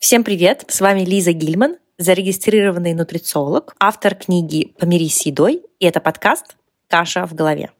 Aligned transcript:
Всем 0.00 0.22
привет! 0.22 0.64
С 0.68 0.80
вами 0.80 1.00
Лиза 1.00 1.32
Гильман, 1.32 1.76
зарегистрированный 1.98 2.94
нутрициолог, 2.94 3.74
автор 3.80 4.14
книги 4.14 4.72
«Помирись 4.78 5.16
с 5.16 5.26
едой», 5.26 5.64
и 5.80 5.86
это 5.86 5.98
подкаст 5.98 6.56
«Каша 6.86 7.26
в 7.26 7.34
голове». 7.34 7.72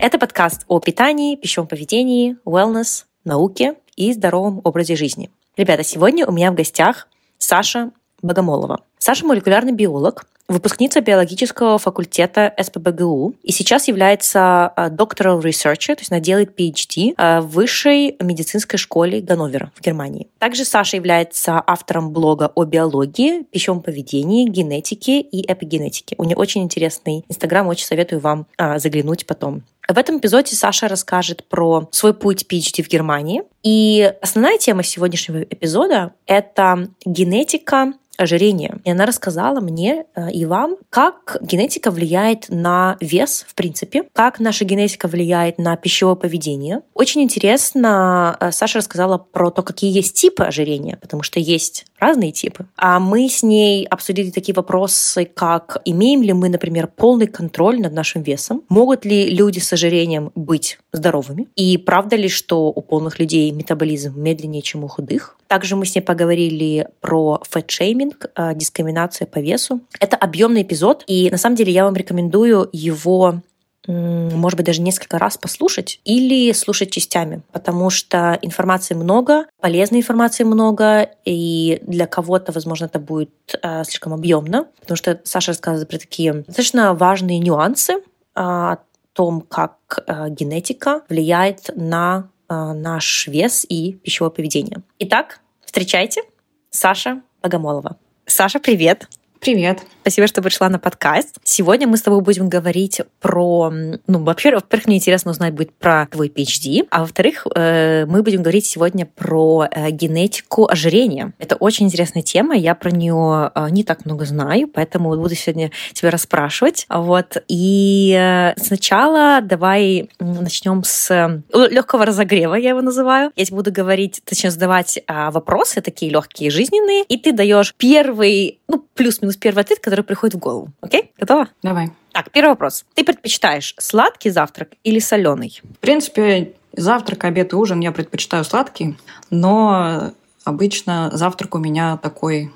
Это 0.00 0.18
подкаст 0.18 0.64
о 0.66 0.80
питании, 0.80 1.36
пищевом 1.36 1.68
поведении, 1.68 2.38
wellness, 2.44 3.04
науке 3.24 3.76
и 3.94 4.12
здоровом 4.12 4.60
образе 4.64 4.96
жизни. 4.96 5.30
Ребята, 5.56 5.84
сегодня 5.84 6.26
у 6.26 6.32
меня 6.32 6.50
в 6.50 6.56
гостях 6.56 7.06
Саша 7.38 7.92
Богомолова. 8.20 8.80
Саша 8.98 9.24
молекулярный 9.24 9.72
биолог, 9.72 10.26
выпускница 10.50 11.00
биологического 11.00 11.78
факультета 11.78 12.52
СПБГУ 12.60 13.34
и 13.42 13.52
сейчас 13.52 13.88
является 13.88 14.72
доктором 14.90 15.40
researcher, 15.40 15.94
то 15.94 16.00
есть 16.00 16.10
она 16.10 16.20
делает 16.20 16.58
PhD 16.58 17.14
а, 17.16 17.40
в 17.40 17.50
высшей 17.50 18.16
медицинской 18.20 18.78
школе 18.78 19.20
Ганновера 19.20 19.70
в 19.74 19.80
Германии. 19.80 20.28
Также 20.38 20.64
Саша 20.64 20.96
является 20.96 21.62
автором 21.64 22.10
блога 22.10 22.50
о 22.54 22.64
биологии, 22.64 23.44
пищевом 23.44 23.80
поведении, 23.80 24.48
генетике 24.48 25.20
и 25.20 25.50
эпигенетике. 25.50 26.16
У 26.18 26.24
нее 26.24 26.36
очень 26.36 26.62
интересный 26.62 27.24
инстаграм, 27.28 27.68
очень 27.68 27.86
советую 27.86 28.20
вам 28.20 28.46
а, 28.56 28.78
заглянуть 28.78 29.26
потом. 29.26 29.62
В 29.88 29.98
этом 29.98 30.18
эпизоде 30.18 30.54
Саша 30.54 30.88
расскажет 30.88 31.44
про 31.44 31.88
свой 31.90 32.14
путь 32.14 32.46
PhD 32.48 32.82
в 32.82 32.88
Германии. 32.88 33.42
И 33.62 34.12
основная 34.22 34.56
тема 34.58 34.82
сегодняшнего 34.82 35.42
эпизода— 35.42 36.12
это 36.26 36.88
генетика 37.04 37.92
ожирения. 38.20 38.78
И 38.84 38.90
она 38.90 39.06
рассказала 39.06 39.60
мне 39.60 40.04
э, 40.14 40.30
и 40.30 40.44
вам, 40.44 40.76
как 40.90 41.38
генетика 41.40 41.90
влияет 41.90 42.46
на 42.48 42.96
вес, 43.00 43.44
в 43.48 43.54
принципе, 43.54 44.04
как 44.12 44.40
наша 44.40 44.64
генетика 44.64 45.08
влияет 45.08 45.58
на 45.58 45.76
пищевое 45.76 46.16
поведение. 46.16 46.82
Очень 46.94 47.22
интересно, 47.22 48.36
э, 48.40 48.50
Саша 48.52 48.78
рассказала 48.78 49.18
про 49.18 49.50
то, 49.50 49.62
какие 49.62 49.92
есть 49.92 50.14
типы 50.14 50.44
ожирения, 50.44 50.96
потому 51.00 51.22
что 51.22 51.40
есть 51.40 51.86
разные 51.98 52.32
типы. 52.32 52.66
А 52.76 52.98
мы 52.98 53.28
с 53.28 53.42
ней 53.42 53.86
обсудили 53.86 54.30
такие 54.30 54.54
вопросы, 54.54 55.24
как 55.24 55.80
имеем 55.84 56.22
ли 56.22 56.32
мы, 56.32 56.48
например, 56.48 56.86
полный 56.86 57.26
контроль 57.26 57.80
над 57.80 57.92
нашим 57.92 58.22
весом, 58.22 58.62
могут 58.68 59.04
ли 59.04 59.30
люди 59.30 59.58
с 59.58 59.72
ожирением 59.72 60.32
быть 60.34 60.78
здоровыми, 60.92 61.48
и 61.56 61.76
правда 61.78 62.16
ли, 62.16 62.28
что 62.28 62.68
у 62.68 62.80
полных 62.82 63.18
людей 63.18 63.50
метаболизм 63.50 64.20
медленнее, 64.20 64.62
чем 64.62 64.84
у 64.84 64.88
худых. 64.88 65.36
Также 65.50 65.74
мы 65.74 65.84
с 65.84 65.96
ней 65.96 66.00
поговорили 66.00 66.86
про 67.00 67.42
фэтшейминг, 67.42 68.26
э, 68.36 68.54
дискриминацию 68.54 69.26
по 69.26 69.40
весу. 69.40 69.80
Это 69.98 70.16
объемный 70.16 70.62
эпизод, 70.62 71.02
и 71.08 71.28
на 71.28 71.38
самом 71.38 71.56
деле 71.56 71.72
я 71.72 71.82
вам 71.84 71.96
рекомендую 71.96 72.68
его 72.72 73.40
может 73.86 74.58
быть, 74.58 74.66
даже 74.66 74.82
несколько 74.82 75.18
раз 75.18 75.38
послушать 75.38 76.00
или 76.04 76.52
слушать 76.52 76.90
частями, 76.90 77.42
потому 77.50 77.88
что 77.88 78.38
информации 78.42 78.94
много, 78.94 79.46
полезной 79.58 80.00
информации 80.00 80.44
много, 80.44 81.08
и 81.24 81.80
для 81.86 82.06
кого-то, 82.06 82.52
возможно, 82.52 82.84
это 82.84 82.98
будет 82.98 83.30
э, 83.60 83.82
слишком 83.84 84.12
объемно, 84.12 84.66
потому 84.80 84.96
что 84.96 85.18
Саша 85.24 85.52
рассказывает 85.52 85.88
про 85.88 85.98
такие 85.98 86.32
достаточно 86.34 86.94
важные 86.94 87.38
нюансы 87.38 87.94
э, 87.94 88.00
о 88.34 88.78
том, 89.14 89.40
как 89.40 90.04
э, 90.06 90.28
генетика 90.28 91.02
влияет 91.08 91.70
на 91.74 92.28
наш 92.50 93.26
вес 93.26 93.64
и 93.68 93.92
пищевое 93.92 94.30
поведение. 94.30 94.82
Итак, 94.98 95.40
встречайте, 95.64 96.22
Саша 96.70 97.22
Богомолова. 97.42 97.96
Саша, 98.26 98.58
привет! 98.58 99.08
Привет. 99.40 99.80
Спасибо, 100.02 100.26
что 100.26 100.42
пришла 100.42 100.68
на 100.68 100.78
подкаст. 100.78 101.36
Сегодня 101.44 101.86
мы 101.86 101.96
с 101.96 102.02
тобой 102.02 102.20
будем 102.20 102.50
говорить 102.50 103.00
про... 103.20 103.70
Ну, 103.70 104.24
во-первых, 104.24 104.64
мне 104.86 104.96
интересно 104.96 105.30
узнать 105.30 105.54
будет 105.54 105.72
про 105.72 106.06
твой 106.06 106.28
PhD, 106.28 106.86
а 106.90 107.00
во-вторых, 107.00 107.46
э, 107.54 108.04
мы 108.06 108.22
будем 108.22 108.42
говорить 108.42 108.66
сегодня 108.66 109.06
про 109.06 109.66
э, 109.70 109.90
генетику 109.90 110.66
ожирения. 110.70 111.32
Это 111.38 111.56
очень 111.56 111.86
интересная 111.86 112.22
тема, 112.22 112.54
я 112.54 112.74
про 112.74 112.90
нее 112.90 113.50
э, 113.54 113.68
не 113.70 113.82
так 113.82 114.04
много 114.04 114.26
знаю, 114.26 114.68
поэтому 114.68 115.16
буду 115.16 115.34
сегодня 115.34 115.70
тебя 115.94 116.10
расспрашивать. 116.10 116.86
Вот. 116.90 117.42
И 117.48 118.52
сначала 118.58 119.40
давай 119.42 120.10
начнем 120.18 120.82
с 120.84 121.42
легкого 121.52 122.04
разогрева, 122.04 122.56
я 122.56 122.70
его 122.70 122.82
называю. 122.82 123.32
Я 123.36 123.44
тебе 123.46 123.56
буду 123.56 123.72
говорить, 123.72 124.20
точнее, 124.24 124.50
задавать 124.50 124.98
а, 125.06 125.30
вопросы 125.30 125.80
такие 125.80 126.10
легкие, 126.10 126.50
жизненные, 126.50 127.04
и 127.04 127.16
ты 127.16 127.32
даешь 127.32 127.74
первый, 127.76 128.59
ну, 128.70 128.84
плюс-минус 128.94 129.34
плюс 129.34 129.36
первый 129.36 129.60
ответ, 129.62 129.80
который 129.80 130.04
приходит 130.04 130.36
в 130.36 130.38
голову. 130.38 130.68
Окей? 130.80 131.12
Готова? 131.18 131.48
Давай. 131.62 131.90
Так, 132.12 132.30
первый 132.30 132.50
вопрос. 132.50 132.84
Ты 132.94 133.04
предпочитаешь 133.04 133.74
сладкий 133.78 134.30
завтрак 134.30 134.70
или 134.84 135.00
соленый? 135.00 135.60
В 135.62 135.78
принципе, 135.78 136.52
завтрак, 136.76 137.24
обед 137.24 137.52
и 137.52 137.56
ужин 137.56 137.80
я 137.80 137.90
предпочитаю 137.90 138.44
сладкий, 138.44 138.96
но 139.30 140.12
обычно 140.44 141.10
завтрак 141.12 141.54
у 141.56 141.58
меня 141.58 141.96
такой, 141.96 142.52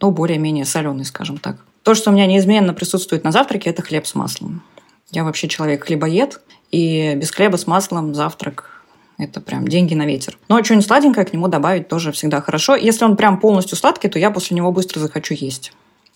ну, 0.00 0.10
более-менее 0.10 0.64
соленый, 0.64 1.04
скажем 1.04 1.38
так. 1.38 1.56
То, 1.82 1.94
что 1.94 2.10
у 2.10 2.14
меня 2.14 2.26
неизменно 2.26 2.72
присутствует 2.72 3.24
на 3.24 3.32
завтраке, 3.32 3.70
это 3.70 3.82
хлеб 3.82 4.06
с 4.06 4.14
маслом. 4.14 4.62
Я 5.10 5.24
вообще 5.24 5.48
человек 5.48 5.84
хлебоед, 5.84 6.40
и 6.70 7.14
без 7.16 7.30
хлеба 7.30 7.56
с 7.56 7.66
маслом 7.66 8.14
завтрак 8.14 8.69
это 9.24 9.40
прям 9.40 9.66
деньги 9.66 9.94
на 9.94 10.06
ветер. 10.06 10.38
Но 10.48 10.62
что-нибудь 10.62 10.86
сладенькое 10.86 11.26
к 11.26 11.32
нему 11.32 11.48
добавить 11.48 11.88
тоже 11.88 12.12
всегда 12.12 12.40
хорошо. 12.40 12.76
Если 12.76 13.04
он 13.04 13.16
прям 13.16 13.38
полностью 13.38 13.76
сладкий, 13.76 14.08
то 14.08 14.18
я 14.18 14.30
после 14.30 14.56
него 14.56 14.72
быстро 14.72 15.00
захочу 15.00 15.34
есть. 15.34 15.72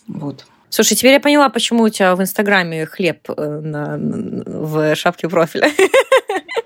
Вот. 0.07 0.45
Слушай, 0.69 0.95
теперь 0.95 1.13
я 1.13 1.19
поняла, 1.19 1.49
почему 1.49 1.83
у 1.83 1.89
тебя 1.89 2.15
в 2.15 2.21
Инстаграме 2.21 2.85
хлеб 2.85 3.29
э, 3.29 3.59
на, 3.61 3.97
в 3.97 4.95
шапке 4.95 5.29
профиля. 5.29 5.71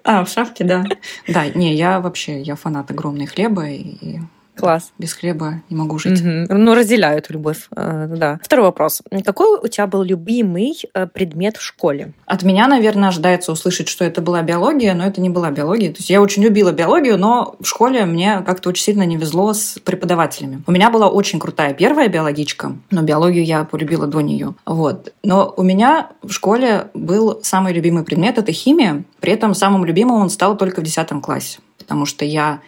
А, 0.04 0.26
в 0.26 0.30
шапке, 0.30 0.64
да. 0.64 0.86
Да, 1.28 1.46
не, 1.50 1.76
я 1.76 2.00
вообще, 2.00 2.42
я 2.42 2.56
фанат 2.56 2.90
огромной 2.90 3.28
хлеба, 3.28 3.68
и 3.68 4.20
Класс. 4.60 4.92
Без 4.98 5.14
хлеба 5.14 5.62
не 5.70 5.76
могу 5.76 6.00
жить. 6.00 6.20
Угу. 6.22 6.54
Ну, 6.58 6.76
разделяю 6.76 7.18
эту 7.18 7.34
любовь. 7.34 7.68
Э, 7.76 8.08
да. 8.10 8.40
Второй 8.44 8.66
вопрос. 8.66 9.02
Какой 9.26 9.60
у 9.60 9.68
тебя 9.68 9.88
был 9.88 10.04
любимый 10.04 10.76
э, 10.94 11.08
предмет 11.08 11.58
в 11.58 11.62
школе? 11.62 12.14
От 12.26 12.44
меня, 12.44 12.68
наверное, 12.68 13.10
ожидается 13.10 13.52
услышать, 13.52 13.88
что 13.88 14.06
это 14.06 14.22
была 14.22 14.42
биология, 14.42 14.94
но 14.94 15.06
это 15.06 15.22
не 15.22 15.30
была 15.30 15.52
биология. 15.52 15.92
То 15.92 16.00
есть 16.00 16.10
я 16.10 16.22
очень 16.22 16.44
любила 16.44 16.72
биологию, 16.72 17.18
но 17.18 17.56
в 17.60 17.66
школе 17.66 18.06
мне 18.06 18.44
как-то 18.46 18.70
очень 18.70 18.84
сильно 18.84 19.04
не 19.04 19.18
везло 19.18 19.54
с 19.54 19.80
преподавателями. 19.84 20.64
У 20.68 20.72
меня 20.72 20.90
была 20.90 21.10
очень 21.10 21.40
крутая 21.40 21.74
первая 21.74 22.08
биологичка, 22.08 22.74
но 22.92 23.02
биологию 23.02 23.44
я 23.44 23.64
полюбила 23.64 24.08
до 24.08 24.22
нее. 24.22 24.56
Вот. 24.66 25.14
Но 25.24 25.54
у 25.56 25.64
меня 25.64 26.10
в 26.22 26.32
школе 26.32 26.88
был 26.94 27.40
самый 27.44 27.74
любимый 27.74 28.04
предмет– 28.04 28.38
это 28.38 28.52
химия. 28.52 29.04
При 29.20 29.34
этом 29.34 29.54
самым 29.54 29.86
любимым 29.86 30.22
он 30.22 30.30
стал 30.30 30.58
только 30.58 30.82
в 30.82 30.84
10 30.84 31.10
классе, 31.22 31.60
потому 31.78 32.06
что 32.06 32.26
я 32.26 32.62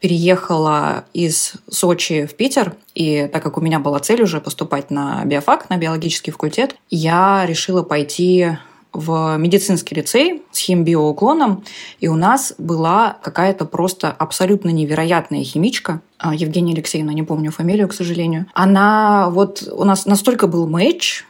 переехала 0.00 1.04
из 1.12 1.54
Сочи 1.70 2.26
в 2.26 2.34
Питер, 2.34 2.74
и 2.94 3.28
так 3.32 3.42
как 3.42 3.58
у 3.58 3.60
меня 3.60 3.78
была 3.78 3.98
цель 3.98 4.22
уже 4.22 4.40
поступать 4.40 4.90
на 4.90 5.24
биофак, 5.24 5.70
на 5.70 5.76
биологический 5.76 6.30
факультет, 6.30 6.76
я 6.90 7.44
решила 7.46 7.82
пойти 7.82 8.58
в 8.92 9.36
медицинский 9.36 9.94
лицей 9.94 10.42
с 10.50 10.58
химбиоуклоном, 10.58 11.64
и 12.00 12.08
у 12.08 12.16
нас 12.16 12.54
была 12.58 13.18
какая-то 13.22 13.64
просто 13.64 14.10
абсолютно 14.10 14.70
невероятная 14.70 15.44
химичка, 15.44 16.00
а, 16.18 16.34
Евгения 16.34 16.72
Алексеевна, 16.72 17.12
не 17.12 17.22
помню 17.22 17.50
фамилию, 17.50 17.88
к 17.88 17.94
сожалению. 17.94 18.46
Она 18.54 19.28
вот 19.30 19.62
у 19.70 19.84
нас 19.84 20.06
настолько 20.06 20.46
был 20.46 20.66
матч, 20.66 21.24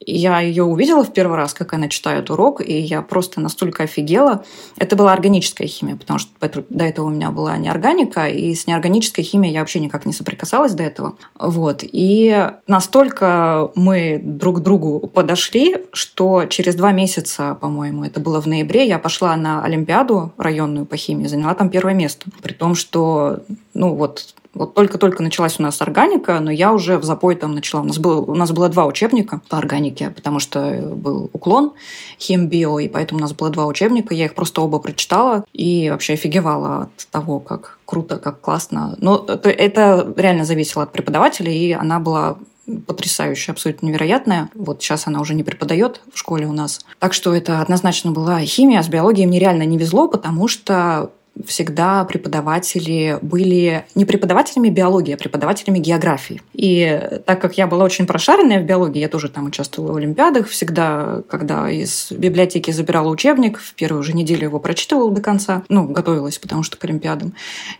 я 0.00 0.40
ее 0.40 0.64
увидела 0.64 1.02
в 1.04 1.12
первый 1.12 1.36
раз, 1.36 1.54
как 1.54 1.72
она 1.72 1.88
читает 1.88 2.30
урок, 2.30 2.60
и 2.60 2.78
я 2.78 3.02
просто 3.02 3.40
настолько 3.40 3.84
офигела. 3.84 4.44
Это 4.76 4.94
была 4.94 5.12
органическая 5.12 5.66
химия, 5.66 5.96
потому 5.96 6.18
что 6.18 6.30
до 6.68 6.84
этого 6.84 7.06
у 7.06 7.10
меня 7.10 7.30
была 7.30 7.56
неорганика, 7.56 8.28
и 8.28 8.54
с 8.54 8.66
неорганической 8.66 9.24
химией 9.24 9.54
я 9.54 9.60
вообще 9.60 9.80
никак 9.80 10.06
не 10.06 10.12
соприкасалась 10.12 10.72
до 10.72 10.82
этого. 10.82 11.16
Вот. 11.38 11.80
И 11.82 12.50
настолько 12.66 13.70
мы 13.74 14.20
друг 14.22 14.58
к 14.58 14.60
другу 14.60 15.00
подошли, 15.00 15.76
что 15.92 16.44
через 16.46 16.74
два 16.74 16.92
месяца, 16.92 17.56
по-моему, 17.60 18.04
это 18.04 18.20
было 18.20 18.40
в 18.40 18.46
ноябре, 18.46 18.86
я 18.86 18.98
пошла 18.98 19.34
на 19.36 19.64
Олимпиаду 19.64 20.32
районную 20.36 20.86
по 20.86 20.96
химии, 20.96 21.26
заняла 21.26 21.54
там 21.54 21.70
первое 21.70 21.94
место. 21.94 22.26
При 22.42 22.52
том, 22.52 22.74
что 22.74 23.40
ну 23.76 23.94
вот 23.94 24.34
вот 24.56 24.72
только-только 24.72 25.22
началась 25.22 25.60
у 25.60 25.62
нас 25.62 25.82
органика, 25.82 26.40
но 26.40 26.50
я 26.50 26.72
уже 26.72 26.96
в 26.96 27.04
запой 27.04 27.36
там 27.36 27.54
начала. 27.54 27.82
У 27.82 27.84
нас, 27.84 27.98
было, 27.98 28.22
у 28.22 28.34
нас 28.34 28.52
было 28.52 28.70
два 28.70 28.86
учебника 28.86 29.42
по 29.50 29.58
органике, 29.58 30.08
потому 30.08 30.38
что 30.38 30.92
был 30.94 31.28
уклон 31.34 31.74
химбио, 32.18 32.78
и 32.78 32.88
поэтому 32.88 33.18
у 33.18 33.20
нас 33.20 33.34
было 33.34 33.50
два 33.50 33.66
учебника. 33.66 34.14
Я 34.14 34.24
их 34.24 34.34
просто 34.34 34.62
оба 34.62 34.78
прочитала 34.78 35.44
и 35.52 35.90
вообще 35.90 36.14
офигевала 36.14 36.84
от 36.84 37.06
того, 37.10 37.38
как 37.38 37.78
круто, 37.84 38.16
как 38.16 38.40
классно. 38.40 38.96
Но 38.98 39.26
это, 39.26 40.14
реально 40.16 40.46
зависело 40.46 40.84
от 40.84 40.92
преподавателя, 40.92 41.52
и 41.52 41.72
она 41.72 42.00
была 42.00 42.38
потрясающая, 42.86 43.52
абсолютно 43.52 43.86
невероятная. 43.86 44.50
Вот 44.54 44.82
сейчас 44.82 45.06
она 45.06 45.20
уже 45.20 45.34
не 45.34 45.44
преподает 45.44 46.00
в 46.12 46.18
школе 46.18 46.46
у 46.46 46.52
нас. 46.52 46.80
Так 46.98 47.12
что 47.12 47.34
это 47.34 47.60
однозначно 47.60 48.10
была 48.10 48.40
химия. 48.40 48.82
С 48.82 48.88
биологией 48.88 49.26
мне 49.26 49.38
реально 49.38 49.64
не 49.64 49.78
везло, 49.78 50.08
потому 50.08 50.48
что 50.48 51.10
всегда 51.44 52.04
преподаватели 52.04 53.18
были 53.22 53.84
не 53.94 54.04
преподавателями 54.04 54.68
биологии, 54.68 55.14
а 55.14 55.16
преподавателями 55.16 55.78
географии. 55.78 56.40
И 56.52 57.20
так 57.26 57.40
как 57.40 57.58
я 57.58 57.66
была 57.66 57.84
очень 57.84 58.06
прошаренная 58.06 58.60
в 58.60 58.64
биологии, 58.64 59.00
я 59.00 59.08
тоже 59.08 59.28
там 59.28 59.46
участвовала 59.46 59.92
в 59.92 59.96
олимпиадах, 59.96 60.48
всегда, 60.48 61.22
когда 61.28 61.70
из 61.70 62.10
библиотеки 62.10 62.70
забирала 62.70 63.08
учебник, 63.08 63.58
в 63.58 63.74
первую 63.74 64.02
же 64.02 64.14
неделю 64.14 64.44
его 64.44 64.60
прочитывала 64.60 65.10
до 65.10 65.20
конца, 65.20 65.62
ну, 65.68 65.86
готовилась, 65.86 66.38
потому 66.38 66.62
что 66.62 66.76
к 66.76 66.84
олимпиадам. 66.84 67.34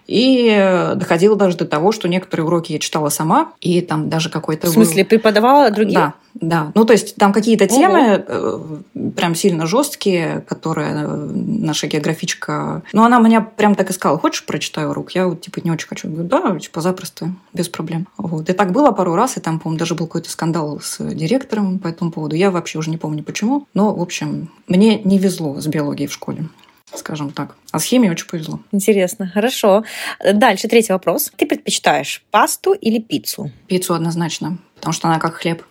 И 0.06 0.92
доходило 0.96 1.36
даже 1.36 1.56
до 1.56 1.66
того, 1.66 1.92
что 1.92 2.08
некоторые 2.08 2.46
уроки 2.46 2.72
я 2.72 2.78
читала 2.78 3.08
сама, 3.08 3.52
и 3.60 3.80
там 3.80 4.08
даже 4.08 4.30
какой-то... 4.30 4.66
В 4.66 4.70
смысле, 4.70 5.04
преподавала 5.04 5.70
другие? 5.70 5.98
Да, 5.98 6.14
да. 6.40 6.72
Ну, 6.74 6.84
то 6.84 6.92
есть 6.92 7.16
там 7.16 7.32
какие-то 7.32 7.66
темы 7.66 8.24
Ого. 8.28 8.82
Э, 8.94 9.10
прям 9.16 9.34
сильно 9.34 9.66
жесткие, 9.66 10.44
которые 10.48 10.90
э, 10.92 11.30
наша 11.34 11.86
географичка... 11.86 12.82
Ну, 12.92 13.04
она 13.04 13.18
меня 13.18 13.40
прям 13.40 13.74
так 13.74 13.90
и 13.90 13.92
сказала, 13.92 14.18
хочешь, 14.18 14.44
прочитаю 14.44 14.90
урок? 14.90 15.12
Я 15.12 15.28
вот, 15.28 15.40
типа, 15.40 15.60
не 15.64 15.70
очень 15.70 15.88
хочу. 15.88 16.08
Говорю, 16.08 16.28
да, 16.28 16.58
типа, 16.58 16.80
запросто, 16.80 17.30
без 17.52 17.68
проблем. 17.68 18.06
Вот. 18.16 18.48
И 18.50 18.52
так 18.52 18.72
было 18.72 18.90
пару 18.90 19.14
раз, 19.14 19.36
и 19.36 19.40
там, 19.40 19.58
по-моему, 19.58 19.78
даже 19.78 19.94
был 19.94 20.06
какой-то 20.06 20.30
скандал 20.30 20.80
с 20.80 20.98
директором 20.98 21.78
по 21.78 21.88
этому 21.88 22.10
поводу. 22.10 22.36
Я 22.36 22.50
вообще 22.50 22.78
уже 22.78 22.90
не 22.90 22.98
помню, 22.98 23.22
почему. 23.22 23.66
Но, 23.74 23.94
в 23.94 24.02
общем, 24.02 24.50
мне 24.68 25.00
не 25.02 25.18
везло 25.18 25.60
с 25.60 25.66
биологией 25.66 26.08
в 26.08 26.12
школе 26.12 26.46
скажем 26.94 27.30
так. 27.30 27.56
А 27.72 27.78
с 27.78 27.84
химией 27.84 28.10
очень 28.10 28.26
повезло. 28.26 28.60
Интересно, 28.72 29.30
хорошо. 29.32 29.84
Дальше 30.32 30.68
третий 30.68 30.92
вопрос. 30.92 31.30
Ты 31.36 31.46
предпочитаешь 31.46 32.24
пасту 32.30 32.72
или 32.72 32.98
пиццу? 33.00 33.50
Пиццу 33.66 33.94
однозначно, 33.94 34.58
потому 34.76 34.92
что 34.92 35.08
она 35.08 35.18
как 35.18 35.34
хлеб. 35.34 35.62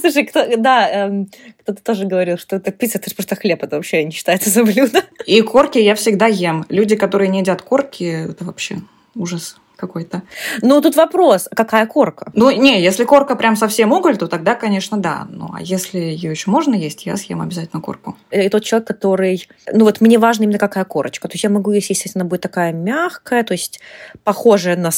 Слушай, 0.00 0.26
кто, 0.26 0.56
да, 0.56 0.88
эм, 0.90 1.28
кто-то 1.60 1.82
тоже 1.82 2.06
говорил, 2.06 2.38
что 2.38 2.56
это 2.56 2.70
пицца, 2.70 2.98
это 2.98 3.10
же 3.10 3.16
просто 3.16 3.36
хлеб, 3.36 3.62
это 3.62 3.76
вообще 3.76 4.04
не 4.04 4.10
считается 4.10 4.50
за 4.50 4.64
блюдо. 4.64 5.02
И 5.26 5.40
корки 5.42 5.78
я 5.78 5.94
всегда 5.94 6.26
ем. 6.26 6.64
Люди, 6.68 6.96
которые 6.96 7.28
не 7.28 7.40
едят 7.40 7.62
корки, 7.62 8.04
это 8.04 8.44
вообще 8.44 8.78
ужас 9.14 9.56
какой-то. 9.76 10.22
Ну, 10.62 10.80
тут 10.80 10.96
вопрос, 10.96 11.48
какая 11.54 11.86
корка? 11.86 12.30
Ну, 12.34 12.50
не, 12.50 12.82
если 12.82 13.04
корка 13.04 13.34
прям 13.36 13.56
совсем 13.56 13.92
уголь, 13.92 14.16
то 14.16 14.28
тогда, 14.28 14.54
конечно, 14.54 14.98
да. 14.98 15.26
Ну, 15.28 15.50
а 15.52 15.60
если 15.60 15.98
ее 15.98 16.30
еще 16.30 16.50
можно 16.50 16.74
есть, 16.74 17.06
я 17.06 17.16
съем 17.16 17.40
обязательно 17.40 17.82
корку. 17.82 18.16
И 18.30 18.48
тот 18.48 18.64
человек, 18.64 18.88
который... 18.88 19.48
Ну, 19.72 19.84
вот 19.84 20.00
мне 20.00 20.18
важно 20.18 20.44
именно 20.44 20.58
какая 20.58 20.84
корочка. 20.84 21.28
То 21.28 21.34
есть 21.34 21.44
я 21.44 21.50
могу 21.50 21.72
есть, 21.72 21.90
если 21.90 22.10
она 22.14 22.24
будет 22.24 22.42
такая 22.42 22.72
мягкая, 22.72 23.42
то 23.42 23.52
есть 23.52 23.80
похожая 24.22 24.76
на 24.76 24.90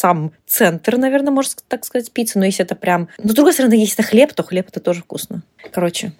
сам 0.00 0.32
центр, 0.46 0.96
наверное, 0.96 1.30
можно 1.30 1.52
так 1.68 1.84
сказать, 1.84 2.10
пиццы. 2.10 2.38
Но 2.38 2.46
если 2.46 2.64
это 2.64 2.74
прям... 2.74 3.08
Но, 3.22 3.30
с 3.30 3.34
другой 3.34 3.52
стороны, 3.52 3.74
если 3.74 3.94
это 3.94 4.02
хлеб, 4.02 4.32
то 4.32 4.42
хлеб 4.42 4.68
это 4.68 4.80
тоже 4.80 5.02
вкусно. 5.02 5.42
Короче, 5.72 6.12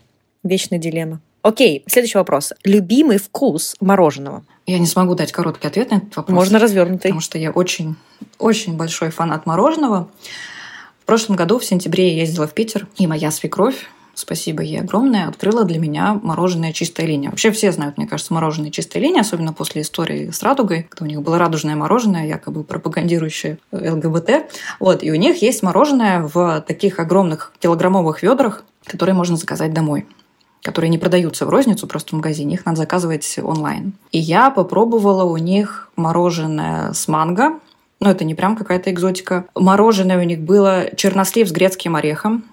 вечная 0.44 0.79
дилемма. 0.79 1.21
Окей, 1.41 1.82
следующий 1.87 2.19
вопрос. 2.19 2.53
Любимый 2.65 3.17
вкус 3.17 3.75
мороженого? 3.81 4.44
Я 4.67 4.79
не 4.79 4.87
смогу 4.87 5.15
дать 5.15 5.32
короткий 5.32 5.67
ответ 5.67 5.91
на 5.91 5.97
этот 5.97 6.15
вопрос. 6.15 6.35
Можно 6.35 6.59
развернутый. 6.59 7.09
Потому 7.09 7.23
что 7.23 7.38
я 7.38 7.50
очень, 7.53 7.97
очень 8.38 8.77
большой 8.77 9.09
фанат 9.11 9.47
мороженого. 9.47 10.11
В 11.00 11.06
прошлом 11.06 11.37
году, 11.37 11.59
в 11.59 11.65
сентябре, 11.65 12.15
я 12.15 12.21
ездила 12.21 12.47
в 12.47 12.53
Питер, 12.53 12.87
и 12.99 13.06
моя 13.06 13.31
свекровь 13.31 13.87
спасибо 14.21 14.63
ей 14.63 14.81
огромное, 14.81 15.29
открыла 15.29 15.65
для 15.65 15.79
меня 15.79 16.19
мороженое 16.23 16.73
«Чистая 16.73 17.07
линия». 17.07 17.31
Вообще 17.31 17.51
все 17.51 17.73
знают, 17.73 17.97
мне 17.97 18.07
кажется, 18.07 18.33
мороженое 18.33 18.71
«Чистая 18.71 19.03
линия», 19.03 19.23
особенно 19.23 19.53
после 19.53 19.83
истории 19.83 20.31
с 20.31 20.43
«Радугой», 20.43 20.87
когда 20.89 21.05
у 21.05 21.09
них 21.09 21.23
было 21.23 21.39
радужное 21.39 21.77
мороженое, 21.77 22.27
якобы 22.27 22.63
пропагандирующее 22.65 23.59
ЛГБТ. 23.73 24.53
Вот, 24.79 25.03
и 25.03 25.11
у 25.11 25.17
них 25.17 25.43
есть 25.43 25.63
мороженое 25.63 26.23
в 26.23 26.65
таких 26.67 26.99
огромных 26.99 27.53
килограммовых 27.59 28.23
ведрах, 28.23 28.65
которые 28.85 29.15
можно 29.15 29.37
заказать 29.37 29.73
домой 29.73 30.07
которые 30.63 30.91
не 30.91 30.99
продаются 30.99 31.47
в 31.47 31.49
розницу 31.49 31.87
просто 31.87 32.11
в 32.11 32.13
магазине, 32.19 32.55
их 32.55 32.67
надо 32.67 32.77
заказывать 32.79 33.39
онлайн. 33.43 33.95
И 34.13 34.19
я 34.19 34.51
попробовала 34.51 35.25
у 35.25 35.39
них 35.39 35.91
мороженое 35.97 36.93
с 36.93 37.09
манго, 37.09 37.61
но 38.01 38.11
это 38.11 38.25
не 38.25 38.35
прям 38.35 38.57
какая-то 38.57 38.91
экзотика. 38.91 39.45
Мороженое 39.55 40.19
у 40.19 40.23
них 40.23 40.41
было 40.41 40.95
чернослив 40.97 41.49
с 41.49 41.53
грецким 41.53 41.97
орехом. 41.97 42.45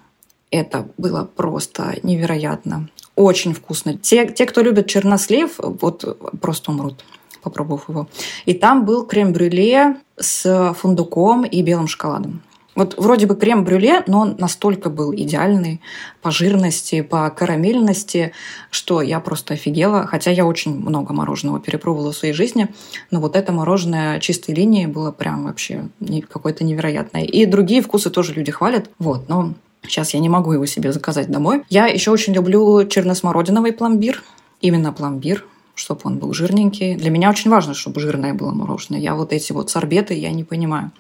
Это 0.51 0.88
было 0.97 1.29
просто 1.35 1.95
невероятно. 2.03 2.89
Очень 3.15 3.53
вкусно. 3.53 3.97
Те, 3.97 4.27
те, 4.27 4.45
кто 4.45 4.61
любит 4.61 4.88
чернослив, 4.88 5.55
вот 5.57 6.17
просто 6.39 6.71
умрут 6.71 7.03
попробовав 7.41 7.88
его. 7.88 8.07
И 8.45 8.53
там 8.53 8.83
был 8.83 9.05
крем-брюле 9.05 9.95
с 10.17 10.73
фундуком 10.77 11.45
и 11.45 11.61
белым 11.61 11.88
шоколадом. 11.88 12.41
Вот 12.75 12.94
вроде 12.97 13.25
бы 13.25 13.35
крем-брюле, 13.35 14.03
но 14.05 14.19
он 14.19 14.35
настолько 14.38 14.91
был 14.91 15.11
идеальный 15.11 15.81
по 16.21 16.29
жирности, 16.29 17.01
по 17.01 17.27
карамельности, 17.31 18.33
что 18.69 19.01
я 19.01 19.19
просто 19.19 19.55
офигела. 19.55 20.05
Хотя 20.05 20.29
я 20.29 20.45
очень 20.45 20.79
много 20.79 21.11
мороженого 21.11 21.59
перепробовала 21.59 22.11
в 22.11 22.17
своей 22.17 22.35
жизни, 22.35 22.67
но 23.09 23.19
вот 23.19 23.35
это 23.35 23.51
мороженое 23.51 24.19
чистой 24.19 24.53
линии 24.53 24.85
было 24.85 25.11
прям 25.11 25.45
вообще 25.45 25.88
какое-то 26.29 26.63
невероятное. 26.63 27.23
И 27.23 27.47
другие 27.47 27.81
вкусы 27.81 28.11
тоже 28.11 28.33
люди 28.33 28.51
хвалят. 28.51 28.91
Вот, 28.99 29.27
но 29.27 29.55
Сейчас 29.83 30.13
я 30.13 30.19
не 30.19 30.29
могу 30.29 30.51
его 30.51 30.65
себе 30.65 30.91
заказать 30.91 31.29
домой. 31.29 31.63
Я 31.69 31.88
еще 31.88 32.12
очень 32.12 32.33
люблю 32.33 32.85
черносмородиновый 32.88 33.74
пломбир. 33.74 34.24
Именно 34.62 34.91
пломбир 34.91 35.45
чтобы 35.77 36.01
он 36.06 36.18
был 36.18 36.33
жирненький. 36.33 36.95
Для 36.95 37.12
меня 37.12 37.29
очень 37.29 37.51
важно, 37.51 37.74
чтобы 37.74 38.01
жирное 38.01 38.33
было 38.33 38.51
мороженое. 38.51 39.00
Я 39.00 39.13
вот 39.13 39.31
эти 39.31 39.51
вот 39.51 39.69
сорбеты, 39.69 40.15
я 40.15 40.31
не 40.31 40.44
понимаю. 40.44 40.91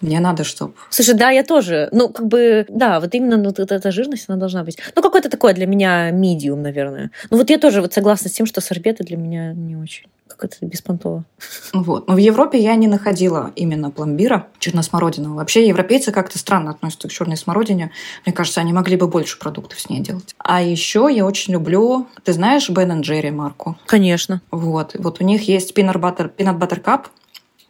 Мне 0.00 0.20
надо, 0.20 0.44
чтобы... 0.44 0.74
Слушай, 0.90 1.14
да, 1.14 1.30
я 1.30 1.42
тоже. 1.42 1.88
Ну, 1.92 2.10
как 2.10 2.26
бы, 2.26 2.66
да, 2.68 3.00
вот 3.00 3.14
именно 3.14 3.38
ну, 3.38 3.54
вот 3.56 3.72
эта 3.72 3.90
жирность, 3.90 4.26
она 4.28 4.38
должна 4.38 4.64
быть. 4.64 4.78
Ну, 4.94 5.02
какое-то 5.02 5.30
такое 5.30 5.54
для 5.54 5.66
меня 5.66 6.10
медиум, 6.10 6.62
наверное. 6.62 7.10
Ну, 7.30 7.38
вот 7.38 7.48
я 7.50 7.58
тоже 7.58 7.80
вот 7.80 7.94
согласна 7.94 8.28
с 8.28 8.32
тем, 8.32 8.44
что 8.44 8.60
сорбеты 8.60 9.02
для 9.02 9.16
меня 9.16 9.54
не 9.54 9.76
очень 9.76 10.04
как 10.38 10.52
это 10.52 10.66
беспонтово. 10.66 11.24
Вот. 11.72 12.08
Но 12.08 12.14
в 12.14 12.18
Европе 12.18 12.58
я 12.58 12.74
не 12.76 12.86
находила 12.86 13.52
именно 13.56 13.90
пломбира 13.90 14.46
черносмородиного. 14.58 15.34
Вообще 15.34 15.66
европейцы 15.66 16.12
как-то 16.12 16.38
странно 16.38 16.70
относятся 16.70 17.08
к 17.08 17.12
черной 17.12 17.36
смородине. 17.36 17.90
Мне 18.24 18.32
кажется, 18.32 18.60
они 18.60 18.72
могли 18.72 18.96
бы 18.96 19.08
больше 19.08 19.38
продуктов 19.38 19.80
с 19.80 19.90
ней 19.90 20.00
делать. 20.00 20.34
А 20.38 20.62
еще 20.62 21.08
я 21.10 21.26
очень 21.26 21.52
люблю, 21.52 22.06
ты 22.22 22.32
знаешь 22.32 22.70
Ben & 22.70 23.00
Jerry 23.00 23.30
марку? 23.30 23.76
Конечно. 23.86 24.40
Вот. 24.50 24.94
Вот 24.98 25.20
у 25.20 25.24
них 25.24 25.48
есть 25.48 25.76
peanut 25.76 25.96
butter, 25.96 26.30
peanut 26.34 26.58
butter 26.58 26.82
cup 26.82 27.06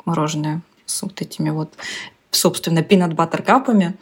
мороженое 0.04 0.62
с 0.86 1.02
вот 1.02 1.20
этими 1.20 1.50
вот 1.50 1.70
собственно, 2.30 2.82
peanut 2.82 3.14
butter 3.14 3.42
cup 3.42 3.65
ами. 3.65 3.96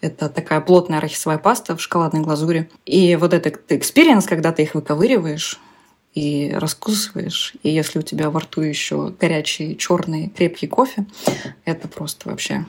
Это 0.00 0.28
такая 0.28 0.60
плотная 0.60 0.98
арахисовая 0.98 1.38
паста 1.38 1.76
в 1.76 1.80
шоколадной 1.80 2.20
глазури. 2.20 2.70
И 2.86 3.16
вот 3.16 3.34
этот 3.34 3.60
experience, 3.72 4.26
когда 4.26 4.52
ты 4.52 4.62
их 4.62 4.74
выковыриваешь, 4.74 5.58
и 6.14 6.52
раскусываешь. 6.54 7.54
И 7.62 7.70
если 7.70 7.98
у 7.98 8.02
тебя 8.02 8.30
во 8.30 8.40
рту 8.40 8.62
еще 8.62 9.12
горячий, 9.18 9.76
черный, 9.76 10.28
крепкий 10.28 10.66
кофе, 10.66 11.06
это 11.64 11.88
просто 11.88 12.28
вообще 12.28 12.66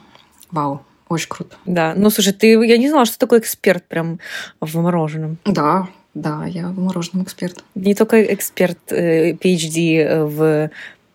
вау. 0.52 0.82
Очень 1.10 1.30
круто. 1.30 1.58
Да, 1.66 1.94
ну 1.96 2.10
слушай, 2.10 2.32
ты, 2.32 2.52
я 2.52 2.78
не 2.78 2.90
знала, 2.90 3.06
что 3.06 3.20
такой 3.20 3.40
эксперт 3.40 3.84
прям 3.86 4.20
в 4.62 4.78
мороженом. 4.78 5.38
Да, 5.44 5.90
да, 6.14 6.46
я 6.46 6.70
в 6.70 6.80
мороженом 6.80 7.26
эксперт. 7.26 7.64
Не 7.76 7.96
только 7.96 8.34
эксперт 8.34 8.80
э, 8.92 9.34
PhD 9.34 10.26
в 10.26 10.70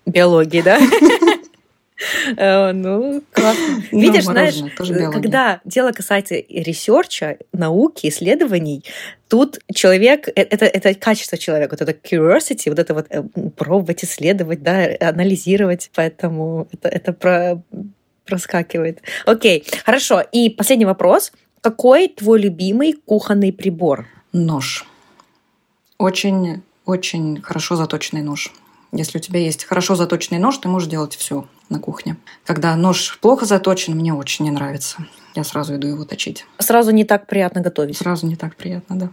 биологии, 0.04 0.60
да? 0.60 0.78
Э, 2.36 2.72
ну, 2.72 3.22
классно. 3.32 3.82
Видишь, 3.92 4.24
знаешь, 4.24 4.56
когда 5.12 5.60
дело 5.64 5.92
касается 5.92 6.34
research 6.48 7.20
а, 7.20 7.38
науки, 7.52 8.08
исследований, 8.08 8.84
тут 9.28 9.58
человек, 9.74 10.28
э, 10.28 10.32
это, 10.34 10.66
это 10.66 10.94
качество 10.94 11.38
человека, 11.38 11.76
вот 11.78 11.88
это 11.88 11.92
curiosity, 11.92 12.68
вот 12.68 12.78
это 12.78 12.94
вот 12.94 13.06
э, 13.08 13.22
пробовать, 13.56 14.04
исследовать, 14.04 14.62
да, 14.62 14.88
анализировать, 15.00 15.90
поэтому 15.94 16.68
это, 16.72 16.88
это 16.88 17.12
про, 17.12 17.62
проскакивает. 18.26 19.00
Окей, 19.24 19.64
хорошо. 19.84 20.22
И 20.32 20.50
последний 20.50 20.86
вопрос. 20.86 21.32
Какой 21.62 22.08
твой 22.08 22.40
любимый 22.40 22.92
кухонный 22.92 23.52
прибор? 23.52 24.06
Нож. 24.32 24.84
Очень, 25.98 26.62
очень 26.84 27.40
хорошо 27.40 27.76
заточенный 27.76 28.22
нож. 28.22 28.52
Если 28.96 29.18
у 29.18 29.20
тебя 29.20 29.40
есть 29.40 29.64
хорошо 29.64 29.94
заточенный 29.94 30.40
нож, 30.40 30.56
ты 30.56 30.68
можешь 30.68 30.88
делать 30.88 31.14
все 31.14 31.46
на 31.68 31.78
кухне. 31.78 32.16
Когда 32.44 32.74
нож 32.76 33.18
плохо 33.20 33.44
заточен, 33.44 33.94
мне 33.94 34.14
очень 34.14 34.46
не 34.46 34.50
нравится. 34.50 35.06
Я 35.34 35.44
сразу 35.44 35.76
иду 35.76 35.86
его 35.86 36.04
точить. 36.04 36.46
Сразу 36.58 36.92
не 36.92 37.04
так 37.04 37.26
приятно 37.26 37.60
готовить. 37.60 37.98
Сразу 37.98 38.26
не 38.26 38.36
так 38.36 38.56
приятно, 38.56 38.96
да. 38.98 39.10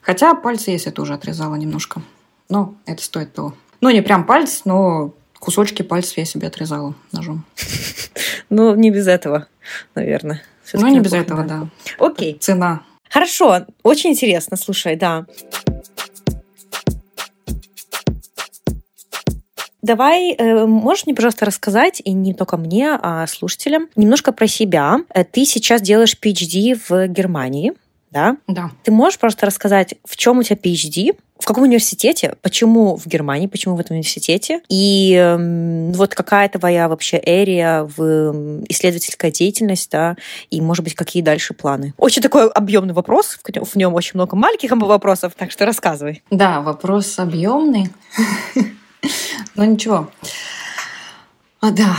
Хотя 0.00 0.34
пальцы 0.34 0.70
я 0.70 0.78
себе 0.78 0.92
тоже 0.92 1.12
отрезала 1.12 1.56
немножко. 1.56 2.00
Но 2.48 2.74
это 2.86 3.02
стоит 3.02 3.34
того. 3.34 3.54
Ну, 3.82 3.90
не 3.90 4.00
прям 4.00 4.24
пальц, 4.24 4.62
но 4.64 5.12
кусочки 5.38 5.82
пальцев 5.82 6.16
я 6.16 6.24
себе 6.24 6.48
отрезала 6.48 6.94
ножом. 7.12 7.44
Ну, 8.48 8.76
не 8.76 8.92
без 8.92 9.08
этого, 9.08 9.48
наверное. 9.96 10.40
Ну, 10.72 10.86
не 10.86 11.00
без 11.00 11.12
этого, 11.12 11.42
да. 11.42 11.66
Окей. 11.98 12.38
Цена. 12.38 12.82
Хорошо, 13.10 13.66
очень 13.82 14.10
интересно, 14.10 14.56
слушай, 14.56 14.94
да. 14.94 15.26
Давай, 19.86 20.32
э, 20.32 20.66
можешь 20.66 21.06
мне, 21.06 21.14
пожалуйста, 21.14 21.44
рассказать, 21.44 22.02
и 22.04 22.12
не 22.12 22.34
только 22.34 22.56
мне, 22.56 22.98
а 23.00 23.24
слушателям, 23.28 23.86
немножко 23.94 24.32
про 24.32 24.48
себя. 24.48 24.98
Э, 25.14 25.22
ты 25.22 25.44
сейчас 25.44 25.80
делаешь 25.80 26.16
PhD 26.20 26.76
в 26.88 27.06
Германии, 27.06 27.72
да? 28.10 28.36
Да. 28.48 28.72
Ты 28.82 28.90
можешь 28.90 29.20
просто 29.20 29.46
рассказать, 29.46 29.94
в 30.04 30.16
чем 30.16 30.38
у 30.38 30.42
тебя 30.42 30.56
PhD, 30.56 31.16
в 31.38 31.46
каком 31.46 31.62
университете, 31.62 32.34
почему 32.42 32.96
в 32.96 33.06
Германии, 33.06 33.46
почему 33.46 33.76
в 33.76 33.80
этом 33.80 33.94
университете, 33.94 34.60
и 34.68 35.14
э, 35.14 35.92
вот 35.92 36.16
какая 36.16 36.48
твоя 36.48 36.88
вообще 36.88 37.22
эрия 37.24 37.84
в 37.84 38.64
исследовательская 38.68 39.30
деятельность, 39.30 39.92
да, 39.92 40.16
и, 40.50 40.60
может 40.60 40.82
быть, 40.82 40.94
какие 40.94 41.22
дальше 41.22 41.54
планы? 41.54 41.94
Очень 41.96 42.22
такой 42.22 42.48
объемный 42.48 42.92
вопрос, 42.92 43.38
в 43.40 43.76
нем 43.76 43.94
очень 43.94 44.12
много 44.14 44.34
маленьких 44.34 44.70
вопросов, 44.72 45.34
так 45.38 45.52
что 45.52 45.64
рассказывай. 45.64 46.24
Да, 46.32 46.60
вопрос 46.60 47.20
объемный. 47.20 47.88
Но 49.54 49.64
ничего. 49.64 50.10
А, 51.60 51.70
да, 51.70 51.96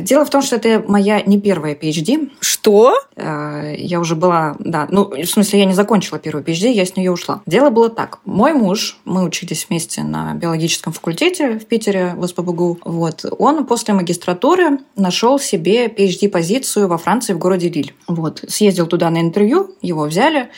Дело 0.00 0.24
в 0.24 0.30
том, 0.30 0.42
что 0.42 0.56
это 0.56 0.84
моя 0.88 1.22
не 1.22 1.40
первая 1.40 1.74
PhD. 1.74 2.30
Что? 2.40 2.94
Э, 3.16 3.74
я 3.76 4.00
уже 4.00 4.16
была, 4.16 4.56
да, 4.58 4.88
ну, 4.90 5.10
в 5.10 5.26
смысле, 5.26 5.60
я 5.60 5.64
не 5.64 5.74
закончила 5.74 6.18
первую 6.18 6.44
PhD, 6.44 6.70
я 6.72 6.84
с 6.84 6.96
нее 6.96 7.12
ушла. 7.12 7.42
Дело 7.46 7.70
было 7.70 7.88
так. 7.88 8.18
Мой 8.24 8.52
муж, 8.52 8.98
мы 9.04 9.24
учились 9.24 9.66
вместе 9.68 10.02
на 10.02 10.34
биологическом 10.34 10.92
факультете 10.92 11.58
в 11.58 11.66
Питере, 11.66 12.14
в 12.16 12.26
СПБГУ, 12.26 12.80
вот, 12.84 13.24
он 13.38 13.66
после 13.66 13.94
магистратуры 13.94 14.78
нашел 14.96 15.38
себе 15.38 15.86
PhD-позицию 15.86 16.88
во 16.88 16.98
Франции 16.98 17.32
в 17.32 17.38
городе 17.38 17.68
Лиль. 17.68 17.94
Вот, 18.08 18.44
съездил 18.48 18.86
туда 18.86 19.10
на 19.10 19.20
интервью, 19.20 19.70
его 19.82 20.04
взяли, 20.04 20.50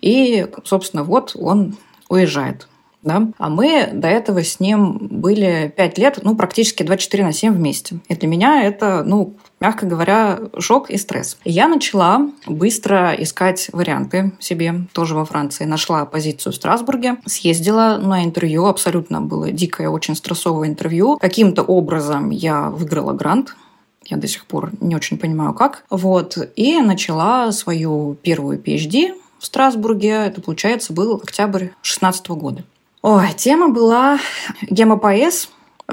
и, 0.00 0.46
собственно, 0.64 1.04
вот 1.04 1.36
он 1.38 1.76
уезжает 2.08 2.66
да? 3.02 3.28
А 3.38 3.48
мы 3.48 3.90
до 3.92 4.08
этого 4.08 4.42
с 4.42 4.60
ним 4.60 4.98
были 5.10 5.72
5 5.76 5.98
лет, 5.98 6.20
ну, 6.22 6.36
практически 6.36 6.82
24 6.82 7.24
на 7.24 7.32
7 7.32 7.52
вместе. 7.52 7.98
И 8.08 8.14
для 8.14 8.28
меня 8.28 8.62
это, 8.64 9.02
ну, 9.04 9.36
мягко 9.60 9.86
говоря, 9.86 10.38
шок 10.58 10.90
и 10.90 10.96
стресс. 10.96 11.36
Я 11.44 11.68
начала 11.68 12.30
быстро 12.46 13.14
искать 13.18 13.68
варианты 13.72 14.32
себе, 14.38 14.86
тоже 14.92 15.14
во 15.14 15.24
Франции. 15.24 15.64
Нашла 15.64 16.04
позицию 16.04 16.52
в 16.52 16.56
Страсбурге, 16.56 17.16
съездила 17.26 17.98
на 18.00 18.24
интервью, 18.24 18.66
абсолютно 18.66 19.20
было 19.20 19.50
дикое, 19.50 19.88
очень 19.88 20.14
стрессовое 20.14 20.68
интервью. 20.68 21.18
Каким-то 21.18 21.62
образом 21.62 22.30
я 22.30 22.70
выиграла 22.70 23.12
грант, 23.12 23.56
я 24.04 24.16
до 24.16 24.26
сих 24.26 24.46
пор 24.46 24.72
не 24.80 24.96
очень 24.96 25.18
понимаю, 25.18 25.54
как. 25.54 25.84
Вот. 25.90 26.36
И 26.56 26.80
начала 26.80 27.52
свою 27.52 28.16
первую 28.22 28.58
PhD 28.58 29.14
в 29.38 29.46
Страсбурге. 29.46 30.10
Это, 30.26 30.40
получается, 30.40 30.92
был 30.92 31.16
октябрь 31.16 31.66
2016 31.82 32.28
года. 32.30 32.64
Ой, 33.02 33.32
тема 33.36 33.68
была 33.68 34.18
гемопоэз, 34.62 35.50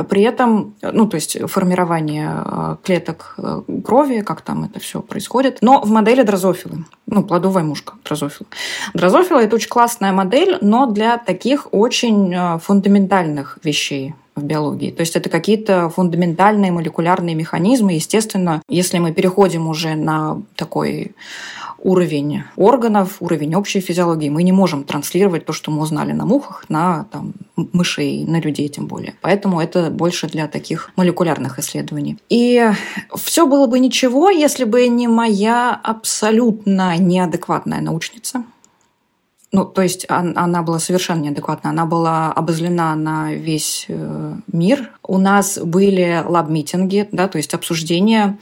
при 0.08 0.22
этом, 0.22 0.76
ну, 0.82 1.08
то 1.08 1.16
есть 1.16 1.40
формирование 1.50 2.30
э, 2.46 2.76
клеток 2.84 3.34
э, 3.38 3.62
крови, 3.84 4.22
как 4.22 4.42
там 4.42 4.66
это 4.66 4.80
все 4.80 5.02
происходит, 5.02 5.58
но 5.62 5.82
в 5.82 5.90
модели 5.90 6.22
дрозофилы, 6.22 6.86
ну, 7.08 7.24
плодовая 7.24 7.64
мушка 7.64 7.96
дрозофила. 8.06 8.48
Дрозофила– 8.94 9.40
это 9.44 9.56
очень 9.56 9.70
классная 9.70 10.12
модель, 10.12 10.58
но 10.62 10.86
для 10.86 11.18
таких 11.18 11.68
очень 11.72 12.34
э, 12.34 12.60
фундаментальных 12.60 13.58
вещей 13.64 14.14
в 14.36 14.44
биологии. 14.44 14.92
То 14.92 15.02
есть 15.02 15.16
это 15.16 15.30
какие-то 15.30 15.90
фундаментальные 15.90 16.72
молекулярные 16.72 17.36
механизмы. 17.36 17.94
Естественно, 17.94 18.62
если 18.70 19.00
мы 19.00 19.12
переходим 19.12 19.68
уже 19.68 19.96
на 19.96 20.42
такой 20.56 21.14
уровень 21.84 22.44
органов, 22.56 23.18
уровень 23.20 23.56
общей 23.56 23.80
физиологии. 23.80 24.30
Мы 24.30 24.44
не 24.44 24.52
можем 24.52 24.84
транслировать 24.84 25.46
то, 25.46 25.54
что 25.54 25.72
мы 25.72 25.82
узнали 25.82 26.12
на 26.12 26.26
мухах, 26.26 26.66
на 26.70 27.06
там, 27.12 27.34
мышей, 27.56 28.26
на 28.26 28.40
людей 28.40 28.68
тем 28.68 28.88
более. 28.88 29.16
Поэтому 29.22 29.60
это 29.60 29.90
больше 29.90 30.28
для 30.28 30.48
таких 30.48 30.92
молекулярных 30.96 31.60
исследований. 31.60 32.18
И 32.30 32.72
все 33.16 33.46
было 33.46 33.68
бы 33.68 33.80
ничего, 33.80 34.30
если 34.30 34.64
бы 34.64 34.88
не 34.88 35.08
моя 35.08 35.80
абсолютно 35.84 36.98
неадекватная 36.98 37.82
научница, 37.82 38.44
ну, 39.52 39.66
то 39.66 39.82
есть 39.82 40.06
она 40.10 40.62
была 40.62 40.78
совершенно 40.78 41.22
неадекватна. 41.22 41.72
Она 41.72 41.88
была 41.88 42.32
обозлена 42.32 42.94
на 42.94 43.34
весь 43.34 43.86
э, 43.88 44.36
мир. 44.52 44.92
У 45.02 45.18
нас 45.18 45.58
были 45.58 46.24
лаб-митинги, 46.24 47.10
да, 47.12 47.28
то 47.28 47.38
есть 47.38 47.56
обсуждения 47.56 48.38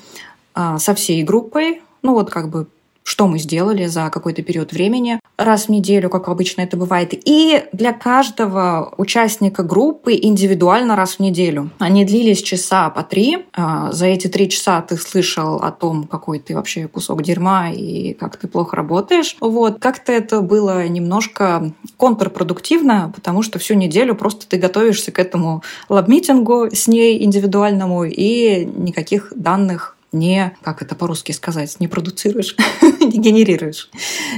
а, 0.60 0.80
со 0.80 0.96
всей 0.96 1.22
группой, 1.24 1.84
ну 2.02 2.14
вот 2.14 2.32
как 2.32 2.50
бы 2.50 2.66
что 3.08 3.26
мы 3.28 3.40
сделали 3.40 3.86
за 3.86 4.10
какой-то 4.10 4.42
период 4.44 4.74
времени, 4.74 5.22
раз 5.38 5.68
в 5.68 5.70
неделю, 5.70 6.10
как 6.10 6.28
обычно 6.28 6.62
это 6.62 6.76
бывает, 6.76 7.14
и 7.14 7.64
для 7.72 7.94
каждого 7.94 8.94
участника 8.98 9.64
группы 9.64 10.14
индивидуально 10.14 10.98
раз 10.98 11.14
в 11.16 11.20
неделю. 11.22 11.70
Они 11.80 12.04
длились 12.04 12.44
часа 12.44 12.90
по 12.90 13.04
три. 13.04 13.46
А, 13.54 13.94
за 13.94 14.08
эти 14.08 14.28
три 14.28 14.50
часа 14.50 14.82
ты 14.82 14.98
слышал 14.98 15.56
о 15.56 15.72
том, 15.72 16.04
какой 16.04 16.40
ты 16.40 16.54
вообще 16.54 16.90
кусок 16.90 17.24
дерьма 17.24 17.70
и 17.70 18.12
как 18.14 18.36
ты 18.36 18.50
плохо 18.50 18.76
работаешь. 18.76 19.38
Вот. 19.40 19.80
Как-то 19.80 20.12
это 20.12 20.42
было 20.42 20.86
немножко 20.86 21.72
контрпродуктивно, 21.96 23.14
потому 23.16 23.42
что 23.42 23.58
всю 23.58 23.76
неделю 23.76 24.16
просто 24.16 24.48
ты 24.48 24.58
готовишься 24.58 25.14
к 25.14 25.20
этому 25.20 25.64
lab 25.88 26.09
meeting 26.09 26.60
у 26.60 26.68
с 26.74 26.88
ней 26.90 27.24
индивидуальному, 27.24 28.04
и 28.04 28.66
никаких 28.66 29.32
данных 29.34 29.97
не, 30.12 30.56
как 30.62 30.82
это 30.82 30.96
по-русски 30.96 31.32
сказать, 31.32 31.80
не 31.80 31.88
продуцируешь, 31.88 32.56
не 33.00 33.20
генерируешь. 33.20 33.90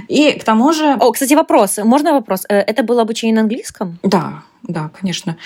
И 0.07 0.31
к 0.33 0.43
тому 0.43 0.73
же... 0.73 0.95
О, 0.99 1.11
кстати, 1.11 1.33
вопрос. 1.33 1.77
Можно 1.77 2.13
вопрос? 2.13 2.45
Э, 2.49 2.59
это 2.59 2.83
было 2.83 3.01
обучение 3.01 3.35
на 3.35 3.41
английском? 3.41 3.99
Да, 4.03 4.43
да, 4.63 4.89
конечно. 4.99 5.37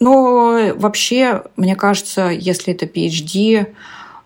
Но 0.00 0.72
вообще, 0.76 1.44
мне 1.56 1.76
кажется, 1.76 2.28
если 2.28 2.74
это 2.74 2.86
PhD 2.86 3.72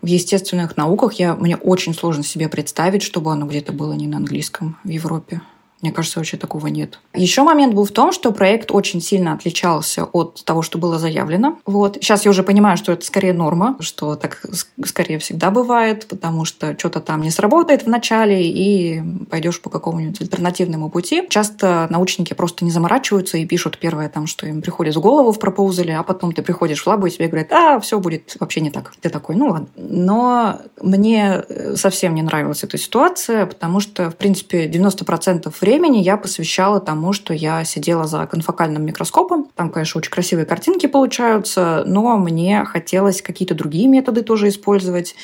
в 0.01 0.05
естественных 0.05 0.77
науках, 0.77 1.13
я, 1.13 1.35
мне 1.35 1.55
очень 1.55 1.93
сложно 1.93 2.23
себе 2.23 2.49
представить, 2.49 3.03
чтобы 3.03 3.31
оно 3.31 3.45
где-то 3.45 3.71
было 3.71 3.93
не 3.93 4.07
на 4.07 4.17
английском 4.17 4.77
в 4.83 4.89
Европе. 4.89 5.41
Мне 5.81 5.91
кажется, 5.91 6.19
вообще 6.19 6.37
такого 6.37 6.67
нет. 6.67 6.99
Еще 7.13 7.43
момент 7.43 7.73
был 7.73 7.85
в 7.85 7.91
том, 7.91 8.11
что 8.11 8.31
проект 8.31 8.71
очень 8.71 9.01
сильно 9.01 9.33
отличался 9.33 10.05
от 10.05 10.43
того, 10.45 10.61
что 10.61 10.77
было 10.77 10.99
заявлено. 10.99 11.57
Вот. 11.65 11.95
Сейчас 11.95 12.25
я 12.25 12.31
уже 12.31 12.43
понимаю, 12.43 12.77
что 12.77 12.91
это 12.91 13.05
скорее 13.05 13.33
норма, 13.33 13.77
что 13.79 14.15
так 14.15 14.43
скорее 14.85 15.19
всегда 15.19 15.49
бывает, 15.49 16.07
потому 16.07 16.45
что 16.45 16.77
что-то 16.77 16.99
там 16.99 17.21
не 17.21 17.31
сработает 17.31 17.83
в 17.83 17.87
начале, 17.87 18.47
и 18.47 19.01
пойдешь 19.29 19.61
по 19.61 19.69
какому-нибудь 19.69 20.21
альтернативному 20.21 20.89
пути. 20.89 21.23
Часто 21.29 21.87
научники 21.89 22.33
просто 22.33 22.63
не 22.63 22.71
заморачиваются 22.71 23.37
и 23.37 23.45
пишут 23.45 23.77
первое, 23.79 24.09
там, 24.09 24.27
что 24.27 24.45
им 24.45 24.61
приходит 24.61 24.95
в 24.95 25.01
голову 25.01 25.31
в 25.31 25.39
пропоузале, 25.39 25.97
а 25.97 26.03
потом 26.03 26.31
ты 26.31 26.41
приходишь 26.41 26.83
в 26.83 26.87
лабу 26.87 27.07
и 27.07 27.09
тебе 27.09 27.27
говорят, 27.27 27.51
а, 27.51 27.79
все 27.79 27.99
будет 27.99 28.35
вообще 28.39 28.61
не 28.61 28.69
так. 28.69 28.93
Ты 29.01 29.09
такой, 29.09 29.35
ну 29.35 29.49
ладно. 29.49 29.67
Но 29.75 30.59
мне 30.81 31.43
совсем 31.75 32.13
не 32.13 32.21
нравилась 32.21 32.63
эта 32.63 32.77
ситуация, 32.77 33.45
потому 33.45 33.79
что, 33.79 34.11
в 34.11 34.15
принципе, 34.15 34.67
90% 34.67 35.51
времени 35.59 35.70
времени 35.71 35.99
я 35.99 36.17
посвящала 36.17 36.81
тому, 36.81 37.13
что 37.13 37.33
я 37.33 37.63
сидела 37.63 38.05
за 38.05 38.25
конфокальным 38.27 38.85
микроскопом. 38.85 39.47
Там, 39.55 39.69
конечно, 39.69 39.99
очень 39.99 40.11
красивые 40.11 40.45
картинки 40.45 40.87
получаются, 40.87 41.83
но 41.85 42.17
мне 42.17 42.65
хотелось 42.65 43.21
какие-то 43.21 43.55
другие 43.55 43.87
методы 43.87 44.21
тоже 44.21 44.49
использовать. 44.49 45.15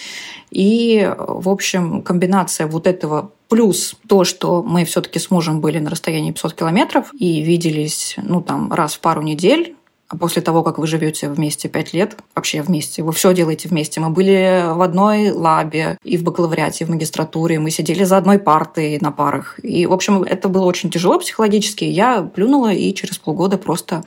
И, 0.50 1.14
в 1.18 1.50
общем, 1.50 2.02
комбинация 2.02 2.68
вот 2.68 2.88
этого 2.88 3.32
Плюс 3.50 3.96
то, 4.10 4.26
что 4.26 4.62
мы 4.62 4.84
все-таки 4.84 5.20
с 5.20 5.32
мужем 5.32 5.62
были 5.62 5.80
на 5.80 5.90
расстоянии 5.90 6.32
500 6.32 6.54
километров 6.54 7.14
и 7.18 7.42
виделись, 7.42 8.16
ну, 8.22 8.42
там, 8.42 8.74
раз 8.74 8.96
в 8.96 9.00
пару 9.00 9.22
недель, 9.22 9.77
а 10.10 10.18
после 10.18 10.42
того, 10.42 10.64
как 10.64 10.78
вы 10.78 10.88
живете 10.88 11.30
вместе 11.30 11.68
пять 11.68 11.94
лет, 11.94 12.18
вообще 12.34 12.62
вместе, 12.62 13.04
вы 13.04 13.12
все 13.12 13.34
делаете 13.34 13.68
вместе. 13.68 14.00
Мы 14.00 14.10
были 14.10 14.64
в 14.74 14.82
одной 14.82 15.32
лабе 15.32 15.98
и 16.04 16.18
в 16.18 16.24
бакалавриате, 16.24 16.84
и 16.84 16.88
в 16.88 16.90
магистратуре, 16.90 17.60
мы 17.60 17.72
сидели 17.72 18.04
за 18.04 18.18
одной 18.18 18.40
партой 18.40 18.98
на 19.02 19.12
парах. 19.12 19.60
И, 19.64 19.86
в 19.86 19.94
общем, 19.94 20.24
это 20.24 20.48
было 20.48 20.66
очень 20.66 20.90
тяжело 20.90 21.20
психологически. 21.20 21.84
Я 21.84 22.22
плюнула 22.22 22.72
и 22.72 22.94
через 22.94 23.18
полгода 23.18 23.58
просто 23.58 24.04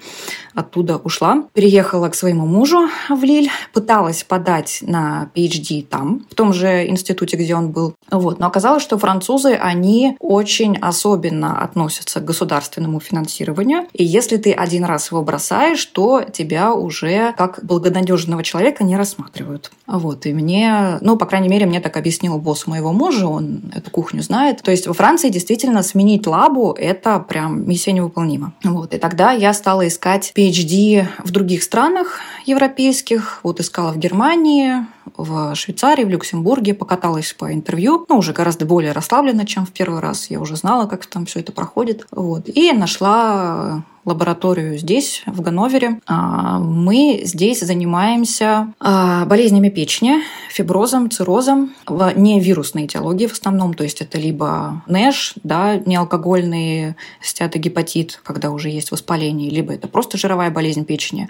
оттуда 0.55 0.97
ушла. 0.97 1.45
Переехала 1.53 2.09
к 2.09 2.15
своему 2.15 2.47
мужу 2.47 2.89
в 3.09 3.23
Лиль, 3.23 3.51
пыталась 3.73 4.25
подать 4.25 4.79
на 4.83 5.31
PhD 5.35 5.87
там, 5.87 6.25
в 6.31 6.35
том 6.35 6.53
же 6.53 6.89
институте, 6.89 7.37
где 7.37 7.55
он 7.55 7.71
был. 7.71 7.95
Вот. 8.11 8.39
Но 8.39 8.47
оказалось, 8.47 8.83
что 8.83 8.99
французы, 8.99 9.55
они 9.55 10.17
очень 10.21 10.77
особенно 10.77 11.61
относятся 11.63 12.21
к 12.21 12.25
государственному 12.25 13.01
финансированию. 13.01 13.87
И 13.93 14.05
если 14.05 14.37
ты 14.37 14.53
один 14.53 14.85
раз 14.85 15.11
его 15.11 15.23
бросаешь, 15.23 15.85
то 15.87 16.23
тебя 16.23 16.73
уже 16.75 17.33
как 17.37 17.61
благонадежного 17.63 18.43
человека 18.43 18.85
не 18.85 18.97
рассматривают. 18.97 19.71
Вот. 19.87 20.27
И 20.27 20.33
мне, 20.33 20.99
ну, 21.01 21.17
по 21.17 21.27
крайней 21.27 21.49
мере, 21.49 21.67
мне 21.67 21.81
так 21.81 21.97
объяснил 21.97 22.39
босс 22.39 22.67
моего 22.67 22.93
мужа, 22.93 23.27
он 23.27 23.73
эту 23.75 23.91
кухню 23.91 24.23
знает. 24.23 24.63
То 24.63 24.71
есть 24.71 24.87
во 24.87 24.95
Франции 24.95 25.29
действительно 25.29 25.83
сменить 25.83 26.27
лабу– 26.27 26.73
это 26.79 27.19
прям 27.21 27.69
миссия 27.69 27.93
невыполнима. 27.93 28.53
Вот. 28.65 28.95
И 28.95 28.99
тогда 28.99 29.33
я 29.33 29.53
стала 29.53 29.87
искать 29.87 30.33
PhD 30.37 31.07
в 31.25 31.31
других 31.31 31.63
странах 31.63 32.21
европейских. 32.47 33.41
Вот 33.43 33.61
искала 33.61 33.93
в 33.93 33.99
Германии, 33.99 34.87
в 35.17 35.55
Швейцарии, 35.55 36.05
в 36.05 36.09
Люксембурге, 36.11 36.75
покаталась 36.75 37.33
по 37.33 37.53
интервью, 37.53 38.05
ну, 38.09 38.19
уже 38.19 38.33
гораздо 38.33 38.65
более 38.65 38.93
расслабленно, 38.93 39.47
чем 39.47 39.67
в 39.67 39.73
первый 39.73 40.01
раз. 40.01 40.31
Я 40.31 40.41
уже 40.41 40.57
знала, 40.57 40.87
как 40.87 41.07
там 41.07 41.27
все 41.27 41.41
это 41.41 41.53
проходит. 41.53 42.07
Вот. 42.11 42.49
И 42.49 42.73
нашла 42.73 43.83
лабораторию 44.11 44.77
здесь, 44.79 45.23
в 45.27 45.41
Ганновере. 45.41 46.01
А, 46.07 46.59
мы 46.59 47.23
здесь 47.25 47.61
занимаемся 47.61 48.73
а, 48.81 49.25
болезнями 49.25 49.69
печени, 49.69 50.23
фиброзом, 50.51 51.11
циррозом, 51.11 51.73
в 51.87 52.13
невирусной 52.17 52.87
этиологии 52.87 53.27
в 53.27 53.33
основном, 53.33 53.75
то 53.75 53.85
есть 53.85 54.01
это 54.01 54.19
либо 54.19 54.83
НЭШ, 54.87 55.35
да, 55.43 55.77
неалкогольный 55.77 56.97
стеатогепатит, 57.23 58.21
когда 58.23 58.51
уже 58.51 58.69
есть 58.69 58.91
воспаление, 58.91 59.51
либо 59.51 59.73
это 59.73 59.89
просто 59.89 60.19
жировая 60.19 60.51
болезнь 60.51 60.85
печени, 60.85 61.29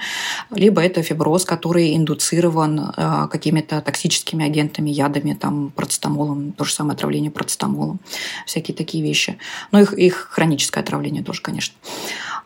либо 0.50 0.82
это 0.82 1.02
фиброз, 1.02 1.44
который 1.44 1.96
индуцирован 1.96 2.92
а, 2.96 3.28
какими-то 3.28 3.80
токсическими 3.80 4.44
агентами, 4.44 4.90
ядами, 4.90 5.34
там, 5.34 5.70
процетамолом, 5.70 6.52
то 6.52 6.64
же 6.64 6.72
самое 6.72 6.94
отравление 6.94 7.30
процетамолом, 7.30 8.00
всякие 8.46 8.74
такие 8.74 9.04
вещи. 9.04 9.38
Но 9.70 9.80
их, 9.80 9.92
их 9.92 10.28
хроническое 10.30 10.82
отравление 10.82 11.22
тоже, 11.22 11.42
конечно. 11.42 11.74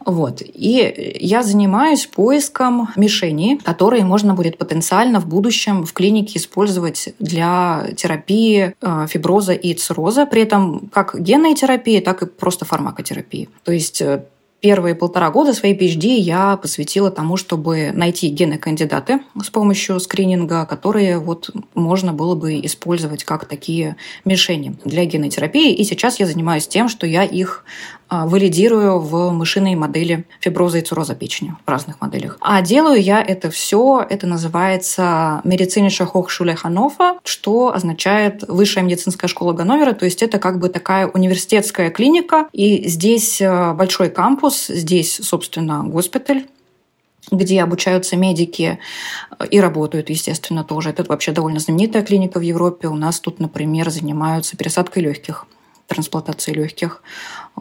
Вот. 0.04 0.42
И 0.42 1.16
я 1.20 1.42
занимаюсь 1.42 2.06
поиском 2.06 2.88
мишеней, 2.96 3.58
которые 3.58 4.04
можно 4.04 4.34
будет 4.34 4.58
потенциально 4.58 5.20
в 5.20 5.26
будущем 5.26 5.84
в 5.84 5.92
клинике 5.92 6.38
использовать 6.38 7.14
для 7.18 7.88
терапии 7.96 8.74
э, 8.80 9.06
фиброза 9.08 9.52
и 9.52 9.74
цирроза, 9.74 10.26
при 10.26 10.42
этом 10.42 10.90
как 10.92 11.18
генной 11.18 11.54
терапии, 11.54 12.00
так 12.00 12.22
и 12.22 12.26
просто 12.26 12.64
фармакотерапии. 12.64 13.48
То 13.64 13.72
есть 13.72 14.02
э, 14.02 14.24
первые 14.64 14.94
полтора 14.94 15.30
года 15.30 15.52
своей 15.52 15.76
PhD 15.78 16.16
я 16.16 16.56
посвятила 16.56 17.10
тому, 17.10 17.36
чтобы 17.36 17.92
найти 17.92 18.28
гены-кандидаты 18.28 19.20
с 19.42 19.50
помощью 19.50 20.00
скрининга, 20.00 20.64
которые 20.64 21.18
вот 21.18 21.50
можно 21.74 22.14
было 22.14 22.34
бы 22.34 22.58
использовать 22.60 23.24
как 23.24 23.44
такие 23.44 23.96
мишени 24.24 24.74
для 24.86 25.04
генотерапии. 25.04 25.74
И 25.74 25.84
сейчас 25.84 26.18
я 26.18 26.24
занимаюсь 26.24 26.66
тем, 26.66 26.88
что 26.88 27.06
я 27.06 27.24
их 27.24 27.66
валидирую 28.10 28.98
в 28.98 29.30
мышиной 29.30 29.74
модели 29.74 30.24
фиброза 30.40 30.78
и 30.78 30.82
цирроза 30.82 31.14
печени 31.14 31.54
в 31.64 31.68
разных 31.68 32.00
моделях. 32.00 32.36
А 32.40 32.60
делаю 32.62 33.00
я 33.00 33.22
это 33.22 33.50
все, 33.50 34.04
это 34.08 34.26
называется 34.26 35.40
медициnische 35.44 36.08
Hochschule 36.10 36.56
Hannover, 36.62 37.18
что 37.24 37.74
означает 37.74 38.44
Высшая 38.48 38.82
медицинская 38.82 39.28
школа 39.28 39.52
Ганновера, 39.52 39.92
то 39.92 40.04
есть 40.04 40.22
это 40.22 40.38
как 40.38 40.58
бы 40.58 40.68
такая 40.68 41.06
университетская 41.06 41.90
клиника, 41.90 42.48
и 42.52 42.88
здесь 42.88 43.40
э, 43.40 43.72
большой 43.74 44.10
кампус, 44.10 44.66
здесь, 44.68 45.20
собственно, 45.22 45.82
госпиталь, 45.84 46.46
где 47.30 47.62
обучаются 47.62 48.16
медики 48.16 48.78
э, 49.38 49.46
и 49.46 49.60
работают, 49.60 50.10
естественно, 50.10 50.64
тоже. 50.64 50.90
Это 50.90 51.04
вообще 51.04 51.32
довольно 51.32 51.60
знаменитая 51.60 52.02
клиника 52.02 52.38
в 52.38 52.42
Европе. 52.42 52.88
У 52.88 52.94
нас 52.94 53.20
тут, 53.20 53.40
например, 53.40 53.90
занимаются 53.90 54.56
пересадкой 54.56 55.02
легких 55.04 55.46
трансплантации 55.86 56.52
легких. 56.52 57.02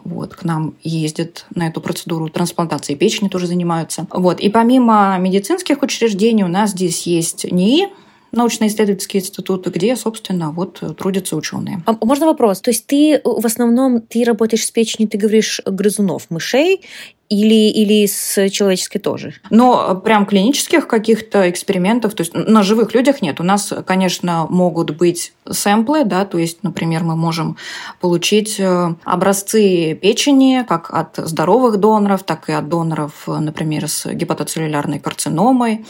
Вот, 0.02 0.34
к 0.34 0.44
нам 0.44 0.74
ездят 0.82 1.46
на 1.54 1.68
эту 1.68 1.80
процедуру. 1.80 2.28
Трансплантацией 2.28 2.98
печени 2.98 3.28
тоже 3.28 3.46
занимаются. 3.46 4.06
Вот. 4.10 4.40
И 4.40 4.48
помимо 4.50 5.16
медицинских 5.18 5.82
учреждений 5.82 6.44
у 6.44 6.48
нас 6.48 6.70
здесь 6.70 7.06
есть 7.06 7.50
НИИ, 7.50 7.88
научно-исследовательские 8.32 9.22
институты, 9.22 9.70
где, 9.70 9.96
собственно, 9.96 10.50
вот 10.50 10.82
трудятся 10.98 11.36
ученые. 11.36 11.82
А 11.86 11.96
можно 12.04 12.26
вопрос? 12.26 12.60
То 12.60 12.70
есть 12.70 12.86
ты 12.86 13.20
в 13.24 13.46
основном 13.46 14.00
ты 14.00 14.24
работаешь 14.24 14.66
с 14.66 14.70
печенью, 14.70 15.08
ты 15.08 15.18
говоришь 15.18 15.60
грызунов, 15.64 16.26
мышей, 16.30 16.82
или, 17.28 17.70
или 17.70 18.06
с 18.06 18.48
человеческой 18.50 18.98
тоже? 18.98 19.34
Но 19.50 19.94
прям 19.96 20.26
клинических 20.26 20.86
каких-то 20.86 21.48
экспериментов, 21.50 22.14
то 22.14 22.22
есть 22.22 22.34
на 22.34 22.62
живых 22.62 22.94
людях 22.94 23.22
нет. 23.22 23.40
У 23.40 23.42
нас, 23.42 23.72
конечно, 23.86 24.46
могут 24.48 24.96
быть 24.96 25.32
сэмплы, 25.50 26.04
да, 26.04 26.24
то 26.24 26.38
есть, 26.38 26.62
например, 26.62 27.02
мы 27.04 27.16
можем 27.16 27.56
получить 28.00 28.56
э, 28.58 28.94
образцы 29.04 29.94
печени 30.00 30.64
как 30.66 30.92
от 30.92 31.16
здоровых 31.16 31.78
доноров, 31.78 32.22
так 32.22 32.48
и 32.48 32.52
от 32.52 32.68
доноров, 32.68 33.24
например, 33.26 33.88
с 33.88 34.06
гепатоцеллюлярной 34.12 35.00
карциномой, 35.00 35.84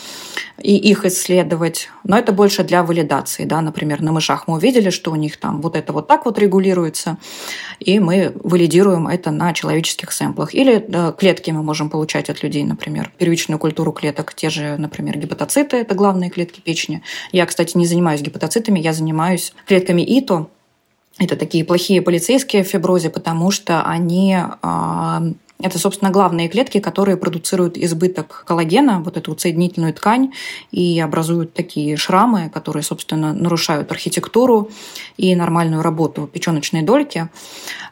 и 0.61 0.76
их 0.76 1.05
исследовать. 1.05 1.88
Но 2.05 2.19
это 2.19 2.33
больше 2.33 2.64
для 2.64 2.83
валидации, 2.83 3.45
да, 3.45 3.61
например, 3.61 4.03
на 4.03 4.12
мышах 4.12 4.47
мы 4.47 4.55
увидели, 4.55 4.91
что 4.91 5.11
у 5.11 5.17
них 5.17 5.37
там 5.37 5.61
вот 5.61 5.76
это 5.76 5.93
вот 5.93 6.07
так 6.07 6.25
вот 6.25 6.38
регулируется, 6.38 7.19
и 7.81 7.99
мы 7.99 8.33
валидируем 8.43 9.09
это 9.09 9.31
на 9.31 9.53
человеческих 9.53 10.12
сэмплах. 10.12 10.55
Или 10.55 10.85
клетки 11.25 11.50
мы 11.50 11.62
можем 11.62 11.88
получать 11.88 12.28
от 12.28 12.43
людей, 12.43 12.64
например, 12.64 13.11
первичную 13.16 13.59
культуру 13.59 13.93
клеток, 13.93 14.35
те 14.35 14.50
же, 14.50 14.76
например, 14.76 15.16
гепатоциты, 15.16 15.78
это 15.78 15.95
главные 15.95 16.28
клетки 16.28 16.61
печени. 16.61 17.00
Я, 17.33 17.47
кстати, 17.47 17.78
не 17.78 17.87
занимаюсь 17.87 18.21
гепатоцитами, 18.21 18.78
я 18.78 18.93
занимаюсь 18.93 19.54
клетками 19.66 20.02
ИТО, 20.02 20.50
это 21.19 21.37
такие 21.37 21.64
плохие 21.64 22.02
полицейские 22.02 22.62
в 22.62 22.66
фиброзе, 22.66 23.09
потому 23.09 23.50
что 23.50 23.83
они 23.85 24.37
а, 24.61 25.23
это, 25.64 25.78
собственно, 25.78 26.11
главные 26.11 26.49
клетки, 26.49 26.78
которые 26.78 27.16
продуцируют 27.16 27.78
избыток 27.78 28.44
коллагена, 28.47 29.00
вот 29.00 29.16
эту 29.16 29.37
соединительную 29.38 29.94
ткань, 29.94 30.33
и 30.71 31.00
образуют 31.00 31.55
такие 31.55 31.96
шрамы, 31.96 32.50
которые, 32.53 32.83
собственно, 32.83 33.33
нарушают 33.33 33.90
архитектуру 33.90 34.70
и 35.16 35.35
нормальную 35.35 35.81
работу 35.81 36.29
печеночной 36.31 36.83
дольки. 36.83 37.31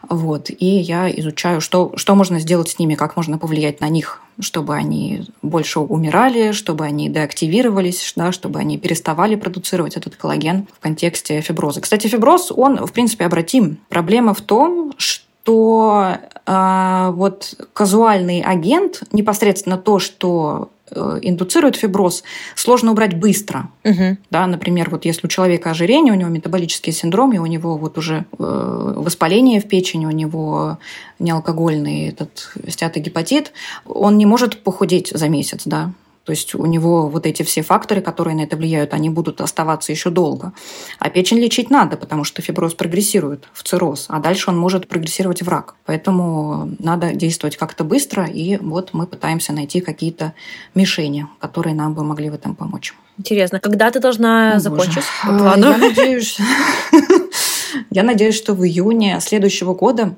Вот. 0.07 0.51
И 0.51 0.65
я 0.65 1.09
изучаю, 1.09 1.61
что, 1.61 1.93
что 1.95 2.13
можно 2.13 2.39
сделать 2.39 2.69
с 2.69 2.77
ними, 2.77 2.93
как 2.93 3.15
можно 3.15 3.39
повлиять 3.39 3.81
на 3.81 3.89
них, 3.89 4.21
чтобы 4.39 4.75
они 4.75 5.25
больше 5.41 5.79
умирали, 5.79 6.51
чтобы 6.51 6.85
они 6.85 7.09
деактивировались, 7.09 8.13
да, 8.15 8.31
чтобы 8.31 8.59
они 8.59 8.77
переставали 8.77 9.33
продуцировать 9.33 9.97
этот 9.97 10.15
коллаген 10.15 10.67
в 10.71 10.79
контексте 10.79 11.41
фиброза. 11.41 11.81
Кстати, 11.81 12.05
фиброз, 12.05 12.51
он, 12.55 12.85
в 12.85 12.91
принципе, 12.91 13.25
обратим. 13.25 13.79
Проблема 13.89 14.35
в 14.35 14.41
том, 14.41 14.93
что 14.97 15.23
что 15.43 16.17
э, 16.45 17.09
вот 17.13 17.55
казуальный 17.73 18.41
агент, 18.41 19.03
непосредственно 19.11 19.77
то, 19.77 19.99
что 19.99 20.69
э, 20.89 21.19
индуцирует 21.21 21.75
фиброз, 21.75 22.23
сложно 22.55 22.91
убрать 22.91 23.19
быстро. 23.19 23.69
Угу. 23.83 24.17
Да, 24.29 24.47
например, 24.47 24.89
вот 24.89 25.03
если 25.03 25.27
у 25.27 25.29
человека 25.29 25.71
ожирение, 25.71 26.13
у 26.13 26.15
него 26.15 26.29
метаболический 26.29 26.93
синдром, 26.93 27.33
и 27.33 27.39
у 27.39 27.45
него 27.45 27.77
вот 27.77 27.97
уже 27.97 28.25
э, 28.39 28.93
воспаление 28.95 29.59
в 29.59 29.67
печени, 29.67 30.05
у 30.05 30.11
него 30.11 30.77
неалкогольный 31.19 32.07
этот 32.07 32.53
стеатогепатит, 32.69 33.51
он 33.85 34.17
не 34.17 34.25
может 34.25 34.63
похудеть 34.63 35.11
за 35.13 35.27
месяц, 35.27 35.63
да. 35.65 35.91
То 36.25 36.31
есть 36.31 36.55
у 36.55 36.65
него 36.65 37.09
вот 37.09 37.25
эти 37.25 37.43
все 37.43 37.61
факторы, 37.63 38.01
которые 38.01 38.35
на 38.35 38.41
это 38.41 38.55
влияют, 38.55 38.93
они 38.93 39.09
будут 39.09 39.41
оставаться 39.41 39.91
еще 39.91 40.09
долго. 40.09 40.53
А 40.99 41.09
печень 41.09 41.39
лечить 41.39 41.69
надо, 41.69 41.97
потому 41.97 42.23
что 42.23 42.41
фиброз 42.41 42.73
прогрессирует 42.75 43.49
в 43.53 43.63
цирроз, 43.63 44.05
а 44.07 44.19
дальше 44.19 44.49
он 44.49 44.57
может 44.57 44.87
прогрессировать 44.87 45.41
в 45.41 45.49
рак. 45.49 45.75
Поэтому 45.85 46.71
надо 46.79 47.13
действовать 47.13 47.57
как-то 47.57 47.83
быстро, 47.83 48.25
и 48.25 48.57
вот 48.57 48.93
мы 48.93 49.05
пытаемся 49.05 49.51
найти 49.51 49.81
какие-то 49.81 50.33
мишени, 50.75 51.27
которые 51.39 51.75
нам 51.75 51.93
бы 51.93 52.03
могли 52.03 52.29
в 52.29 52.35
этом 52.35 52.55
помочь. 52.55 52.93
Интересно. 53.17 53.59
Когда 53.59 53.91
ты 53.91 53.99
должна 53.99 54.55
О, 54.55 54.59
закончить 54.59 55.03
по 55.23 55.53
а? 55.53 55.57
Я 55.57 55.77
надеюсь, 55.77 56.37
я 57.91 58.03
надеюсь, 58.03 58.35
что 58.35 58.53
в 58.53 58.65
июне 58.65 59.19
следующего 59.19 59.73
года 59.73 60.15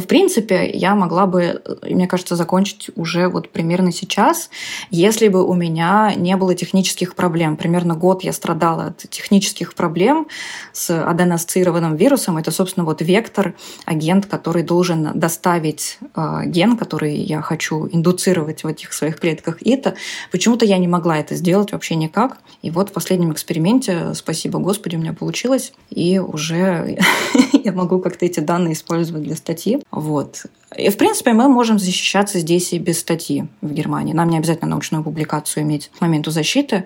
в 0.00 0.06
принципе, 0.06 0.70
я 0.70 0.94
могла 0.94 1.26
бы, 1.26 1.62
мне 1.82 2.06
кажется, 2.06 2.36
закончить 2.36 2.90
уже 2.96 3.28
вот 3.28 3.50
примерно 3.50 3.92
сейчас, 3.92 4.50
если 4.90 5.28
бы 5.28 5.44
у 5.44 5.54
меня 5.54 6.12
не 6.16 6.36
было 6.36 6.54
технических 6.54 7.14
проблем. 7.14 7.56
Примерно 7.56 7.94
год 7.94 8.24
я 8.24 8.32
страдала 8.32 8.86
от 8.86 8.98
технических 9.10 9.74
проблем 9.74 10.28
с 10.72 10.90
аденоассоциированным 10.90 11.96
вирусом. 11.96 12.36
Это, 12.36 12.50
собственно, 12.50 12.84
вот 12.84 13.00
вектор, 13.02 13.54
агент, 13.84 14.26
который 14.26 14.62
должен 14.62 15.18
доставить 15.18 15.98
э, 16.14 16.42
ген, 16.46 16.76
который 16.76 17.16
я 17.16 17.40
хочу 17.40 17.88
индуцировать 17.90 18.64
в 18.64 18.66
этих 18.66 18.92
своих 18.92 19.18
клетках 19.18 19.62
ИТа. 19.62 19.94
Почему-то 20.30 20.64
я 20.64 20.78
не 20.78 20.88
могла 20.88 21.18
это 21.18 21.34
сделать 21.34 21.72
вообще 21.72 21.94
никак. 21.94 22.38
И 22.62 22.70
вот 22.70 22.90
в 22.90 22.92
последнем 22.92 23.32
эксперименте, 23.32 24.14
спасибо 24.14 24.58
Господи, 24.58 24.96
у 24.96 24.98
меня 24.98 25.12
получилось. 25.12 25.72
И 25.90 26.18
уже 26.18 26.98
я 27.52 27.72
могу 27.72 28.00
как-то 28.00 28.26
эти 28.26 28.40
данные 28.40 28.74
использовать 28.74 29.22
для 29.22 29.36
статьи. 29.36 29.82
Вот. 29.90 30.46
И, 30.76 30.90
в 30.90 30.98
принципе, 30.98 31.32
мы 31.32 31.48
можем 31.48 31.78
защищаться 31.78 32.38
здесь 32.40 32.74
и 32.74 32.78
без 32.78 33.00
статьи 33.00 33.48
в 33.62 33.72
Германии. 33.72 34.12
Нам 34.12 34.28
не 34.28 34.36
обязательно 34.36 34.70
научную 34.70 35.02
публикацию 35.02 35.62
иметь 35.62 35.88
к 35.88 36.00
моменту 36.02 36.30
защиты. 36.30 36.84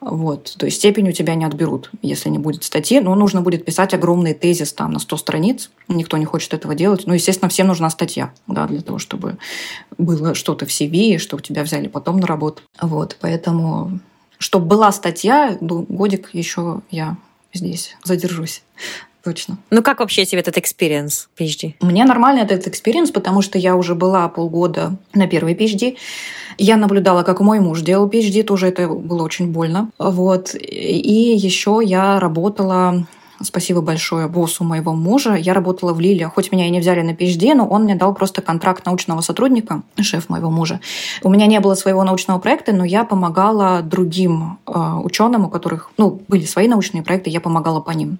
Вот. 0.00 0.54
То 0.58 0.66
есть 0.66 0.76
степень 0.76 1.08
у 1.08 1.12
тебя 1.12 1.34
не 1.34 1.46
отберут, 1.46 1.90
если 2.02 2.28
не 2.28 2.38
будет 2.38 2.64
статьи. 2.64 3.00
Но 3.00 3.14
нужно 3.14 3.40
будет 3.40 3.64
писать 3.64 3.94
огромный 3.94 4.34
тезис 4.34 4.74
там 4.74 4.92
на 4.92 4.98
100 4.98 5.16
страниц. 5.16 5.70
Никто 5.88 6.18
не 6.18 6.26
хочет 6.26 6.52
этого 6.52 6.74
делать. 6.74 7.06
Ну, 7.06 7.14
естественно, 7.14 7.48
всем 7.48 7.68
нужна 7.68 7.88
статья 7.88 8.32
да, 8.46 8.66
для 8.66 8.82
того, 8.82 8.98
чтобы 8.98 9.38
было 9.96 10.34
что-то 10.34 10.66
в 10.66 10.68
CV, 10.68 11.16
чтобы 11.18 11.42
тебя 11.42 11.62
взяли 11.62 11.88
потом 11.88 12.18
на 12.20 12.26
работу. 12.26 12.62
Вот. 12.80 13.16
Поэтому, 13.22 14.00
чтобы 14.38 14.66
была 14.66 14.92
статья, 14.92 15.56
годик 15.60 16.30
еще 16.34 16.82
я 16.90 17.16
здесь 17.54 17.96
задержусь 18.04 18.62
точно. 19.24 19.58
Ну 19.70 19.82
как 19.82 20.00
вообще 20.00 20.24
тебе 20.24 20.40
этот 20.40 20.58
experience 20.58 21.28
PhD? 21.38 21.74
Мне 21.80 22.04
нормально 22.04 22.40
этот 22.40 22.66
experience, 22.66 23.10
потому 23.10 23.42
что 23.42 23.58
я 23.58 23.74
уже 23.74 23.94
была 23.94 24.28
полгода 24.28 24.96
на 25.14 25.26
первой 25.26 25.54
PhD. 25.54 25.96
Я 26.58 26.76
наблюдала, 26.76 27.22
как 27.22 27.40
мой 27.40 27.60
муж 27.60 27.80
делал 27.80 28.08
PhD, 28.08 28.42
тоже 28.42 28.68
это 28.68 28.88
было 28.88 29.22
очень 29.22 29.50
больно. 29.50 29.90
Вот. 29.98 30.54
И 30.54 31.36
еще 31.36 31.80
я 31.82 32.20
работала 32.20 33.06
Спасибо 33.42 33.80
большое 33.80 34.28
боссу 34.28 34.62
моего 34.64 34.92
мужа. 34.92 35.34
Я 35.34 35.54
работала 35.54 35.92
в 35.92 36.00
Лилле, 36.00 36.28
хоть 36.28 36.52
меня 36.52 36.66
и 36.66 36.70
не 36.70 36.80
взяли 36.80 37.02
на 37.02 37.10
PhD, 37.10 37.54
но 37.54 37.66
он 37.66 37.84
мне 37.84 37.96
дал 37.96 38.14
просто 38.14 38.42
контракт 38.42 38.86
научного 38.86 39.22
сотрудника, 39.22 39.82
шеф 40.00 40.28
моего 40.28 40.50
мужа. 40.50 40.80
У 41.22 41.30
меня 41.30 41.46
не 41.46 41.58
было 41.58 41.74
своего 41.74 42.04
научного 42.04 42.38
проекта, 42.38 42.72
но 42.72 42.84
я 42.84 43.04
помогала 43.04 43.82
другим 43.82 44.58
э, 44.66 44.72
ученым, 45.02 45.46
у 45.46 45.48
которых 45.48 45.90
ну, 45.98 46.22
были 46.28 46.44
свои 46.44 46.68
научные 46.68 47.02
проекты, 47.02 47.30
я 47.30 47.40
помогала 47.40 47.80
по 47.80 47.90
ним. 47.90 48.18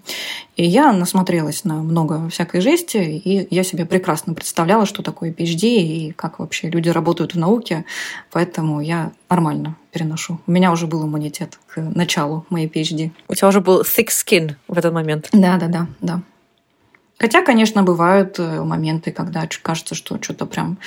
И 0.57 0.65
я 0.65 0.93
насмотрелась 0.93 1.65
на 1.65 1.83
много 1.83 2.29
всякой 2.29 2.61
жести, 2.61 2.97
и 2.97 3.47
я 3.55 3.63
себе 3.65 3.85
прекрасно 3.87 4.35
представляла, 4.35 4.87
что 4.87 5.03
такое 5.03 5.31
PhD 5.33 5.65
и 5.65 6.13
как 6.13 6.39
вообще 6.41 6.71
люди 6.71 6.89
работают 6.89 7.35
в 7.35 7.39
науке, 7.39 7.85
поэтому 8.33 8.81
я 8.81 9.13
нормально 9.31 9.77
переношу. 9.93 10.41
У 10.47 10.51
меня 10.51 10.73
уже 10.73 10.87
был 10.87 11.05
иммунитет 11.05 11.59
к 11.67 11.81
началу 11.81 12.47
моей 12.51 12.69
PhD. 12.69 13.11
У 13.29 13.35
тебя 13.35 13.49
уже 13.49 13.61
был 13.61 13.83
thick 13.83 14.09
skin 14.09 14.55
в 14.69 14.79
этот 14.79 14.93
момент. 14.93 15.29
Да, 15.33 15.57
да, 15.57 15.69
да, 15.69 15.87
да. 16.01 16.23
Хотя, 17.19 17.43
конечно, 17.43 17.83
бывают 17.83 18.39
э, 18.39 18.63
моменты, 18.63 19.13
когда 19.13 19.49
кажется, 19.63 19.95
что 19.95 20.21
что-то 20.21 20.47
прям 20.47 20.79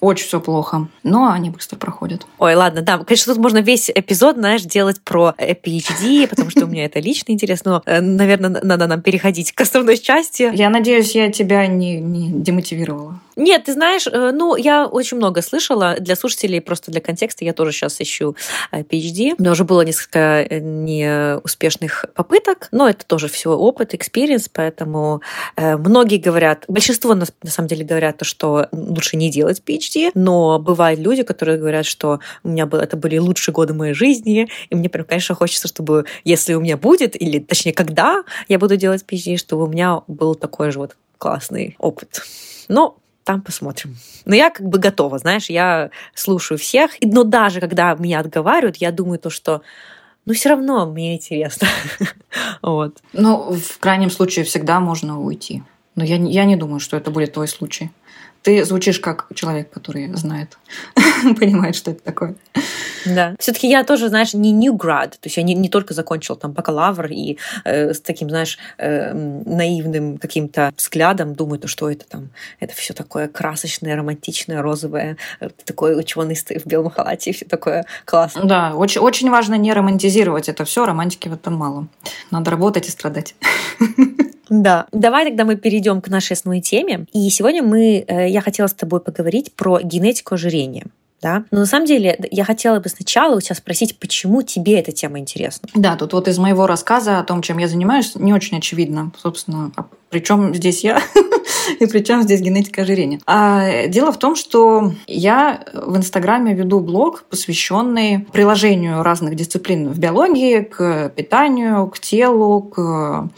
очень 0.00 0.26
все 0.26 0.40
плохо, 0.40 0.88
но 1.02 1.30
они 1.30 1.50
быстро 1.50 1.76
проходят. 1.76 2.26
Ой, 2.38 2.54
ладно, 2.54 2.82
да, 2.82 2.98
конечно, 2.98 3.34
тут 3.34 3.42
можно 3.42 3.58
весь 3.58 3.90
эпизод, 3.90 4.36
знаешь, 4.36 4.62
делать 4.62 5.00
про 5.00 5.34
PhD, 5.38 6.26
потому 6.28 6.50
что 6.50 6.64
у 6.64 6.68
меня 6.68 6.84
это 6.84 7.00
лично 7.00 7.32
интересно, 7.32 7.72
но, 7.72 7.82
э, 7.86 8.00
наверное, 8.00 8.60
надо 8.62 8.86
нам 8.86 9.02
переходить 9.02 9.52
к 9.52 9.60
основной 9.60 9.98
части. 9.98 10.50
Я 10.54 10.70
надеюсь, 10.70 11.14
я 11.14 11.30
тебя 11.30 11.66
не, 11.66 12.00
не 12.00 12.30
демотивировала. 12.30 13.20
Нет, 13.36 13.64
ты 13.64 13.72
знаешь, 13.72 14.06
э, 14.06 14.30
ну, 14.32 14.56
я 14.56 14.86
очень 14.86 15.18
много 15.18 15.42
слышала. 15.42 15.96
Для 16.00 16.16
слушателей, 16.16 16.60
просто 16.60 16.90
для 16.90 17.00
контекста, 17.00 17.44
я 17.44 17.52
тоже 17.52 17.72
сейчас 17.72 18.00
ищу 18.00 18.34
PhD. 18.72 19.34
У 19.38 19.42
меня 19.42 19.52
уже 19.52 19.64
было 19.64 19.82
несколько 19.82 20.46
неуспешных 20.50 22.06
попыток, 22.14 22.68
но 22.72 22.88
это 22.88 23.04
тоже 23.06 23.28
все 23.28 23.50
опыт, 23.50 23.92
experience, 23.94 24.48
поэтому 24.52 25.20
Э, 25.56 25.76
многие 25.76 26.18
говорят, 26.18 26.64
большинство 26.68 27.14
на 27.14 27.26
самом 27.46 27.68
деле 27.68 27.84
говорят, 27.84 28.18
что 28.22 28.68
лучше 28.72 29.16
не 29.16 29.30
делать 29.30 29.62
PhD, 29.64 29.85
но 30.14 30.58
бывают 30.58 31.00
люди, 31.00 31.22
которые 31.22 31.58
говорят, 31.58 31.86
что 31.86 32.20
у 32.42 32.48
меня 32.48 32.66
было, 32.66 32.80
это 32.80 32.96
были 32.96 33.18
лучшие 33.18 33.52
годы 33.52 33.74
моей 33.74 33.94
жизни, 33.94 34.48
и 34.70 34.74
мне 34.74 34.88
прям, 34.88 35.04
конечно, 35.04 35.34
хочется, 35.34 35.68
чтобы, 35.68 36.04
если 36.24 36.54
у 36.54 36.60
меня 36.60 36.76
будет, 36.76 37.20
или 37.20 37.38
точнее, 37.38 37.72
когда 37.72 38.24
я 38.48 38.58
буду 38.58 38.76
делать 38.76 39.04
PhD, 39.06 39.36
чтобы 39.36 39.64
у 39.64 39.68
меня 39.68 40.02
был 40.06 40.34
такой 40.34 40.70
же 40.70 40.78
вот 40.78 40.96
классный 41.18 41.76
опыт. 41.78 42.22
Но 42.68 42.98
там 43.24 43.42
посмотрим. 43.42 43.96
Но 44.24 44.34
я 44.34 44.50
как 44.50 44.66
бы 44.68 44.78
готова, 44.78 45.18
знаешь, 45.18 45.50
я 45.50 45.90
слушаю 46.14 46.58
всех, 46.58 46.92
но 47.02 47.24
даже 47.24 47.60
когда 47.60 47.94
меня 47.94 48.20
отговаривают, 48.20 48.76
я 48.76 48.92
думаю 48.92 49.18
то, 49.18 49.30
что 49.30 49.62
но 50.26 50.34
все 50.34 50.48
равно 50.50 50.86
мне 50.86 51.14
интересно. 51.14 51.68
вот. 52.62 52.98
Ну, 53.12 53.52
в 53.52 53.78
крайнем 53.78 54.10
случае 54.10 54.44
всегда 54.44 54.80
можно 54.80 55.20
уйти. 55.20 55.62
Но 55.94 56.04
я, 56.04 56.16
я 56.16 56.44
не 56.44 56.56
думаю, 56.56 56.80
что 56.80 56.96
это 56.96 57.10
будет 57.10 57.32
твой 57.32 57.48
случай. 57.48 57.90
Ты 58.46 58.64
звучишь 58.64 59.00
как 59.00 59.26
человек, 59.34 59.70
который 59.70 60.08
знает, 60.14 60.56
понимает, 61.40 61.74
что 61.74 61.90
это 61.90 62.04
такое. 62.04 62.36
Да. 63.04 63.34
Все-таки 63.40 63.68
я 63.68 63.82
тоже, 63.82 64.08
знаешь, 64.08 64.34
не 64.34 64.52
new 64.52 64.76
grad, 64.76 65.10
то 65.10 65.24
есть 65.24 65.36
я 65.36 65.42
не, 65.42 65.52
не 65.54 65.68
только 65.68 65.94
закончила 65.94 66.38
там 66.38 66.52
бакалавр 66.52 67.06
и 67.06 67.38
э, 67.64 67.92
с 67.92 68.00
таким, 68.00 68.30
знаешь, 68.30 68.56
э, 68.78 69.12
наивным 69.12 70.18
каким-то 70.18 70.72
взглядом 70.76 71.34
думаю, 71.34 71.58
то 71.58 71.66
что 71.66 71.90
это 71.90 72.06
там, 72.06 72.28
это 72.60 72.72
все 72.76 72.94
такое 72.94 73.26
красочное, 73.26 73.96
романтичное, 73.96 74.62
розовое, 74.62 75.16
э, 75.40 75.48
такой 75.64 75.98
ученый 75.98 76.36
в 76.36 76.66
белом 76.66 76.90
халате, 76.90 77.30
и 77.30 77.32
все 77.32 77.46
такое 77.46 77.84
классное. 78.04 78.44
Да, 78.44 78.74
очень, 78.76 79.00
очень 79.00 79.28
важно 79.28 79.56
не 79.56 79.72
романтизировать 79.72 80.48
это 80.48 80.64
все, 80.64 80.86
романтики 80.86 81.26
в 81.26 81.32
этом 81.32 81.54
мало. 81.54 81.88
Надо 82.30 82.52
работать 82.52 82.86
и 82.86 82.92
страдать. 82.92 83.34
Да. 84.48 84.86
Давай 84.92 85.24
тогда 85.26 85.44
мы 85.44 85.56
перейдем 85.56 86.00
к 86.00 86.08
нашей 86.08 86.34
основной 86.34 86.60
теме. 86.60 87.06
И 87.12 87.28
сегодня 87.30 87.62
мы, 87.62 88.04
э, 88.06 88.28
я 88.28 88.40
хотела 88.40 88.66
с 88.66 88.74
тобой 88.74 89.00
поговорить 89.00 89.52
про 89.54 89.80
генетику 89.80 90.34
ожирения. 90.34 90.86
Да? 91.22 91.44
Но 91.50 91.60
на 91.60 91.66
самом 91.66 91.86
деле 91.86 92.18
я 92.30 92.44
хотела 92.44 92.78
бы 92.78 92.88
сначала 92.88 93.36
у 93.36 93.40
тебя 93.40 93.54
спросить, 93.54 93.98
почему 93.98 94.42
тебе 94.42 94.78
эта 94.78 94.92
тема 94.92 95.18
интересна? 95.18 95.68
Да, 95.74 95.96
тут 95.96 96.12
вот 96.12 96.28
из 96.28 96.38
моего 96.38 96.66
рассказа 96.66 97.18
о 97.18 97.24
том, 97.24 97.42
чем 97.42 97.58
я 97.58 97.68
занимаюсь, 97.68 98.14
не 98.14 98.34
очень 98.34 98.58
очевидно, 98.58 99.12
собственно, 99.20 99.72
а 99.76 99.86
причем 100.10 100.54
здесь 100.54 100.84
я 100.84 101.02
и 101.80 101.86
причем 101.86 102.22
здесь 102.22 102.40
генетика 102.40 102.82
ожирения. 102.82 103.20
А 103.26 103.86
дело 103.86 104.12
в 104.12 104.18
том, 104.18 104.36
что 104.36 104.92
я 105.06 105.64
в 105.72 105.96
Инстаграме 105.96 106.54
веду 106.54 106.80
блог, 106.80 107.24
посвященный 107.28 108.26
приложению 108.32 109.02
разных 109.02 109.34
дисциплин 109.34 109.88
в 109.88 109.98
биологии 109.98 110.60
к 110.60 111.10
питанию, 111.10 111.88
к 111.88 111.98
телу, 111.98 112.62
к 112.62 113.28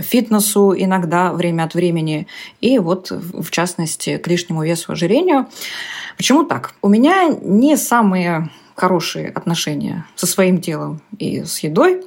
фитнесу 0.00 0.74
иногда 0.76 1.32
время 1.32 1.64
от 1.64 1.74
времени, 1.74 2.26
и 2.60 2.78
вот 2.78 3.10
в 3.10 3.50
частности 3.50 4.16
к 4.16 4.26
лишнему 4.26 4.64
весу 4.64 4.92
ожирению. 4.92 5.46
Почему 6.16 6.44
так? 6.44 6.74
У 6.82 6.88
меня 6.88 7.28
не 7.42 7.76
самые 7.76 8.50
хорошие 8.76 9.30
отношения 9.30 10.06
со 10.14 10.26
своим 10.26 10.60
телом 10.60 11.00
и 11.18 11.44
с 11.44 11.60
едой, 11.60 12.02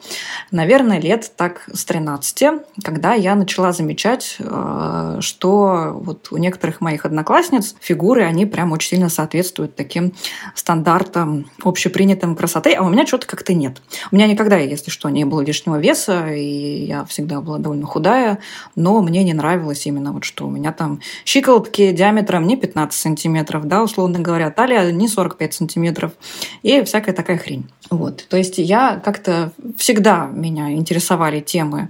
наверное, 0.52 1.00
лет 1.00 1.32
так 1.36 1.68
с 1.74 1.84
13, 1.84 2.62
когда 2.84 3.16
я 3.16 3.36
начала 3.36 3.72
замечать, 3.72 4.38
э, 4.40 5.18
что 5.20 6.00
вот 6.00 6.28
у 6.32 6.38
некоторых 6.38 6.80
моих 6.80 7.06
одноклассниц 7.06 7.76
фигуры, 7.80 8.24
они 8.24 8.46
прям 8.46 8.72
очень 8.72 8.90
сильно 8.90 9.10
соответствуют 9.10 9.76
таким 9.76 10.14
стандартам 10.54 11.50
общепринятым 11.64 12.36
красоты, 12.36 12.74
а 12.74 12.84
у 12.84 12.90
меня 12.90 13.08
что-то 13.08 13.26
как-то 13.26 13.54
нет. 13.54 13.82
У 14.12 14.16
меня 14.16 14.28
никогда, 14.28 14.58
если 14.58 14.92
что, 14.92 15.10
не 15.10 15.26
было 15.26 15.42
лишнего 15.42 15.80
веса, 15.80 16.28
и 16.28 16.86
я 16.86 17.04
всегда 17.06 17.42
была 17.42 17.58
довольно 17.58 17.88
худая, 17.88 18.40
но 18.76 19.02
мне 19.02 19.24
не 19.24 19.34
нравилось 19.34 19.88
именно 19.88 20.12
вот 20.12 20.24
что 20.24 20.46
у 20.46 20.52
меня 20.52 20.72
там 20.72 21.00
щиколотки 21.26 21.92
диаметром 21.92 22.46
не 22.46 22.58
15 22.58 23.00
сантиметров, 23.00 23.66
да, 23.66 23.82
условно 23.82 24.20
говоря, 24.20 24.52
талия 24.52 24.92
не 24.92 25.08
45 25.08 25.54
сантиметров, 25.54 26.12
и 26.64 26.84
всякая 26.84 27.14
такая 27.14 27.38
хрень. 27.38 27.70
Вот. 27.90 28.26
То 28.30 28.38
есть 28.38 28.58
я 28.58 29.02
как-то 29.04 29.52
всегда 29.78 30.30
меня 30.32 30.72
интересовали 30.74 31.40
темы 31.40 31.90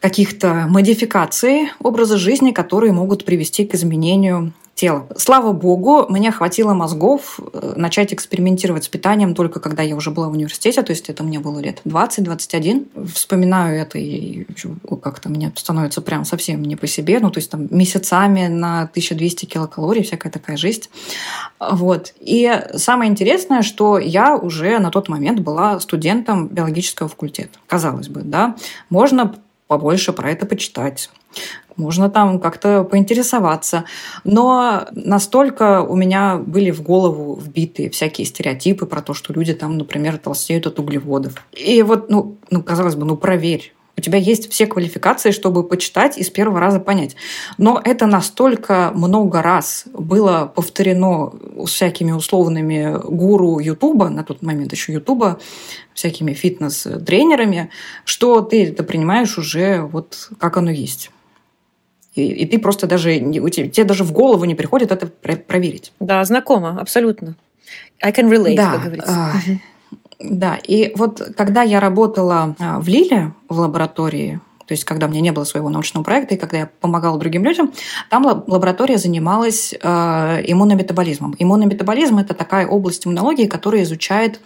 каких-то 0.00 0.66
модификаций 0.68 1.70
образа 1.80 2.18
жизни, 2.18 2.52
которые 2.52 2.92
могут 2.92 3.24
привести 3.24 3.64
к 3.64 3.74
изменению 3.74 4.52
тела. 4.74 5.06
Слава 5.16 5.52
богу, 5.52 6.06
мне 6.08 6.32
хватило 6.32 6.74
мозгов 6.74 7.38
э, 7.52 7.74
начать 7.76 8.12
экспериментировать 8.12 8.84
с 8.84 8.88
питанием 8.88 9.34
только 9.34 9.60
когда 9.60 9.82
я 9.82 9.94
уже 9.94 10.10
была 10.10 10.28
в 10.28 10.32
университете, 10.32 10.82
то 10.82 10.90
есть 10.90 11.08
это 11.08 11.22
мне 11.22 11.38
было 11.38 11.60
лет 11.60 11.80
20-21. 11.84 13.08
Вспоминаю 13.12 13.80
это 13.80 13.98
и 13.98 14.46
как-то 15.02 15.28
мне 15.28 15.52
становится 15.56 16.02
прям 16.02 16.24
совсем 16.24 16.62
не 16.62 16.76
по 16.76 16.86
себе, 16.86 17.20
ну 17.20 17.30
то 17.30 17.38
есть 17.38 17.50
там 17.50 17.68
месяцами 17.70 18.48
на 18.48 18.82
1200 18.82 19.46
килокалорий, 19.46 20.02
всякая 20.02 20.30
такая 20.30 20.56
жесть. 20.56 20.90
Вот. 21.60 22.12
И 22.20 22.50
самое 22.74 23.10
интересное, 23.10 23.62
что 23.62 23.98
я 23.98 24.36
уже 24.36 24.78
на 24.80 24.90
тот 24.90 25.08
момент 25.08 25.40
была 25.40 25.78
студентом 25.80 26.48
биологического 26.48 27.08
факультета. 27.08 27.58
Казалось 27.66 28.08
бы, 28.08 28.22
да, 28.22 28.56
можно 28.90 29.34
побольше 29.66 30.12
про 30.12 30.30
это 30.30 30.46
почитать 30.46 31.10
можно 31.76 32.08
там 32.10 32.38
как-то 32.38 32.84
поинтересоваться. 32.84 33.84
Но 34.24 34.86
настолько 34.92 35.82
у 35.82 35.96
меня 35.96 36.36
были 36.36 36.70
в 36.70 36.82
голову 36.82 37.34
вбиты 37.34 37.90
всякие 37.90 38.26
стереотипы 38.26 38.86
про 38.86 39.02
то, 39.02 39.14
что 39.14 39.32
люди 39.32 39.54
там, 39.54 39.76
например, 39.76 40.18
толстеют 40.18 40.66
от 40.66 40.78
углеводов. 40.78 41.34
И 41.52 41.82
вот, 41.82 42.10
ну, 42.10 42.36
ну 42.50 42.62
казалось 42.62 42.94
бы, 42.94 43.04
ну 43.04 43.16
проверь. 43.16 43.74
У 43.96 44.00
тебя 44.00 44.18
есть 44.18 44.50
все 44.50 44.66
квалификации, 44.66 45.30
чтобы 45.30 45.62
почитать 45.62 46.18
и 46.18 46.24
с 46.24 46.30
первого 46.30 46.58
раза 46.58 46.80
понять. 46.80 47.14
Но 47.58 47.80
это 47.82 48.06
настолько 48.06 48.90
много 48.92 49.40
раз 49.40 49.84
было 49.92 50.50
повторено 50.52 51.32
всякими 51.64 52.10
условными 52.10 52.98
гуру 53.04 53.60
Ютуба, 53.60 54.08
на 54.08 54.24
тот 54.24 54.42
момент 54.42 54.72
еще 54.72 54.92
Ютуба, 54.94 55.38
всякими 55.94 56.32
фитнес-тренерами, 56.32 57.70
что 58.04 58.40
ты 58.40 58.66
это 58.66 58.82
принимаешь 58.82 59.38
уже 59.38 59.82
вот 59.82 60.28
как 60.38 60.56
оно 60.56 60.72
есть. 60.72 61.12
И, 62.14 62.26
и 62.26 62.46
ты 62.46 62.58
просто 62.58 62.86
даже, 62.86 63.18
тебе 63.18 63.84
даже 63.84 64.04
в 64.04 64.12
голову 64.12 64.44
не 64.44 64.54
приходит 64.54 64.92
это 64.92 65.06
проверить. 65.06 65.92
Да, 66.00 66.24
знакомо, 66.24 66.78
абсолютно. 66.80 67.34
I 68.02 68.12
can 68.12 68.30
relate, 68.30 68.56
да, 68.56 68.72
как 68.72 68.84
говорится. 68.84 69.32
Э, 69.46 69.52
да, 70.20 70.56
и 70.56 70.92
вот 70.94 71.20
когда 71.36 71.62
я 71.62 71.80
работала 71.80 72.54
а, 72.58 72.80
в 72.80 72.88
Лиле 72.88 73.32
в 73.48 73.58
лаборатории, 73.58 74.40
то 74.66 74.72
есть 74.72 74.84
когда 74.84 75.06
у 75.06 75.10
меня 75.10 75.20
не 75.20 75.32
было 75.32 75.44
своего 75.44 75.68
научного 75.68 76.04
проекта 76.04 76.34
и 76.34 76.38
когда 76.38 76.58
я 76.58 76.70
помогала 76.80 77.18
другим 77.18 77.44
людям, 77.44 77.72
там 78.10 78.24
лаборатория 78.24 78.98
занималась 78.98 79.74
э, 79.74 80.42
иммунометаболизмом. 80.46 81.34
Иммунометаболизм– 81.38 82.18
это 82.18 82.34
такая 82.34 82.66
область 82.66 83.06
иммунологии, 83.06 83.46
которая 83.46 83.82
изучает, 83.82 84.40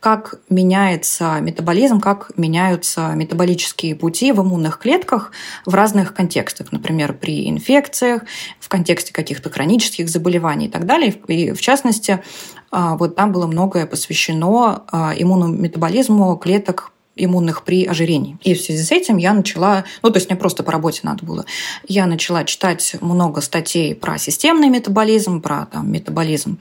как 0.00 0.34
меняется 0.50 1.40
метаболизм, 1.40 2.00
как 2.00 2.30
меняются 2.36 3.12
метаболические 3.14 3.96
пути 3.96 4.32
в 4.32 4.42
иммунных 4.42 4.78
клетках 4.78 5.32
в 5.64 5.74
разных 5.74 6.14
контекстах, 6.14 6.72
например, 6.72 7.14
при 7.14 7.48
инфекциях, 7.48 8.22
в 8.60 8.68
контексте 8.68 9.12
каких-то 9.12 9.50
хронических 9.50 10.08
заболеваний 10.08 10.66
и 10.66 10.70
так 10.70 10.86
далее. 10.86 11.14
И 11.28 11.52
в 11.52 11.60
частности, 11.60 12.22
э, 12.72 12.96
вот 12.98 13.16
там 13.16 13.32
было 13.32 13.46
многое 13.46 13.86
посвящено 13.86 14.84
э, 14.92 15.12
иммунометаболизму 15.16 16.36
клеток 16.36 16.92
иммунных 17.16 17.62
при 17.62 17.84
ожирении. 17.84 18.38
И 18.42 18.54
в 18.54 18.60
связи 18.60 18.82
с 18.82 18.92
этим 18.92 19.16
я 19.16 19.32
начала, 19.32 19.84
ну, 20.02 20.10
то 20.10 20.18
есть 20.18 20.28
мне 20.28 20.38
просто 20.38 20.62
по 20.62 20.72
работе 20.72 21.00
надо 21.02 21.24
было, 21.24 21.44
я 21.86 22.06
начала 22.06 22.44
читать 22.44 22.96
много 23.00 23.40
статей 23.40 23.94
про 23.94 24.18
системный 24.18 24.68
метаболизм, 24.68 25.40
про 25.40 25.66
там, 25.66 25.90
метаболизм 25.90 26.58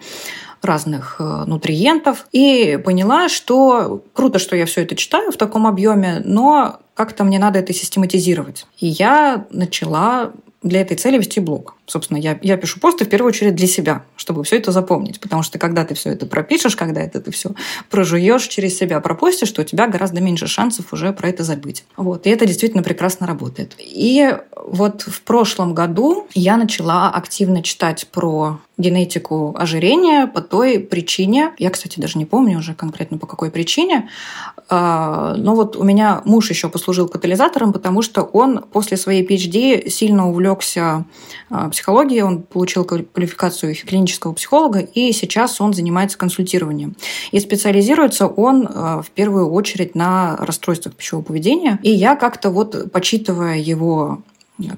разных 0.61 1.17
э, 1.19 1.43
нутриентов 1.45 2.27
и 2.31 2.79
поняла, 2.83 3.29
что 3.29 4.03
круто, 4.13 4.39
что 4.39 4.55
я 4.55 4.65
все 4.65 4.81
это 4.81 4.95
читаю 4.95 5.31
в 5.31 5.37
таком 5.37 5.67
объеме, 5.67 6.21
но 6.23 6.79
как-то 6.93 7.23
мне 7.23 7.39
надо 7.39 7.59
это 7.59 7.73
систематизировать. 7.73 8.65
И 8.79 8.87
я 8.87 9.45
начала 9.49 10.31
для 10.61 10.81
этой 10.81 10.95
цели 10.95 11.17
вести 11.17 11.39
блог. 11.39 11.75
Собственно, 11.85 12.17
я, 12.17 12.39
я 12.41 12.55
пишу 12.57 12.79
посты 12.79 13.05
в 13.05 13.09
первую 13.09 13.29
очередь 13.29 13.55
для 13.55 13.67
себя, 13.67 14.03
чтобы 14.15 14.43
все 14.43 14.57
это 14.57 14.71
запомнить. 14.71 15.19
Потому 15.19 15.43
что 15.43 15.59
когда 15.59 15.83
ты 15.83 15.95
все 15.95 16.11
это 16.11 16.25
пропишешь, 16.25 16.75
когда 16.75 17.01
это 17.01 17.19
ты 17.19 17.31
все 17.31 17.51
прожуешь 17.89 18.47
через 18.47 18.77
себя, 18.77 19.01
пропустишь, 19.01 19.51
то 19.51 19.61
у 19.61 19.65
тебя 19.65 19.87
гораздо 19.87 20.21
меньше 20.21 20.47
шансов 20.47 20.93
уже 20.93 21.11
про 21.11 21.29
это 21.29 21.43
забыть. 21.43 21.83
Вот. 21.97 22.25
И 22.25 22.29
это 22.29 22.45
действительно 22.45 22.83
прекрасно 22.83 23.27
работает. 23.27 23.75
И 23.79 24.37
вот 24.55 25.01
в 25.01 25.21
прошлом 25.23 25.73
году 25.73 26.27
я 26.33 26.57
начала 26.57 27.09
активно 27.09 27.61
читать 27.61 28.07
про 28.11 28.59
генетику 28.77 29.55
ожирения 29.57 30.25
по 30.25 30.41
той 30.41 30.79
причине, 30.79 31.53
я, 31.59 31.69
кстати, 31.69 31.99
даже 31.99 32.17
не 32.17 32.25
помню 32.25 32.57
уже 32.57 32.73
конкретно 32.73 33.19
по 33.19 33.27
какой 33.27 33.51
причине, 33.51 34.09
а, 34.67 35.35
но 35.37 35.53
вот 35.53 35.75
у 35.75 35.83
меня 35.83 36.21
муж 36.25 36.49
еще 36.49 36.69
послужил 36.69 37.07
катализатором, 37.07 37.71
потому 37.71 38.01
что 38.01 38.23
он 38.23 38.63
после 38.63 38.97
своей 38.97 39.25
PhD 39.25 39.89
сильно 39.89 40.27
увлекся 40.27 41.05
а, 41.49 41.69
психологией, 41.83 42.21
он 42.21 42.43
получил 42.43 42.85
квалификацию 42.85 43.75
клинического 43.75 44.31
психолога, 44.31 44.79
и 44.79 45.11
сейчас 45.11 45.59
он 45.59 45.73
занимается 45.73 46.17
консультированием. 46.17 46.95
И 47.31 47.41
специализируется 47.41 48.25
он 48.25 48.69
а, 48.73 49.01
в 49.01 49.09
первую 49.09 49.51
очередь 49.51 49.93
на 49.93 50.37
расстройствах 50.37 50.95
пищевого 50.95 51.25
поведения. 51.25 51.79
И 51.83 51.91
я 51.91 52.15
как-то 52.15 52.51
вот, 52.51 52.89
почитывая 52.93 53.57
его 53.57 54.21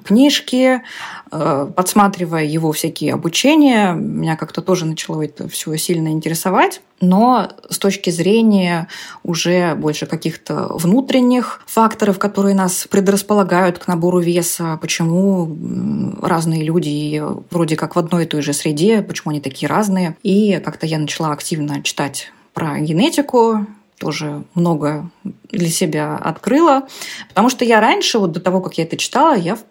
книжки, 0.04 0.82
э, 1.30 1.68
подсматривая 1.74 2.44
его 2.44 2.72
всякие 2.72 3.12
обучения, 3.12 3.92
меня 3.92 4.36
как-то 4.36 4.62
тоже 4.62 4.86
начало 4.86 5.22
это 5.22 5.48
все 5.48 5.76
сильно 5.76 6.08
интересовать. 6.08 6.80
Но 7.00 7.50
с 7.68 7.78
точки 7.78 8.08
зрения 8.08 8.88
уже 9.22 9.74
больше 9.74 10.06
каких-то 10.06 10.68
внутренних 10.70 11.62
факторов, 11.66 12.18
которые 12.18 12.54
нас 12.54 12.86
предрасполагают 12.90 13.78
к 13.78 13.86
набору 13.86 14.18
веса, 14.18 14.78
почему 14.80 16.16
разные 16.22 16.64
люди 16.64 17.22
вроде 17.50 17.76
как 17.76 17.96
в 17.96 17.98
одной 17.98 18.24
и 18.24 18.26
той 18.26 18.40
же 18.40 18.54
среде, 18.54 19.02
почему 19.02 19.32
они 19.32 19.40
такие 19.40 19.68
разные. 19.68 20.16
И 20.22 20.58
как-то 20.64 20.86
я 20.86 20.98
начала 20.98 21.32
активно 21.32 21.82
читать 21.82 22.32
про 22.54 22.80
генетику, 22.80 23.66
тоже 23.98 24.44
много 24.54 25.10
для 25.50 25.68
себя 25.68 26.16
открыла. 26.16 26.86
Потому 27.28 27.48
что 27.48 27.64
я 27.64 27.80
раньше, 27.80 28.18
вот 28.18 28.32
до 28.32 28.40
того, 28.40 28.60
как 28.60 28.74
я 28.78 28.84
это 28.84 28.96
читала, 28.96 29.34
я 29.34 29.56
в 29.56 29.64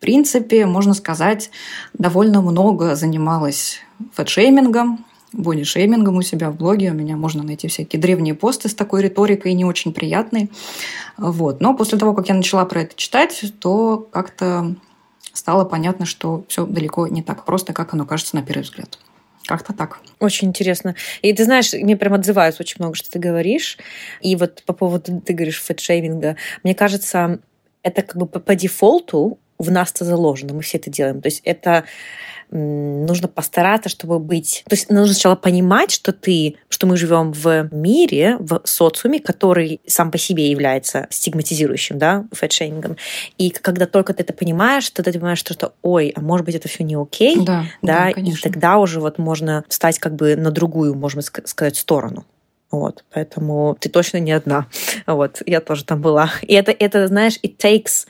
принципе, 0.00 0.66
можно 0.66 0.92
сказать, 0.92 1.50
довольно 1.94 2.42
много 2.42 2.94
занималась 2.94 3.78
фэтшеймингом, 4.12 5.04
бодишеймингом 5.32 6.16
у 6.16 6.22
себя 6.22 6.50
в 6.50 6.56
блоге. 6.56 6.90
У 6.90 6.94
меня 6.94 7.16
можно 7.16 7.42
найти 7.42 7.68
всякие 7.68 8.00
древние 8.00 8.34
посты 8.34 8.68
с 8.68 8.74
такой 8.74 9.02
риторикой, 9.02 9.54
не 9.54 9.64
очень 9.64 9.92
приятные. 9.92 10.48
Вот. 11.16 11.60
Но 11.60 11.74
после 11.74 11.98
того, 11.98 12.14
как 12.14 12.28
я 12.28 12.34
начала 12.34 12.64
про 12.64 12.82
это 12.82 12.94
читать, 12.96 13.44
то 13.60 14.06
как-то 14.12 14.74
стало 15.32 15.64
понятно, 15.64 16.06
что 16.06 16.44
все 16.48 16.66
далеко 16.66 17.06
не 17.08 17.22
так 17.22 17.44
просто, 17.44 17.72
как 17.72 17.94
оно 17.94 18.04
кажется 18.04 18.36
на 18.36 18.42
первый 18.42 18.62
взгляд. 18.62 18.98
Как-то 19.46 19.74
так. 19.74 20.00
Очень 20.20 20.48
интересно. 20.48 20.94
И 21.20 21.32
ты 21.32 21.44
знаешь, 21.44 21.72
мне 21.72 21.96
прям 21.96 22.14
отзываются 22.14 22.62
очень 22.62 22.76
много, 22.78 22.94
что 22.94 23.10
ты 23.10 23.18
говоришь. 23.18 23.76
И 24.20 24.36
вот 24.36 24.62
по 24.64 24.72
поводу, 24.72 25.20
ты 25.20 25.34
говоришь, 25.34 25.60
фэтшейминга, 25.60 26.36
мне 26.62 26.74
кажется, 26.74 27.40
это 27.82 28.02
как 28.02 28.16
бы 28.16 28.26
по 28.26 28.54
дефолту 28.54 29.38
в 29.58 29.70
нас-то 29.70 30.04
заложено, 30.04 30.54
мы 30.54 30.62
все 30.62 30.78
это 30.78 30.90
делаем. 30.90 31.20
То 31.20 31.26
есть 31.26 31.42
это 31.44 31.84
нужно 32.50 33.28
постараться, 33.28 33.88
чтобы 33.88 34.18
быть... 34.18 34.64
То 34.68 34.74
есть 34.74 34.90
нужно 34.90 35.14
сначала 35.14 35.36
понимать, 35.36 35.90
что 35.90 36.12
ты, 36.12 36.56
что 36.68 36.86
мы 36.86 36.96
живем 36.96 37.32
в 37.32 37.68
мире, 37.72 38.36
в 38.38 38.60
социуме, 38.64 39.20
который 39.20 39.80
сам 39.86 40.10
по 40.10 40.18
себе 40.18 40.50
является 40.50 41.06
стигматизирующим, 41.10 41.98
да, 41.98 42.26
фэтшеймингом. 42.32 42.96
И 43.38 43.50
когда 43.50 43.86
только 43.86 44.14
ты 44.14 44.22
это 44.22 44.32
понимаешь, 44.32 44.88
то 44.90 45.02
ты 45.02 45.12
понимаешь, 45.12 45.38
что, 45.38 45.54
что 45.54 45.74
ой, 45.82 46.12
а 46.14 46.20
может 46.20 46.46
быть, 46.46 46.54
это 46.54 46.68
все 46.68 46.84
не 46.84 46.96
окей, 46.96 47.36
да, 47.36 47.64
да, 47.82 48.10
да 48.14 48.20
и 48.20 48.32
тогда 48.34 48.78
уже 48.78 49.00
вот 49.00 49.18
можно 49.18 49.64
встать 49.68 49.98
как 49.98 50.14
бы 50.14 50.36
на 50.36 50.50
другую, 50.50 50.94
можно 50.94 51.22
сказать, 51.22 51.76
сторону. 51.76 52.24
Вот, 52.70 53.04
поэтому 53.12 53.76
ты 53.78 53.88
точно 53.88 54.18
не 54.18 54.32
одна. 54.32 54.66
Вот, 55.06 55.42
я 55.46 55.60
тоже 55.60 55.84
там 55.84 56.00
была. 56.00 56.30
И 56.42 56.54
это, 56.54 56.72
это 56.72 57.06
знаешь, 57.06 57.38
it 57.42 57.56
takes 57.56 58.06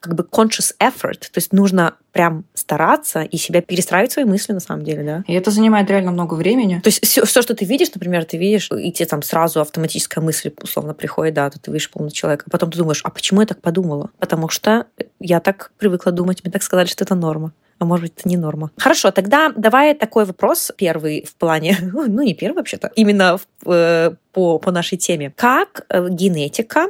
как 0.00 0.14
бы 0.14 0.24
conscious 0.24 0.74
effort, 0.80 1.20
то 1.20 1.36
есть 1.36 1.52
нужно 1.52 1.94
прям 2.12 2.44
стараться 2.68 3.22
и 3.22 3.38
себя 3.38 3.62
перестраивать 3.62 4.12
свои 4.12 4.26
мысли 4.26 4.52
на 4.52 4.60
самом 4.60 4.84
деле, 4.84 5.02
да. 5.02 5.24
И 5.26 5.32
это 5.32 5.50
занимает 5.50 5.88
реально 5.88 6.10
много 6.10 6.34
времени. 6.34 6.80
То 6.84 6.88
есть 6.88 7.02
все, 7.02 7.24
все 7.24 7.40
что 7.40 7.54
ты 7.54 7.64
видишь, 7.64 7.88
например, 7.94 8.26
ты 8.26 8.36
видишь, 8.36 8.70
и 8.70 8.92
тебе 8.92 9.06
там 9.06 9.22
сразу 9.22 9.60
автоматическая 9.60 10.22
мысль 10.22 10.52
условно 10.62 10.92
приходит, 10.92 11.34
да, 11.34 11.48
то 11.48 11.58
ты 11.58 11.70
видишь 11.70 11.90
полный 11.90 12.10
человек, 12.10 12.44
а 12.46 12.50
потом 12.50 12.70
ты 12.70 12.76
думаешь, 12.76 13.00
а 13.04 13.10
почему 13.10 13.40
я 13.40 13.46
так 13.46 13.62
подумала? 13.62 14.10
Потому 14.18 14.50
что 14.50 14.84
я 15.18 15.40
так 15.40 15.72
привыкла 15.78 16.12
думать, 16.12 16.44
мне 16.44 16.52
так 16.52 16.62
сказали, 16.62 16.86
что 16.86 17.04
это 17.04 17.14
норма 17.14 17.52
а 17.78 17.84
может 17.84 18.02
быть, 18.02 18.14
это 18.18 18.28
не 18.28 18.36
норма. 18.36 18.70
Хорошо, 18.76 19.12
тогда 19.12 19.52
давай 19.56 19.94
такой 19.94 20.24
вопрос 20.24 20.72
первый 20.76 21.24
в 21.24 21.36
плане, 21.36 21.76
ну 21.92 22.22
не 22.22 22.34
первый 22.34 22.56
вообще-то, 22.56 22.90
именно 22.96 23.38
в, 23.38 23.70
э, 23.70 24.16
по, 24.32 24.58
по 24.58 24.70
нашей 24.72 24.98
теме. 24.98 25.32
Как 25.36 25.86
э, 25.88 26.08
генетика 26.10 26.88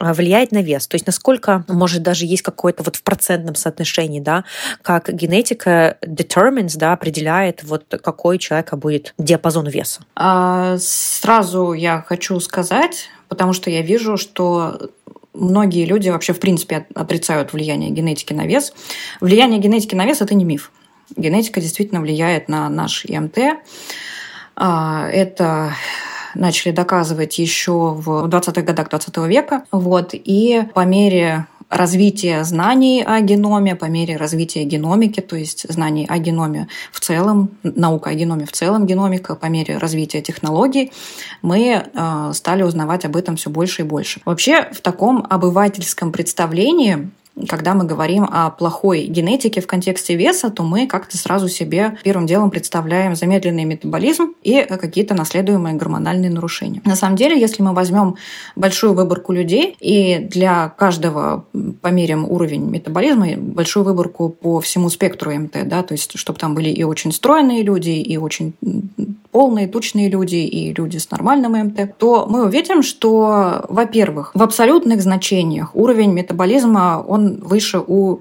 влияет 0.00 0.52
на 0.52 0.62
вес. 0.62 0.86
То 0.86 0.94
есть 0.94 1.06
насколько, 1.06 1.64
может, 1.68 2.02
даже 2.02 2.26
есть 2.26 2.42
какое-то 2.42 2.82
вот 2.82 2.96
в 2.96 3.02
процентном 3.02 3.54
соотношении, 3.54 4.20
да, 4.20 4.44
как 4.82 5.12
генетика 5.12 5.98
determines, 6.02 6.76
да, 6.76 6.92
определяет, 6.92 7.62
вот 7.64 7.84
какой 8.02 8.36
у 8.36 8.38
человека 8.38 8.76
будет 8.76 9.14
диапазон 9.18 9.68
веса. 9.68 10.00
А, 10.14 10.76
сразу 10.78 11.72
я 11.72 12.04
хочу 12.06 12.38
сказать, 12.40 13.08
потому 13.28 13.52
что 13.52 13.70
я 13.70 13.82
вижу, 13.82 14.16
что 14.16 14.90
многие 15.34 15.84
люди 15.84 16.08
вообще, 16.08 16.32
в 16.32 16.40
принципе, 16.40 16.86
отрицают 16.94 17.52
влияние 17.52 17.90
генетики 17.90 18.32
на 18.32 18.46
вес. 18.46 18.72
Влияние 19.20 19.60
генетики 19.60 19.94
на 19.94 20.06
вес– 20.06 20.20
это 20.20 20.34
не 20.34 20.44
миф. 20.44 20.72
Генетика 21.16 21.60
действительно 21.60 22.00
влияет 22.00 22.48
на 22.48 22.68
наш 22.68 23.04
ИМТ. 23.04 23.38
А, 24.56 25.08
это 25.08 25.72
начали 26.38 26.72
доказывать 26.72 27.38
еще 27.38 27.72
в 27.72 28.26
20-х 28.26 28.62
годах 28.62 28.88
20 28.88 29.16
века. 29.28 29.64
Вот. 29.70 30.10
И 30.12 30.62
по 30.74 30.84
мере 30.84 31.46
развития 31.70 32.44
знаний 32.44 33.02
о 33.02 33.20
геноме, 33.20 33.76
по 33.76 33.84
мере 33.86 34.16
развития 34.16 34.64
геномики, 34.64 35.20
то 35.20 35.36
есть 35.36 35.70
знаний 35.70 36.06
о 36.08 36.18
геноме 36.18 36.68
в 36.92 37.00
целом, 37.00 37.50
наука 37.62 38.10
о 38.10 38.14
геноме 38.14 38.46
в 38.46 38.52
целом, 38.52 38.86
геномика, 38.86 39.34
по 39.34 39.46
мере 39.46 39.76
развития 39.76 40.22
технологий, 40.22 40.92
мы 41.42 41.84
э, 41.84 42.30
стали 42.32 42.62
узнавать 42.62 43.04
об 43.04 43.16
этом 43.16 43.36
все 43.36 43.50
больше 43.50 43.82
и 43.82 43.84
больше. 43.84 44.20
Вообще, 44.24 44.68
в 44.72 44.80
таком 44.80 45.26
обывательском 45.28 46.10
представлении 46.10 47.10
когда 47.46 47.74
мы 47.74 47.84
говорим 47.84 48.24
о 48.24 48.50
плохой 48.50 49.04
генетике 49.04 49.60
в 49.60 49.66
контексте 49.66 50.16
веса, 50.16 50.50
то 50.50 50.62
мы 50.62 50.86
как-то 50.86 51.16
сразу 51.16 51.48
себе 51.48 51.98
первым 52.02 52.26
делом 52.26 52.50
представляем 52.50 53.14
замедленный 53.14 53.64
метаболизм 53.64 54.34
и 54.42 54.62
какие-то 54.62 55.14
наследуемые 55.14 55.74
гормональные 55.74 56.30
нарушения. 56.30 56.80
На 56.84 56.96
самом 56.96 57.16
деле, 57.16 57.38
если 57.38 57.62
мы 57.62 57.72
возьмем 57.74 58.16
большую 58.56 58.94
выборку 58.94 59.32
людей 59.32 59.76
и 59.80 60.18
для 60.18 60.68
каждого 60.70 61.44
померим 61.80 62.24
уровень 62.24 62.64
метаболизма, 62.64 63.36
большую 63.36 63.84
выборку 63.84 64.28
по 64.28 64.60
всему 64.60 64.88
спектру 64.88 65.32
МТ, 65.32 65.68
да, 65.68 65.82
то 65.82 65.94
есть 65.94 66.18
чтобы 66.18 66.38
там 66.38 66.54
были 66.54 66.70
и 66.70 66.84
очень 66.84 67.12
стройные 67.12 67.62
люди, 67.62 67.90
и 67.90 68.16
очень 68.16 68.54
полные, 69.30 69.68
тучные 69.68 70.08
люди 70.08 70.36
и 70.36 70.72
люди 70.72 70.96
с 70.96 71.10
нормальным 71.10 71.52
МТ, 71.52 71.96
то 71.98 72.26
мы 72.28 72.46
увидим, 72.46 72.82
что, 72.82 73.64
во-первых, 73.68 74.32
в 74.34 74.42
абсолютных 74.42 75.02
значениях 75.02 75.74
уровень 75.76 76.12
метаболизма, 76.12 77.04
он 77.06 77.27
выше 77.36 77.82
у 77.86 78.20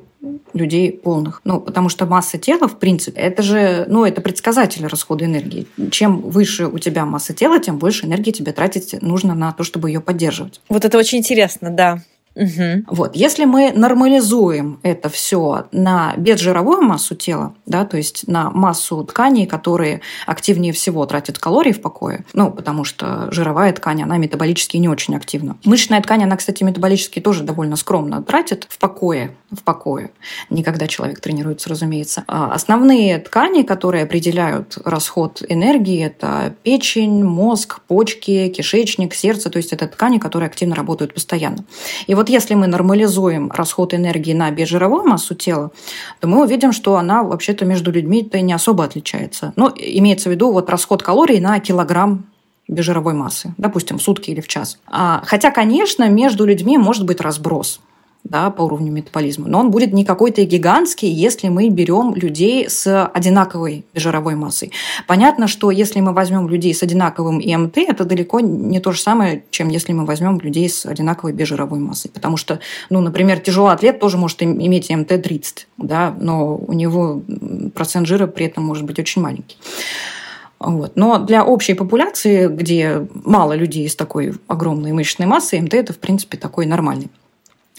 людей 0.54 0.91
полных. 0.91 1.41
Ну, 1.43 1.62
потому 1.62 1.89
что 1.89 2.06
масса 2.06 2.38
тела, 2.38 2.67
в 2.67 2.80
принципе, 2.80 3.20
это 3.20 3.43
же, 3.43 3.86
ну, 3.88 4.06
это 4.06 4.22
предсказатель 4.22 4.86
расхода 4.86 5.26
энергии. 5.26 5.67
Чем 5.91 6.22
выше 6.22 6.67
у 6.67 6.80
тебя 6.80 7.06
масса 7.06 7.34
тела, 7.34 7.60
тем 7.60 7.78
больше 7.78 8.06
энергии 8.06 8.32
тебе 8.32 8.52
тратить 8.52 9.02
нужно 9.02 9.36
на 9.36 9.52
то, 9.54 9.63
чтобы 9.63 9.89
ее 9.89 10.02
поддерживать. 10.02 10.62
Вот 10.70 10.86
это 10.86 10.98
очень 10.98 11.20
интересно, 11.20 11.70
да. 11.70 12.02
Угу. 12.38 12.95
Вот. 12.95 13.15
Если 13.15 13.45
мы 13.45 13.71
нормализуем 13.73 14.80
это 14.84 15.10
все 15.10 15.65
на 15.71 16.13
безжировую 16.17 16.82
массу 16.82 17.15
тела, 17.15 17.54
да, 17.65 17.86
то 17.86 17.97
есть 17.97 18.28
на 18.28 18.52
массу 18.52 19.04
тканей, 19.04 19.47
которые 19.47 20.02
активнее 20.26 20.71
всего 20.71 21.06
тратят 21.06 21.39
калории 21.39 21.71
в 21.71 21.82
покое, 21.82 22.26
ну, 22.34 22.52
потому 22.52 22.84
что 22.84 23.28
жировая 23.32 23.73
ткань, 23.73 24.04
она 24.04 24.17
метаболически 24.17 24.78
не 24.78 24.88
очень 24.88 25.15
активна. 25.15 25.58
Мышечная 25.65 26.02
ткань, 26.02 26.23
она, 26.23 26.38
кстати, 26.38 26.63
метаболически 26.63 27.19
тоже 27.19 27.43
довольно 27.43 27.76
скромно 27.76 28.21
тратит 28.21 28.67
в 28.69 28.78
покое, 28.78 29.32
в 29.52 29.63
покое. 29.63 30.12
Никогда 30.50 30.88
человек 30.88 31.19
тренируется, 31.19 31.69
разумеется. 31.69 32.23
А 32.28 32.54
основные 32.54 33.17
ткани, 33.17 33.63
которые 33.63 34.04
определяют 34.04 34.78
расход 34.86 35.41
энергии, 35.47 36.06
это 36.06 36.54
печень, 36.63 37.23
мозг, 37.23 37.80
почки, 37.88 38.50
кишечник, 38.50 39.13
сердце, 39.13 39.50
то 39.50 39.58
есть 39.58 39.73
это 39.73 39.88
ткани, 39.88 40.19
которые 40.19 40.47
активно 40.47 40.76
работают 40.76 41.13
постоянно. 41.13 41.65
И 42.06 42.13
вот 42.13 42.27
если 42.30 42.54
мы 42.54 42.68
нормализуем 42.68 43.52
расход 43.52 43.94
энергии 43.94 44.34
на 44.34 44.52
безжировую 44.52 45.04
массу 45.04 45.36
тела, 45.36 45.72
то 46.20 46.28
мы 46.28 46.44
увидим, 46.44 46.72
что 46.72 46.96
она 46.98 47.24
вообще-то 47.24 47.66
между 47.66 47.92
людьми-то 47.92 48.40
не 48.42 48.54
особо 48.54 48.84
отличается. 48.84 49.54
Ну, 49.56 49.72
имеется 49.76 50.30
в 50.30 50.32
виду 50.32 50.52
вот 50.52 50.70
расход 50.70 51.04
калорий 51.04 51.40
на 51.40 51.60
килограмм 51.60 52.26
безжировой 52.68 53.13
массы, 53.13 53.54
допустим, 53.58 53.98
в 53.98 54.02
сутки 54.02 54.32
или 54.32 54.42
в 54.42 54.48
час. 54.48 54.80
А, 54.88 55.22
хотя, 55.26 55.52
конечно, 55.52 56.10
между 56.10 56.46
людьми 56.46 56.78
может 56.78 57.06
быть 57.06 57.22
разброс 57.22 57.80
да, 58.30 58.50
по 58.50 58.63
уровню 58.63 58.92
метаболизма. 58.92 59.48
Но 59.48 59.60
он 59.60 59.72
будет 59.72 59.94
не 59.94 60.06
какой-то 60.06 60.44
гигантский, 60.44 61.10
если 61.10 61.48
мы 61.50 61.70
берем 61.70 62.13
людей 62.16 62.70
с 62.70 63.06
одинаковой 63.06 63.86
жировой 63.94 64.36
массой. 64.36 64.72
Понятно, 65.08 65.48
что 65.48 65.72
если 65.72 66.00
мы 66.00 66.13
возьмем 66.13 66.48
людей 66.48 66.74
с 66.74 66.84
одинаковым 66.84 67.40
ИМТ, 67.40 67.78
это 67.78 68.06
далеко 68.06 68.40
не 68.40 68.80
то 68.80 68.92
же 68.92 69.02
самое, 69.02 69.44
чем 69.50 69.70
если 69.70 69.94
мы 69.94 70.06
возьмем 70.06 70.40
людей 70.40 70.70
с 70.70 70.86
одинаковой 70.86 71.34
безжировой 71.34 71.80
массой. 71.80 72.10
Потому 72.10 72.38
что, 72.38 72.60
ну, 72.90 73.02
например, 73.02 73.40
тяжелый 73.40 73.74
атлет 73.74 74.00
тоже 74.00 74.18
может 74.18 74.44
иметь 74.44 74.92
ИМТ 74.92 75.22
30, 75.22 75.68
да, 75.78 76.16
но 76.20 76.56
у 76.56 76.74
него 76.74 77.22
процент 77.74 78.08
жира 78.08 78.28
при 78.28 78.46
этом 78.46 78.63
может 78.63 78.86
быть 78.86 79.00
очень 79.00 79.22
маленький. 79.22 79.58
Вот. 80.60 80.94
Но 80.96 81.20
для 81.20 81.46
общей 81.46 81.76
популяции, 81.76 82.48
где 82.48 83.08
мало 83.24 83.54
людей 83.54 83.88
с 83.88 83.96
такой 83.96 84.34
огромной 84.48 84.92
мышечной 84.92 85.28
массой, 85.28 85.62
МТ 85.62 85.76
это, 85.76 85.94
в 85.94 86.00
принципе, 86.00 86.38
такой 86.38 86.66
нормальный 86.66 87.10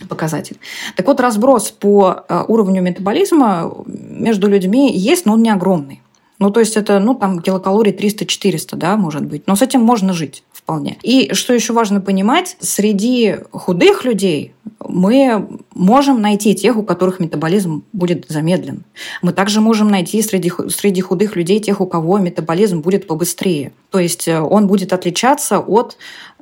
показатель. 0.07 0.59
Так 0.97 1.07
вот, 1.07 1.21
разброс 1.21 1.71
по 1.71 2.25
э, 2.29 2.45
уровню 2.49 2.83
метаболизма 2.83 3.73
между 3.87 4.49
людьми 4.49 4.93
есть, 4.97 5.27
но 5.27 5.35
он 5.35 5.43
не 5.43 5.51
огромный. 5.51 6.03
Ну, 6.39 6.51
то 6.51 6.61
есть 6.61 6.77
это, 6.77 7.01
ну, 7.01 7.15
там 7.15 7.41
килокалорий 7.41 7.93
300-400, 7.93 8.77
да, 8.77 8.97
может 8.97 9.25
быть. 9.25 9.47
Но 9.47 9.57
с 9.57 9.63
этим 9.63 9.81
можно 9.81 10.13
жить 10.13 10.45
вполне. 10.53 10.99
И 11.03 11.33
что 11.35 11.53
еще 11.53 11.73
важно 11.73 12.01
понимать, 12.01 12.57
среди 12.61 13.37
худых 13.51 14.05
людей 14.05 14.53
мы 14.87 15.49
можем 15.75 16.21
найти 16.21 16.55
тех, 16.55 16.77
у 16.77 16.85
которых 16.85 17.19
метаболизм 17.19 17.83
будет 17.93 18.27
замедлен. 18.29 18.85
Мы 19.21 19.33
также 19.33 19.61
можем 19.61 19.89
найти 19.89 20.23
среди, 20.23 20.53
среди 20.69 21.01
худых 21.01 21.35
людей 21.35 21.59
тех, 21.59 21.81
у 21.81 21.87
кого 21.87 22.19
метаболизм 22.19 22.83
будет 22.83 23.09
побыстрее. 23.09 23.73
То 23.91 23.99
есть 23.99 24.29
э, 24.29 24.41
он 24.41 24.69
будет 24.69 24.93
отличаться 24.93 25.59
от 25.59 25.97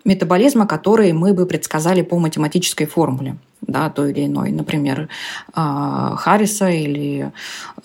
метаболизма, 0.05 0.67
который 0.67 1.13
мы 1.13 1.33
бы 1.33 1.47
предсказали 1.47 2.03
по 2.03 2.19
математической 2.19 2.85
формуле 2.85 3.37
да, 3.67 3.91
той 3.91 4.11
или 4.11 4.27
иной, 4.27 4.51
например, 4.53 5.09
а, 5.55 6.17
Харриса 6.17 6.69
или 6.71 7.31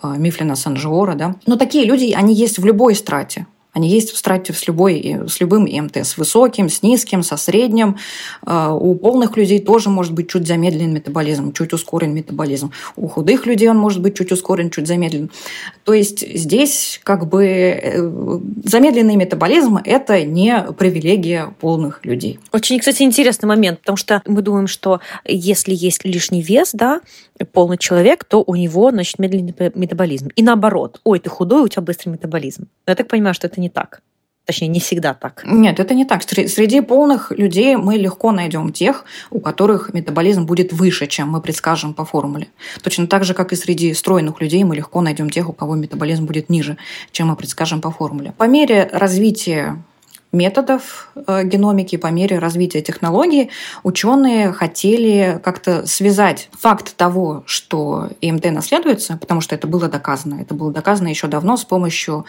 а, 0.01 0.17
Мифлина 0.17 0.55
Санжиора. 0.55 1.15
Да. 1.15 1.35
Но 1.47 1.55
такие 1.55 1.85
люди, 1.85 2.13
они 2.15 2.33
есть 2.33 2.59
в 2.59 2.65
любой 2.65 2.95
страте. 2.95 3.45
Они 3.73 3.89
есть 3.89 4.11
в 4.11 4.17
страте 4.17 4.53
с, 4.53 4.67
любой, 4.67 5.17
с 5.27 5.39
любым 5.39 5.63
МТ, 5.63 5.97
с 5.97 6.17
высоким, 6.17 6.67
с 6.67 6.83
низким, 6.83 7.23
со 7.23 7.37
средним. 7.37 7.97
А, 8.45 8.73
у 8.73 8.95
полных 8.95 9.37
людей 9.37 9.59
тоже 9.59 9.89
может 9.89 10.13
быть 10.13 10.29
чуть 10.29 10.45
замедлен 10.45 10.93
метаболизм, 10.93 11.53
чуть 11.53 11.71
ускорен 11.71 12.13
метаболизм. 12.13 12.71
У 12.97 13.07
худых 13.07 13.45
людей 13.45 13.69
он 13.69 13.77
может 13.77 14.01
быть 14.01 14.17
чуть 14.17 14.31
ускорен, 14.31 14.69
чуть 14.71 14.87
замедлен. 14.87 15.31
То 15.85 15.93
есть 15.93 16.19
здесь 16.37 16.99
как 17.03 17.27
бы 17.29 17.45
э, 17.45 18.39
замедленный 18.65 19.15
метаболизм– 19.15 19.77
это 19.85 20.23
не 20.23 20.65
привилегия 20.77 21.53
полных 21.59 22.05
людей. 22.05 22.39
Очень, 22.51 22.79
кстати, 22.79 23.03
интересный 23.03 23.47
момент, 23.47 23.79
потому 23.79 23.95
что 23.95 24.21
мы 24.25 24.41
думаем, 24.41 24.67
что 24.67 24.99
если 25.25 25.73
есть 25.73 26.03
лишний 26.03 26.41
вес, 26.41 26.71
да, 26.73 27.01
полный 27.45 27.77
человек, 27.77 28.23
то 28.23 28.43
у 28.45 28.55
него, 28.55 28.91
значит, 28.91 29.19
медленный 29.19 29.53
метаболизм. 29.75 30.29
И 30.35 30.43
наоборот, 30.43 31.01
ой, 31.03 31.19
ты 31.19 31.29
худой, 31.29 31.63
у 31.63 31.67
тебя 31.67 31.81
быстрый 31.81 32.09
метаболизм. 32.09 32.67
Но 32.85 32.91
я 32.91 32.95
так 32.95 33.07
понимаю, 33.07 33.33
что 33.33 33.47
это 33.47 33.59
не 33.61 33.69
так. 33.69 34.01
Точнее, 34.45 34.69
не 34.69 34.79
всегда 34.79 35.13
так. 35.13 35.43
Нет, 35.45 35.79
это 35.79 35.93
не 35.93 36.03
так. 36.03 36.23
Среди 36.23 36.81
полных 36.81 37.31
людей 37.31 37.75
мы 37.75 37.95
легко 37.95 38.31
найдем 38.31 38.73
тех, 38.73 39.05
у 39.29 39.39
которых 39.39 39.93
метаболизм 39.93 40.45
будет 40.45 40.73
выше, 40.73 41.05
чем 41.05 41.29
мы 41.29 41.41
предскажем 41.41 41.93
по 41.93 42.05
формуле. 42.05 42.47
Точно 42.81 43.05
так 43.05 43.23
же, 43.23 43.35
как 43.35 43.53
и 43.53 43.55
среди 43.55 43.93
стройных 43.93 44.41
людей 44.41 44.63
мы 44.63 44.75
легко 44.75 45.01
найдем 45.01 45.29
тех, 45.29 45.47
у 45.47 45.53
кого 45.53 45.75
метаболизм 45.75 46.25
будет 46.25 46.49
ниже, 46.49 46.77
чем 47.11 47.27
мы 47.27 47.35
предскажем 47.35 47.81
по 47.81 47.91
формуле. 47.91 48.33
По 48.37 48.47
мере 48.47 48.89
развития 48.91 49.83
методов 50.31 51.09
э, 51.15 51.43
геномики, 51.43 51.97
по 51.97 52.07
мере 52.07 52.39
развития 52.39 52.81
технологий, 52.81 53.49
ученые 53.83 54.53
хотели 54.53 55.39
как-то 55.43 55.85
связать 55.85 56.49
факт 56.57 56.95
того, 56.95 57.43
что 57.45 58.09
ИМТ 58.21 58.51
наследуется, 58.51 59.17
потому 59.17 59.41
что 59.41 59.55
это 59.55 59.67
было 59.67 59.87
доказано. 59.87 60.41
Это 60.41 60.53
было 60.53 60.71
доказано 60.71 61.09
еще 61.09 61.27
давно 61.27 61.57
с 61.57 61.65
помощью 61.65 62.25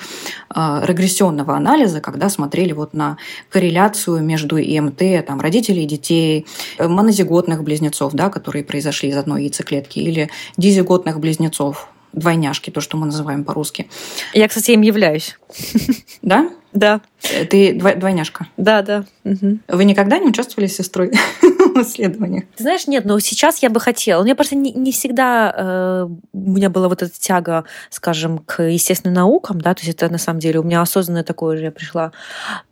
э, 0.55 0.83
регрессионного 0.85 1.57
анализа, 1.57 2.01
когда 2.01 2.29
смотрели 2.29 2.73
вот 2.73 2.93
на 2.93 3.19
корреляцию 3.51 4.23
между 4.23 4.59
ИМТ 4.59 5.27
там, 5.27 5.41
родителей, 5.41 5.87
детей, 5.87 6.47
э, 6.79 6.88
монозиготных 6.88 7.62
близнецов, 7.62 8.12
да, 8.15 8.31
которые 8.31 8.65
произошли 8.65 9.11
из 9.11 9.17
одной 9.17 9.43
яйцеклетки, 9.43 10.01
или 10.01 10.31
дизиготных 10.57 11.21
близнецов, 11.21 11.88
двойняшки, 12.12 12.71
то, 12.71 12.81
что 12.81 12.97
мы 12.97 13.07
называем 13.07 13.45
по-русски. 13.45 13.88
Я, 14.35 14.49
кстати, 14.49 14.73
им 14.73 14.83
являюсь. 14.83 15.38
Да? 16.23 16.51
Да. 16.73 17.01
Ты 17.23 17.75
двойняшка? 17.75 18.47
Да, 18.57 18.83
да. 18.83 19.05
Угу. 19.25 19.59
Вы 19.69 19.85
никогда 19.85 20.19
не 20.19 20.29
участвовали 20.29 20.67
с 20.67 20.77
сестрой 20.77 21.13
в 21.43 21.83
исследованиях? 21.83 22.45
Ты 22.57 22.65
знаешь, 22.65 22.87
нет, 22.87 23.05
но 23.05 23.19
сейчас 23.21 23.63
я 23.63 23.71
бы 23.71 23.81
хотела. 23.81 24.21
У 24.21 24.25
меня 24.25 24.35
просто 24.35 24.57
не, 24.57 24.73
не 24.73 24.93
всегда 24.93 25.55
э, 25.57 26.09
у 26.33 26.51
меня 26.51 26.71
была 26.71 26.89
вот 26.89 27.03
эта 27.03 27.13
тяга, 27.19 27.65
скажем, 27.91 28.39
к 28.39 28.63
естественным 28.63 29.15
наукам, 29.15 29.61
да, 29.61 29.75
то 29.75 29.83
есть 29.85 29.95
это 29.95 30.11
на 30.11 30.19
самом 30.19 30.41
деле 30.41 30.61
у 30.61 30.63
меня 30.63 30.83
осознанное 30.83 31.23
такое 31.23 31.57
же 31.57 31.65
я 31.65 31.71
пришла. 31.71 32.13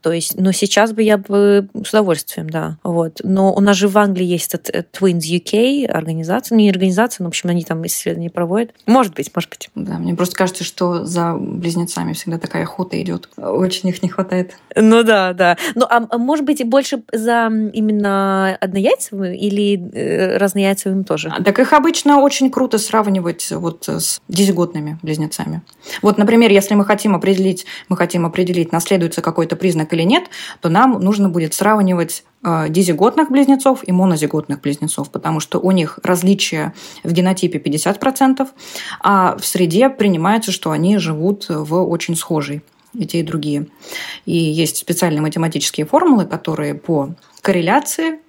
То 0.03 0.13
есть, 0.13 0.39
но 0.39 0.53
сейчас 0.53 0.93
бы 0.93 1.03
я 1.03 1.19
бы 1.19 1.69
с 1.85 1.91
удовольствием, 1.91 2.51
да, 2.51 2.79
вот. 2.83 3.21
Но 3.23 3.53
у 3.55 3.61
нас 3.61 3.77
же 3.77 3.89
в 3.89 3.97
Англии 3.99 4.25
есть 4.25 4.55
этот 4.55 4.75
э, 4.75 4.85
Twins 4.93 5.21
UK 5.21 5.87
организация, 5.87 6.57
ну 6.57 6.63
не 6.63 6.71
организация, 6.71 7.23
но, 7.23 7.27
в 7.27 7.29
общем, 7.29 7.51
они 7.51 7.65
там 7.65 7.87
исследования 7.87 8.31
проводят. 8.31 8.73
Может 8.87 9.15
быть, 9.15 9.31
может 9.35 9.51
быть. 9.51 9.71
Да, 9.75 9.99
мне 9.99 10.15
просто 10.15 10.37
кажется, 10.37 10.65
что 10.65 11.05
за 11.05 11.35
близнецами 11.35 12.13
всегда 12.13 12.39
такая 12.39 12.65
охота 12.65 13.01
идет. 13.01 13.29
Очень 13.37 13.91
их 13.91 14.03
не 14.03 14.09
хватает. 14.09 14.40
Ну 14.77 15.03
да, 15.03 15.33
да. 15.33 15.57
Ну 15.75 15.87
а, 15.89 16.07
а 16.09 16.19
может 16.19 16.45
быть 16.45 16.65
больше 16.67 17.03
за 17.13 17.51
именно 17.73 18.57
однояйцевым 18.61 19.33
или 19.33 19.91
э, 19.93 20.37
разнояйцевым 20.37 21.05
тоже? 21.05 21.33
Так 21.45 21.59
их 21.59 21.73
обычно 21.73 22.21
очень 22.21 22.51
круто 22.51 22.79
сравнивать 22.79 23.51
вот 23.51 23.89
с 23.89 24.21
десятигодными 24.29 24.99
близнецами. 25.03 25.63
Вот, 26.03 26.19
например, 26.19 26.51
если 26.51 26.75
мы 26.75 26.85
хотим 26.85 27.15
определить, 27.15 27.67
мы 27.89 27.97
хотим 27.97 28.27
определить, 28.27 28.73
наследуется 28.73 29.23
какой-то 29.23 29.57
признак 29.57 29.93
или 29.93 30.03
нет, 30.03 30.25
то 30.61 30.69
нам 30.69 30.93
нужно 31.01 31.29
будет 31.29 31.55
сравнивать 31.55 32.25
э, 32.45 32.67
дизиготных 32.69 33.31
близнецов 33.31 33.81
и 33.87 33.93
монозиготных 33.93 34.61
близнецов, 34.61 35.11
потому 35.11 35.41
что 35.41 35.59
у 35.59 35.71
них 35.71 35.99
различия 36.03 36.75
в 37.03 37.13
генотипе 37.13 37.59
50%, 37.59 38.47
а 39.01 39.37
в 39.37 39.45
среде 39.45 39.89
принимается, 39.89 40.53
что 40.53 40.71
они 40.71 40.99
живут 40.99 41.47
в 41.49 41.83
очень 41.89 42.17
схожей 42.17 42.63
и 42.95 43.07
те, 43.07 43.21
и 43.21 43.23
другие. 43.23 43.67
И 44.27 44.37
есть 44.37 44.77
специальные 44.77 45.23
математические 45.23 45.87
формулы, 45.87 46.27
которые 46.27 46.75
по 46.75 47.15
корреляции 47.43 48.21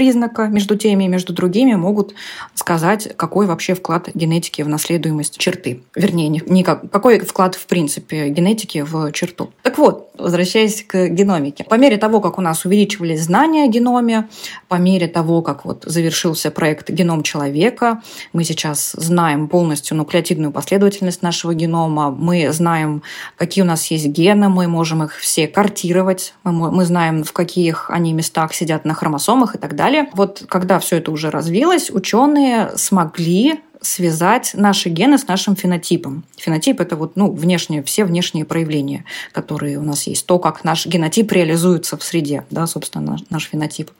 признака 0.00 0.46
между 0.46 0.78
теми 0.78 1.04
и 1.04 1.08
между 1.08 1.34
другими 1.34 1.74
могут 1.74 2.14
сказать, 2.54 3.14
какой 3.18 3.46
вообще 3.46 3.74
вклад 3.74 4.08
генетики 4.14 4.62
в 4.62 4.68
наследуемость 4.68 5.36
черты. 5.36 5.82
Вернее, 5.94 6.28
не, 6.28 6.42
не 6.46 6.64
как, 6.64 6.90
какой 6.90 7.20
вклад 7.20 7.54
в 7.54 7.66
принципе 7.66 8.30
генетики 8.30 8.80
в 8.80 9.12
черту. 9.12 9.52
Так 9.62 9.76
вот, 9.76 10.10
возвращаясь 10.16 10.82
к 10.82 11.08
геномике. 11.08 11.64
По 11.64 11.74
мере 11.74 11.98
того, 11.98 12.22
как 12.22 12.38
у 12.38 12.40
нас 12.40 12.64
увеличивались 12.64 13.24
знания 13.24 13.64
о 13.64 13.68
геноме, 13.68 14.28
по 14.68 14.76
мере 14.76 15.06
того, 15.06 15.42
как 15.42 15.66
вот 15.66 15.84
завершился 15.86 16.50
проект 16.50 16.88
«Геном 16.88 17.22
человека», 17.22 18.00
мы 18.32 18.44
сейчас 18.44 18.92
знаем 18.92 19.48
полностью 19.48 19.98
нуклеотидную 19.98 20.50
последовательность 20.50 21.20
нашего 21.20 21.52
генома, 21.54 22.10
мы 22.10 22.52
знаем, 22.52 23.02
какие 23.36 23.62
у 23.62 23.66
нас 23.66 23.90
есть 23.90 24.06
гены, 24.06 24.48
мы 24.48 24.66
можем 24.66 25.02
их 25.02 25.16
все 25.16 25.46
картировать, 25.46 26.32
мы, 26.44 26.70
мы 26.70 26.86
знаем, 26.86 27.22
в 27.22 27.32
каких 27.32 27.90
они 27.90 28.14
местах 28.14 28.54
сидят 28.54 28.86
на 28.86 28.94
хромосомах 28.94 29.54
и 29.56 29.58
так 29.58 29.74
далее. 29.76 29.89
Вот 30.12 30.44
когда 30.48 30.78
все 30.78 30.96
это 30.96 31.10
уже 31.10 31.30
развилось, 31.30 31.90
ученые 31.90 32.72
смогли 32.76 33.60
связать 33.82 34.52
наши 34.54 34.88
гены 34.88 35.18
с 35.18 35.26
нашим 35.26 35.56
фенотипом. 35.56 36.24
Фенотип– 36.36 36.80
это 36.82 36.96
вот, 36.96 37.16
ну, 37.16 37.30
внешние, 37.30 37.82
все 37.82 38.04
внешние 38.04 38.44
проявления, 38.44 39.04
которые 39.32 39.78
у 39.78 39.82
нас 39.82 40.06
есть. 40.06 40.26
То, 40.26 40.38
как 40.38 40.64
наш 40.64 40.86
генотип 40.86 41.32
реализуется 41.32 41.96
в 41.96 42.02
среде, 42.02 42.44
да, 42.50 42.66
собственно, 42.66 43.12
наш, 43.12 43.20
наш 43.30 43.48
фенотип. 43.48 43.90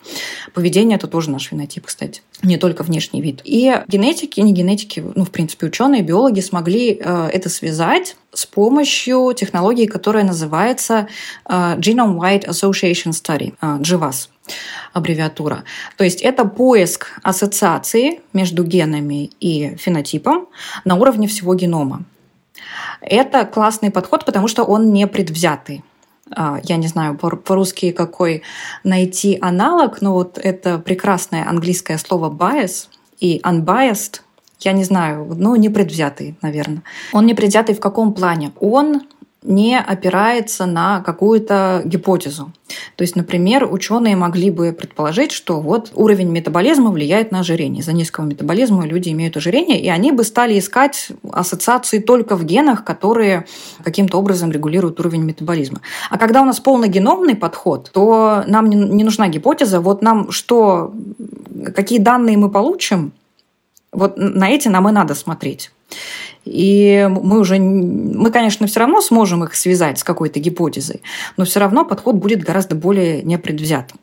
Поведение– 0.52 0.96
это 0.98 1.06
тоже 1.06 1.30
наш 1.30 1.48
фенотип, 1.48 1.86
кстати, 1.86 2.22
не 2.42 2.58
только 2.58 2.82
внешний 2.82 3.22
вид. 3.22 3.40
И 3.44 3.82
генетики, 3.88 4.40
не 4.40 4.52
генетики, 4.52 5.02
ну, 5.14 5.24
в 5.24 5.30
принципе, 5.30 5.66
ученые, 5.66 6.02
биологи 6.02 6.40
смогли 6.40 7.00
э, 7.00 7.30
это 7.32 7.48
связать 7.48 8.16
с 8.32 8.46
помощью 8.46 9.32
технологии, 9.34 9.86
которая 9.86 10.24
называется 10.24 11.08
э, 11.48 11.52
Genome-Wide 11.78 12.46
Association 12.46 13.12
Study, 13.12 13.54
э, 13.60 13.78
GWAS 13.80 14.28
аббревиатура. 14.92 15.64
То 15.96 16.04
есть 16.04 16.20
это 16.22 16.44
поиск 16.44 17.18
ассоциации 17.22 18.20
между 18.32 18.64
генами 18.64 19.30
и 19.40 19.76
фенотипом 19.76 20.48
на 20.84 20.96
уровне 20.96 21.28
всего 21.28 21.54
генома. 21.54 22.04
Это 23.00 23.44
классный 23.44 23.90
подход, 23.90 24.24
потому 24.24 24.48
что 24.48 24.64
он 24.64 24.92
не 24.92 25.06
предвзятый. 25.06 25.82
А, 26.34 26.60
я 26.62 26.76
не 26.76 26.86
знаю 26.86 27.16
по-русски 27.16 27.92
какой 27.92 28.42
найти 28.84 29.38
аналог, 29.40 30.00
но 30.00 30.12
вот 30.12 30.38
это 30.38 30.78
прекрасное 30.78 31.48
английское 31.48 31.98
слово 31.98 32.30
bias 32.30 32.88
и 33.18 33.40
unbiased, 33.44 34.20
я 34.60 34.72
не 34.72 34.84
знаю, 34.84 35.34
ну, 35.36 35.56
не 35.56 35.70
предвзятый, 35.70 36.36
наверное. 36.42 36.82
Он 37.12 37.24
не 37.24 37.34
предвзятый 37.34 37.74
в 37.74 37.80
каком 37.80 38.12
плане? 38.12 38.52
Он 38.60 39.02
не 39.42 39.78
опирается 39.78 40.66
на 40.66 41.00
какую-то 41.00 41.82
гипотезу. 41.84 42.52
То 42.96 43.02
есть, 43.02 43.16
например, 43.16 43.66
ученые 43.70 44.14
могли 44.14 44.50
бы 44.50 44.72
предположить, 44.72 45.32
что 45.32 45.60
вот 45.60 45.92
уровень 45.94 46.28
метаболизма 46.28 46.90
влияет 46.90 47.32
на 47.32 47.40
ожирение. 47.40 47.82
За 47.82 47.92
низкого 47.92 48.26
метаболизма 48.26 48.86
люди 48.86 49.08
имеют 49.08 49.36
ожирение, 49.36 49.80
и 49.80 49.88
они 49.88 50.12
бы 50.12 50.24
стали 50.24 50.58
искать 50.58 51.08
ассоциации 51.32 52.00
только 52.00 52.36
в 52.36 52.44
генах, 52.44 52.84
которые 52.84 53.46
каким-то 53.82 54.18
образом 54.18 54.52
регулируют 54.52 55.00
уровень 55.00 55.22
метаболизма. 55.22 55.80
А 56.10 56.18
когда 56.18 56.42
у 56.42 56.44
нас 56.44 56.60
полногеномный 56.60 57.34
подход, 57.34 57.90
то 57.92 58.44
нам 58.46 58.68
не 58.68 59.04
нужна 59.04 59.28
гипотеза, 59.28 59.80
вот 59.80 60.02
нам 60.02 60.30
что, 60.30 60.92
какие 61.74 61.98
данные 61.98 62.36
мы 62.36 62.50
получим, 62.50 63.12
вот 63.92 64.16
на 64.16 64.50
эти 64.50 64.68
нам 64.68 64.88
и 64.88 64.92
надо 64.92 65.14
смотреть. 65.14 65.70
И 66.44 67.08
мы 67.10 67.40
уже, 67.40 67.58
мы, 67.58 68.30
конечно, 68.30 68.66
все 68.66 68.80
равно 68.80 69.00
сможем 69.00 69.44
их 69.44 69.54
связать 69.54 69.98
с 69.98 70.04
какой-то 70.04 70.40
гипотезой, 70.40 71.02
но 71.36 71.44
все 71.44 71.60
равно 71.60 71.84
подход 71.84 72.16
будет 72.16 72.42
гораздо 72.42 72.74
более 72.74 73.22
непредвзятым. 73.22 73.98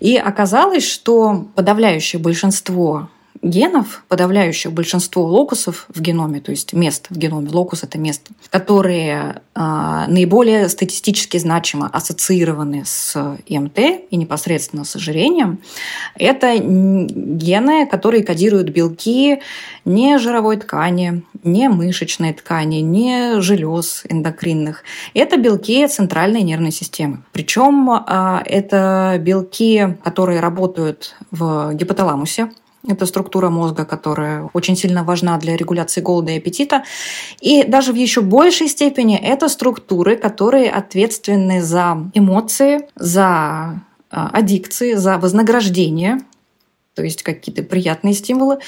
И 0.00 0.16
оказалось, 0.16 0.88
что 0.88 1.46
подавляющее 1.54 2.20
большинство 2.20 3.08
генов, 3.44 4.02
подавляющее 4.08 4.72
большинство 4.72 5.24
локусов 5.24 5.86
в 5.94 6.00
геноме, 6.00 6.40
то 6.40 6.50
есть 6.50 6.72
мест 6.72 7.06
в 7.10 7.16
геноме, 7.16 7.50
локус– 7.50 7.82
это 7.82 7.98
место, 7.98 8.32
которые 8.50 9.42
э, 9.54 10.04
наиболее 10.08 10.68
статистически 10.68 11.36
значимо 11.36 11.88
ассоциированы 11.92 12.84
с 12.86 13.38
ИМТ 13.46 13.78
и 14.10 14.16
непосредственно 14.16 14.84
с 14.84 14.96
ожирением, 14.96 15.58
это 16.16 16.56
гены, 16.56 17.86
которые 17.86 18.24
кодируют 18.24 18.70
белки 18.70 19.40
не 19.84 20.18
жировой 20.18 20.56
ткани, 20.56 21.22
не 21.42 21.68
мышечной 21.68 22.32
ткани, 22.32 22.76
не 22.76 23.40
желез 23.42 24.04
эндокринных. 24.08 24.82
Это 25.12 25.36
белки 25.36 25.86
центральной 25.86 26.42
нервной 26.42 26.72
системы. 26.72 27.22
Причем 27.32 27.90
э, 27.90 28.42
это 28.46 29.16
белки, 29.20 29.96
которые 30.02 30.40
работают 30.40 31.14
в 31.30 31.74
гипоталамусе, 31.74 32.50
это 32.86 33.06
структура 33.06 33.50
мозга, 33.50 33.84
которая 33.84 34.48
очень 34.52 34.76
сильно 34.76 35.04
важна 35.04 35.38
для 35.38 35.56
регуляции 35.56 36.00
голода 36.00 36.32
и 36.32 36.38
аппетита. 36.38 36.84
И 37.40 37.64
даже 37.64 37.92
в 37.92 37.96
еще 37.96 38.20
большей 38.20 38.68
степени 38.68 39.16
это 39.16 39.48
структуры, 39.48 40.16
которые 40.16 40.70
ответственны 40.70 41.62
за 41.62 42.10
эмоции, 42.14 42.88
за 42.96 43.80
а, 44.10 44.28
аддикции, 44.32 44.94
за 44.94 45.18
вознаграждение 45.18 46.20
то 46.94 47.02
есть 47.02 47.22
какие-то 47.22 47.62
приятные 47.62 48.14
стимулы, 48.14 48.58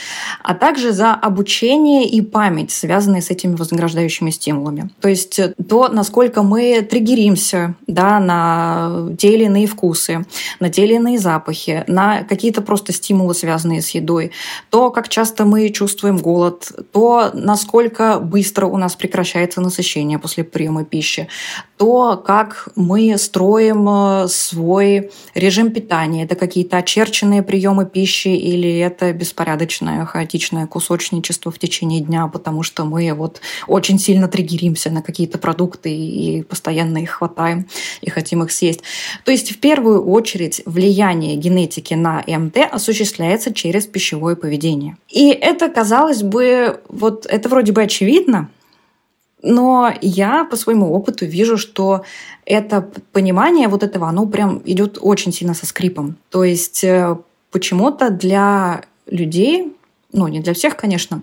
а 0.43 0.55
также 0.55 0.93
за 0.93 1.15
обучение 1.15 2.09
и 2.09 2.21
память, 2.21 2.73
связанные 2.73 3.23
с 3.23 3.31
этими 3.31 3.55
вознаграждающими 3.55 4.31
стимулами. 4.31 4.91
То 5.01 5.09
есть 5.09 5.41
то, 5.69 5.89
насколько 5.89 6.43
мы 6.43 6.83
триггеримся 6.83 7.75
да, 7.87 8.19
на 8.19 9.11
те 9.17 9.35
или 9.35 9.45
иные 9.45 9.67
вкусы, 9.67 10.27
на 10.59 10.71
те 10.71 10.85
или 10.85 10.95
иные 10.95 11.19
запахи, 11.19 11.85
на 11.87 12.25
какие-то 12.25 12.63
просто 12.63 12.93
стимулы, 12.93 13.35
связанные 13.35 13.81
с 13.81 13.91
едой, 13.91 14.33
то, 14.71 14.91
как 14.91 15.09
часто 15.09 15.45
мы 15.45 15.69
чувствуем 15.71 16.17
голод, 16.17 16.73
то, 16.93 17.31
насколько 17.33 18.19
быстро 18.19 18.67
у 18.67 18.77
нас 18.77 18.97
прекращается 18.97 19.61
насыщение 19.61 20.19
после 20.19 20.43
приема 20.43 20.85
пищи, 20.85 21.29
то, 21.77 22.17
как 22.17 22.69
мы 22.75 23.17
строим 23.19 23.89
э, 23.89 24.29
свой 24.29 25.11
режим 25.35 25.71
питания. 25.71 26.25
Это 26.25 26.35
какие-то 26.35 26.79
очерченные 26.79 27.43
приемы 27.43 27.85
пищи 27.87 28.16
или 28.25 28.79
это 28.79 29.13
беспорядочное, 29.13 30.05
хаотичное 30.05 30.67
кусочничество 30.67 31.51
в 31.53 31.59
течение 31.59 32.01
дня, 32.01 32.27
потому 32.29 32.63
что 32.63 32.85
мы 32.85 33.13
вот 33.13 33.41
очень 33.67 33.99
сильно 33.99 34.29
триггеримся 34.29 34.91
на 34.91 35.03
какие-то 35.03 35.39
продукты 35.39 35.95
и 35.95 36.43
постоянно 36.43 36.99
их 36.99 37.11
хватаем 37.11 37.67
и 38.01 38.11
хотим 38.11 38.43
их 38.43 38.51
съесть. 38.53 38.83
То 39.25 39.33
есть 39.33 39.53
в 39.53 39.59
первую 39.59 40.05
очередь 40.05 40.63
влияние 40.67 41.37
генетики 41.37 41.95
на 41.95 42.25
МТ 42.27 42.59
осуществляется 42.71 43.53
через 43.53 43.87
пищевое 43.87 44.37
поведение. 44.37 44.97
И 45.09 45.31
это, 45.31 45.69
казалось 45.69 46.23
бы, 46.23 46.81
вот 46.89 47.27
это 47.27 47.49
вроде 47.49 47.73
бы 47.73 47.83
очевидно, 47.83 48.49
но 49.43 49.93
я 50.01 50.45
по 50.45 50.57
своему 50.57 50.93
опыту 50.93 51.27
вижу, 51.27 51.57
что 51.57 52.03
это 52.45 52.89
понимание 53.13 53.69
вот 53.69 53.83
этого, 53.83 54.09
оно 54.09 54.27
прям 54.27 54.61
идет 54.65 54.99
очень 55.01 55.33
сильно 55.33 55.55
со 55.55 55.67
скрипом. 55.67 56.17
То 56.31 56.43
есть 56.43 56.83
э, 56.83 57.17
почему-то 57.51 58.11
для 58.11 58.83
людей, 59.07 59.77
ну 60.13 60.29
не 60.29 60.41
для 60.41 60.55
всех, 60.55 60.77
конечно, 60.77 61.23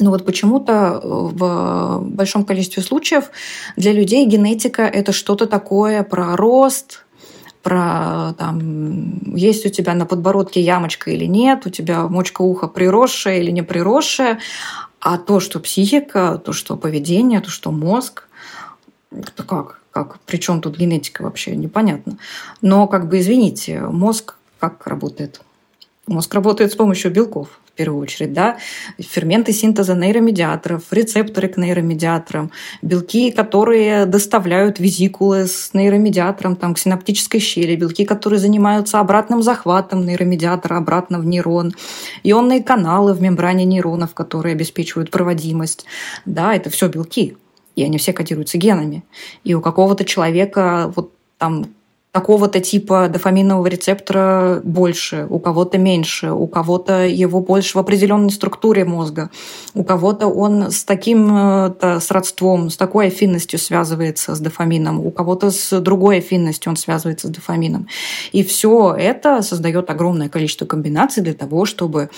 но 0.00 0.10
вот 0.10 0.24
почему-то 0.24 0.72
э, 0.72 0.98
в 1.02 2.00
большом 2.02 2.44
количестве 2.44 2.82
случаев 2.82 3.30
для 3.76 3.92
людей 3.92 4.26
генетика 4.26 4.82
это 4.82 5.12
что-то 5.12 5.46
такое 5.46 6.02
про 6.02 6.36
рост, 6.36 7.04
про 7.62 8.34
там, 8.38 9.34
есть 9.34 9.66
у 9.66 9.68
тебя 9.68 9.94
на 9.94 10.06
подбородке 10.06 10.60
ямочка 10.62 11.10
или 11.10 11.26
нет, 11.26 11.66
у 11.66 11.70
тебя 11.70 12.08
мочка 12.08 12.40
уха 12.42 12.66
приросшая 12.66 13.40
или 13.40 13.50
не 13.50 13.62
приросшая, 13.62 14.38
а 15.00 15.18
то, 15.18 15.40
что 15.40 15.60
психика, 15.60 16.40
то, 16.42 16.52
что 16.52 16.76
поведение, 16.76 17.40
то, 17.40 17.50
что 17.50 17.70
мозг, 17.70 18.28
это 19.10 19.42
как? 19.42 19.80
Как? 19.90 20.20
Причем 20.20 20.60
тут 20.60 20.78
генетика 20.78 21.22
вообще 21.22 21.56
непонятно. 21.56 22.16
Но, 22.62 22.86
как 22.86 23.08
бы, 23.08 23.18
извините, 23.18 23.80
мозг 23.80 24.36
как 24.60 24.86
работает? 24.86 25.40
Мозг 26.06 26.32
работает 26.34 26.72
с 26.72 26.76
помощью 26.76 27.10
белков 27.10 27.60
первую 27.80 28.02
очередь, 28.02 28.34
да, 28.34 28.58
ферменты 28.98 29.54
синтеза 29.54 29.94
нейромедиаторов, 29.94 30.82
рецепторы 30.90 31.48
к 31.48 31.56
нейромедиаторам, 31.56 32.50
белки, 32.82 33.30
которые 33.30 34.04
доставляют 34.04 34.78
визикулы 34.78 35.46
с 35.46 35.72
нейромедиатором 35.72 36.56
там, 36.56 36.74
к 36.74 36.78
синаптической 36.78 37.40
щели, 37.40 37.76
белки, 37.76 38.04
которые 38.04 38.38
занимаются 38.38 39.00
обратным 39.00 39.42
захватом 39.42 40.04
нейромедиатора 40.04 40.76
обратно 40.76 41.20
в 41.20 41.24
нейрон, 41.24 41.72
ионные 42.22 42.62
каналы 42.62 43.14
в 43.14 43.22
мембране 43.22 43.64
нейронов, 43.64 44.12
которые 44.12 44.52
обеспечивают 44.52 45.10
проводимость. 45.10 45.86
Да, 46.26 46.54
это 46.54 46.68
все 46.68 46.88
белки, 46.88 47.38
и 47.76 47.82
они 47.82 47.96
все 47.96 48.12
кодируются 48.12 48.58
генами. 48.58 49.04
И 49.42 49.54
у 49.54 49.62
какого-то 49.62 50.04
человека 50.04 50.92
вот 50.94 51.14
там 51.38 51.64
такого-то 52.12 52.60
типа 52.60 53.08
дофаминового 53.08 53.66
рецептора 53.68 54.60
больше, 54.64 55.26
у 55.30 55.38
кого-то 55.38 55.78
меньше, 55.78 56.32
у 56.32 56.46
кого-то 56.46 57.06
его 57.06 57.40
больше 57.40 57.78
в 57.78 57.80
определенной 57.80 58.30
структуре 58.30 58.84
мозга, 58.84 59.30
у 59.74 59.84
кого-то 59.84 60.26
он 60.26 60.70
с 60.70 60.84
таким-то 60.84 62.00
сродством, 62.00 62.70
с 62.70 62.76
такой 62.76 63.06
афинностью 63.06 63.58
связывается 63.58 64.34
с 64.34 64.40
дофамином, 64.40 65.04
у 65.04 65.10
кого-то 65.10 65.50
с 65.50 65.80
другой 65.80 66.18
афинностью 66.18 66.70
он 66.70 66.76
связывается 66.76 67.28
с 67.28 67.30
дофамином. 67.30 67.86
И 68.32 68.42
все 68.42 68.94
это 68.98 69.42
создает 69.42 69.88
огромное 69.90 70.28
количество 70.28 70.66
комбинаций 70.66 71.22
для 71.22 71.34
того, 71.34 71.64
чтобы 71.64 72.10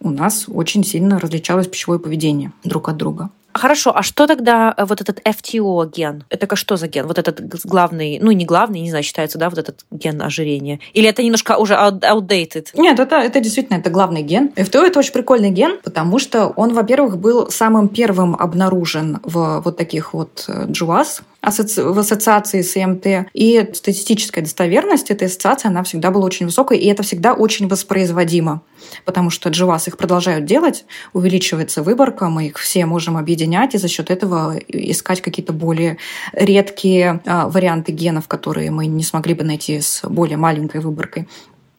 у 0.00 0.10
нас 0.10 0.46
очень 0.48 0.84
сильно 0.84 1.18
различалось 1.18 1.68
пищевое 1.68 1.98
поведение 1.98 2.52
друг 2.64 2.88
от 2.88 2.96
друга. 2.96 3.30
Хорошо, 3.58 3.92
а 3.94 4.02
что 4.02 4.26
тогда 4.26 4.74
э, 4.76 4.84
вот 4.84 5.00
этот 5.00 5.20
FTO 5.20 5.90
ген? 5.90 6.24
Это 6.30 6.56
что 6.56 6.76
за 6.76 6.86
ген? 6.88 7.06
Вот 7.06 7.18
этот 7.18 7.40
главный, 7.64 8.18
ну 8.20 8.30
не 8.30 8.44
главный, 8.44 8.80
не 8.80 8.90
знаю, 8.90 9.04
считается, 9.04 9.38
да, 9.38 9.50
вот 9.50 9.58
этот 9.58 9.80
ген 9.90 10.22
ожирения? 10.22 10.80
Или 10.94 11.08
это 11.08 11.22
немножко 11.22 11.56
уже 11.58 11.74
outdated? 11.74 12.68
Нет, 12.74 13.00
это, 13.00 13.16
это 13.16 13.40
действительно 13.40 13.78
это 13.78 13.90
главный 13.90 14.22
ген. 14.22 14.52
FTO 14.56 14.82
это 14.82 14.98
очень 15.00 15.12
прикольный 15.12 15.50
ген, 15.50 15.78
потому 15.82 16.18
что 16.18 16.46
он, 16.56 16.72
во-первых, 16.72 17.18
был 17.18 17.50
самым 17.50 17.88
первым 17.88 18.34
обнаружен 18.36 19.18
в 19.24 19.60
вот 19.64 19.76
таких 19.76 20.14
вот 20.14 20.44
GWAS, 20.48 21.22
в 21.42 21.98
ассоциации 21.98 22.62
с 22.62 22.74
МТ. 22.76 23.30
И 23.32 23.68
статистическая 23.72 24.42
достоверность 24.42 25.10
этой 25.10 25.28
ассоциации, 25.28 25.68
она 25.68 25.82
всегда 25.82 26.10
была 26.10 26.26
очень 26.26 26.46
высокой, 26.46 26.78
и 26.78 26.86
это 26.86 27.02
всегда 27.02 27.32
очень 27.32 27.68
воспроизводимо. 27.68 28.62
Потому 29.04 29.30
что 29.30 29.48
дживас 29.48 29.88
их 29.88 29.96
продолжают 29.96 30.44
делать, 30.44 30.84
увеличивается 31.12 31.82
выборка, 31.82 32.28
мы 32.28 32.48
их 32.48 32.58
все 32.58 32.86
можем 32.86 33.16
объединять, 33.16 33.74
и 33.74 33.78
за 33.78 33.88
счет 33.88 34.10
этого 34.10 34.58
искать 34.68 35.20
какие-то 35.20 35.52
более 35.52 35.98
редкие 36.32 37.20
а, 37.26 37.48
варианты 37.48 37.92
генов, 37.92 38.28
которые 38.28 38.70
мы 38.70 38.86
не 38.86 39.02
смогли 39.02 39.34
бы 39.34 39.44
найти 39.44 39.80
с 39.80 40.02
более 40.08 40.36
маленькой 40.36 40.80
выборкой. 40.80 41.28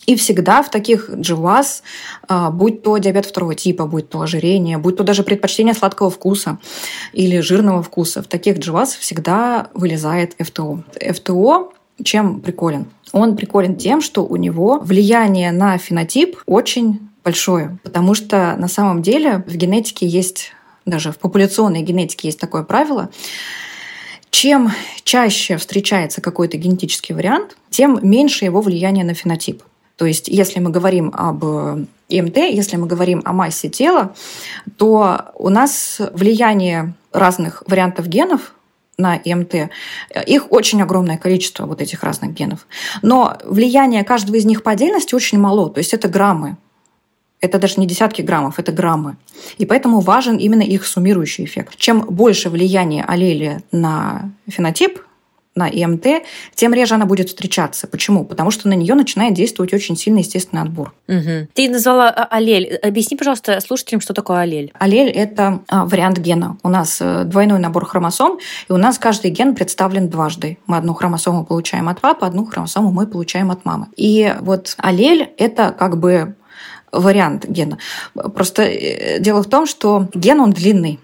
И 0.09 0.15
всегда 0.15 0.63
в 0.63 0.71
таких 0.71 1.07
GWAS, 1.11 1.83
а, 2.27 2.49
будь 2.49 2.81
то 2.81 2.97
диабет 2.97 3.27
второго 3.27 3.53
типа, 3.53 3.85
будь 3.85 4.09
то 4.09 4.21
ожирение, 4.21 4.79
будь 4.79 4.97
то 4.97 5.03
даже 5.03 5.21
предпочтение 5.21 5.75
сладкого 5.75 6.09
вкуса 6.09 6.57
или 7.13 7.41
жирного 7.41 7.83
вкуса, 7.83 8.23
в 8.23 8.27
таких 8.27 8.57
GWAS 8.57 8.97
всегда 8.99 9.69
вылезает 9.75 10.35
ФТО. 10.39 10.83
ФТО 10.99 11.69
чем 12.03 12.41
приколен? 12.41 12.87
Он 13.11 13.35
приколен 13.35 13.75
тем, 13.75 14.01
что 14.01 14.25
у 14.25 14.35
него 14.35 14.79
влияние 14.79 15.51
на 15.51 15.77
фенотип 15.77 16.41
очень 16.47 17.07
большое, 17.23 17.77
потому 17.83 18.15
что 18.15 18.55
на 18.57 18.67
самом 18.67 19.03
деле 19.03 19.43
в 19.45 19.55
генетике 19.55 20.07
есть, 20.07 20.53
даже 20.87 21.11
в 21.11 21.19
популяционной 21.19 21.83
генетике 21.83 22.29
есть 22.29 22.39
такое 22.39 22.63
правило, 22.63 23.11
чем 24.31 24.71
чаще 25.03 25.57
встречается 25.57 26.19
какой-то 26.19 26.57
генетический 26.57 27.13
вариант, 27.13 27.57
тем 27.69 27.99
меньше 28.01 28.45
его 28.45 28.61
влияние 28.61 29.05
на 29.05 29.13
фенотип. 29.13 29.61
То 29.99 30.05
есть, 30.05 30.29
если 30.29 30.61
мы 30.61 30.69
говорим 30.69 31.11
об 31.13 31.43
э, 31.43 31.85
ИМТ, 32.07 32.37
если 32.37 32.77
мы 32.77 32.87
говорим 32.87 33.21
о 33.25 33.33
массе 33.33 33.67
тела, 33.67 34.15
то 34.77 35.25
у 35.35 35.49
нас 35.49 35.99
влияние 36.13 36.93
разных 37.11 37.63
вариантов 37.67 38.07
генов 38.07 38.53
на 38.97 39.17
ИМТ, 39.17 39.69
их 40.25 40.53
очень 40.53 40.81
огромное 40.81 41.17
количество, 41.17 41.65
вот 41.65 41.81
этих 41.81 42.01
разных 42.01 42.33
генов. 42.33 42.65
Но 43.01 43.37
влияние 43.43 44.05
каждого 44.05 44.37
из 44.37 44.45
них 44.45 44.63
по 44.63 44.71
отдельности 44.71 45.15
очень 45.15 45.37
мало, 45.37 45.69
то 45.69 45.79
есть 45.79 45.93
это 45.93 46.07
граммы. 46.07 46.55
Это 47.41 47.59
даже 47.59 47.77
не 47.77 47.85
десятки 47.85 48.21
граммов, 48.21 48.57
это 48.57 48.71
граммы. 48.71 49.17
И 49.57 49.65
поэтому 49.65 49.99
важен 49.99 50.37
именно 50.37 50.61
их 50.61 50.85
суммирующий 50.85 51.43
эффект. 51.43 51.75
Чем 51.75 52.05
больше 52.05 52.49
влияние 52.49 53.03
аллели 53.03 53.63
на 53.73 54.31
фенотип, 54.47 55.01
на 55.55 55.67
ИМТ, 55.67 56.23
тем 56.55 56.73
реже 56.73 56.95
она 56.95 57.05
будет 57.05 57.29
встречаться. 57.29 57.87
Почему? 57.87 58.23
Потому 58.23 58.51
что 58.51 58.67
на 58.67 58.73
нее 58.73 58.95
начинает 58.95 59.33
действовать 59.33 59.73
очень 59.73 59.97
сильный 59.97 60.21
естественный 60.21 60.61
отбор. 60.61 60.93
Угу. 61.07 61.47
Ты 61.53 61.69
назвала 61.69 62.09
а, 62.09 62.25
аллель. 62.25 62.75
Объясни, 62.75 63.17
пожалуйста, 63.17 63.59
слушателям, 63.59 63.99
что 63.99 64.13
такое 64.13 64.39
аллель. 64.39 64.71
Аллель– 64.77 65.09
это 65.09 65.61
а, 65.67 65.85
вариант 65.85 66.19
гена. 66.19 66.57
У 66.63 66.69
нас 66.69 66.99
э, 67.01 67.23
двойной 67.25 67.59
набор 67.59 67.85
хромосом, 67.85 68.39
и 68.69 68.71
у 68.71 68.77
нас 68.77 68.99
каждый 68.99 69.31
ген 69.31 69.55
представлен 69.55 70.07
дважды. 70.07 70.59
Мы 70.67 70.77
одну 70.77 70.93
хромосому 70.93 71.45
получаем 71.45 71.89
от 71.89 71.99
папы, 71.99 72.25
одну 72.25 72.45
хромосому 72.45 72.91
мы 72.91 73.07
получаем 73.07 73.51
от 73.51 73.65
мамы. 73.65 73.87
И 73.97 74.33
вот 74.41 74.75
аллель– 74.77 75.29
это 75.37 75.75
как 75.77 75.97
бы 75.97 76.35
вариант 76.91 77.45
гена. 77.47 77.77
Просто 78.13 78.63
э, 78.63 79.19
дело 79.19 79.43
в 79.43 79.47
том, 79.47 79.65
что 79.65 80.07
ген, 80.13 80.39
он 80.39 80.51
длинный. 80.51 80.99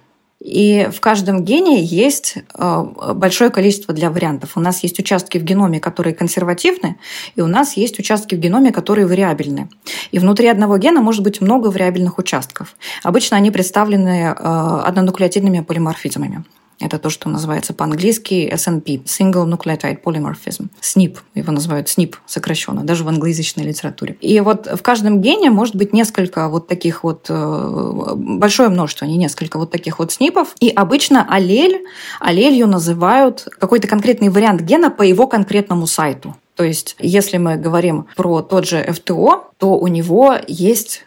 И 0.46 0.88
в 0.94 1.02
каждом 1.02 1.44
гене 1.44 1.82
есть 1.84 2.38
э, 2.54 2.86
большое 3.16 3.50
количество 3.50 3.96
для 3.96 4.12
вариантов. 4.12 4.52
У 4.56 4.60
нас 4.60 4.84
есть 4.84 5.00
участки 5.00 5.40
в 5.40 5.44
геноме, 5.44 5.80
которые 5.80 6.14
консервативны, 6.14 6.98
и 7.36 7.42
у 7.42 7.48
нас 7.48 7.76
есть 7.78 7.98
участки 7.98 8.36
в 8.36 8.40
геноме, 8.40 8.72
которые 8.72 9.08
вариабельны. 9.08 9.70
И 10.12 10.20
внутри 10.20 10.48
одного 10.48 10.78
гена 10.78 11.02
может 11.02 11.24
быть 11.24 11.42
много 11.42 11.70
вариабельных 11.70 12.20
участков. 12.20 12.76
Обычно 13.02 13.38
они 13.38 13.50
представлены 13.50 14.36
э, 14.38 14.82
однонуклеотидными 14.86 15.62
полиморфизмами. 15.62 16.44
Это 16.80 17.00
то, 17.00 17.10
что 17.10 17.30
называется 17.30 17.74
по-английски 17.74 18.52
SNP, 18.54 19.04
Single 19.06 19.48
Nucleotide 19.50 20.02
Polymorphism. 20.04 20.68
SNP, 20.82 21.18
его 21.34 21.52
называют 21.52 21.88
SNP 21.88 22.16
сокращенно, 22.26 22.84
даже 22.84 23.04
в 23.04 23.08
англоязычной 23.08 23.64
литературе. 23.64 24.18
И 24.20 24.40
вот 24.42 24.68
в 24.68 24.82
каждом 24.82 25.22
гене 25.22 25.50
может 25.50 25.76
быть 25.76 25.94
несколько 25.94 26.50
вот 26.50 26.68
таких 26.68 27.04
вот, 27.04 27.28
э, 27.30 28.12
большое 28.16 28.70
множество, 28.70 29.06
не 29.06 29.18
несколько 29.18 29.58
вот 29.58 29.72
таких 29.72 30.00
вот 30.00 30.12
СНИПов. 30.12 30.56
И 30.60 30.70
обычно 30.70 31.26
аллель, 31.30 31.86
аллелью 32.20 32.68
называют 32.68 33.48
какой-то 33.58 33.88
конкретный 33.88 34.30
вариант 34.30 34.62
гена 34.62 34.90
по 34.90 35.04
его 35.04 35.28
конкретному 35.28 35.88
сайту. 35.88 36.36
То 36.56 36.64
есть, 36.64 36.96
если 37.00 37.38
мы 37.38 37.58
говорим 37.58 38.08
про 38.16 38.42
тот 38.42 38.66
же 38.66 38.82
ФТО, 38.84 39.52
то 39.58 39.78
у 39.78 39.88
него 39.88 40.36
есть 40.48 41.04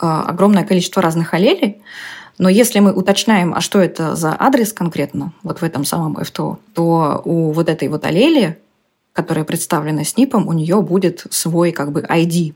э, 0.00 0.06
огромное 0.06 0.64
количество 0.64 1.02
разных 1.02 1.34
аллелей, 1.34 1.82
но 2.38 2.48
если 2.48 2.80
мы 2.80 2.92
уточняем, 2.92 3.54
а 3.54 3.60
что 3.60 3.80
это 3.80 4.16
за 4.16 4.34
адрес 4.38 4.72
конкретно, 4.72 5.32
вот 5.42 5.60
в 5.60 5.62
этом 5.62 5.84
самом 5.84 6.16
ФТО, 6.16 6.58
то 6.74 7.22
у 7.24 7.52
вот 7.52 7.68
этой 7.68 7.88
вот 7.88 8.04
аллели, 8.04 8.58
которая 9.12 9.44
представлена 9.44 10.04
СНИПом, 10.04 10.48
у 10.48 10.52
нее 10.52 10.80
будет 10.82 11.26
свой 11.30 11.72
как 11.72 11.92
бы 11.92 12.00
ID, 12.00 12.54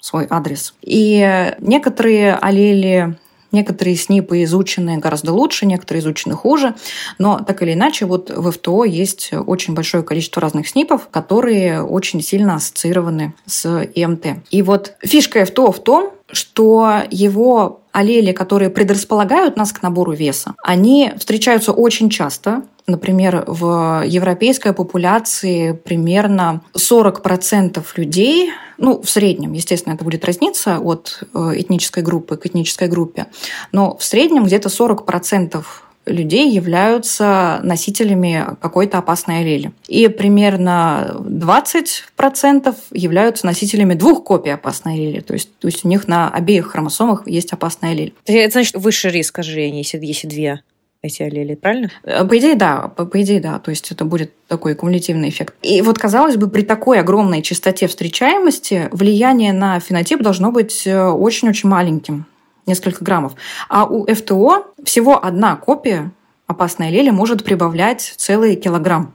свой 0.00 0.26
адрес. 0.30 0.74
И 0.82 1.52
некоторые 1.60 2.34
аллели 2.34 3.16
Некоторые 3.50 3.96
СНИПы 3.96 4.42
изучены 4.44 4.98
гораздо 4.98 5.32
лучше, 5.32 5.64
некоторые 5.64 6.02
изучены 6.02 6.34
хуже, 6.34 6.74
но 7.18 7.38
так 7.38 7.62
или 7.62 7.72
иначе 7.72 8.04
вот 8.04 8.30
в 8.30 8.50
ФТО 8.50 8.84
есть 8.84 9.30
очень 9.32 9.74
большое 9.74 10.02
количество 10.02 10.42
разных 10.42 10.68
СНИПов, 10.68 11.08
которые 11.10 11.82
очень 11.82 12.20
сильно 12.20 12.56
ассоциированы 12.56 13.34
с 13.46 13.84
ИМТ. 13.94 14.44
И 14.50 14.60
вот 14.60 14.96
фишка 15.00 15.44
ФТО 15.46 15.72
в 15.72 15.82
том, 15.82 16.12
что 16.30 17.02
его 17.10 17.80
аллели, 17.98 18.32
которые 18.32 18.70
предрасполагают 18.70 19.56
нас 19.56 19.72
к 19.72 19.82
набору 19.82 20.12
веса, 20.12 20.54
они 20.62 21.12
встречаются 21.16 21.72
очень 21.72 22.10
часто. 22.10 22.62
Например, 22.86 23.44
в 23.46 24.02
европейской 24.06 24.72
популяции 24.72 25.72
примерно 25.72 26.62
40% 26.74 27.84
людей, 27.96 28.50
ну, 28.78 29.02
в 29.02 29.10
среднем, 29.10 29.52
естественно, 29.52 29.94
это 29.94 30.04
будет 30.04 30.24
разниться 30.24 30.78
от 30.78 31.22
э, 31.34 31.52
этнической 31.56 32.02
группы 32.02 32.36
к 32.36 32.46
этнической 32.46 32.88
группе, 32.88 33.26
но 33.72 33.96
в 33.96 34.04
среднем 34.04 34.44
где-то 34.44 34.68
40% 34.68 35.62
людей 36.08 36.50
являются 36.50 37.60
носителями 37.62 38.44
какой-то 38.60 38.98
опасной 38.98 39.40
аллели. 39.40 39.72
И 39.86 40.08
примерно 40.08 41.16
20% 41.20 42.74
являются 42.92 43.46
носителями 43.46 43.94
двух 43.94 44.24
копий 44.24 44.50
опасной 44.50 44.94
аллели. 44.94 45.20
То 45.20 45.34
есть, 45.34 45.56
то 45.58 45.68
есть 45.68 45.84
у 45.84 45.88
них 45.88 46.08
на 46.08 46.30
обеих 46.30 46.68
хромосомах 46.68 47.26
есть 47.26 47.52
опасная 47.52 47.92
аллель. 47.92 48.14
Это 48.26 48.52
значит 48.52 48.76
выше 48.76 49.10
риск 49.10 49.38
ожирения, 49.38 49.78
если, 49.78 49.98
если 50.04 50.26
две 50.26 50.62
эти 51.02 51.22
аллели, 51.22 51.54
правильно? 51.54 51.90
Э, 52.02 52.24
по 52.24 52.38
идее, 52.38 52.54
да. 52.54 52.88
По, 52.88 53.04
по 53.04 53.22
идее, 53.22 53.40
да. 53.40 53.58
То 53.58 53.70
есть 53.70 53.90
это 53.92 54.04
будет 54.04 54.32
такой 54.48 54.74
кумулятивный 54.74 55.28
эффект. 55.28 55.54
И 55.62 55.80
вот, 55.82 55.98
казалось 55.98 56.36
бы, 56.36 56.48
при 56.48 56.62
такой 56.62 57.00
огромной 57.00 57.42
частоте 57.42 57.86
встречаемости 57.86 58.88
влияние 58.90 59.52
на 59.52 59.78
фенотип 59.80 60.20
должно 60.22 60.50
быть 60.50 60.86
э, 60.86 61.04
очень-очень 61.04 61.68
маленьким 61.68 62.26
несколько 62.68 63.04
граммов. 63.04 63.32
А 63.68 63.84
у 63.84 64.06
ФТО 64.06 64.66
всего 64.84 65.24
одна 65.24 65.56
копия 65.56 66.12
опасной 66.46 66.88
аллели 66.88 67.10
может 67.10 67.44
прибавлять 67.44 68.14
целый 68.16 68.56
килограмм 68.56 69.12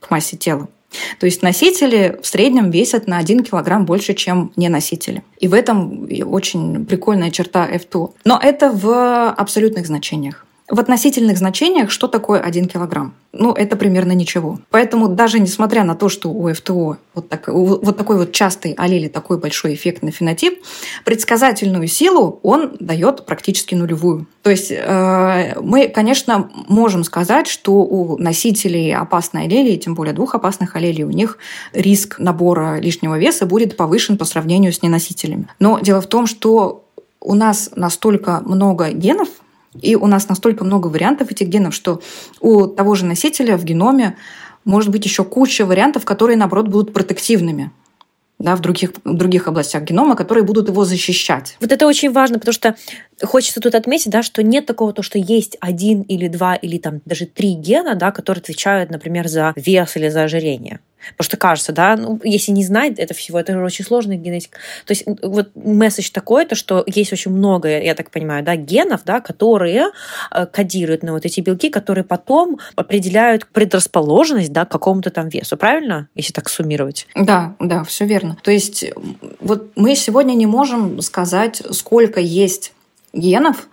к 0.00 0.10
массе 0.10 0.36
тела. 0.36 0.68
То 1.18 1.26
есть 1.26 1.42
носители 1.42 2.18
в 2.22 2.26
среднем 2.26 2.70
весят 2.70 3.06
на 3.06 3.18
1 3.18 3.44
килограмм 3.44 3.84
больше, 3.84 4.14
чем 4.14 4.52
не 4.56 4.68
носители. 4.68 5.22
И 5.40 5.48
в 5.48 5.54
этом 5.54 6.08
очень 6.24 6.86
прикольная 6.86 7.30
черта 7.30 7.66
ФТО. 7.66 8.14
Но 8.24 8.38
это 8.42 8.70
в 8.70 9.30
абсолютных 9.30 9.86
значениях. 9.86 10.46
В 10.74 10.80
относительных 10.80 11.38
значениях 11.38 11.92
что 11.92 12.08
такое 12.08 12.40
1 12.40 12.66
килограмм? 12.66 13.14
Ну, 13.32 13.52
это 13.52 13.76
примерно 13.76 14.10
ничего. 14.10 14.58
Поэтому 14.70 15.06
даже 15.06 15.38
несмотря 15.38 15.84
на 15.84 15.94
то, 15.94 16.08
что 16.08 16.30
у 16.30 16.52
ФТО 16.52 16.96
вот, 17.14 17.28
так, 17.28 17.46
вот 17.46 17.96
такой 17.96 18.16
вот 18.16 18.32
частый 18.32 18.72
аллели, 18.72 19.06
такой 19.06 19.38
большой 19.38 19.74
эффект 19.74 20.02
на 20.02 20.10
фенотип, 20.10 20.60
предсказательную 21.04 21.86
силу 21.86 22.40
он 22.42 22.76
дает 22.80 23.24
практически 23.24 23.76
нулевую. 23.76 24.26
То 24.42 24.50
есть 24.50 24.72
э, 24.72 25.60
мы, 25.60 25.86
конечно, 25.86 26.50
можем 26.66 27.04
сказать, 27.04 27.46
что 27.46 27.74
у 27.74 28.18
носителей 28.18 28.96
опасной 28.96 29.44
аллели, 29.44 29.76
тем 29.76 29.94
более 29.94 30.12
двух 30.12 30.34
опасных 30.34 30.74
аллелей, 30.74 31.04
у 31.04 31.10
них 31.12 31.38
риск 31.72 32.18
набора 32.18 32.80
лишнего 32.80 33.16
веса 33.16 33.46
будет 33.46 33.76
повышен 33.76 34.18
по 34.18 34.24
сравнению 34.24 34.72
с 34.72 34.82
неносителями. 34.82 35.46
Но 35.60 35.78
дело 35.78 36.00
в 36.00 36.08
том, 36.08 36.26
что 36.26 36.84
у 37.20 37.34
нас 37.34 37.70
настолько 37.76 38.42
много 38.44 38.90
генов, 38.90 39.28
и 39.80 39.96
у 39.96 40.06
нас 40.06 40.28
настолько 40.28 40.64
много 40.64 40.88
вариантов 40.88 41.30
этих 41.30 41.48
генов, 41.48 41.74
что 41.74 42.00
у 42.40 42.66
того 42.66 42.94
же 42.94 43.06
носителя 43.06 43.56
в 43.56 43.64
геноме 43.64 44.16
может 44.64 44.90
быть 44.90 45.04
еще 45.04 45.24
куча 45.24 45.66
вариантов, 45.66 46.04
которые, 46.04 46.36
наоборот, 46.36 46.68
будут 46.68 46.92
протективными 46.92 47.70
да, 48.38 48.56
в, 48.56 48.60
других, 48.60 48.92
в 49.04 49.14
других 49.14 49.48
областях 49.48 49.84
генома, 49.84 50.16
которые 50.16 50.44
будут 50.44 50.68
его 50.68 50.84
защищать. 50.84 51.56
Вот 51.60 51.72
это 51.72 51.86
очень 51.86 52.12
важно, 52.12 52.38
потому 52.38 52.52
что 52.52 52.76
хочется 53.22 53.60
тут 53.60 53.74
отметить, 53.74 54.10
да, 54.10 54.22
что 54.22 54.42
нет 54.42 54.66
такого, 54.66 54.92
то, 54.92 55.02
что 55.02 55.18
есть 55.18 55.56
один 55.60 56.02
или 56.02 56.28
два 56.28 56.54
или 56.54 56.78
там 56.78 57.00
даже 57.04 57.26
три 57.26 57.54
гена, 57.54 57.94
да, 57.94 58.10
которые 58.10 58.40
отвечают, 58.40 58.90
например, 58.90 59.28
за 59.28 59.52
вес 59.56 59.96
или 59.96 60.08
за 60.08 60.24
ожирение. 60.24 60.80
Потому 61.16 61.24
что 61.24 61.36
кажется, 61.36 61.72
да, 61.72 61.96
ну, 61.96 62.20
если 62.22 62.52
не 62.52 62.64
знать 62.64 62.98
это 62.98 63.14
всего, 63.14 63.38
это 63.38 63.52
же 63.52 63.64
очень 63.64 63.84
сложная 63.84 64.16
генетика. 64.16 64.58
То 64.86 64.92
есть 64.92 65.04
вот 65.22 65.50
месседж 65.54 66.10
такой, 66.10 66.46
то, 66.46 66.54
что 66.54 66.84
есть 66.86 67.12
очень 67.12 67.30
много, 67.30 67.80
я 67.80 67.94
так 67.94 68.10
понимаю, 68.10 68.44
да, 68.44 68.56
генов, 68.56 69.02
да, 69.04 69.20
которые 69.20 69.90
э, 70.30 70.46
кодируют 70.46 71.02
на 71.02 71.12
вот 71.12 71.24
эти 71.24 71.40
белки, 71.40 71.70
которые 71.70 72.04
потом 72.04 72.58
определяют 72.76 73.46
предрасположенность, 73.46 74.52
да, 74.52 74.64
к 74.64 74.70
какому-то 74.70 75.10
там 75.10 75.28
весу, 75.28 75.56
правильно? 75.56 76.08
Если 76.14 76.32
так 76.32 76.48
суммировать. 76.48 77.06
Да, 77.14 77.54
да, 77.58 77.84
все 77.84 78.04
верно. 78.04 78.36
То 78.42 78.50
есть 78.50 78.84
вот 79.40 79.72
мы 79.76 79.94
сегодня 79.96 80.34
не 80.34 80.46
можем 80.46 81.00
сказать, 81.00 81.62
сколько 81.70 82.20
есть 82.20 82.73
генов, 83.14 83.68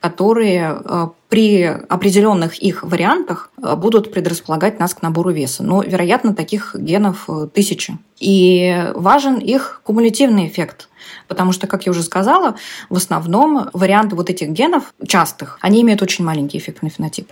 которые 0.00 0.80
э, 0.84 1.08
при 1.28 1.62
определенных 1.64 2.58
их 2.58 2.82
вариантах 2.82 3.50
э, 3.60 3.74
будут 3.76 4.12
предрасполагать 4.12 4.78
нас 4.78 4.94
к 4.94 5.02
набору 5.02 5.30
веса. 5.30 5.62
Но, 5.62 5.82
вероятно, 5.82 6.34
таких 6.34 6.74
генов 6.76 7.24
э, 7.28 7.48
тысячи. 7.52 7.98
И 8.18 8.90
важен 8.94 9.38
их 9.38 9.80
кумулятивный 9.84 10.46
эффект. 10.46 10.88
Потому 11.28 11.52
что, 11.52 11.66
как 11.66 11.86
я 11.86 11.90
уже 11.90 12.02
сказала, 12.02 12.56
в 12.88 12.96
основном 12.96 13.68
варианты 13.72 14.16
вот 14.16 14.30
этих 14.30 14.48
генов 14.48 14.94
частых, 15.06 15.58
они 15.60 15.82
имеют 15.82 16.02
очень 16.02 16.24
маленький 16.24 16.58
эффект 16.58 16.82
на 16.82 16.90
фенотип. 16.90 17.30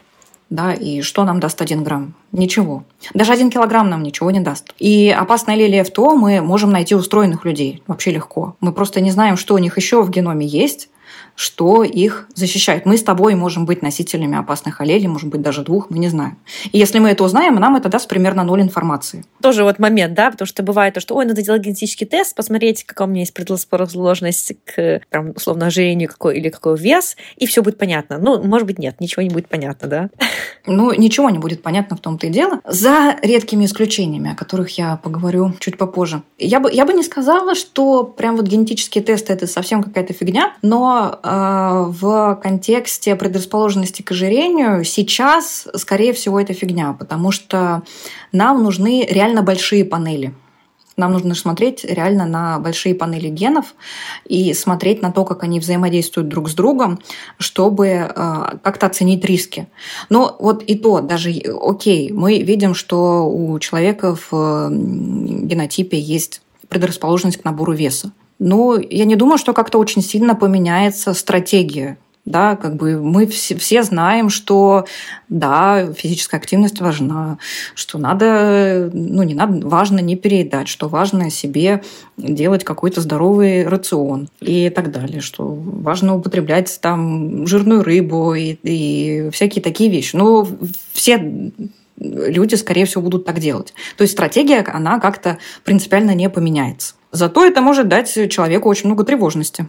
Да, 0.51 0.73
и 0.75 1.01
что 1.01 1.25
нам 1.25 1.41
даст 1.41 1.61
один 1.63 1.83
грамм? 1.83 2.15
Ничего. 2.31 2.85
Даже 3.15 3.33
один 3.33 3.51
килограмм 3.51 3.89
нам 3.89 4.03
ничего 4.03 4.31
не 4.31 4.41
даст. 4.41 4.75
И 4.79 5.11
опасное 5.11 5.57
ли 5.57 5.83
в 5.83 5.91
то 5.91 6.17
мы 6.17 6.41
можем 6.43 6.71
найти 6.71 6.95
устроенных 6.95 7.45
людей 7.45 7.83
вообще 7.87 8.11
легко. 8.11 8.57
Мы 8.61 8.73
просто 8.73 9.01
не 9.01 9.11
знаем, 9.11 9.37
что 9.37 9.55
у 9.55 9.59
них 9.59 9.77
еще 9.77 10.03
в 10.03 10.11
геноме 10.11 10.47
есть, 10.47 10.91
что 11.37 11.83
их 11.83 12.29
защищает. 12.35 12.87
Мы 12.87 12.97
с 12.97 13.03
тобой 13.03 13.35
можем 13.35 13.67
быть 13.67 13.83
носителями 13.83 14.39
опасных 14.39 14.81
аллелей, 14.81 15.09
может 15.09 15.29
быть, 15.29 15.43
даже 15.43 15.63
двух, 15.63 15.91
мы 15.91 15.99
не 15.99 16.09
знаем. 16.09 16.39
И 16.73 16.79
если 16.79 16.99
мы 16.99 17.11
это 17.11 17.25
узнаем, 17.25 17.57
нам 17.57 17.77
это 17.77 17.89
даст 17.89 18.09
примерно 18.09 18.45
ноль 18.45 18.63
информации. 18.63 19.25
Тоже 19.43 19.65
вот 19.65 19.79
момент, 19.79 20.15
да, 20.15 20.31
потому 20.31 20.47
что 20.47 20.63
бывает 20.63 20.95
то, 20.95 21.01
что, 21.01 21.17
ой, 21.17 21.27
надо 21.27 21.43
делать 21.43 21.63
генетический 21.63 22.07
тест, 22.07 22.35
посмотреть, 22.37 22.85
какая 22.85 23.09
у 23.09 23.11
меня 23.11 23.21
есть 23.21 23.35
предрасположенность 23.35 24.55
к, 24.65 25.01
там, 25.11 25.33
условно, 25.35 25.67
ожирению 25.67 26.09
какой 26.09 26.39
или 26.39 26.49
какой 26.49 26.79
вес, 26.79 27.17
и 27.37 27.47
все 27.47 27.63
будет 27.63 27.79
понятно. 27.79 28.19
Ну, 28.19 28.43
может 28.43 28.67
быть, 28.67 28.79
нет, 28.79 29.01
ничего 29.01 29.23
не 29.23 29.31
будет 29.31 29.49
понятно, 29.49 29.89
да? 29.89 30.11
Ну, 30.67 30.95
ничего 30.95 31.29
не 31.29 31.39
будет 31.39 31.63
понятно 31.63 31.95
в 31.95 32.01
том-то 32.01 32.27
и 32.27 32.31
дело. 32.31 32.61
За 32.65 33.17
редкими 33.21 33.67
исключениями, 33.67 34.33
о 34.33 34.35
которых 34.35 34.79
я 34.79 34.97
поговорю 34.97 35.53
чуть 35.61 35.77
попозже. 35.77 36.23
Я 36.39 36.59
бы, 36.59 36.73
я 36.73 36.87
бы 36.87 36.95
не 36.95 37.03
сказала, 37.03 37.55
что 37.55 38.05
прям 38.05 38.37
вот 38.37 38.47
генетические 38.47 39.05
тесты 39.05 39.35
это 39.35 39.47
совсем 39.47 39.83
какая-то 39.83 40.15
фигня, 40.15 40.55
но 40.63 41.21
в 41.25 42.39
контексте 42.43 43.17
предрасположенности 43.17 44.03
к 44.03 44.11
ожирению 44.11 44.85
сейчас, 44.85 45.67
скорее 45.75 46.13
всего, 46.13 46.39
это 46.39 46.53
фигня, 46.53 46.93
потому 46.93 47.33
что 47.33 47.83
нам 48.33 48.63
нужны 48.63 49.07
реально 49.09 49.43
большие 49.43 49.85
панели. 49.85 50.35
Нам 50.97 51.13
нужно 51.13 51.35
смотреть 51.35 51.85
реально 51.85 52.25
на 52.25 52.59
большие 52.61 52.95
панели 52.95 53.29
генов 53.29 53.75
и 54.27 54.55
смотреть 54.55 55.03
на 55.03 55.11
то, 55.11 55.25
как 55.25 55.43
они 55.43 55.59
взаимодействуют 55.59 56.29
друг 56.29 56.49
с 56.49 56.55
другом, 56.55 57.01
чтобы 57.39 57.89
э, 57.89 58.09
как-то 58.63 58.87
оценить 58.87 59.25
риски. 59.25 59.67
Но 60.09 60.37
вот 60.39 60.63
и 60.63 60.77
то, 60.77 61.01
даже, 61.01 61.31
окей, 61.31 62.13
мы 62.13 62.43
видим, 62.43 62.75
что 62.75 63.29
у 63.29 63.59
человека 63.59 64.17
в 64.31 64.69
генотипе 64.71 65.99
есть 65.99 66.43
предрасположенность 66.69 67.39
к 67.39 67.45
набору 67.45 67.73
веса. 67.73 68.13
Ну, 68.47 68.79
я 68.79 69.07
не 69.07 69.17
думаю, 69.17 69.39
что 69.39 69.55
как-то 69.55 69.79
очень 69.79 70.03
сильно 70.03 70.35
поменяется 70.35 71.15
стратегия. 71.15 71.97
Да, 72.27 72.57
как 72.57 72.77
бы 72.77 73.03
мы 73.03 73.27
все, 73.27 73.83
знаем, 73.83 74.29
что 74.29 74.87
да, 75.31 75.91
физическая 75.93 76.41
активность 76.41 76.81
важна, 76.81 77.39
что 77.75 77.99
надо, 77.99 78.91
ну 78.93 79.23
не 79.23 79.35
надо, 79.35 79.67
важно 79.67 79.99
не 80.01 80.17
переедать, 80.17 80.69
что 80.69 80.89
важно 80.89 81.31
себе 81.31 81.83
делать 82.19 82.65
какой-то 82.65 83.01
здоровый 83.01 83.67
рацион 83.67 84.29
и 84.41 84.69
так 84.71 84.91
далее, 84.91 85.21
что 85.21 85.47
важно 85.47 86.17
употреблять 86.17 86.79
там 86.83 87.47
жирную 87.47 87.83
рыбу 87.83 88.35
и, 88.35 88.57
и 88.63 89.31
всякие 89.31 89.63
такие 89.63 89.91
вещи. 89.91 90.17
Но 90.17 90.47
все 90.93 91.53
люди, 91.97 92.55
скорее 92.55 92.87
всего, 92.87 93.03
будут 93.03 93.25
так 93.25 93.39
делать. 93.41 93.75
То 93.97 94.03
есть 94.03 94.13
стратегия, 94.13 94.65
она 94.73 95.01
как-то 95.01 95.39
принципиально 95.65 96.15
не 96.15 96.29
поменяется. 96.29 96.95
Зато 97.13 97.45
это 97.45 97.61
может 97.61 97.89
дать 97.89 98.13
человеку 98.31 98.69
очень 98.69 98.87
много 98.87 99.05
тревожности 99.05 99.67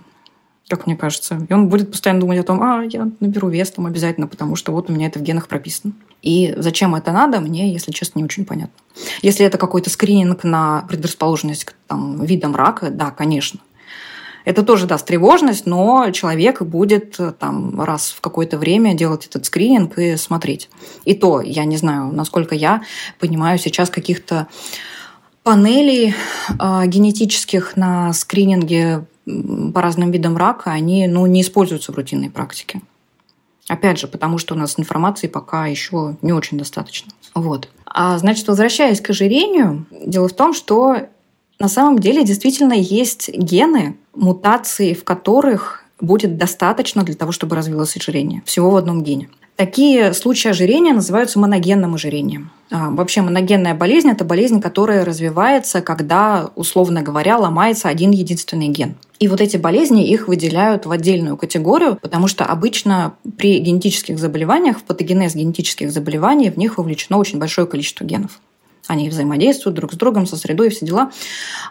как 0.67 0.87
мне 0.87 0.95
кажется. 0.95 1.45
И 1.47 1.53
он 1.53 1.69
будет 1.69 1.91
постоянно 1.91 2.21
думать 2.21 2.39
о 2.39 2.43
том, 2.43 2.61
а, 2.61 2.83
я 2.83 3.07
наберу 3.19 3.49
вес 3.49 3.69
там 3.71 3.85
обязательно, 3.85 4.27
потому 4.27 4.55
что 4.55 4.71
вот 4.71 4.89
у 4.89 4.93
меня 4.93 5.07
это 5.07 5.19
в 5.19 5.21
генах 5.21 5.47
прописано. 5.47 5.93
И 6.21 6.55
зачем 6.57 6.95
это 6.95 7.11
надо, 7.11 7.39
мне, 7.39 7.71
если 7.71 7.91
честно, 7.91 8.19
не 8.19 8.25
очень 8.25 8.45
понятно. 8.45 8.73
Если 9.21 9.45
это 9.45 9.59
какой-то 9.59 9.89
скрининг 9.91 10.43
на 10.43 10.83
предрасположенность 10.89 11.65
к 11.65 11.73
там, 11.87 12.23
видам 12.23 12.55
рака, 12.55 12.89
да, 12.89 13.11
конечно. 13.11 13.59
Это 14.45 14.63
тоже 14.63 14.85
даст 14.85 15.05
тревожность, 15.05 15.65
но 15.65 16.11
человек 16.11 16.61
будет 16.61 17.19
там 17.39 17.81
раз 17.81 18.11
в 18.11 18.21
какое-то 18.21 18.57
время 18.57 18.93
делать 18.93 19.25
этот 19.25 19.45
скрининг 19.45 19.97
и 19.97 20.15
смотреть. 20.15 20.69
И 21.03 21.15
то, 21.15 21.41
я 21.41 21.65
не 21.65 21.77
знаю, 21.77 22.11
насколько 22.13 22.55
я 22.55 22.83
понимаю 23.19 23.57
сейчас 23.57 23.89
каких-то 23.89 24.47
панелей 25.43 26.13
э, 26.59 26.87
генетических 26.87 27.75
на 27.75 28.13
скрининге 28.13 29.05
по 29.25 29.81
разным 29.81 30.11
видам 30.11 30.37
рака, 30.37 30.71
они 30.71 31.07
ну, 31.07 31.25
не 31.25 31.41
используются 31.41 31.91
в 31.91 31.95
рутинной 31.95 32.29
практике. 32.29 32.81
Опять 33.67 33.99
же, 33.99 34.07
потому 34.07 34.37
что 34.37 34.53
у 34.53 34.57
нас 34.57 34.77
информации 34.77 35.27
пока 35.27 35.65
еще 35.65 36.17
не 36.21 36.33
очень 36.33 36.57
достаточно. 36.57 37.11
Вот. 37.33 37.69
А 37.85 38.17
значит, 38.17 38.47
возвращаясь 38.47 39.01
к 39.01 39.09
ожирению, 39.09 39.85
дело 39.89 40.27
в 40.27 40.33
том, 40.33 40.53
что 40.53 41.07
на 41.59 41.67
самом 41.67 41.99
деле 41.99 42.23
действительно 42.23 42.73
есть 42.73 43.29
гены, 43.29 43.97
мутации 44.13 44.93
в 44.93 45.03
которых 45.03 45.83
будет 46.01 46.37
достаточно 46.37 47.03
для 47.03 47.15
того, 47.15 47.31
чтобы 47.31 47.55
развилось 47.55 47.95
ожирение. 47.95 48.43
Всего 48.45 48.69
в 48.71 48.75
одном 48.75 49.03
гене. 49.03 49.29
Такие 49.55 50.13
случаи 50.13 50.49
ожирения 50.49 50.93
называются 50.93 51.39
моногенным 51.39 51.95
ожирением. 51.95 52.51
А, 52.71 52.89
вообще 52.89 53.21
моногенная 53.21 53.73
болезнь– 53.73 54.09
это 54.11 54.25
болезнь, 54.25 54.59
которая 54.59 55.05
развивается, 55.05 55.81
когда, 55.81 56.49
условно 56.55 57.01
говоря, 57.01 57.37
ломается 57.37 57.87
один 57.87 58.11
единственный 58.11 58.67
ген. 58.67 58.95
И 59.19 59.29
вот 59.29 59.39
эти 59.39 59.55
болезни 59.55 60.09
их 60.09 60.27
выделяют 60.27 60.85
в 60.85 60.91
отдельную 60.91 61.37
категорию, 61.37 61.97
потому 62.01 62.27
что 62.27 62.43
обычно 62.43 63.13
при 63.37 63.59
генетических 63.59 64.19
заболеваниях, 64.19 64.79
в 64.79 64.83
патогенез 64.83 65.35
генетических 65.35 65.89
заболеваний, 65.89 66.49
в 66.49 66.57
них 66.57 66.77
вовлечено 66.77 67.17
очень 67.17 67.39
большое 67.39 67.65
количество 67.65 68.03
генов. 68.03 68.41
Они 68.87 69.09
взаимодействуют 69.09 69.75
друг 69.75 69.93
с 69.93 69.95
другом, 69.95 70.25
со 70.25 70.37
средой 70.37 70.67
и 70.67 70.69
все 70.69 70.85
дела. 70.85 71.11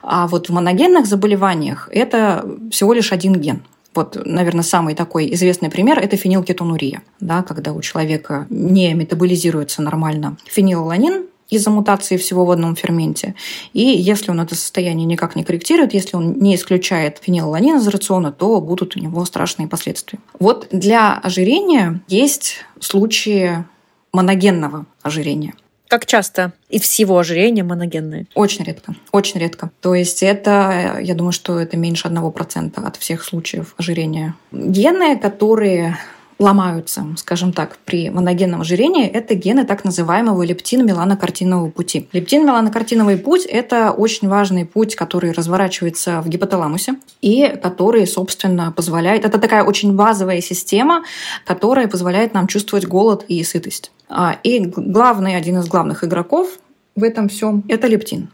А 0.03 0.27
вот 0.27 0.49
в 0.49 0.53
моногенных 0.53 1.07
заболеваниях 1.07 1.89
это 1.93 2.45
всего 2.71 2.93
лишь 2.93 3.13
один 3.13 3.35
ген. 3.35 3.63
Вот, 3.95 4.21
наверное, 4.25 4.65
самый 4.65 4.95
такой 4.95 5.33
известный 5.35 5.71
пример– 5.71 5.99
это 6.01 6.17
фенилкетонурия, 6.17 7.03
да, 7.21 7.43
когда 7.43 7.73
у 7.73 7.81
человека 7.81 8.47
не 8.51 8.93
метаболизируется 8.93 9.83
нормально 9.83 10.37
фенилаланин, 10.47 11.27
из-за 11.51 11.71
мутации 11.71 12.17
всего 12.17 12.45
в 12.45 12.51
одном 12.51 12.75
ферменте. 12.75 13.35
И 13.73 13.83
если 13.83 14.31
он 14.31 14.41
это 14.41 14.55
состояние 14.55 15.07
никак 15.07 15.37
не 15.37 15.45
корректирует, 15.45 15.95
если 15.95 16.17
он 16.17 16.39
не 16.39 16.55
исключает 16.55 17.19
фенилаланин 17.23 17.77
из 17.77 17.87
рациона, 17.87 18.33
то 18.33 18.61
будут 18.61 18.97
у 18.97 19.01
него 19.01 19.25
страшные 19.25 19.69
последствия. 19.69 20.19
Вот 20.39 20.69
для 20.71 21.15
ожирения 21.15 22.01
есть 22.09 22.65
случаи 22.81 23.65
моногенного 24.13 24.87
ожирения. 25.03 25.55
Как 25.89 26.07
часто 26.07 26.53
из 26.69 26.83
всего 26.83 27.19
ожирения 27.19 27.63
моногенные? 27.63 28.27
Очень 28.35 28.65
редко. 28.65 28.95
Очень 29.13 29.41
редко. 29.41 29.71
То 29.81 29.95
есть 29.95 30.23
это, 30.23 30.99
я 31.01 31.15
думаю, 31.15 31.33
что 31.33 31.59
это 31.61 31.77
меньше 31.77 32.09
1% 32.09 32.85
от 32.85 32.97
всех 32.97 33.23
случаев 33.23 33.75
ожирения. 33.77 34.35
Гены, 34.51 35.19
которые 35.19 35.99
ломаются, 36.39 37.07
скажем 37.17 37.53
так, 37.53 37.79
при 37.85 38.11
моногенном 38.11 38.61
ожирении, 38.61 39.07
это 39.07 39.35
гены 39.35 39.65
так 39.65 39.85
называемого 39.85 40.43
лептин-меланокартинового 40.43 41.71
пути. 41.71 42.09
Лептин-меланокартиновый 42.13 43.19
путь– 43.19 43.45
это 43.49 43.93
очень 43.93 44.29
важный 44.29 44.65
путь, 44.65 44.97
который 44.97 45.33
разворачивается 45.33 46.21
в 46.21 46.29
гипоталамусе 46.29 46.97
и 47.21 47.57
который, 47.63 48.07
собственно, 48.07 48.73
позволяет… 48.73 49.25
Это 49.25 49.39
такая 49.39 49.65
очень 49.65 49.95
базовая 49.95 50.41
система, 50.41 51.05
которая 51.45 51.89
позволяет 51.89 52.35
нам 52.35 52.47
чувствовать 52.47 52.87
голод 52.87 53.25
и 53.29 53.43
сытость. 53.45 53.93
А, 54.09 54.39
и 54.43 54.61
главный, 54.61 55.37
один 55.37 55.59
из 55.59 55.69
главных 55.69 56.05
игроков 56.05 56.59
в 56.95 57.03
этом 57.03 57.29
всем– 57.29 57.65
это 57.69 57.87
лептин. 57.87 58.29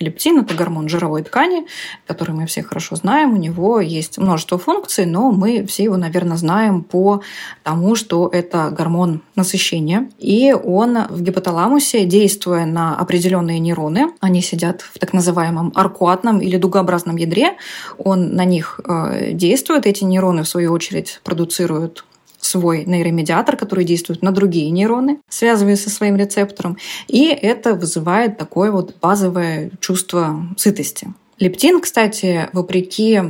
Лептин– 0.00 0.40
это 0.40 0.54
гормон 0.54 0.88
жировой 0.88 1.22
ткани, 1.22 1.66
который 2.06 2.34
мы 2.34 2.46
все 2.46 2.64
хорошо 2.64 2.96
знаем. 2.96 3.32
У 3.32 3.36
него 3.36 3.80
есть 3.80 4.18
множество 4.18 4.58
функций, 4.58 5.06
но 5.06 5.30
мы 5.30 5.64
все 5.66 5.84
его, 5.84 5.96
наверное, 5.96 6.36
знаем 6.36 6.82
по 6.82 7.22
тому, 7.62 7.94
что 7.94 8.28
это 8.32 8.70
гормон 8.70 9.22
насыщения. 9.36 10.10
И 10.18 10.52
он 10.52 10.98
в 11.08 11.22
гипоталамусе, 11.22 12.06
действуя 12.06 12.66
на 12.66 12.96
определенные 12.96 13.60
нейроны, 13.60 14.08
они 14.20 14.42
сидят 14.42 14.82
в 14.82 14.98
так 14.98 15.12
называемом 15.12 15.72
аркуатном 15.76 16.40
или 16.40 16.56
дугообразном 16.56 17.16
ядре, 17.16 17.56
он 17.96 18.34
на 18.34 18.44
них 18.44 18.80
э, 18.84 19.30
действует. 19.32 19.86
Эти 19.86 20.02
нейроны, 20.02 20.42
в 20.42 20.48
свою 20.48 20.72
очередь, 20.72 21.20
продуцируют 21.22 22.04
свой 22.44 22.84
нейромедиатор, 22.84 23.56
который 23.56 23.84
действует 23.84 24.22
на 24.22 24.30
другие 24.30 24.70
нейроны, 24.70 25.20
связываясь 25.28 25.82
со 25.82 25.90
своим 25.90 26.16
рецептором, 26.16 26.76
и 27.08 27.26
это 27.26 27.74
вызывает 27.74 28.38
такое 28.38 28.70
вот 28.70 28.94
базовое 29.00 29.70
чувство 29.80 30.46
сытости. 30.56 31.08
Лептин, 31.38 31.80
кстати, 31.80 32.48
вопреки 32.52 33.20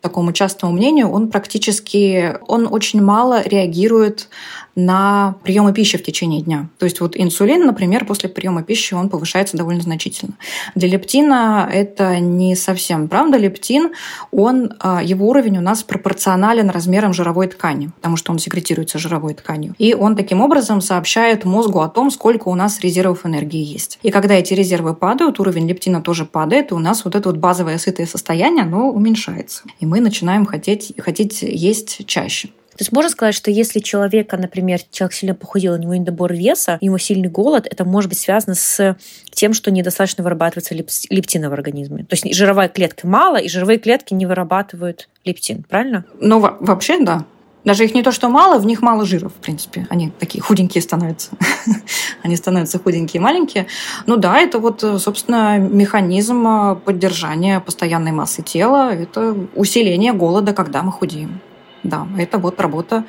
такому 0.00 0.32
частому 0.32 0.72
мнению, 0.72 1.08
он 1.10 1.30
практически, 1.30 2.36
он 2.48 2.66
очень 2.70 3.00
мало 3.00 3.42
реагирует 3.42 4.28
на 4.74 5.36
приемы 5.42 5.72
пищи 5.72 5.98
в 5.98 6.02
течение 6.02 6.42
дня. 6.42 6.68
То 6.78 6.84
есть 6.84 7.00
вот 7.00 7.14
инсулин, 7.16 7.66
например, 7.66 8.04
после 8.04 8.28
приема 8.28 8.62
пищи 8.62 8.94
он 8.94 9.08
повышается 9.08 9.56
довольно 9.56 9.82
значительно. 9.82 10.34
Для 10.74 10.88
лептина 10.88 11.68
это 11.70 12.18
не 12.18 12.56
совсем 12.56 13.08
правда. 13.08 13.36
Лептин, 13.36 13.92
он, 14.30 14.72
а, 14.80 15.02
его 15.02 15.28
уровень 15.28 15.58
у 15.58 15.60
нас 15.60 15.82
пропорционален 15.82 16.70
размерам 16.70 17.12
жировой 17.12 17.48
ткани, 17.48 17.90
потому 17.96 18.16
что 18.16 18.32
он 18.32 18.38
секретируется 18.38 18.98
жировой 18.98 19.34
тканью. 19.34 19.74
И 19.78 19.94
он 19.94 20.16
таким 20.16 20.40
образом 20.40 20.80
сообщает 20.80 21.44
мозгу 21.44 21.80
о 21.80 21.88
том, 21.88 22.10
сколько 22.10 22.48
у 22.48 22.54
нас 22.54 22.80
резервов 22.80 23.26
энергии 23.26 23.62
есть. 23.62 23.98
И 24.02 24.10
когда 24.10 24.34
эти 24.34 24.54
резервы 24.54 24.94
падают, 24.94 25.40
уровень 25.40 25.68
лептина 25.68 26.00
тоже 26.00 26.24
падает, 26.24 26.70
и 26.70 26.74
у 26.74 26.78
нас 26.78 27.04
вот 27.04 27.14
это 27.14 27.28
вот 27.28 27.38
базовое 27.38 27.78
сытое 27.78 28.06
состояние, 28.06 28.64
оно 28.64 28.90
уменьшается. 28.90 29.62
И 29.80 29.86
мы 29.86 30.00
начинаем 30.00 30.46
хотеть, 30.46 30.92
хотеть 30.98 31.42
есть 31.42 32.06
чаще. 32.06 32.50
То 32.72 32.80
есть 32.80 32.92
можно 32.92 33.10
сказать, 33.10 33.34
что 33.34 33.50
если 33.50 33.80
человека, 33.80 34.36
например, 34.36 34.80
человек 34.90 35.14
сильно 35.14 35.34
похудел, 35.34 35.74
у 35.74 35.76
него 35.76 35.94
недобор 35.94 36.32
веса, 36.32 36.78
у 36.80 36.84
него 36.84 36.98
сильный 36.98 37.28
голод, 37.28 37.66
это 37.70 37.84
может 37.84 38.08
быть 38.08 38.18
связано 38.18 38.54
с 38.54 38.96
тем, 39.30 39.54
что 39.54 39.70
недостаточно 39.70 40.24
вырабатывается 40.24 40.74
лептина 40.74 41.50
в 41.50 41.52
организме. 41.52 42.04
То 42.04 42.14
есть 42.14 42.34
жировой 42.34 42.68
клетки 42.68 43.06
мало, 43.06 43.36
и 43.36 43.48
жировые 43.48 43.78
клетки 43.78 44.14
не 44.14 44.26
вырабатывают 44.26 45.08
лептин, 45.24 45.64
правильно? 45.68 46.04
Ну, 46.20 46.40
вообще, 46.40 47.02
да. 47.04 47.24
Даже 47.64 47.84
их 47.84 47.94
не 47.94 48.02
то, 48.02 48.10
что 48.10 48.28
мало, 48.28 48.58
в 48.58 48.66
них 48.66 48.82
мало 48.82 49.04
жира, 49.04 49.28
в 49.28 49.34
принципе. 49.34 49.86
Они 49.88 50.10
такие 50.18 50.42
худенькие 50.42 50.82
становятся. 50.82 51.30
Они 52.22 52.34
становятся 52.34 52.80
худенькие 52.80 53.20
и 53.20 53.22
маленькие. 53.22 53.66
Ну 54.06 54.16
да, 54.16 54.40
это 54.40 54.58
вот, 54.58 54.80
собственно, 54.80 55.58
механизм 55.58 56.80
поддержания 56.84 57.60
постоянной 57.60 58.10
массы 58.10 58.42
тела. 58.42 58.92
Это 58.92 59.36
усиление 59.54 60.12
голода, 60.12 60.52
когда 60.52 60.82
мы 60.82 60.90
худеем. 60.90 61.40
Да, 61.82 62.06
это 62.16 62.38
вот 62.38 62.60
работа, 62.60 63.04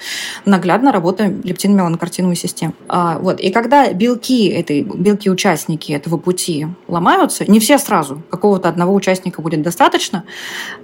наглядно 0.46 0.92
работа 0.92 1.28
лептин-меланокартиновой 1.28 2.36
системы. 2.36 2.74
А, 2.88 3.20
вот. 3.20 3.40
И 3.40 3.52
когда 3.52 3.94
белки, 3.94 4.48
этой, 4.48 4.82
белки-участники 4.82 5.92
этого 5.92 6.18
пути 6.18 6.68
ломаются, 6.88 7.50
не 7.50 7.60
все 7.60 7.78
сразу, 7.78 8.24
какого-то 8.32 8.70
одного 8.70 8.96
участника 8.96 9.42
будет 9.42 9.62
достаточно, 9.62 10.24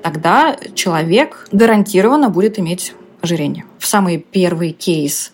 тогда 0.04 0.56
человек 0.76 1.48
гарантированно 1.52 2.30
будет 2.30 2.60
иметь 2.60 2.94
ожирение. 3.22 3.66
В 3.80 3.88
самый 3.88 4.18
первый 4.20 4.72
кейс 4.72 5.32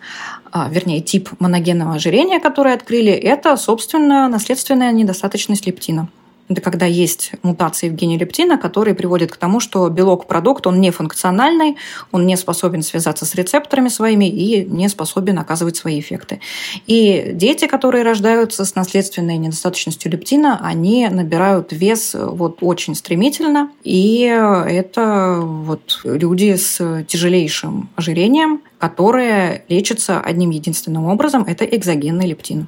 а, 0.52 0.70
вернее, 0.70 1.02
тип 1.02 1.30
моногенного 1.40 1.96
ожирения, 1.96 2.40
который 2.40 2.74
открыли, 2.74 3.12
это, 3.12 3.58
собственно, 3.58 4.30
наследственная 4.30 4.94
недостаточность 4.94 5.68
лептина. 5.68 6.08
Это 6.48 6.62
когда 6.62 6.86
есть 6.86 7.32
мутации 7.42 7.90
в 7.90 7.94
гене 7.94 8.18
лептина, 8.18 8.58
которые 8.58 8.94
приводят 8.94 9.32
к 9.32 9.38
тому, 9.38 9.60
что 9.60 9.90
белок-продукт, 9.90 10.68
он 10.68 10.80
не 10.80 10.92
функциональный, 10.92 11.76
он 12.12 12.28
не 12.28 12.38
способен 12.38 12.84
связаться 12.84 13.26
с 13.26 13.34
рецепторами 13.34 13.90
своими 13.90 14.26
и 14.26 14.64
не 14.64 14.88
способен 14.88 15.40
оказывать 15.40 15.76
свои 15.76 16.00
эффекты. 16.00 16.42
И 16.86 17.32
дети, 17.34 17.66
которые 17.66 18.04
рождаются 18.04 18.64
с 18.64 18.76
наследственной 18.76 19.38
недостаточностью 19.38 20.12
лептина, 20.12 20.60
они 20.62 21.08
набирают 21.10 21.72
вес 21.72 22.16
вот 22.16 22.60
очень 22.62 22.94
стремительно. 22.94 23.72
И 23.84 24.22
это 24.22 25.40
вот 25.42 26.02
люди 26.04 26.56
с 26.56 27.06
тяжелейшим 27.08 27.90
ожирением, 27.96 28.62
которые 28.78 29.64
лечатся 29.68 30.20
одним 30.20 30.52
единственным 30.52 31.06
образом– 31.06 31.44
это 31.48 31.66
экзогенный 31.66 32.28
лептин. 32.28 32.68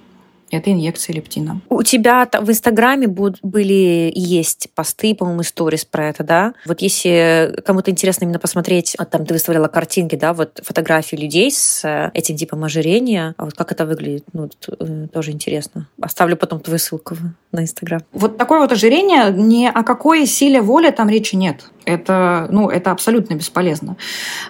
Это 0.52 0.72
инъекция 0.72 1.16
лептина. 1.16 1.62
У 1.70 1.84
тебя 1.84 2.30
в 2.32 2.50
Инстаграме 2.50 3.08
были 3.08 4.12
и 4.14 4.20
есть 4.20 4.70
посты, 4.74 5.14
по-моему, 5.16 5.44
сторис 5.44 5.86
про 5.86 6.10
это, 6.10 6.24
да? 6.24 6.54
Вот 6.66 6.82
если 6.82 7.62
кому-то 7.66 7.92
интересно 7.92 8.26
именно 8.26 8.40
посмотреть, 8.40 8.96
вот 8.98 9.10
там 9.10 9.26
ты 9.26 9.34
выставляла 9.34 9.68
картинки, 9.68 10.16
да, 10.16 10.34
вот 10.34 10.62
фотографии 10.64 11.16
людей 11.16 11.52
с 11.52 11.84
э, 11.84 12.12
этим 12.14 12.38
типом 12.38 12.64
ожирения, 12.64 13.36
а 13.38 13.46
вот 13.46 13.54
как 13.54 13.72
это 13.72 13.86
выглядит, 13.86 14.26
ну, 14.34 14.50
э, 14.80 15.08
тоже 15.12 15.32
интересно. 15.32 15.88
Оставлю 16.02 16.38
потом 16.38 16.60
твою 16.60 16.80
ссылку 16.80 17.18
на 17.52 17.62
Инстаграм. 17.62 18.02
Вот 18.14 18.38
такое 18.38 18.60
вот 18.60 18.72
ожирение, 18.72 19.32
ни 19.32 19.66
о 19.66 19.84
какой 19.84 20.26
силе 20.26 20.62
воли 20.62 20.92
там 20.92 21.10
речи 21.10 21.36
нет 21.36 21.70
это, 21.88 22.48
ну, 22.52 22.70
это 22.70 22.92
абсолютно 22.92 23.36
бесполезно. 23.36 23.96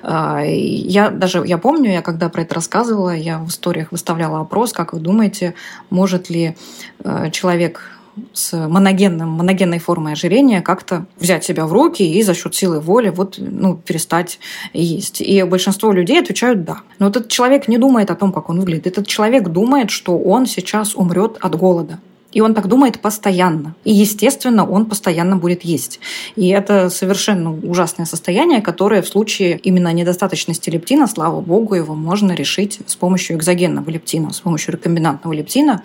А, 0.02 0.42
я 0.44 1.10
даже, 1.10 1.44
я 1.46 1.58
помню, 1.60 1.92
я 1.92 2.02
когда 2.02 2.30
про 2.30 2.42
это 2.42 2.56
рассказывала, 2.56 3.16
я 3.16 3.38
в 3.38 3.50
историях 3.50 3.92
выставляла 3.92 4.42
опрос, 4.42 4.74
как 4.74 4.94
вы 4.94 5.00
думаете, 5.00 5.54
может 5.92 6.32
ли 6.32 6.56
э, 7.04 7.30
человек 7.32 7.94
с 8.34 8.58
моногенным, 8.58 9.30
моногенной 9.30 9.78
формой 9.78 10.14
ожирения 10.14 10.64
как-то 10.64 11.06
взять 11.20 11.44
себя 11.44 11.68
в 11.68 11.74
руки 11.74 12.02
и 12.02 12.24
за 12.24 12.34
счет 12.34 12.56
силы 12.56 12.80
воли 12.80 13.10
вот, 13.10 13.36
ну, 13.38 13.76
перестать 13.76 14.40
есть. 14.74 15.22
И 15.22 15.44
большинство 15.44 15.92
людей 15.92 16.20
отвечают 16.20 16.64
«да». 16.64 16.78
Но 16.98 17.10
этот 17.10 17.28
человек 17.28 17.68
не 17.68 17.78
думает 17.78 18.10
о 18.10 18.16
том, 18.16 18.34
как 18.34 18.50
он 18.50 18.60
выглядит. 18.60 18.88
Этот 18.88 19.06
человек 19.06 19.50
думает, 19.50 19.92
что 19.92 20.18
он 20.18 20.48
сейчас 20.48 20.96
умрет 20.96 21.38
от 21.40 21.56
голода. 21.56 22.00
И 22.38 22.40
он 22.40 22.54
так 22.54 22.68
думает 22.68 23.00
постоянно. 23.00 23.74
И, 23.84 23.92
естественно, 23.92 24.64
он 24.64 24.86
постоянно 24.86 25.38
будет 25.38 25.66
есть. 25.66 26.00
И 26.36 26.50
это 26.50 26.92
совершенно 26.92 27.52
ужасное 27.52 28.06
состояние, 28.06 28.62
которое 28.62 29.02
в 29.02 29.08
случае 29.08 29.58
именно 29.58 29.92
недостаточности 29.92 30.70
лептина, 30.70 31.08
слава 31.08 31.42
богу, 31.42 31.74
его 31.74 31.96
можно 31.96 32.34
решить 32.34 32.80
с 32.86 32.96
помощью 32.96 33.38
экзогенного 33.38 33.90
лептина, 33.90 34.34
с 34.34 34.40
помощью 34.40 34.74
рекомбинантного 34.74 35.34
лептина 35.34 35.84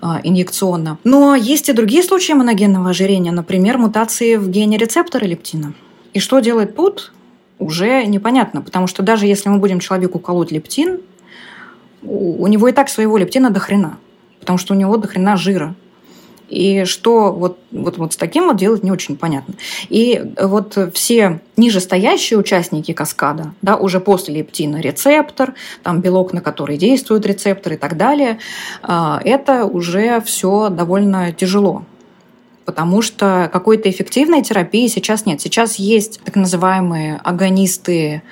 а, 0.00 0.20
инъекционно. 0.24 0.98
Но 1.04 1.36
есть 1.36 1.68
и 1.68 1.72
другие 1.72 2.02
случаи 2.02 2.32
моногенного 2.32 2.90
ожирения, 2.90 3.30
например, 3.30 3.78
мутации 3.78 4.34
в 4.34 4.50
гене 4.50 4.78
рецептора 4.78 5.26
лептина. 5.26 5.74
И 6.12 6.18
что 6.18 6.40
делать 6.40 6.74
тут, 6.74 7.12
уже 7.60 8.04
непонятно, 8.06 8.62
потому 8.62 8.88
что 8.88 9.04
даже 9.04 9.26
если 9.26 9.48
мы 9.48 9.58
будем 9.58 9.78
человеку 9.78 10.18
колоть 10.18 10.50
лептин, 10.50 10.98
у 12.02 12.48
него 12.48 12.66
и 12.66 12.72
так 12.72 12.88
своего 12.88 13.16
лептина 13.16 13.50
до 13.50 13.60
хрена 13.60 13.98
потому 14.44 14.58
что 14.58 14.74
у 14.74 14.76
него 14.76 14.98
до 14.98 15.08
хрена 15.08 15.38
жира. 15.38 15.74
И 16.48 16.84
что 16.84 17.32
вот, 17.32 17.58
вот, 17.70 17.98
вот 17.98 18.12
с 18.12 18.16
таким 18.16 18.48
вот 18.48 18.56
делать 18.56 18.82
не 18.82 18.90
очень 18.90 19.16
понятно. 19.16 19.54
И 19.88 20.22
вот 20.40 20.76
все 20.92 21.40
нижестоящие 21.56 22.38
участники 22.38 22.92
каскада, 22.92 23.54
да, 23.62 23.76
уже 23.76 24.00
после 24.00 24.34
лептина 24.34 24.80
рецептор, 24.80 25.54
там 25.82 26.00
белок, 26.00 26.32
на 26.32 26.40
который 26.40 26.76
действует 26.76 27.26
рецептор 27.26 27.74
и 27.74 27.76
так 27.76 27.96
далее, 27.96 28.38
а, 28.82 29.20
это 29.24 29.64
уже 29.64 30.20
все 30.20 30.68
довольно 30.68 31.32
тяжело 31.32 31.84
потому 32.64 33.02
что 33.02 33.50
какой-то 33.52 33.90
эффективной 33.90 34.42
терапии 34.42 34.86
сейчас 34.86 35.26
нет. 35.26 35.38
Сейчас 35.40 35.76
есть 35.76 36.20
так 36.24 36.34
называемые 36.34 37.20
агонисты 37.22 38.22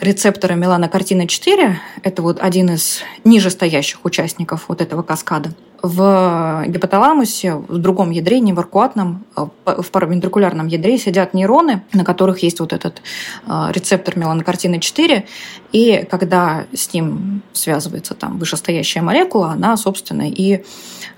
рецептора 0.00 0.54
меланокартина 0.54 1.26
4, 1.26 1.80
это 2.02 2.22
вот 2.22 2.38
один 2.40 2.70
из 2.70 3.00
нижестоящих 3.24 4.04
участников 4.04 4.66
вот 4.68 4.80
этого 4.80 5.02
каскада, 5.02 5.50
в 5.84 6.64
гипоталамусе, 6.66 7.56
в 7.56 7.76
другом 7.76 8.10
ядре, 8.10 8.40
не 8.40 8.54
в 8.54 8.58
аркуатном, 8.58 9.26
а 9.34 9.50
в 9.82 9.90
паравентрикулярном 9.90 10.66
ядре 10.66 10.96
сидят 10.96 11.34
нейроны, 11.34 11.82
на 11.92 12.04
которых 12.04 12.42
есть 12.42 12.58
вот 12.60 12.72
этот 12.72 13.02
а, 13.46 13.70
рецептор 13.70 14.18
меланокартины 14.18 14.80
4, 14.80 15.26
и 15.72 16.06
когда 16.10 16.64
с 16.72 16.94
ним 16.94 17.42
связывается 17.52 18.14
там 18.14 18.38
вышестоящая 18.38 19.02
молекула, 19.02 19.50
она, 19.50 19.76
собственно, 19.76 20.26
и 20.26 20.64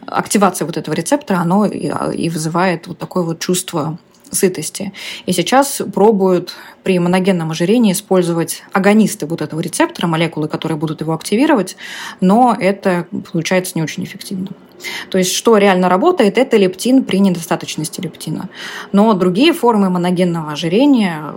активация 0.04 0.66
вот 0.66 0.76
этого 0.76 0.96
рецептора, 0.96 1.38
оно 1.38 1.66
и 1.66 2.28
вызывает 2.28 2.88
вот 2.88 2.98
такое 2.98 3.22
вот 3.22 3.38
чувство 3.38 3.98
сытости. 4.30 4.92
И 5.26 5.32
сейчас 5.32 5.82
пробуют 5.92 6.54
при 6.82 6.98
моногенном 6.98 7.50
ожирении 7.50 7.92
использовать 7.92 8.62
агонисты 8.72 9.26
вот 9.26 9.42
этого 9.42 9.60
рецептора, 9.60 10.06
молекулы, 10.06 10.48
которые 10.48 10.78
будут 10.78 11.00
его 11.00 11.14
активировать, 11.14 11.76
но 12.20 12.56
это 12.58 13.06
получается 13.32 13.72
не 13.76 13.82
очень 13.82 14.04
эффективно. 14.04 14.48
То 15.10 15.18
есть, 15.18 15.32
что 15.32 15.56
реально 15.56 15.88
работает, 15.88 16.38
это 16.38 16.56
лептин 16.56 17.04
при 17.04 17.18
недостаточности 17.18 18.00
лептина. 18.00 18.48
Но 18.92 19.12
другие 19.14 19.52
формы 19.52 19.88
моногенного 19.90 20.52
ожирения 20.52 21.34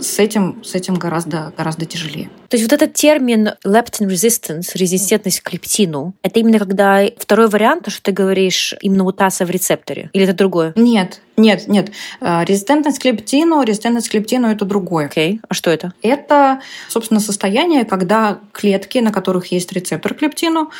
с 0.00 0.18
этим, 0.18 0.62
с 0.64 0.74
этим 0.74 0.94
гораздо, 0.94 1.52
гораздо 1.56 1.86
тяжелее. 1.86 2.30
То 2.48 2.56
есть 2.56 2.70
вот 2.70 2.80
этот 2.80 2.94
термин 2.94 3.50
leptin 3.64 4.08
resistance, 4.08 4.70
резистентность 4.74 5.40
к 5.40 5.52
лептину, 5.52 6.14
это 6.22 6.40
именно 6.40 6.58
когда 6.58 7.02
второй 7.18 7.48
вариант, 7.48 7.84
то, 7.84 7.90
что 7.90 8.02
ты 8.02 8.12
говоришь, 8.12 8.74
именно 8.80 9.04
мутация 9.04 9.46
в 9.46 9.50
рецепторе? 9.50 10.10
Или 10.12 10.24
это 10.24 10.34
другое? 10.34 10.72
Нет, 10.76 11.20
нет, 11.36 11.66
нет. 11.66 11.90
Э, 12.20 12.44
резистентность 12.44 13.00
к 13.00 13.04
лептину, 13.04 13.62
резистентность 13.62 14.08
к 14.08 14.14
лептину– 14.14 14.48
это 14.50 14.64
другое. 14.64 15.06
Окей, 15.06 15.34
okay. 15.34 15.40
а 15.48 15.54
что 15.54 15.70
это? 15.70 15.92
Это, 16.02 16.60
собственно, 16.88 17.20
состояние, 17.20 17.84
когда 17.84 18.38
клетки, 18.52 18.98
на 18.98 19.10
которых 19.12 19.46
есть 19.46 19.72
рецептор 19.72 20.14
к 20.14 20.22
лептину, 20.22 20.70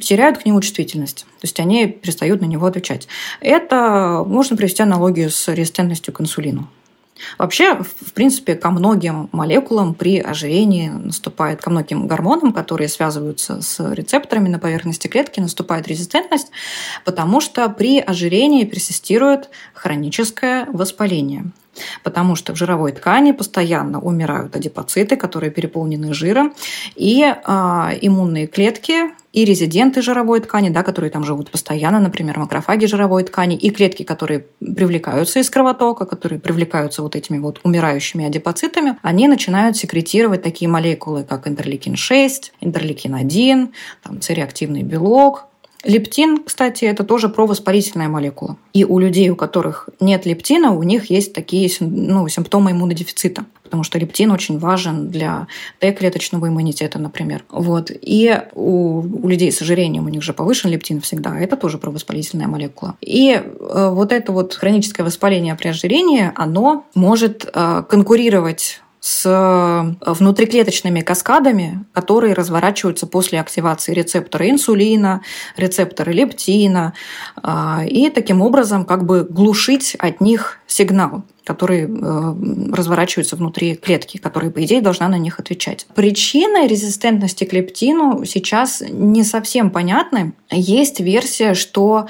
теряют 0.00 0.38
к 0.38 0.46
нему 0.46 0.60
чувствительность. 0.60 1.26
То 1.40 1.44
есть 1.44 1.58
они 1.58 1.86
перестают 1.86 2.40
на 2.40 2.46
него 2.46 2.66
отвечать. 2.66 3.08
Это 3.40 4.22
можно 4.26 4.56
привести 4.56 4.82
аналогию 4.82 5.30
с 5.30 5.52
резистентностью 5.52 6.14
к 6.14 6.20
инсулину. 6.20 6.68
Вообще, 7.38 7.74
в 7.74 8.12
принципе, 8.12 8.54
ко 8.54 8.70
многим 8.70 9.28
молекулам 9.32 9.94
при 9.94 10.18
ожирении 10.18 10.88
наступает, 10.88 11.60
ко 11.60 11.70
многим 11.70 12.06
гормонам, 12.06 12.52
которые 12.52 12.88
связываются 12.88 13.62
с 13.62 13.92
рецепторами 13.92 14.48
на 14.48 14.58
поверхности 14.58 15.08
клетки, 15.08 15.40
наступает 15.40 15.88
резистентность, 15.88 16.50
потому 17.04 17.40
что 17.40 17.68
при 17.68 18.00
ожирении 18.00 18.64
персистирует 18.64 19.50
хроническое 19.74 20.66
воспаление. 20.72 21.52
Потому 22.02 22.36
что 22.36 22.54
в 22.54 22.56
жировой 22.56 22.92
ткани 22.92 23.32
постоянно 23.32 24.00
умирают 24.00 24.56
адипоциты, 24.56 25.16
которые 25.16 25.50
переполнены 25.50 26.14
жиром, 26.14 26.54
и 26.94 27.22
э, 27.22 27.98
иммунные 28.00 28.46
клетки 28.46 29.12
и 29.36 29.44
резиденты 29.44 30.00
жировой 30.00 30.40
ткани, 30.40 30.70
да, 30.70 30.82
которые 30.82 31.10
там 31.10 31.22
живут 31.22 31.50
постоянно, 31.50 32.00
например, 32.00 32.38
макрофаги 32.38 32.86
жировой 32.86 33.22
ткани, 33.22 33.54
и 33.54 33.70
клетки, 33.70 34.02
которые 34.02 34.46
привлекаются 34.60 35.40
из 35.40 35.50
кровотока, 35.50 36.06
которые 36.06 36.40
привлекаются 36.40 37.02
вот 37.02 37.16
этими 37.16 37.38
вот 37.38 37.60
умирающими 37.62 38.24
адипоцитами, 38.24 38.96
они 39.02 39.28
начинают 39.28 39.76
секретировать 39.76 40.42
такие 40.42 40.70
молекулы, 40.70 41.22
как 41.22 41.46
интерлейкин-6, 41.46 42.52
интерлейкин-1, 42.62 43.68
там, 44.02 44.20
цереактивный 44.22 44.82
белок, 44.82 45.44
Лептин, 45.86 46.42
кстати, 46.44 46.84
это 46.84 47.04
тоже 47.04 47.28
провоспалительная 47.28 48.08
молекула. 48.08 48.56
И 48.72 48.84
у 48.84 48.98
людей, 48.98 49.30
у 49.30 49.36
которых 49.36 49.88
нет 50.00 50.26
лептина, 50.26 50.72
у 50.72 50.82
них 50.82 51.10
есть 51.10 51.32
такие 51.32 51.70
ну, 51.80 52.28
симптомы 52.28 52.72
иммунодефицита 52.72 53.44
потому 53.66 53.82
что 53.82 53.98
лептин 53.98 54.30
очень 54.30 54.58
важен 54.58 55.08
для 55.10 55.48
Т-клеточного 55.80 56.48
иммунитета, 56.48 56.98
например. 56.98 57.44
Вот. 57.50 57.90
И 57.90 58.40
у, 58.54 59.00
у 59.00 59.28
людей 59.28 59.50
с 59.50 59.60
ожирением 59.60 60.06
у 60.06 60.08
них 60.08 60.22
же 60.22 60.32
повышен 60.32 60.70
лептин 60.70 61.00
всегда, 61.00 61.36
это 61.38 61.56
тоже 61.56 61.78
провоспалительная 61.78 62.46
молекула. 62.46 62.94
И 63.00 63.32
э, 63.32 63.90
вот 63.92 64.12
это 64.12 64.32
вот 64.32 64.54
хроническое 64.54 65.04
воспаление 65.04 65.56
при 65.56 65.68
ожирении, 65.68 66.30
оно 66.36 66.86
может 66.94 67.50
э, 67.52 67.82
конкурировать 67.88 68.80
с 69.06 69.24
э, 69.24 70.10
внутриклеточными 70.10 71.00
каскадами, 71.00 71.84
которые 71.92 72.34
разворачиваются 72.34 73.06
после 73.06 73.38
активации 73.38 73.94
рецептора 73.94 74.50
инсулина, 74.50 75.20
рецептора 75.56 76.10
лептина, 76.10 76.92
а, 77.40 77.84
и 77.86 78.10
таким 78.10 78.42
образом 78.42 78.84
как 78.84 79.06
бы 79.06 79.22
глушить 79.22 79.94
от 80.00 80.20
них 80.20 80.58
сигнал 80.66 81.22
который 81.44 81.84
э, 81.84 82.74
разворачивается 82.74 83.36
внутри 83.36 83.76
клетки, 83.76 84.16
которая, 84.16 84.50
по 84.50 84.64
идее, 84.64 84.80
должна 84.80 85.06
на 85.06 85.16
них 85.16 85.38
отвечать. 85.38 85.86
Причины 85.94 86.66
резистентности 86.66 87.44
к 87.44 87.52
лептину 87.52 88.24
сейчас 88.24 88.82
не 88.84 89.22
совсем 89.22 89.70
понятны. 89.70 90.32
Есть 90.50 90.98
версия, 90.98 91.54
что 91.54 92.08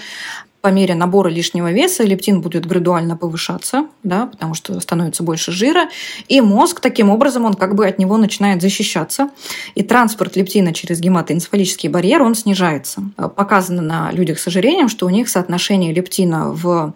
по 0.66 0.72
мере 0.72 0.96
набора 0.96 1.28
лишнего 1.28 1.70
веса 1.70 2.02
лептин 2.02 2.40
будет 2.40 2.66
градуально 2.66 3.16
повышаться, 3.16 3.86
да, 4.02 4.26
потому 4.26 4.54
что 4.54 4.80
становится 4.80 5.22
больше 5.22 5.52
жира, 5.52 5.88
и 6.26 6.40
мозг 6.40 6.80
таким 6.80 7.08
образом, 7.08 7.44
он 7.44 7.54
как 7.54 7.76
бы 7.76 7.86
от 7.86 8.00
него 8.00 8.16
начинает 8.16 8.60
защищаться, 8.60 9.30
и 9.76 9.84
транспорт 9.84 10.34
лептина 10.34 10.74
через 10.74 10.98
гематоэнцефалический 10.98 11.88
барьер, 11.88 12.20
он 12.20 12.34
снижается. 12.34 13.00
Показано 13.36 13.80
на 13.80 14.10
людях 14.10 14.40
с 14.40 14.48
ожирением, 14.48 14.88
что 14.88 15.06
у 15.06 15.08
них 15.08 15.28
соотношение 15.28 15.92
лептина 15.92 16.50
в 16.50 16.94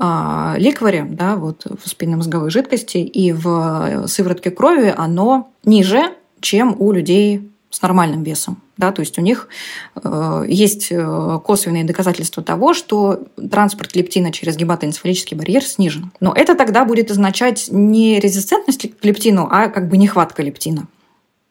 э, 0.00 0.54
ликваре, 0.56 1.06
да, 1.08 1.36
вот 1.36 1.64
в 1.64 1.88
спинномозговой 1.88 2.50
жидкости 2.50 2.98
и 2.98 3.30
в 3.30 4.08
сыворотке 4.08 4.50
крови, 4.50 4.92
оно 4.96 5.52
ниже, 5.64 6.12
чем 6.40 6.74
у 6.76 6.90
людей 6.90 7.51
с 7.72 7.80
нормальным 7.80 8.22
весом. 8.22 8.58
Да, 8.76 8.92
то 8.92 9.00
есть 9.00 9.18
у 9.18 9.22
них 9.22 9.48
э, 9.96 10.44
есть 10.46 10.88
э, 10.90 11.40
косвенные 11.44 11.84
доказательства 11.84 12.42
того, 12.42 12.74
что 12.74 13.24
транспорт 13.50 13.96
лептина 13.96 14.30
через 14.30 14.56
гематоэнцефалический 14.56 15.36
барьер 15.36 15.64
снижен. 15.64 16.12
Но 16.20 16.34
это 16.34 16.54
тогда 16.54 16.84
будет 16.84 17.10
означать 17.10 17.68
не 17.70 18.20
резистентность 18.20 18.94
к 19.00 19.04
лептину, 19.04 19.48
а 19.50 19.68
как 19.68 19.88
бы 19.88 19.96
нехватка 19.96 20.42
лептина. 20.42 20.86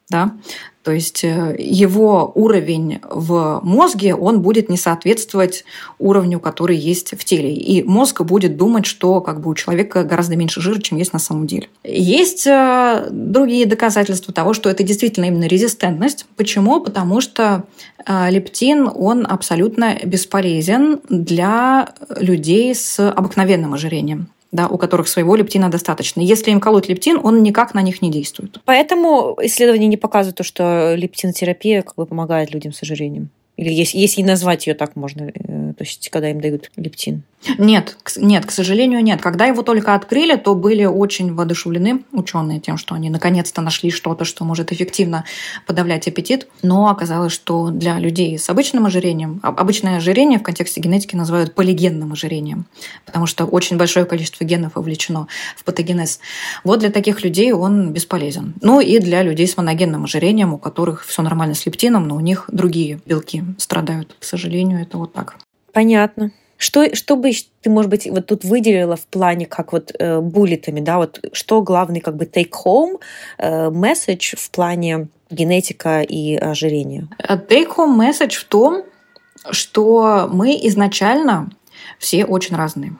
Да? 0.10 0.34
То 0.84 0.92
есть 0.92 1.24
э, 1.24 1.56
его 1.60 2.32
уровень 2.34 3.00
в 3.10 3.60
мозге, 3.64 4.16
он 4.16 4.42
будет 4.42 4.70
не 4.70 4.78
соответствовать 4.78 5.64
уровню, 6.00 6.40
который 6.40 6.76
есть 6.76 7.12
в 7.18 7.24
теле. 7.24 7.54
И 7.54 7.84
мозг 7.84 8.22
будет 8.22 8.58
думать, 8.58 8.86
что 8.88 9.22
как 9.22 9.42
бы 9.42 9.52
у 9.52 9.56
человека 9.56 10.04
гораздо 10.04 10.36
меньше 10.36 10.60
жира, 10.60 10.80
чем 10.80 10.98
есть 10.98 11.14
на 11.14 11.20
самом 11.20 11.46
деле. 11.46 11.70
Есть 11.84 12.48
э, 12.48 13.08
другие 13.12 13.68
доказательства 13.68 14.34
того, 14.34 14.54
что 14.54 14.70
это 14.70 14.82
действительно 14.84 15.26
именно 15.26 15.46
резистентность. 15.46 16.26
Почему? 16.36 16.82
Потому 16.82 17.22
что 17.22 17.66
э, 18.06 18.32
лептин, 18.32 18.90
он 18.94 19.28
абсолютно 19.30 19.98
бесполезен 20.04 21.02
для 21.10 21.94
людей 22.20 22.74
с 22.74 23.00
обыкновенным 23.12 23.76
ожирением 23.76 24.30
да, 24.52 24.68
у 24.68 24.78
которых 24.78 25.08
своего 25.08 25.36
лептина 25.36 25.70
достаточно. 25.70 26.22
Если 26.22 26.52
им 26.52 26.60
колоть 26.60 26.90
лептин, 26.90 27.20
он 27.24 27.42
никак 27.42 27.74
на 27.74 27.82
них 27.82 28.02
не 28.02 28.12
действует. 28.12 28.60
Поэтому 28.66 29.38
исследования 29.42 29.88
не 29.88 29.98
показывают 29.98 30.38
то, 30.38 30.44
что 30.44 30.94
лептинотерапия 30.96 31.82
как 31.84 31.96
бы 31.96 32.06
помогает 32.06 32.52
людям 32.52 32.74
с 32.74 32.84
ожирением. 32.84 33.30
Или 33.58 33.72
если, 33.72 33.98
если 33.98 34.24
назвать 34.24 34.68
ее 34.68 34.74
так 34.74 34.96
можно, 34.96 35.24
э, 35.24 35.32
то 35.74 35.84
есть 35.84 36.10
когда 36.10 36.30
им 36.30 36.42
дают 36.42 36.72
лептин. 36.76 37.24
Нет, 37.58 37.98
нет, 38.18 38.46
к 38.46 38.52
сожалению, 38.52 39.04
нет. 39.04 39.22
Когда 39.22 39.46
его 39.46 39.64
только 39.64 39.96
открыли, 39.96 40.36
то 40.36 40.54
были 40.54 40.86
очень 40.86 41.34
воодушевлены 41.34 42.04
ученые 42.12 42.60
тем, 42.60 42.78
что 42.78 42.94
они 42.94 43.10
наконец-то 43.10 43.62
нашли 43.62 43.90
что-то, 43.90 44.26
что 44.26 44.46
может 44.46 44.72
эффективно 44.72 45.26
подавлять 45.66 46.08
аппетит. 46.08 46.48
Но 46.62 46.90
оказалось, 46.90 47.34
что 47.34 47.70
для 47.70 47.98
людей 47.98 48.38
с 48.38 48.48
обычным 48.50 48.86
ожирением, 48.86 49.40
обычное 49.42 49.98
ожирение 49.98 50.38
в 50.38 50.44
контексте 50.44 50.82
генетики 50.82 51.16
называют 51.16 51.56
полигенным 51.56 52.14
ожирением, 52.14 52.66
потому 53.06 53.26
что 53.26 53.46
очень 53.46 53.78
большое 53.78 54.06
количество 54.06 54.44
генов 54.44 54.76
вовлечено 54.76 55.28
в 55.56 55.64
патогенез. 55.64 56.20
Вот 56.64 56.80
для 56.80 56.92
таких 56.92 57.24
людей 57.24 57.52
он 57.54 57.92
бесполезен. 57.92 58.54
Ну 58.62 58.82
и 58.82 59.00
для 59.00 59.24
людей 59.24 59.48
с 59.48 59.58
моногенным 59.58 60.04
ожирением, 60.04 60.54
у 60.54 60.60
которых 60.60 61.06
все 61.06 61.24
нормально 61.24 61.56
с 61.56 61.66
лептином, 61.66 62.08
но 62.08 62.16
у 62.16 62.20
них 62.20 62.46
другие 62.52 63.00
белки 63.06 63.44
страдают. 63.58 64.16
К 64.20 64.24
сожалению, 64.24 64.82
это 64.82 64.98
вот 64.98 65.14
так. 65.14 65.38
Понятно. 65.74 66.32
Что, 66.58 66.94
что 66.94 67.16
бы 67.16 67.32
ты, 67.62 67.72
может 67.72 67.90
быть, 67.90 68.08
вот 68.08 68.28
тут 68.28 68.44
выделила 68.44 68.96
в 68.96 69.08
плане, 69.08 69.48
как 69.48 69.74
вот 69.74 69.92
э, 69.98 70.20
буллетами, 70.20 70.80
да, 70.80 70.98
вот 70.98 71.20
что 71.34 71.64
главный 71.64 72.02
как 72.02 72.16
бы 72.18 72.26
take-home 72.26 73.00
э, 73.40 73.70
message 73.70 74.38
в 74.38 74.52
плане 74.52 75.08
генетика 75.32 76.02
и 76.02 76.36
ожирения? 76.36 77.08
Take-home 77.18 77.98
message 77.98 78.36
в 78.36 78.44
том, 78.44 78.84
что 79.50 80.30
мы 80.32 80.52
изначально 80.68 81.50
все 81.98 82.26
очень 82.26 82.56
разные. 82.56 82.96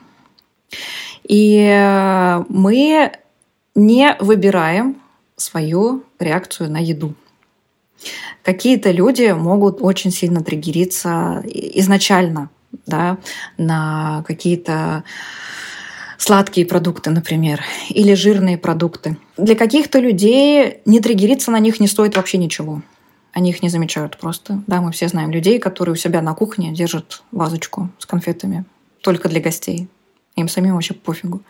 И 1.22 1.56
э, 1.58 2.44
мы 2.48 3.12
не 3.76 4.16
выбираем 4.18 5.00
свою 5.36 6.02
реакцию 6.18 6.68
на 6.68 6.78
еду. 6.78 7.14
Какие-то 8.42 8.90
люди 8.90 9.30
могут 9.30 9.78
очень 9.80 10.10
сильно 10.10 10.42
триггериться 10.42 11.44
изначально 11.46 12.50
да, 12.86 13.18
на 13.58 14.24
какие-то 14.26 15.04
сладкие 16.18 16.66
продукты, 16.66 17.10
например, 17.10 17.62
или 17.88 18.14
жирные 18.14 18.56
продукты. 18.56 19.16
Для 19.36 19.56
каких-то 19.56 19.98
людей 19.98 20.78
не 20.84 21.00
триггериться 21.00 21.50
на 21.50 21.58
них 21.58 21.80
не 21.80 21.88
стоит 21.88 22.16
вообще 22.16 22.38
ничего. 22.38 22.82
Они 23.32 23.50
их 23.50 23.62
не 23.62 23.68
замечают 23.68 24.18
просто. 24.18 24.62
Да, 24.66 24.80
мы 24.80 24.92
все 24.92 25.08
знаем 25.08 25.30
людей, 25.30 25.58
которые 25.58 25.94
у 25.94 25.96
себя 25.96 26.22
на 26.22 26.34
кухне 26.34 26.72
держат 26.72 27.22
вазочку 27.32 27.90
с 27.98 28.06
конфетами 28.06 28.64
только 29.00 29.28
для 29.28 29.40
гостей. 29.40 29.88
Им 30.36 30.48
самим 30.48 30.74
вообще 30.74 30.94
пофигу. 30.94 31.42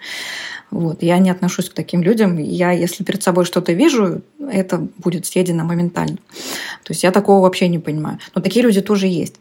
Вот. 0.73 1.03
Я 1.03 1.19
не 1.19 1.29
отношусь 1.29 1.69
к 1.69 1.75
таким 1.75 2.03
людям. 2.03 2.39
Я, 2.39 2.73
если 2.73 3.05
перед 3.05 3.23
собой 3.23 3.45
что-то 3.45 3.75
вижу, 3.75 4.23
это 4.51 4.79
будет 4.97 5.27
съедено 5.27 5.65
моментально. 5.65 6.17
То 6.17 6.93
есть 6.93 7.03
я 7.03 7.11
такого 7.11 7.43
вообще 7.43 7.69
не 7.69 7.79
понимаю. 7.79 8.19
Но 8.35 8.41
такие 8.41 8.65
люди 8.65 8.81
тоже 8.81 9.07
есть. 9.07 9.35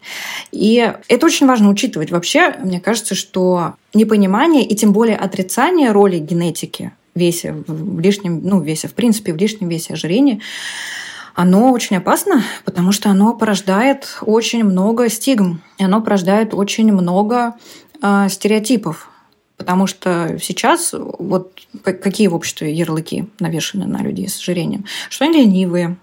И 0.52 0.92
это 1.08 1.26
очень 1.26 1.46
важно 1.46 1.70
учитывать. 1.70 2.10
Вообще, 2.10 2.54
мне 2.62 2.80
кажется, 2.80 3.14
что 3.14 3.74
непонимание 3.94 4.62
и 4.62 4.76
тем 4.76 4.92
более 4.92 5.16
отрицание 5.16 5.90
роли 5.90 6.18
генетики 6.18 6.92
в 7.14 7.18
весе, 7.18 7.54
в 7.66 7.98
лишнем, 7.98 8.42
ну, 8.44 8.60
весе, 8.60 8.88
в 8.88 8.94
принципе, 8.94 9.32
в 9.32 9.38
лишнем 9.38 9.70
весе 9.70 9.94
ожирения, 9.94 10.40
оно 11.34 11.72
очень 11.72 11.96
опасно, 11.96 12.44
потому 12.66 12.92
что 12.92 13.08
оно 13.08 13.32
порождает 13.32 14.18
очень 14.20 14.64
много 14.64 15.08
стигм, 15.08 15.62
и 15.78 15.84
оно 15.84 16.02
порождает 16.02 16.52
очень 16.52 16.92
много 16.92 17.54
э, 18.02 18.26
стереотипов 18.28 19.11
Потому 19.62 19.86
что 19.86 20.38
сейчас 20.42 20.92
вот 20.92 21.52
какие 21.82 22.26
в 22.26 22.34
обществе 22.34 22.72
ярлыки 22.72 23.28
навешаны 23.38 23.86
на 23.86 24.02
людей 24.02 24.28
с 24.28 24.38
ожирением? 24.40 24.86
Что 25.08 25.24
они 25.24 25.42
ленивые, 25.42 25.96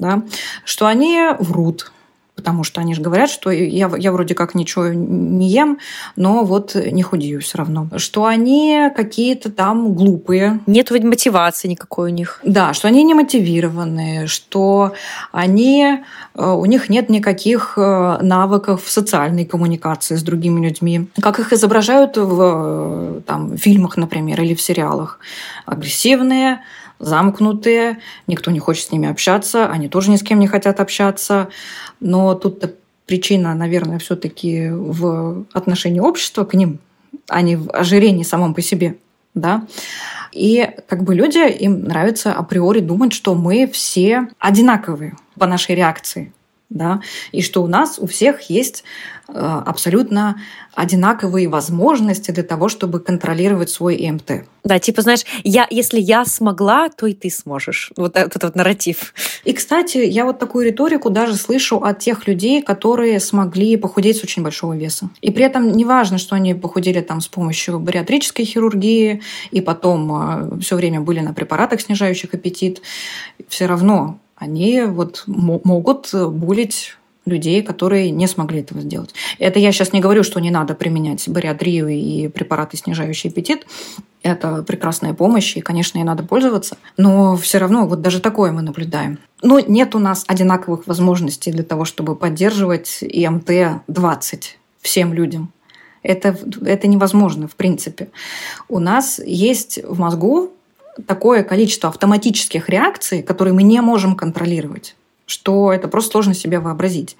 да? 0.00 0.24
что 0.64 0.86
они 0.86 1.28
врут, 1.38 1.92
потому 2.38 2.62
что 2.62 2.80
они 2.80 2.94
же 2.94 3.02
говорят, 3.02 3.30
что 3.30 3.50
я, 3.50 3.90
я 3.98 4.12
вроде 4.12 4.36
как 4.36 4.54
ничего 4.54 4.86
не 4.86 5.48
ем, 5.48 5.78
но 6.14 6.44
вот 6.44 6.76
не 6.76 7.02
худею 7.02 7.40
все 7.40 7.58
равно. 7.58 7.88
Что 7.96 8.26
они 8.26 8.90
какие-то 8.94 9.50
там 9.50 9.92
глупые. 9.92 10.60
Нет 10.68 10.90
вроде 10.90 11.08
мотивации 11.08 11.66
никакой 11.66 12.12
у 12.12 12.14
них. 12.14 12.38
Да, 12.44 12.74
что 12.74 12.86
они 12.86 13.02
не 13.02 13.14
мотивированные, 13.14 14.28
что 14.28 14.92
они, 15.32 15.98
э, 16.36 16.48
у 16.48 16.64
них 16.66 16.88
нет 16.88 17.08
никаких 17.08 17.74
э, 17.76 18.18
навыков 18.22 18.84
в 18.84 18.90
социальной 18.90 19.44
коммуникации 19.44 20.14
с 20.14 20.22
другими 20.22 20.64
людьми. 20.64 21.08
Как 21.20 21.40
их 21.40 21.52
изображают 21.52 22.16
в 22.18 22.40
э, 22.40 23.20
там, 23.26 23.56
фильмах, 23.56 23.96
например, 23.96 24.40
или 24.42 24.54
в 24.54 24.62
сериалах. 24.62 25.18
Агрессивные, 25.66 26.60
замкнутые, 26.98 27.98
никто 28.26 28.50
не 28.50 28.58
хочет 28.58 28.86
с 28.86 28.92
ними 28.92 29.08
общаться, 29.08 29.68
они 29.68 29.88
тоже 29.88 30.10
ни 30.10 30.16
с 30.16 30.22
кем 30.22 30.38
не 30.38 30.46
хотят 30.46 30.80
общаться. 30.80 31.48
Но 32.00 32.34
тут 32.34 32.74
причина, 33.06 33.54
наверное, 33.54 33.98
все-таки 33.98 34.68
в 34.70 35.46
отношении 35.52 36.00
общества 36.00 36.44
к 36.44 36.54
ним, 36.54 36.78
а 37.28 37.40
не 37.42 37.56
в 37.56 37.70
ожирении 37.70 38.22
самом 38.22 38.54
по 38.54 38.62
себе. 38.62 38.96
Да? 39.34 39.66
И 40.32 40.68
как 40.88 41.04
бы 41.04 41.14
люди, 41.14 41.38
им 41.38 41.84
нравится 41.84 42.32
априори 42.32 42.80
думать, 42.80 43.12
что 43.12 43.34
мы 43.34 43.68
все 43.72 44.28
одинаковые 44.38 45.14
по 45.38 45.46
нашей 45.46 45.74
реакции 45.74 46.32
да, 46.70 47.00
и 47.32 47.40
что 47.40 47.62
у 47.62 47.66
нас 47.66 47.98
у 47.98 48.06
всех 48.06 48.50
есть 48.50 48.84
э, 49.28 49.32
абсолютно 49.32 50.40
одинаковые 50.74 51.48
возможности 51.48 52.30
для 52.30 52.42
того, 52.42 52.68
чтобы 52.68 53.00
контролировать 53.00 53.70
свой 53.70 53.96
ЭМТ. 54.06 54.44
Да, 54.64 54.78
типа, 54.78 55.00
знаешь, 55.00 55.24
я, 55.44 55.66
если 55.70 55.98
я 55.98 56.26
смогла, 56.26 56.90
то 56.90 57.06
и 57.06 57.14
ты 57.14 57.30
сможешь. 57.30 57.90
Вот 57.96 58.16
этот 58.16 58.44
вот 58.44 58.54
нарратив. 58.54 59.14
И, 59.44 59.54
кстати, 59.54 59.98
я 59.98 60.26
вот 60.26 60.38
такую 60.38 60.66
риторику 60.66 61.08
даже 61.08 61.36
слышу 61.36 61.78
от 61.78 62.00
тех 62.00 62.28
людей, 62.28 62.60
которые 62.60 63.18
смогли 63.18 63.78
похудеть 63.78 64.18
с 64.18 64.22
очень 64.22 64.42
большого 64.42 64.76
веса. 64.76 65.08
И 65.22 65.30
при 65.30 65.44
этом 65.44 65.72
не 65.72 65.86
важно, 65.86 66.18
что 66.18 66.36
они 66.36 66.54
похудели 66.54 67.00
там 67.00 67.22
с 67.22 67.28
помощью 67.28 67.80
бариатрической 67.80 68.44
хирургии 68.44 69.22
и 69.50 69.62
потом 69.62 70.58
э, 70.58 70.60
все 70.60 70.76
время 70.76 71.00
были 71.00 71.20
на 71.20 71.32
препаратах, 71.32 71.80
снижающих 71.80 72.34
аппетит. 72.34 72.82
Все 73.48 73.64
равно 73.64 74.18
они 74.38 74.82
вот 74.82 75.24
могут 75.26 76.14
булить 76.14 76.96
людей, 77.28 77.62
которые 77.62 78.10
не 78.10 78.26
смогли 78.26 78.60
этого 78.60 78.80
сделать. 78.80 79.14
Это 79.38 79.58
я 79.58 79.70
сейчас 79.72 79.92
не 79.92 80.00
говорю, 80.00 80.22
что 80.22 80.40
не 80.40 80.50
надо 80.50 80.74
применять 80.74 81.28
бариатрию 81.28 81.88
и 81.88 82.28
препараты, 82.28 82.76
снижающие 82.76 83.30
аппетит. 83.30 83.66
Это 84.22 84.62
прекрасная 84.62 85.14
помощь, 85.14 85.56
и, 85.56 85.60
конечно, 85.60 85.98
ей 85.98 86.04
надо 86.04 86.22
пользоваться. 86.22 86.76
Но 86.96 87.36
все 87.36 87.58
равно 87.58 87.86
вот 87.86 88.00
даже 88.00 88.20
такое 88.20 88.50
мы 88.50 88.62
наблюдаем. 88.62 89.18
Но 89.42 89.60
нет 89.60 89.94
у 89.94 89.98
нас 89.98 90.24
одинаковых 90.26 90.86
возможностей 90.86 91.52
для 91.52 91.62
того, 91.62 91.84
чтобы 91.84 92.16
поддерживать 92.16 93.02
ИМТ-20 93.02 94.42
всем 94.80 95.12
людям. 95.12 95.52
Это, 96.02 96.36
это 96.64 96.86
невозможно, 96.88 97.48
в 97.48 97.54
принципе. 97.54 98.08
У 98.68 98.78
нас 98.78 99.20
есть 99.24 99.78
в 99.84 99.98
мозгу 99.98 100.52
такое 101.06 101.42
количество 101.42 101.88
автоматических 101.88 102.68
реакций, 102.68 103.22
которые 103.22 103.54
мы 103.54 103.62
не 103.62 103.80
можем 103.80 104.16
контролировать 104.16 104.94
что 105.28 105.74
это 105.74 105.88
просто 105.88 106.12
сложно 106.12 106.32
себе 106.32 106.58
вообразить. 106.58 107.18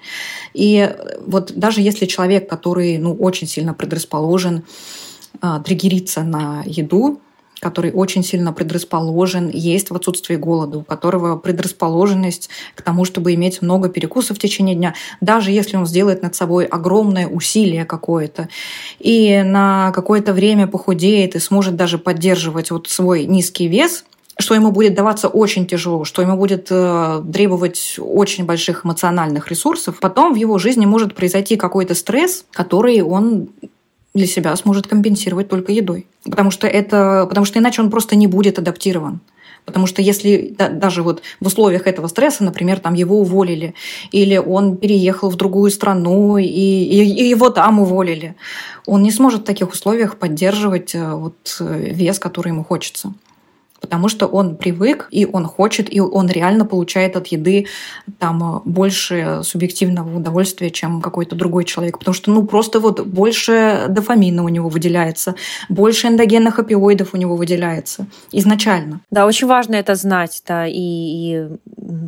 И 0.55 0.95
вот 1.27 1.53
даже 1.55 1.81
если 1.81 2.07
человек, 2.07 2.49
который 2.49 2.97
ну, 2.97 3.13
очень 3.13 3.45
сильно 3.47 3.75
предрасположен 3.75 4.63
э, 5.43 5.59
на 6.23 6.63
еду, 6.65 7.21
который 7.59 7.91
очень 7.91 8.23
сильно 8.23 8.53
предрасположен 8.53 9.49
есть 9.49 9.89
в 9.91 9.95
отсутствии 9.95 10.35
голода, 10.35 10.79
у 10.79 10.83
которого 10.83 11.37
предрасположенность 11.37 12.49
к 12.75 12.81
тому, 12.81 13.05
чтобы 13.05 13.33
иметь 13.33 13.61
много 13.61 13.89
перекусов 13.89 14.37
в 14.37 14.39
течение 14.39 14.75
дня, 14.75 14.93
даже 15.21 15.51
если 15.51 15.77
он 15.77 15.85
сделает 15.85 16.21
над 16.21 16.35
собой 16.35 16.65
огромное 16.65 17.27
усилие 17.27 17.85
какое-то 17.85 18.49
и 18.99 19.41
на 19.43 19.91
какое-то 19.91 20.33
время 20.33 20.67
похудеет 20.67 21.35
и 21.35 21.39
сможет 21.39 21.75
даже 21.75 21.97
поддерживать 21.97 22.71
вот 22.71 22.87
свой 22.87 23.25
низкий 23.25 23.67
вес, 23.67 24.05
что 24.39 24.55
ему 24.55 24.71
будет 24.71 24.93
даваться 24.93 25.27
очень 25.27 25.67
тяжело, 25.67 26.05
что 26.05 26.21
ему 26.21 26.37
будет 26.37 26.67
э, 26.69 27.23
требовать 27.31 27.95
очень 27.99 28.45
больших 28.45 28.85
эмоциональных 28.85 29.49
ресурсов, 29.49 29.99
потом 29.99 30.33
в 30.33 30.37
его 30.37 30.57
жизни 30.57 30.85
может 30.85 31.13
произойти 31.13 31.57
какой-то 31.57 31.93
стресс, 31.93 32.45
который 32.53 33.01
он 33.01 33.49
для 34.13 34.27
себя 34.27 34.55
сможет 34.55 34.87
компенсировать 34.87 35.49
только 35.49 35.71
едой. 35.71 36.07
Потому 36.23 36.51
что, 36.51 36.67
это, 36.67 37.25
потому 37.27 37.45
что 37.45 37.59
иначе 37.59 37.81
он 37.81 37.89
просто 37.89 38.15
не 38.15 38.27
будет 38.27 38.59
адаптирован. 38.59 39.21
Потому 39.65 39.85
что 39.85 40.01
если 40.01 40.55
да, 40.57 40.69
даже 40.69 41.03
вот 41.03 41.21
в 41.39 41.45
условиях 41.45 41.85
этого 41.85 42.07
стресса, 42.07 42.43
например, 42.43 42.79
там 42.79 42.93
его 42.95 43.19
уволили, 43.19 43.75
или 44.11 44.37
он 44.37 44.77
переехал 44.77 45.29
в 45.29 45.35
другую 45.35 45.69
страну, 45.69 46.37
и, 46.37 46.43
и, 46.43 47.03
и 47.03 47.29
его 47.29 47.49
там 47.49 47.79
уволили, 47.79 48.35
он 48.87 49.03
не 49.03 49.11
сможет 49.11 49.41
в 49.41 49.45
таких 49.45 49.71
условиях 49.71 50.17
поддерживать 50.17 50.95
э, 50.95 51.13
вот 51.13 51.57
э, 51.59 51.89
вес, 51.91 52.17
который 52.17 52.49
ему 52.49 52.63
хочется 52.63 53.13
потому 53.79 54.09
что 54.09 54.27
он 54.27 54.55
привык, 54.57 55.07
и 55.11 55.25
он 55.25 55.45
хочет, 55.45 55.93
и 55.93 55.99
он 55.99 56.27
реально 56.27 56.65
получает 56.65 57.15
от 57.15 57.27
еды 57.27 57.67
там 58.19 58.61
больше 58.65 59.41
субъективного 59.43 60.17
удовольствия, 60.17 60.69
чем 60.69 61.01
какой-то 61.01 61.35
другой 61.35 61.65
человек. 61.65 61.99
Потому 61.99 62.13
что, 62.13 62.31
ну, 62.31 62.45
просто 62.45 62.79
вот 62.79 63.05
больше 63.05 63.85
дофамина 63.89 64.43
у 64.43 64.49
него 64.49 64.69
выделяется, 64.69 65.35
больше 65.69 66.07
эндогенных 66.07 66.59
опиоидов 66.59 67.13
у 67.13 67.17
него 67.17 67.35
выделяется 67.35 68.07
изначально. 68.31 69.01
Да, 69.11 69.25
очень 69.25 69.47
важно 69.47 69.75
это 69.75 69.95
знать, 69.95 70.41
да, 70.47 70.67
и, 70.67 70.73
и 70.73 71.47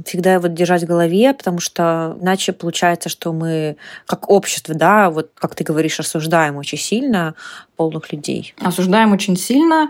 всегда 0.05 0.39
вот 0.39 0.53
держать 0.53 0.83
в 0.83 0.87
голове, 0.87 1.33
потому 1.33 1.59
что 1.59 2.17
иначе 2.21 2.53
получается, 2.53 3.09
что 3.09 3.33
мы 3.33 3.77
как 4.05 4.29
общество, 4.29 4.75
да, 4.75 5.09
вот 5.09 5.31
как 5.35 5.55
ты 5.55 5.63
говоришь, 5.63 5.99
осуждаем 5.99 6.57
очень 6.57 6.77
сильно 6.77 7.35
полных 7.81 8.13
людей. 8.13 8.53
Осуждаем 8.59 9.11
очень 9.11 9.35
сильно. 9.35 9.89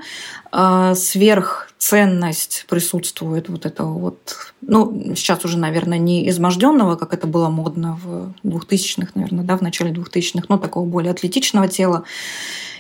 А, 0.50 0.96
сверхценность 0.96 2.66
присутствует 2.70 3.50
вот 3.50 3.66
этого 3.66 4.00
вот, 4.00 4.54
ну, 4.62 5.14
сейчас 5.14 5.44
уже, 5.44 5.58
наверное, 5.58 5.98
не 5.98 6.30
изможденного, 6.30 6.96
как 6.96 7.14
это 7.14 7.28
было 7.28 7.50
модно 7.50 8.00
в 8.02 8.34
2000-х, 8.48 9.12
наверное, 9.16 9.44
да, 9.44 9.58
в 9.58 9.62
начале 9.62 9.92
2000-х, 9.92 10.46
но 10.48 10.58
такого 10.58 10.86
более 10.86 11.12
атлетичного 11.12 11.68
тела. 11.68 12.06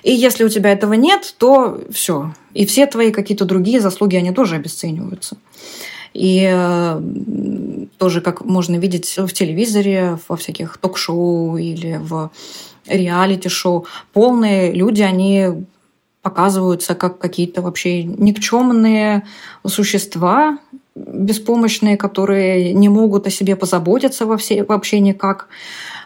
И 0.01 0.13
если 0.13 0.45
у 0.45 0.49
тебя 0.49 0.71
этого 0.71 0.93
нет, 0.93 1.35
то 1.37 1.81
все. 1.91 2.33
И 2.53 2.65
все 2.65 2.85
твои 2.85 3.11
какие-то 3.11 3.43
другие 3.43 3.81
заслуги, 3.81 4.15
они 4.15 4.31
тоже 4.31 4.55
обесцениваются. 4.55 5.35
И 6.13 6.49
э, 6.49 7.01
тоже, 7.97 8.21
как 8.21 8.45
можно 8.45 8.77
видеть 8.77 9.17
в 9.17 9.33
телевизоре, 9.33 10.17
во 10.29 10.37
всяких 10.37 10.77
ток-шоу 10.77 11.57
или 11.57 11.99
в 12.01 12.31
реалити-шоу. 12.87 13.85
Полные 14.13 14.71
люди, 14.73 15.01
они 15.01 15.65
показываются 16.21 16.95
как 16.95 17.17
какие-то 17.17 17.61
вообще 17.61 18.03
никчемные 18.03 19.23
существа, 19.65 20.59
беспомощные, 20.95 21.97
которые 21.97 22.73
не 22.73 22.89
могут 22.89 23.27
о 23.27 23.31
себе 23.31 23.55
позаботиться 23.55 24.25
вообще, 24.25 24.63
вообще 24.63 24.99
никак. 24.99 25.47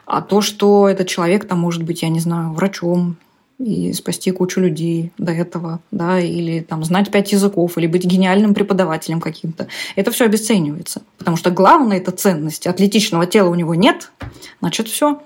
А 0.05 0.21
то, 0.21 0.41
что 0.41 0.88
этот 0.88 1.07
человек 1.07 1.47
там 1.47 1.59
может 1.59 1.84
быть, 1.84 2.03
я 2.03 2.09
не 2.09 2.19
знаю, 2.19 2.53
врачом, 2.53 3.17
и 3.57 3.93
спасти 3.93 4.32
кучу 4.32 4.59
людей 4.59 5.11
до 5.17 5.32
этого, 5.32 5.80
да, 5.91 6.19
или 6.19 6.59
там 6.59 6.84
знать 6.84 7.09
пять 7.09 7.32
языков, 7.32 7.78
или 7.78 7.88
быть 7.88 8.03
гениальным 8.03 8.53
преподавателем 8.53 9.21
каким-то. 9.21 9.67
Это 9.95 10.11
все 10.11 10.26
обесценивается. 10.26 11.01
Потому 11.17 11.38
что 11.38 11.51
главное 11.51 11.97
это 11.97 12.11
ценность. 12.11 12.67
Атлетичного 12.67 13.26
тела 13.26 13.49
у 13.49 13.55
него 13.55 13.73
нет, 13.73 14.11
значит, 14.59 14.88
все. 14.88 15.21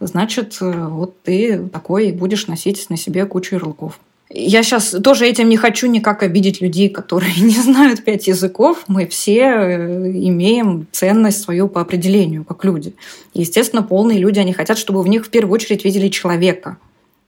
Значит, 0.00 0.56
э, 0.60 0.86
вот 0.88 1.22
ты 1.22 1.68
такой 1.68 2.12
будешь 2.12 2.46
носить 2.46 2.88
на 2.88 2.96
себе 2.96 3.26
кучу 3.26 3.54
ярлыков. 3.54 4.00
Я 4.32 4.62
сейчас 4.62 4.90
тоже 5.02 5.26
этим 5.26 5.48
не 5.48 5.56
хочу 5.56 5.88
никак 5.88 6.22
обидеть 6.22 6.60
людей, 6.60 6.88
которые 6.88 7.34
не 7.40 7.56
знают 7.56 8.04
пять 8.04 8.26
языков. 8.28 8.84
Мы 8.86 9.06
все 9.06 9.40
э, 9.40 10.10
имеем 10.12 10.86
ценность 10.92 11.42
свою 11.42 11.68
по 11.68 11.80
определению, 11.80 12.44
как 12.44 12.64
люди. 12.64 12.94
Естественно, 13.34 13.82
полные 13.82 14.18
люди, 14.18 14.38
они 14.38 14.52
хотят, 14.52 14.78
чтобы 14.78 15.02
в 15.02 15.08
них 15.08 15.26
в 15.26 15.30
первую 15.30 15.54
очередь 15.54 15.84
видели 15.84 16.08
человека, 16.08 16.78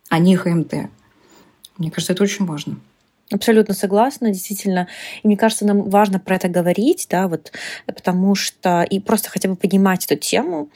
а 0.08 0.18
не 0.18 0.36
ХМТ. 0.36 0.74
Мне 1.76 1.90
кажется, 1.90 2.12
это 2.12 2.22
очень 2.22 2.46
важно. 2.46 2.76
Абсолютно 3.32 3.74
согласна, 3.74 4.30
действительно. 4.30 4.88
И 5.22 5.26
мне 5.26 5.36
кажется, 5.36 5.66
нам 5.66 5.88
важно 5.88 6.20
про 6.20 6.36
это 6.36 6.48
говорить, 6.48 7.06
да, 7.10 7.28
вот, 7.28 7.52
потому 7.86 8.34
что 8.34 8.82
и 8.82 9.00
просто 9.00 9.30
хотя 9.30 9.48
бы 9.48 9.56
поднимать 9.56 10.04
эту 10.04 10.16
тему, 10.16 10.68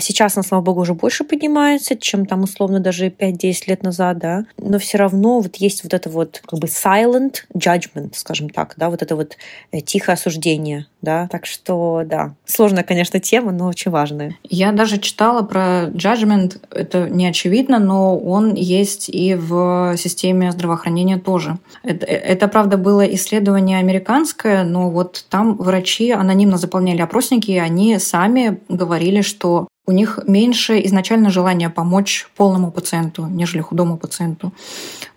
сейчас 0.00 0.36
она, 0.36 0.44
слава 0.44 0.62
богу, 0.62 0.80
уже 0.80 0.94
больше 0.94 1.24
поднимается, 1.24 1.96
чем 1.96 2.26
там 2.26 2.42
условно 2.42 2.80
даже 2.80 3.08
5-10 3.08 3.64
лет 3.66 3.82
назад, 3.82 4.18
да. 4.18 4.44
Но 4.58 4.78
все 4.78 4.98
равно 4.98 5.40
вот 5.40 5.56
есть 5.56 5.82
вот 5.82 5.94
это 5.94 6.08
вот 6.08 6.42
как 6.46 6.60
бы 6.60 6.66
silent 6.66 7.44
judgment, 7.54 8.12
скажем 8.14 8.48
так, 8.48 8.74
да, 8.76 8.90
вот 8.90 9.02
это 9.02 9.16
вот 9.16 9.36
э, 9.72 9.80
тихое 9.80 10.14
осуждение, 10.14 10.86
да. 11.00 11.28
Так 11.30 11.46
что, 11.46 12.02
да, 12.04 12.34
сложная, 12.44 12.84
конечно, 12.84 13.18
тема, 13.18 13.52
но 13.52 13.66
очень 13.66 13.90
важная. 13.90 14.36
Я 14.44 14.72
даже 14.72 14.98
читала 14.98 15.42
про 15.42 15.86
judgment, 15.88 16.58
это 16.70 17.08
не 17.08 17.26
очевидно, 17.26 17.78
но 17.78 18.16
он 18.16 18.54
есть 18.54 19.08
и 19.08 19.34
в 19.34 19.96
системе 19.96 20.52
здравоохранения 20.52 21.18
тоже. 21.18 21.58
Это, 21.82 22.06
э, 22.06 22.14
это 22.14 22.46
правда, 22.48 22.76
было 22.76 23.02
исследование 23.14 23.78
американское, 23.78 24.64
но 24.64 24.90
вот 24.90 25.24
там 25.28 25.56
врачи 25.56 26.12
анонимно 26.12 26.56
заполняли 26.56 27.00
опросники, 27.00 27.50
и 27.50 27.58
они 27.58 27.98
сами 27.98 28.60
говорили, 28.68 29.22
что 29.22 29.66
у 29.84 29.92
них 29.92 30.20
меньше 30.26 30.80
изначально 30.84 31.30
желания 31.30 31.68
помочь 31.68 32.28
полному 32.36 32.70
пациенту, 32.70 33.26
нежели 33.26 33.60
худому 33.60 33.96
пациенту. 33.96 34.52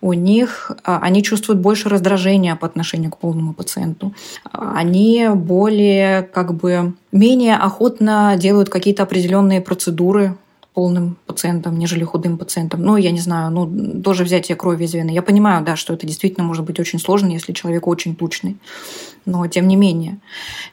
У 0.00 0.12
них 0.12 0.72
а, 0.84 0.98
они 0.98 1.22
чувствуют 1.22 1.60
больше 1.60 1.88
раздражения 1.88 2.56
по 2.56 2.66
отношению 2.66 3.12
к 3.12 3.18
полному 3.18 3.54
пациенту. 3.54 4.12
Они 4.50 5.28
более 5.34 6.22
как 6.22 6.54
бы 6.54 6.94
менее 7.12 7.56
охотно 7.56 8.34
делают 8.36 8.68
какие-то 8.68 9.04
определенные 9.04 9.60
процедуры 9.60 10.36
полным 10.74 11.16
пациентом, 11.26 11.78
нежели 11.78 12.04
худым 12.04 12.36
пациентом. 12.36 12.82
Ну, 12.82 12.96
я 12.96 13.10
не 13.10 13.20
знаю, 13.20 13.50
ну, 13.50 14.02
тоже 14.02 14.24
взятие 14.24 14.56
крови 14.56 14.84
из 14.84 14.92
вены. 14.92 15.10
Я 15.10 15.22
понимаю, 15.22 15.64
да, 15.64 15.74
что 15.74 15.94
это 15.94 16.06
действительно 16.06 16.44
может 16.44 16.64
быть 16.66 16.78
очень 16.78 16.98
сложно, 16.98 17.28
если 17.28 17.54
человек 17.54 17.86
очень 17.86 18.14
тучный 18.14 18.58
но 19.26 19.46
тем 19.48 19.68
не 19.68 19.76
менее. 19.76 20.18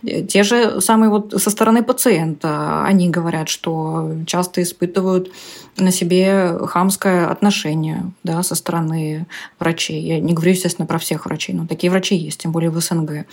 Те 0.03 0.43
же 0.43 0.79
самые 0.79 1.09
вот 1.09 1.33
со 1.41 1.49
стороны 1.49 1.83
пациента, 1.83 2.83
они 2.85 3.09
говорят, 3.09 3.49
что 3.49 4.11
часто 4.25 4.61
испытывают 4.61 5.31
на 5.75 5.91
себе 5.91 6.57
хамское 6.67 7.27
отношение 7.27 8.11
да, 8.23 8.43
со 8.43 8.55
стороны 8.55 9.25
врачей. 9.59 10.01
Я 10.01 10.19
не 10.19 10.33
говорю, 10.33 10.51
естественно, 10.51 10.85
про 10.85 10.99
всех 10.99 11.25
врачей, 11.25 11.55
но 11.55 11.65
такие 11.65 11.89
врачи 11.89 12.15
есть, 12.15 12.41
тем 12.41 12.51
более 12.51 12.69
в 12.69 12.79
СНГ. 12.79 13.25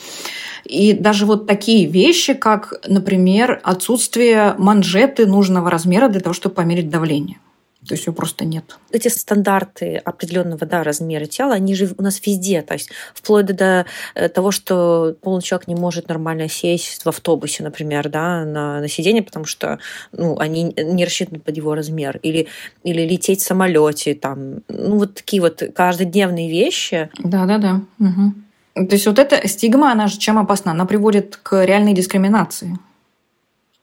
И 0.64 0.94
даже 0.94 1.26
вот 1.26 1.46
такие 1.46 1.86
вещи, 1.86 2.32
как, 2.32 2.74
например, 2.88 3.60
отсутствие 3.62 4.54
манжеты 4.58 5.26
нужного 5.26 5.70
размера 5.70 6.08
для 6.08 6.20
того, 6.20 6.32
чтобы 6.32 6.54
померить 6.54 6.88
давление– 6.88 7.38
то 7.86 7.94
есть 7.94 8.06
его 8.06 8.14
просто 8.14 8.44
нет. 8.44 8.78
Эти 8.90 9.08
стандарты 9.08 9.96
определенного 9.96 10.66
да, 10.66 10.84
размера 10.84 11.24
тела, 11.24 11.54
они 11.54 11.74
же 11.74 11.94
у 11.96 12.02
нас 12.02 12.20
везде. 12.26 12.60
То 12.60 12.74
есть 12.74 12.90
вплоть 13.14 13.46
до 13.46 13.86
э, 14.14 14.28
того, 14.28 14.50
что 14.50 15.16
полный 15.22 15.42
человек 15.42 15.66
не 15.66 15.74
может 15.74 16.08
нормально 16.08 16.48
сесть 16.48 17.04
в 17.04 17.08
автобусе, 17.08 17.62
например, 17.62 18.10
да, 18.10 18.44
на, 18.44 18.80
на 18.80 18.88
сиденье, 18.88 19.22
потому 19.22 19.46
что 19.46 19.78
ну, 20.12 20.38
они 20.38 20.74
не 20.76 21.04
рассчитаны 21.06 21.40
под 21.40 21.56
его 21.56 21.74
размер. 21.74 22.18
Или, 22.22 22.48
или 22.84 23.00
лететь 23.00 23.40
в 23.40 23.44
самолете. 23.44 24.14
Там. 24.14 24.60
Ну, 24.68 24.98
вот 24.98 25.14
такие 25.14 25.40
вот 25.40 25.62
каждодневные 25.74 26.50
вещи. 26.50 27.08
Да-да-да. 27.18 27.80
Угу. 27.98 28.86
То 28.88 28.94
есть 28.94 29.06
вот 29.06 29.18
эта 29.18 29.48
стигма, 29.48 29.92
она 29.92 30.06
же 30.06 30.18
чем 30.18 30.38
опасна? 30.38 30.72
Она 30.72 30.84
приводит 30.84 31.38
к 31.42 31.64
реальной 31.64 31.94
дискриминации 31.94 32.78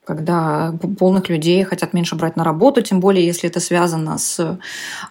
когда 0.07 0.73
полных 0.97 1.27
людей 1.29 1.63
хотят 1.63 1.93
меньше 1.93 2.15
брать 2.15 2.37
на 2.37 2.43
работу, 2.43 2.81
тем 2.81 2.99
более 3.01 3.25
если 3.25 3.49
это 3.49 3.59
связано 3.59 4.17
с 4.17 4.39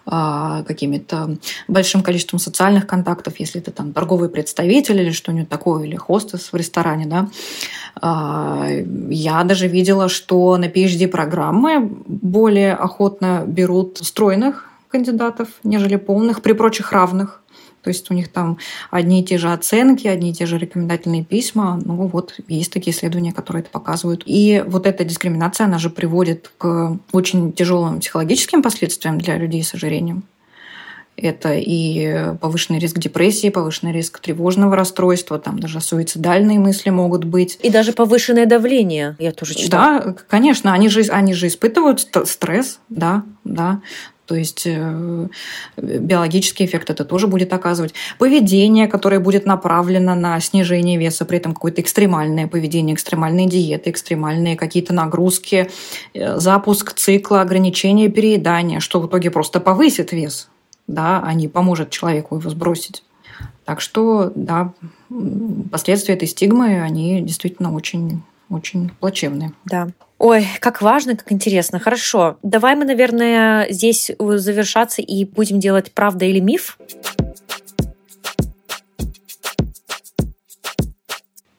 э, 0.05 0.63
какими-то 0.67 1.37
большим 1.67 2.01
количеством 2.01 2.39
социальных 2.39 2.87
контактов, 2.87 3.33
если 3.39 3.61
это 3.61 3.71
там 3.71 3.93
торговый 3.93 4.29
представитель 4.29 4.99
или 4.99 5.11
что-нибудь 5.11 5.49
такое, 5.49 5.85
или 5.85 5.95
хостес 5.95 6.51
в 6.51 6.55
ресторане, 6.55 7.05
да. 7.05 7.29
Э, 8.01 8.83
я 9.09 9.43
даже 9.43 9.67
видела, 9.67 10.09
что 10.09 10.57
на 10.57 10.65
PhD-программы 10.65 11.79
более 12.07 12.73
охотно 12.73 13.43
берут 13.45 13.99
стройных 13.99 14.65
кандидатов, 14.89 15.47
нежели 15.63 15.97
полных, 15.97 16.41
при 16.41 16.53
прочих 16.53 16.91
равных. 16.91 17.43
То 17.87 17.91
есть 17.91 18.11
у 18.11 18.13
них 18.13 18.27
там 18.27 18.57
одни 18.91 19.21
и 19.21 19.23
те 19.23 19.37
же 19.37 19.53
оценки, 19.53 20.09
одни 20.09 20.31
и 20.31 20.33
те 20.33 20.45
же 20.45 20.57
рекомендательные 20.57 21.23
письма. 21.23 21.79
Ну 21.85 22.07
вот 22.07 22.37
есть 22.49 22.73
такие 22.73 22.93
исследования, 22.93 23.31
которые 23.31 23.61
это 23.61 23.69
показывают. 23.69 24.23
И 24.25 24.61
вот 24.67 24.85
эта 24.85 25.05
дискриминация, 25.05 25.67
она 25.67 25.79
же 25.79 25.89
приводит 25.89 26.51
к 26.57 26.99
очень 27.13 27.53
тяжелым 27.53 28.01
психологическим 28.01 28.61
последствиям 28.61 29.17
для 29.19 29.37
людей 29.37 29.63
с 29.63 29.73
ожирением. 29.73 30.23
Это 31.15 31.53
и 31.53 32.35
повышенный 32.41 32.79
риск 32.79 32.99
депрессии, 32.99 33.47
повышенный 33.49 33.93
риск 33.93 34.19
тревожного 34.19 34.75
расстройства, 34.75 35.39
там 35.39 35.57
даже 35.57 35.79
суицидальные 35.79 36.59
мысли 36.59 36.89
могут 36.89 37.23
быть. 37.23 37.57
И 37.63 37.69
даже 37.69 37.93
повышенное 37.93 38.47
давление, 38.47 39.15
я 39.17 39.31
тоже 39.31 39.55
читала. 39.55 40.01
Да, 40.01 40.15
конечно, 40.27 40.73
они 40.73 40.89
же, 40.89 41.03
они 41.03 41.33
же 41.33 41.47
испытывают 41.47 42.05
стресс, 42.25 42.79
да, 42.89 43.23
да. 43.45 43.79
То 44.27 44.35
есть 44.35 44.63
э, 44.65 45.27
биологический 45.77 46.65
эффект 46.65 46.89
это 46.89 47.05
тоже 47.05 47.27
будет 47.27 47.53
оказывать. 47.53 47.93
Поведение, 48.19 48.87
которое 48.87 49.19
будет 49.19 49.45
направлено 49.45 50.15
на 50.15 50.39
снижение 50.41 50.97
веса, 50.97 51.25
при 51.25 51.37
этом 51.37 51.53
какое-то 51.53 51.81
экстремальное 51.81 52.47
поведение, 52.47 52.93
экстремальные 52.93 53.47
диеты, 53.47 53.89
экстремальные 53.89 54.57
какие-то 54.57 54.93
нагрузки, 54.93 55.69
э, 56.13 56.37
запуск 56.37 56.93
цикла, 56.93 57.41
ограничение 57.41 58.09
переедания, 58.09 58.81
что 58.81 58.99
в 58.99 59.07
итоге 59.07 59.31
просто 59.31 59.61
повысит 59.61 60.11
вес, 60.11 60.49
да, 60.87 61.23
а 61.25 61.33
не 61.33 61.47
поможет 61.47 61.89
человеку 61.89 62.35
его 62.35 62.49
сбросить. 62.49 63.03
Так 63.63 63.81
что, 63.81 64.31
да, 64.35 64.73
последствия 65.71 66.15
этой 66.15 66.27
стигмы, 66.27 66.81
они 66.81 67.21
действительно 67.21 67.73
очень, 67.73 68.23
очень 68.49 68.89
плачевные. 68.99 69.53
Да. 69.65 69.89
Ой, 70.19 70.47
как 70.59 70.81
важно, 70.81 71.15
как 71.15 71.31
интересно. 71.31 71.79
Хорошо. 71.79 72.37
Давай 72.41 72.75
мы, 72.75 72.85
наверное, 72.85 73.71
здесь 73.71 74.11
завершаться 74.17 75.01
и 75.01 75.25
будем 75.25 75.59
делать 75.59 75.91
правда 75.91 76.25
или 76.25 76.39
миф. 76.39 76.79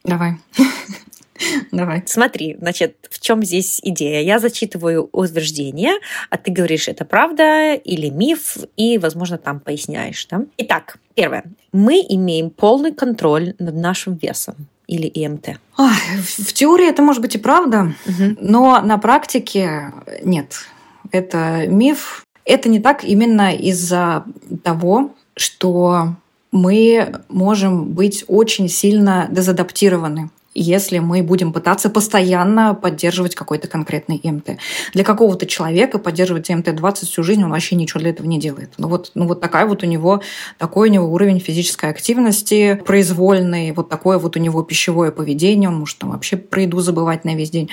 Давай. 0.03 0.37
Давай. 1.73 2.03
Смотри, 2.07 2.57
значит, 2.59 2.97
в 3.11 3.21
чем 3.21 3.45
здесь 3.45 3.81
идея? 3.85 4.23
Я 4.23 4.39
зачитываю 4.39 5.09
утверждение, 5.13 5.93
а 6.31 6.37
ты 6.39 6.51
говоришь, 6.51 6.89
это 6.89 7.05
правда 7.05 7.75
или 7.75 8.09
миф, 8.09 8.57
и, 8.77 8.99
возможно, 8.99 9.39
там 9.39 9.61
поясняешь. 9.61 10.27
Да? 10.27 10.43
Итак, 10.57 10.99
первое. 11.15 11.45
Мы 11.73 12.05
имеем 12.09 12.51
полный 12.51 12.93
контроль 12.93 13.55
над 13.59 13.75
нашим 13.75 14.15
весом 14.15 14.57
или 14.89 15.07
ИМТ? 15.07 15.61
Ой, 15.77 15.93
в 16.21 16.53
теории 16.53 16.89
это 16.89 17.03
может 17.03 17.23
быть 17.23 17.37
и 17.37 17.39
правда, 17.39 17.95
угу. 18.07 18.37
но 18.41 18.81
на 18.81 18.99
практике 18.99 19.93
нет. 20.25 20.67
Это 21.13 21.67
миф. 21.69 22.25
Это 22.45 22.69
не 22.69 22.81
так 22.81 23.05
именно 23.05 23.55
из-за 23.55 24.25
того, 24.65 25.15
что 25.37 26.15
мы 26.51 27.21
можем 27.29 27.85
быть 27.93 28.25
очень 28.27 28.69
сильно 28.69 29.29
дезадаптированы 29.31 30.31
если 30.61 30.99
мы 30.99 31.23
будем 31.23 31.53
пытаться 31.53 31.91
постоянно 31.91 32.75
поддерживать 32.75 33.35
какой-то 33.35 33.69
конкретный 33.69 34.21
МТ. 34.23 34.59
Для 34.93 35.05
какого-то 35.05 35.47
человека 35.47 35.99
поддерживать 35.99 36.51
МТ-20 36.51 37.07
всю 37.07 37.23
жизнь, 37.23 37.43
он 37.45 37.51
вообще 37.51 37.77
ничего 37.77 38.01
для 38.01 38.11
этого 38.11 38.27
не 38.27 38.39
делает. 38.39 38.73
Ну 38.79 38.89
вот, 38.89 39.13
ну 39.15 39.27
вот 39.27 39.41
такая 39.41 39.67
вот 39.67 39.83
у 39.83 39.87
него, 39.87 40.23
такой 40.59 40.89
у 40.89 40.93
него 40.93 41.07
уровень 41.13 41.41
физической 41.41 41.91
активности 41.91 42.81
произвольный, 42.85 43.73
вот 43.73 43.89
такое 43.89 44.19
вот 44.19 44.37
у 44.37 44.41
него 44.41 44.63
пищевое 44.63 45.13
поведение, 45.13 45.69
он 45.69 45.79
может 45.79 45.99
там 45.99 46.11
вообще 46.11 46.37
про 46.37 46.63
еду 46.63 46.81
забывать 46.81 47.25
на 47.25 47.35
весь 47.35 47.51
день. 47.51 47.71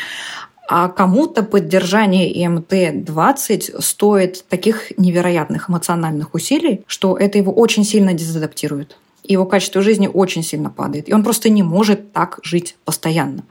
А 0.68 0.90
кому-то 0.90 1.44
поддержание 1.44 2.48
МТ-20 2.50 3.82
стоит 3.82 4.46
таких 4.48 4.98
невероятных 4.98 5.70
эмоциональных 5.70 6.34
усилий, 6.34 6.84
что 6.88 7.18
это 7.18 7.38
его 7.38 7.52
очень 7.54 7.84
сильно 7.84 8.14
дезадаптирует 8.14 8.98
его 9.34 9.46
качество 9.46 9.82
жизни 9.82 10.10
очень 10.12 10.44
сильно 10.44 10.70
падает. 10.70 11.10
И 11.10 11.14
он 11.14 11.24
просто 11.24 11.50
не 11.50 11.64
может 11.64 12.14
так 12.14 12.40
жить 12.44 12.76
постоянно. 12.86 13.44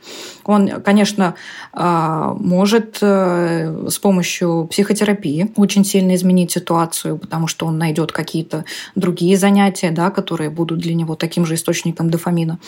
Он, 0.45 0.69
конечно, 0.83 1.35
а, 1.73 2.35
может 2.35 2.99
э, 3.01 3.89
с 3.89 3.99
помощью 3.99 4.69
психотерапии 4.71 5.51
очень 5.57 5.85
сильно 5.85 6.15
изменить 6.15 6.53
ситуацию, 6.53 7.19
потому 7.19 7.47
что 7.47 7.67
он 7.67 7.79
найдет 7.79 8.13
какие-то 8.13 8.65
другие 8.95 9.37
занятия, 9.37 9.91
да, 9.91 10.11
которые 10.11 10.51
будут 10.51 10.79
для 10.81 10.95
него 10.95 11.15
таким 11.15 11.47
же 11.47 11.55
источником 11.55 12.11
дофамина, 12.11 12.59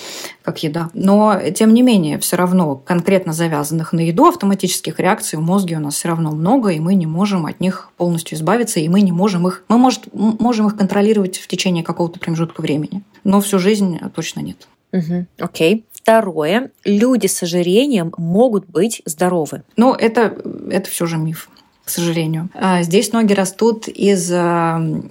как 0.43 0.63
еда. 0.63 0.91
Но, 0.95 1.39
тем 1.55 1.75
не 1.75 1.83
менее, 1.83 2.19
все 2.19 2.37
равно 2.37 2.77
конкретно 2.77 3.33
завязанных 3.33 3.93
на 3.93 4.01
еду 4.01 4.27
автоматических 4.27 4.99
реакций 4.99 5.39
в 5.39 5.43
мозге 5.43 5.77
у 5.77 5.81
нас 5.81 5.95
все 5.95 6.09
равно 6.09 6.33
много, 6.33 6.71
и 6.71 6.81
мы 6.81 6.95
не 6.95 7.07
можем 7.07 7.47
от 7.47 7.61
них 7.61 7.91
полностью 7.97 8.37
избавиться, 8.37 8.81
и 8.81 8.89
мы 8.89 9.03
не 9.03 9.13
можем 9.13 9.47
их, 9.47 9.65
мы 9.69 9.79
может, 9.79 10.09
можем 10.13 10.67
их 10.67 10.77
контролировать 10.77 11.39
в 11.39 11.47
течение 11.47 11.85
какого-то 11.85 12.19
промежутка 12.19 12.61
времени 12.61 12.96
жизни. 12.97 13.05
Но 13.25 13.41
всю 13.41 13.59
жизнь 13.59 13.99
точно 14.15 14.41
нет. 14.41 14.69
Угу, 14.93 15.27
окей. 15.39 15.85
Второе. 15.93 16.71
Люди 16.85 17.27
с 17.27 17.43
ожирением 17.43 18.13
могут 18.17 18.67
быть 18.67 19.03
здоровы. 19.05 19.63
Ну, 19.77 19.93
это, 19.93 20.37
это 20.71 20.89
все 20.89 21.07
же 21.07 21.17
миф 21.17 21.51
к 21.85 21.89
сожалению. 21.89 22.49
А 22.53 22.83
здесь 22.83 23.13
ноги 23.13 23.33
растут 23.33 23.87
из 23.87 24.29
э, 24.33 25.03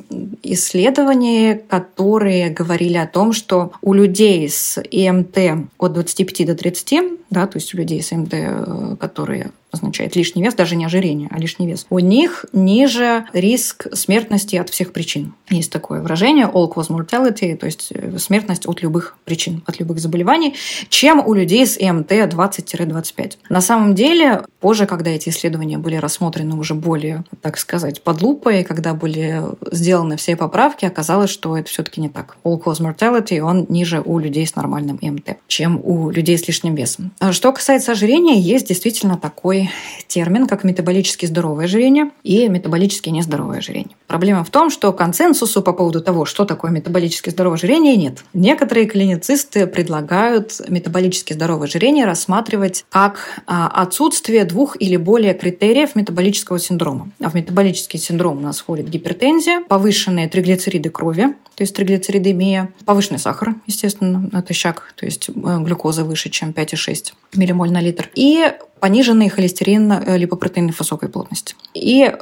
исследований, 0.44 1.56
которые 1.70 2.50
говорили 2.50 2.98
о 2.98 3.08
том, 3.08 3.32
что 3.32 3.72
у 3.82 3.94
людей 3.94 4.50
с 4.50 4.82
ИМТ 4.92 5.70
от 5.78 5.94
25 5.94 6.46
до 6.46 6.54
30, 6.54 7.00
да, 7.30 7.48
то 7.48 7.58
есть 7.60 7.74
у 7.74 7.78
людей 7.78 8.04
с 8.04 8.12
ИМТ, 8.12 8.34
э, 8.34 8.96
которые 9.00 9.52
означает 9.76 10.16
лишний 10.16 10.44
вес, 10.44 10.54
даже 10.56 10.76
не 10.76 10.86
ожирение, 10.86 11.30
а 11.32 11.40
лишний 11.40 11.68
вес, 11.68 11.86
у 11.90 12.00
них 12.00 12.46
ниже 12.54 13.26
риск 13.34 13.88
смертности 13.94 14.56
от 14.56 14.70
всех 14.70 14.94
причин. 14.94 15.34
Есть 15.50 15.72
такое 15.72 16.02
выражение 16.02 16.46
all 16.48 16.72
cause 16.74 16.90
mortality, 16.90 17.56
то 17.56 17.66
есть 17.66 17.92
э, 17.92 18.18
смертность 18.18 18.68
от 18.68 18.82
любых 18.82 19.18
причин, 19.26 19.64
от 19.66 19.80
любых 19.80 20.00
заболеваний, 20.00 20.56
чем 20.90 21.26
у 21.26 21.34
людей 21.34 21.66
с 21.66 21.78
ЭМТ 21.80 22.12
20-25. 22.12 23.34
На 23.50 23.62
самом 23.62 23.96
деле, 23.96 24.44
позже, 24.60 24.86
когда 24.86 25.12
эти 25.12 25.30
исследования 25.30 25.78
были 25.78 25.96
рассмотрены 25.96 26.56
уже 26.56 26.74
более, 26.74 27.24
так 27.42 27.58
сказать, 27.58 28.02
под 28.02 28.22
лупой, 28.22 28.64
когда 28.64 28.94
были 28.94 29.42
сделаны 29.72 30.18
все 30.18 30.36
поправки, 30.36 30.86
оказалось, 30.86 31.30
что 31.30 31.58
это 31.58 31.70
все-таки 31.70 32.02
не 32.02 32.10
так. 32.10 32.38
All 32.44 32.62
cause 32.62 32.82
mortality, 32.82 33.40
он 33.40 33.66
ниже 33.70 34.02
у 34.04 34.18
людей 34.20 34.48
с 34.48 34.56
нормальным 34.56 34.98
ЭМТ, 35.02 35.38
чем 35.48 35.80
у 35.84 36.10
людей 36.10 36.38
с 36.38 36.48
лишним 36.48 36.76
весом. 36.76 37.12
Что 37.32 37.52
касается 37.52 37.92
ожирения, 37.92 38.40
есть 38.40 38.68
действительно 38.68 39.18
такой 39.18 39.65
термин, 40.08 40.48
как 40.48 40.64
метаболически 40.64 41.26
здоровое 41.26 41.66
ожирение 41.66 42.12
и 42.24 42.48
метаболически 42.48 43.10
нездоровое 43.10 43.60
ожирение. 43.60 43.96
Проблема 44.08 44.44
в 44.44 44.50
том, 44.50 44.70
что 44.70 44.94
консенсусу 44.94 45.62
по 45.62 45.74
поводу 45.74 46.02
того, 46.02 46.26
что 46.26 46.46
такое 46.46 46.72
метаболически 46.72 47.30
здоровое 47.30 47.58
ожирение, 47.58 47.96
нет. 47.96 48.24
Некоторые 48.34 48.86
клиницисты 48.86 49.68
предлагают 49.68 50.62
метаболически 50.70 51.34
здоровое 51.34 51.68
ожирение 51.68 52.06
рассматривать 52.06 52.86
как 52.90 53.42
а, 53.48 53.68
отсутствие 53.68 54.46
двух 54.46 54.80
или 54.80 54.96
более 54.96 55.34
критериев 55.34 55.96
метаболического 55.96 56.60
синдрома. 56.60 57.10
А 57.22 57.30
в 57.30 57.34
метаболический 57.34 58.00
синдром 58.00 58.38
у 58.38 58.42
нас 58.42 58.60
входит 58.60 58.90
гипертензия, 58.90 59.64
повышенные 59.68 60.30
триглицериды 60.30 60.90
крови, 60.90 61.36
то 61.56 61.64
есть 61.64 61.76
триглицеридемия, 61.76 62.70
повышенный 62.86 63.20
сахар, 63.20 63.56
естественно, 63.66 64.30
натощак, 64.32 64.94
то 64.96 65.06
есть 65.06 65.30
э, 65.30 65.34
глюкоза 65.34 66.04
выше, 66.04 66.30
чем 66.30 66.52
5,6 66.52 67.14
миллимоль 67.36 67.72
на 67.72 67.82
литр, 67.82 68.10
и 68.14 68.52
пониженный 68.80 69.30
холестерин 69.30 69.92
э, 69.92 70.18
липопротеинов 70.18 70.78
высокой 70.80 71.10
плотности. 71.10 71.56
И 71.74 72.14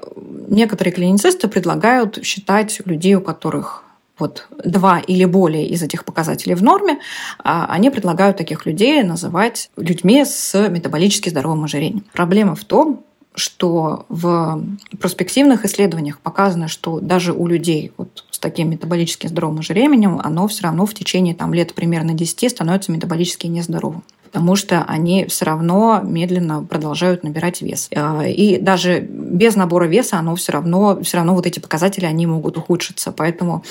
некоторые 0.47 0.93
клиницисты 0.93 1.47
предлагают 1.47 2.23
считать 2.23 2.81
людей, 2.85 3.15
у 3.15 3.21
которых 3.21 3.83
вот 4.19 4.47
два 4.63 4.99
или 4.99 5.25
более 5.25 5.67
из 5.67 5.81
этих 5.81 6.05
показателей 6.05 6.53
в 6.53 6.61
норме, 6.61 6.99
а 7.43 7.65
они 7.65 7.89
предлагают 7.89 8.37
таких 8.37 8.65
людей 8.65 9.01
называть 9.01 9.71
людьми 9.75 10.23
с 10.23 10.69
метаболически 10.69 11.29
здоровым 11.29 11.63
ожирением. 11.63 12.05
Проблема 12.13 12.55
в 12.55 12.63
том, 12.63 13.03
что 13.35 14.05
в 14.09 14.63
проспективных 14.99 15.65
исследованиях 15.65 16.19
показано, 16.19 16.67
что 16.67 16.99
даже 16.99 17.33
у 17.33 17.47
людей 17.47 17.91
вот 17.97 18.25
с 18.31 18.39
таким 18.39 18.69
метаболически 18.69 19.27
здоровым 19.27 19.59
ожирением, 19.59 20.19
оно 20.23 20.47
все 20.47 20.63
равно 20.63 20.85
в 20.85 20.93
течение 20.93 21.35
там, 21.35 21.53
лет 21.53 21.73
примерно 21.73 22.13
10 22.13 22.51
становится 22.51 22.91
метаболически 22.91 23.47
нездоровым 23.47 24.03
потому 24.33 24.55
что 24.55 24.83
они 24.87 25.25
все 25.25 25.45
равно 25.45 26.01
медленно 26.03 26.63
продолжают 26.63 27.23
набирать 27.23 27.61
вес. 27.61 27.87
А, 27.95 28.23
и 28.25 28.57
даже 28.57 28.99
без 28.99 29.55
набора 29.55 29.85
веса 29.85 30.17
оно 30.17 30.35
все 30.35 30.53
равно, 30.53 30.99
все 31.03 31.17
равно 31.17 31.35
вот 31.35 31.45
эти 31.45 31.59
показатели, 31.59 32.05
они 32.05 32.25
могут 32.25 32.57
ухудшиться. 32.57 33.11
Поэтому 33.11 33.63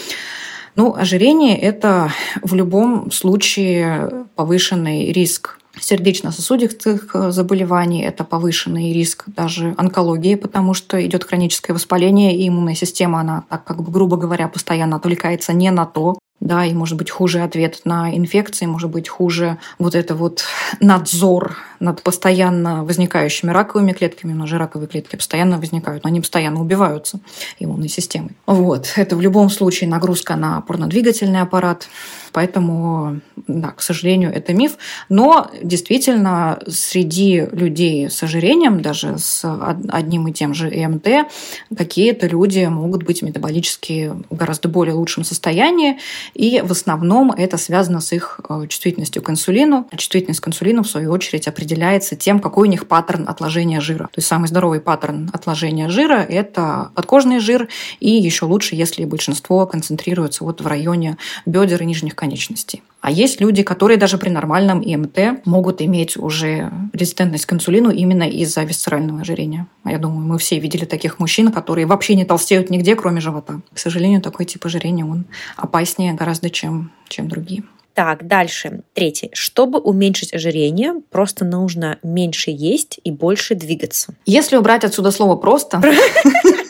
ну, 0.77 0.95
ожирение– 0.95 1.59
это 1.61 2.13
в 2.43 2.55
любом 2.55 3.11
случае 3.11 4.27
повышенный 4.37 5.11
риск 5.13 5.59
сердечно-сосудистых 5.81 7.15
э, 7.15 7.31
заболеваний, 7.31 8.03
это 8.03 8.25
повышенный 8.25 8.93
риск 8.93 9.25
даже 9.27 9.75
онкологии, 9.79 10.35
потому 10.35 10.75
что 10.75 11.05
идет 11.05 11.25
хроническое 11.25 11.75
воспаление, 11.75 12.37
и 12.37 12.49
иммунная 12.49 12.75
система, 12.75 13.21
она, 13.21 13.45
так 13.49 13.65
как 13.65 13.83
бы, 13.83 13.91
грубо 13.91 14.17
говоря, 14.17 14.49
постоянно 14.49 14.97
отвлекается 14.97 15.53
не 15.53 15.71
на 15.71 15.87
то, 15.87 16.19
да, 16.41 16.65
и 16.65 16.73
может 16.73 16.99
быть 16.99 17.11
хуже 17.11 17.41
ответ 17.41 17.83
на 17.85 18.15
инфекции, 18.15 18.67
может 18.67 18.91
быть 18.91 19.09
хуже 19.09 19.59
вот 19.79 19.95
это 19.95 20.15
вот 20.15 20.45
надзор 20.81 21.57
над 21.79 22.03
постоянно 22.03 22.85
возникающими 22.85 23.51
раковыми 23.51 23.93
клетками, 23.93 24.33
у 24.33 24.37
нас 24.37 24.49
же 24.49 24.59
раковые 24.59 24.89
клетки 24.89 25.17
постоянно 25.17 25.59
возникают, 25.59 26.05
но 26.05 26.09
они 26.09 26.21
постоянно 26.21 26.61
убиваются 26.61 27.21
иммунной 27.59 27.89
системой. 27.89 28.33
Вот, 28.47 28.93
это 28.97 29.17
в 29.17 29.21
любом 29.21 29.51
случае 29.51 29.89
нагрузка 29.89 30.37
на 30.37 30.59
опорно-двигательный 30.59 31.41
аппарат, 31.41 31.89
Поэтому, 32.33 33.21
да, 33.47 33.69
к 33.73 33.83
сожалению, 33.83 34.33
это 34.33 34.55
миф. 34.55 34.79
Но 35.09 35.51
действительно, 35.63 36.59
среди 36.67 37.47
людей 37.53 38.09
с 38.09 38.23
ожирением, 38.23 38.81
даже 38.81 39.19
с 39.19 39.45
одним 39.89 40.29
и 40.29 40.33
тем 40.33 40.55
же 40.55 40.69
ЭМТ, 40.69 41.29
какие-то 41.77 42.27
люди 42.27 42.65
могут 42.65 43.03
быть 43.03 43.23
метаболически 43.23 44.13
в 44.31 44.37
гораздо 44.37 44.69
более 44.69 44.95
лучшем 44.95 45.25
состоянии. 45.25 45.99
И 46.35 46.61
в 46.61 46.71
основном 46.73 47.31
это 47.31 47.57
связано 47.57 48.01
с 48.01 48.13
их 48.13 48.41
э, 48.49 48.67
чувствительностью 48.69 49.23
к 49.23 49.31
инсулину. 49.31 49.89
Чувствительность 49.97 50.41
к 50.41 50.49
инсулину, 50.49 50.83
в 50.83 50.89
свою 50.89 51.11
очередь, 51.13 51.49
определяется 51.49 52.17
тем, 52.17 52.41
какой 52.41 52.69
у 52.69 52.71
них 52.71 52.87
паттерн 52.89 53.29
отложения 53.29 53.81
жира. 53.81 54.05
То 54.05 54.19
есть 54.19 54.29
самый 54.29 54.49
здоровый 54.49 54.81
паттерн 54.81 55.31
отложения 55.33 55.89
жира– 55.89 56.25
это 56.29 56.91
подкожный 56.95 57.39
жир. 57.39 57.69
И 58.01 58.11
еще 58.11 58.47
лучше, 58.47 58.75
если 58.75 59.05
большинство 59.05 59.67
концентрируется 59.67 60.45
вот 60.45 60.61
в 60.61 60.67
районе 60.67 61.17
бедер 61.47 61.83
и 61.83 61.87
нижних 61.87 62.15
конечностей. 62.15 62.83
А 63.03 63.11
есть 63.11 63.41
люди, 63.41 63.65
которые 63.65 63.99
даже 63.99 64.17
при 64.17 64.31
нормальном 64.31 64.81
ИМТ 64.81 65.45
могут 65.45 65.83
иметь 65.83 66.17
уже 66.17 66.71
резистентность 66.93 67.47
к 67.47 67.53
инсулину 67.53 67.91
именно 67.91 68.23
из-за 68.23 68.63
висцерального 68.63 69.21
ожирения. 69.21 69.67
Я 69.85 69.99
думаю, 69.99 70.25
мы 70.25 70.39
все 70.39 70.61
видели 70.61 70.85
таких 70.85 71.19
мужчин, 71.19 71.51
которые 71.51 71.87
вообще 71.87 72.15
не 72.15 72.25
толстеют 72.25 72.71
нигде, 72.71 72.95
кроме 72.95 73.21
живота. 73.21 73.61
К 73.75 73.79
сожалению, 73.79 74.23
такой 74.23 74.47
тип 74.47 74.65
ожирения, 74.65 75.05
он 75.05 75.25
опаснее 75.57 76.15
гораздо, 76.15 76.49
чем, 76.49 76.93
чем 77.09 77.29
другие. 77.29 77.65
Так, 77.93 78.27
дальше. 78.27 78.83
Третий. 78.95 79.31
Чтобы 79.35 79.81
уменьшить 79.81 80.33
ожирение, 80.33 80.95
просто 81.11 81.45
нужно 81.45 81.99
меньше 82.05 82.53
есть 82.53 83.01
и 83.03 83.11
больше 83.11 83.57
двигаться. 83.57 84.15
Если 84.27 84.57
убрать 84.57 84.85
отсюда 84.85 85.11
слово 85.11 85.35
«просто», 85.35 85.83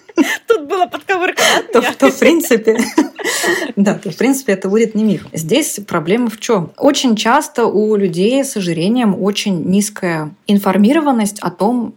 Тут 0.82 0.82
была 0.82 0.86
подковырка. 0.86 1.42
То, 1.72 1.82
то 1.98 2.10
в 2.10 2.18
принципе, 2.18 2.78
да, 3.76 3.94
то 3.94 4.10
в 4.10 4.16
принципе 4.16 4.52
это 4.52 4.68
будет 4.68 4.94
не 4.94 5.04
миф. 5.04 5.26
Здесь 5.32 5.80
проблема 5.86 6.30
в 6.30 6.40
чем? 6.40 6.72
Очень 6.76 7.16
часто 7.16 7.66
у 7.66 7.96
людей 7.96 8.44
с 8.44 8.56
ожирением 8.56 9.20
очень 9.20 9.64
низкая 9.64 10.34
информированность 10.46 11.38
о 11.40 11.50
том, 11.50 11.94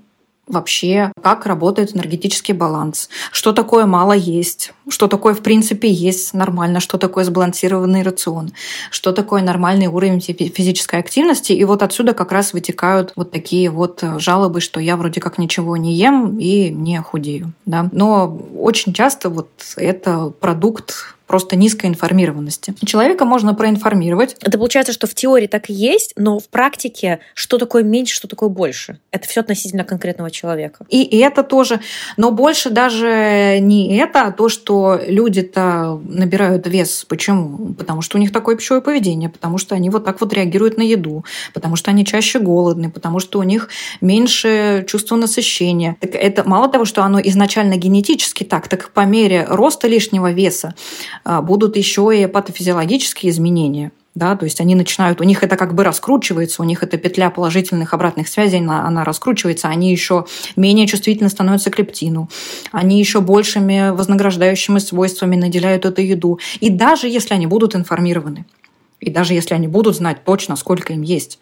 вообще, 0.48 1.12
как 1.22 1.46
работает 1.46 1.96
энергетический 1.96 2.54
баланс, 2.54 3.10
что 3.32 3.52
такое 3.54 3.86
мало 3.86 4.14
есть, 4.14 4.74
что 4.90 5.08
такое 5.08 5.34
в 5.34 5.42
принципе 5.42 5.90
есть 5.90 6.34
нормально, 6.34 6.80
что 6.80 6.98
такое 6.98 7.24
сбалансированный 7.24 8.04
рацион, 8.04 8.52
что 8.92 9.12
такое 9.12 9.42
нормальный 9.42 9.88
уровень 9.88 10.22
физической 10.22 11.00
активности. 11.00 11.54
И 11.54 11.64
вот 11.64 11.82
отсюда 11.82 12.14
как 12.14 12.32
раз 12.32 12.54
вытекают 12.54 13.14
вот 13.16 13.32
такие 13.32 13.70
вот 13.70 14.04
жалобы, 14.18 14.62
что 14.62 14.80
я 14.80 14.98
вроде 14.98 15.20
как 15.20 15.38
ничего 15.38 15.78
не 15.78 15.94
ем 15.94 16.38
и 16.38 16.70
не 16.70 17.02
худею. 17.02 17.54
Да? 17.66 17.90
Но 17.92 18.28
очень 18.58 18.94
часто 18.94 19.30
вот 19.30 19.50
это 19.78 20.32
продукт 20.40 21.15
просто 21.28 21.56
низкой 21.56 21.88
информированности. 21.88 22.76
Человека 22.86 23.26
можно 23.26 23.54
проинформировать. 23.54 24.36
Это 24.42 24.58
получается, 24.58 24.94
что 24.94 25.08
в 25.08 25.14
теории 25.14 25.48
так 25.48 25.70
и 25.70 25.74
есть, 25.74 26.14
но 26.16 26.40
в 26.40 26.48
практике 26.50 27.20
что 27.34 27.58
такое 27.58 27.84
меньше, 27.84 28.16
что 28.16 28.28
такое 28.28 28.50
больше? 28.50 29.00
Это 29.12 29.28
все 29.28 29.42
относительно 29.42 29.84
конкретного 29.84 30.32
человека. 30.32 30.86
И 30.90 31.18
это 31.18 31.44
тоже. 31.44 31.80
Но 32.18 32.32
больше 32.32 32.70
даже 32.70 33.58
не 33.62 33.98
это, 33.98 34.28
а 34.28 34.32
то, 34.32 34.50
что 34.50 35.00
люди-то 35.08 36.00
набирают 36.08 36.68
вес. 36.68 37.06
Почему? 37.08 37.74
Потому 37.74 38.02
что 38.02 38.18
у 38.18 38.22
них 38.22 38.32
такое 38.32 38.56
пищевое 38.56 38.82
поведение, 38.82 39.30
потому 39.30 39.58
что 39.58 39.76
они 39.76 39.90
вот 39.90 40.06
так 40.06 40.22
вот 40.22 40.34
реагируют 40.34 40.78
на 40.78 40.84
еду, 40.84 41.26
потому 41.54 41.76
что 41.76 41.92
они 41.92 42.06
чаще 42.06 42.40
голодны, 42.40 42.90
потому 42.90 43.20
что 43.20 43.40
у 43.40 43.44
них 43.44 43.70
меньше 44.02 44.86
чувства 44.88 45.16
насыщения. 45.16 45.98
Так 46.00 46.16
это 46.16 46.48
мало 46.48 46.68
того, 46.68 46.86
что 46.86 47.04
оно 47.04 47.20
изначально 47.20 47.78
генетически 47.78 48.44
так, 48.44 48.68
так 48.68 48.92
по 48.92 49.02
мере 49.06 49.46
роста 49.50 49.88
лишнего 49.88 50.32
веса 50.32 50.76
будут 51.26 51.76
еще 51.78 52.12
и 52.14 52.28
патофизиологические 52.28 53.32
изменения. 53.32 53.92
Да, 54.16 54.38
то 54.38 54.46
есть 54.46 54.62
они 54.62 54.76
начинают, 54.76 55.20
у 55.20 55.26
них 55.26 55.44
это 55.44 55.58
как 55.58 55.74
бы 55.76 55.84
раскручивается, 55.84 56.62
у 56.62 56.66
них 56.66 56.84
эта 56.84 56.98
петля 56.98 57.30
положительных 57.30 57.94
обратных 57.94 58.30
связей, 58.30 58.60
она, 58.60 58.88
она 58.88 59.04
раскручивается, 59.04 59.68
они 59.68 59.92
еще 59.92 60.26
менее 60.56 60.88
чувствительны 60.88 61.30
становятся 61.30 61.70
к 61.70 61.78
лептину, 61.78 62.30
они 62.72 62.98
еще 62.98 63.20
большими 63.20 63.90
вознаграждающими 63.90 64.80
свойствами 64.80 65.36
наделяют 65.36 65.84
эту 65.84 66.02
еду. 66.02 66.40
И 66.62 66.70
даже 66.70 67.10
если 67.10 67.34
они 67.34 67.46
будут 67.46 67.76
информированы, 67.76 68.46
и 69.02 69.10
даже 69.10 69.34
если 69.34 69.54
они 69.54 69.68
будут 69.68 69.98
знать 69.98 70.24
точно, 70.24 70.56
сколько 70.56 70.94
им 70.94 71.02
есть, 71.02 71.40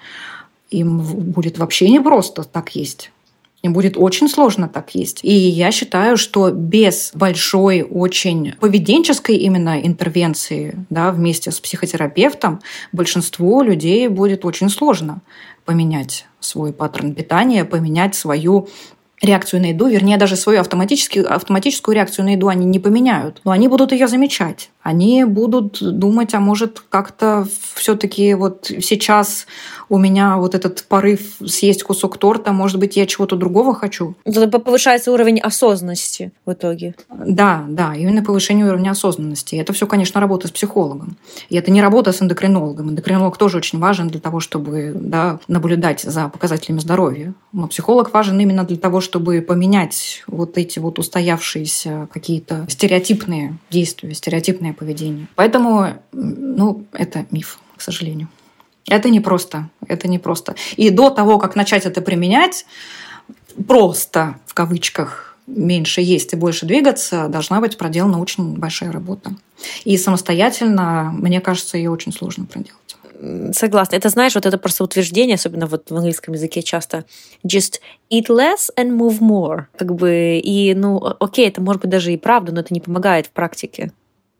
им 0.71 0.97
будет 0.97 1.59
вообще 1.59 1.89
не 1.89 1.99
просто 1.99 2.43
так 2.43 2.75
есть. 2.75 3.11
Им 3.63 3.71
будет 3.71 3.95
очень 3.95 4.27
сложно 4.27 4.67
так 4.67 4.93
есть. 4.93 5.21
И 5.23 5.33
я 5.33 5.71
считаю, 5.71 6.17
что 6.17 6.51
без 6.51 7.11
большой, 7.13 7.81
очень 7.81 8.55
поведенческой 8.59 9.37
именно 9.37 9.79
интервенции 9.79 10.85
да, 10.89 11.11
вместе 11.11 11.49
с 11.49 11.61
психотерапевтом 11.61 12.61
большинству 12.91 13.61
людей 13.63 14.09
будет 14.09 14.43
очень 14.43 14.69
сложно 14.69 15.21
поменять 15.63 16.25
свой 16.41 16.73
паттерн 16.73 17.15
питания, 17.15 17.63
поменять 17.63 18.15
свою 18.15 18.67
реакцию 19.23 19.61
на 19.61 19.67
еду, 19.67 19.87
вернее, 19.87 20.17
даже 20.17 20.35
свою 20.35 20.59
автоматическую, 20.59 21.33
автоматическую 21.33 21.95
реакцию 21.95 22.25
на 22.25 22.29
еду 22.33 22.47
они 22.47 22.65
не 22.65 22.79
поменяют, 22.79 23.41
но 23.43 23.51
они 23.51 23.67
будут 23.67 23.91
ее 23.91 24.07
замечать. 24.07 24.69
Они 24.81 25.23
будут 25.23 25.81
думать, 25.81 26.33
а 26.33 26.41
может 26.41 26.81
как-то 26.89 27.47
все-таки 27.73 28.33
вот 28.33 28.65
сейчас 28.81 29.47
у 29.87 29.97
меня 29.97 30.37
вот 30.37 30.55
этот 30.55 30.83
порыв 30.85 31.37
съесть 31.45 31.83
кусок 31.83 32.17
торта, 32.17 32.51
может 32.51 32.79
быть, 32.79 32.97
я 32.97 33.05
чего-то 33.05 33.35
другого 33.37 33.73
хочу. 33.73 34.15
Повышается 34.25 35.11
уровень 35.11 35.39
осознанности 35.39 36.31
в 36.45 36.51
итоге. 36.51 36.95
Да, 37.09 37.63
да, 37.69 37.95
именно 37.95 38.23
повышение 38.23 38.65
уровня 38.65 38.91
осознанности. 38.91 39.55
Это 39.55 39.71
все, 39.71 39.87
конечно, 39.87 40.19
работа 40.19 40.47
с 40.47 40.51
психологом. 40.51 41.15
И 41.49 41.55
это 41.55 41.71
не 41.71 41.81
работа 41.81 42.11
с 42.11 42.21
эндокринологом. 42.21 42.89
Эндокринолог 42.89 43.37
тоже 43.37 43.57
очень 43.57 43.79
важен 43.79 44.09
для 44.09 44.19
того, 44.19 44.41
чтобы 44.41 44.91
да, 44.95 45.39
наблюдать 45.47 46.01
за 46.01 46.27
показателями 46.27 46.79
здоровья. 46.79 47.33
Но 47.53 47.67
психолог 47.67 48.13
важен 48.13 48.39
именно 48.39 48.63
для 48.65 48.77
того, 48.77 48.99
чтобы 48.99 49.12
поменять 49.19 50.23
вот 50.27 50.57
эти 50.57 50.79
вот 50.79 50.99
устоявшиеся 50.99 52.07
какие-то 52.11 52.65
стереотипные 52.69 53.57
действия, 53.69 54.13
стереотипное 54.13 54.73
поведение. 54.73 55.27
Поэтому, 55.35 55.89
ну, 56.11 56.85
это 56.93 57.25
миф, 57.31 57.59
к 57.75 57.81
сожалению. 57.81 58.27
Это 58.87 59.09
непросто. 59.09 59.69
Это 59.87 60.07
непросто. 60.07 60.55
И 60.75 60.89
до 60.89 61.09
того, 61.09 61.37
как 61.37 61.55
начать 61.55 61.85
это 61.85 62.01
применять, 62.01 62.65
просто, 63.67 64.35
в 64.45 64.53
кавычках, 64.53 65.37
меньше 65.47 66.01
есть 66.01 66.33
и 66.33 66.37
больше 66.37 66.65
двигаться, 66.65 67.27
должна 67.27 67.59
быть 67.59 67.77
проделана 67.77 68.19
очень 68.19 68.57
большая 68.57 68.91
работа. 68.91 69.35
И 69.83 69.97
самостоятельно, 69.97 71.13
мне 71.13 71.41
кажется, 71.41 71.77
ее 71.77 71.89
очень 71.89 72.13
сложно 72.13 72.45
проделать. 72.45 72.97
Согласна. 73.53 73.95
Это, 73.95 74.09
знаешь, 74.09 74.35
вот 74.35 74.45
это 74.45 74.57
просто 74.57 74.83
утверждение, 74.83 75.35
особенно 75.35 75.67
вот 75.67 75.89
в 75.89 75.95
английском 75.95 76.33
языке 76.33 76.61
часто, 76.61 77.05
just 77.45 77.79
eat 78.11 78.27
less 78.27 78.69
and 78.77 78.97
move 78.97 79.19
more. 79.19 79.65
Как 79.77 79.93
бы, 79.93 80.41
и, 80.43 80.73
ну, 80.73 81.01
окей, 81.19 81.47
это 81.47 81.61
может 81.61 81.81
быть 81.81 81.91
даже 81.91 82.11
и 82.11 82.17
правда, 82.17 82.51
но 82.51 82.59
это 82.59 82.73
не 82.73 82.81
помогает 82.81 83.27
в 83.27 83.31
практике. 83.31 83.91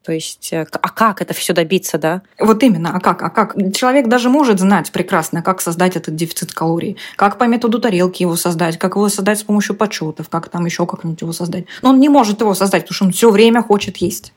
То 0.04 0.12
есть, 0.12 0.52
э, 0.52 0.66
а 0.70 0.90
как 0.90 1.22
это 1.22 1.34
все 1.34 1.54
добиться, 1.54 1.98
да? 1.98 2.24
Вот 2.38 2.62
именно, 2.62 2.94
а 2.94 3.00
как? 3.00 3.22
А 3.24 3.30
как? 3.30 3.56
Человек 3.74 4.10
даже 4.10 4.30
может 4.30 4.60
знать 4.60 4.92
прекрасно, 4.92 5.42
как 5.42 5.62
создать 5.62 5.96
этот 5.96 6.16
дефицит 6.16 6.52
калорий, 6.52 6.98
как 7.16 7.38
по 7.38 7.46
методу 7.46 7.80
тарелки 7.80 8.24
его 8.24 8.36
создать, 8.36 8.78
как 8.78 8.96
его 8.96 9.08
создать 9.08 9.40
с 9.40 9.44
помощью 9.44 9.76
подсчетов, 9.76 10.28
как 10.28 10.50
там 10.50 10.66
еще 10.66 10.86
как-нибудь 10.86 11.22
его 11.22 11.32
создать. 11.32 11.66
Но 11.82 11.92
он 11.92 12.02
не 12.02 12.10
может 12.10 12.42
его 12.42 12.54
создать, 12.54 12.84
потому 12.84 12.96
что 12.96 13.06
он 13.06 13.12
все 13.14 13.30
время 13.32 13.64
хочет 13.64 13.96
есть 13.98 14.34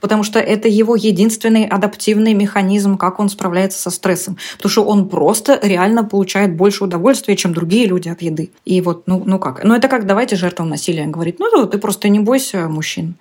потому 0.00 0.22
что 0.22 0.38
это 0.38 0.68
его 0.68 0.96
единственный 0.96 1.66
адаптивный 1.66 2.34
механизм, 2.34 2.96
как 2.96 3.20
он 3.20 3.28
справляется 3.28 3.78
со 3.80 3.90
стрессом, 3.90 4.36
потому 4.56 4.70
что 4.70 4.84
он 4.84 5.08
просто 5.08 5.58
реально 5.62 6.04
получает 6.04 6.54
больше 6.54 6.84
удовольствия, 6.84 7.36
чем 7.36 7.52
другие 7.52 7.86
люди 7.86 8.08
от 8.08 8.22
еды. 8.22 8.50
И 8.64 8.80
вот, 8.80 9.04
ну, 9.06 9.22
ну 9.24 9.38
как? 9.38 9.64
Ну 9.64 9.74
это 9.74 9.88
как 9.88 10.06
давайте 10.06 10.36
жертвам 10.36 10.68
насилия 10.68 11.06
говорить, 11.06 11.38
ну 11.38 11.66
ты 11.66 11.78
просто 11.78 12.08
не 12.08 12.20
бойся 12.20 12.68
мужчин, 12.68 13.16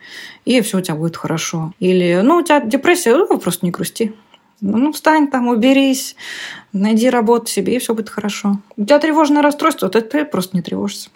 и 0.45 0.61
все 0.61 0.77
у 0.77 0.81
тебя 0.81 0.95
будет 0.95 1.17
хорошо. 1.17 1.73
Или, 1.79 2.21
ну 2.23 2.37
у 2.37 2.41
тебя 2.41 2.59
депрессия, 2.59 3.15
ну 3.15 3.37
просто 3.37 3.65
не 3.65 3.71
грусти. 3.71 4.13
Ну, 4.59 4.91
встань 4.91 5.27
там, 5.27 5.47
уберись, 5.49 6.15
найди 6.73 7.09
работу 7.09 7.47
себе, 7.47 7.75
и 7.75 7.79
все 7.79 7.93
будет 7.93 8.09
хорошо. 8.09 8.57
У 8.75 8.85
тебя 8.85 8.97
тревожное 8.97 9.43
расстройство, 9.43 9.87
ты, 9.87 10.01
ты 10.01 10.25
просто 10.25 10.57
не 10.57 10.63
тревожишься. 10.63 11.09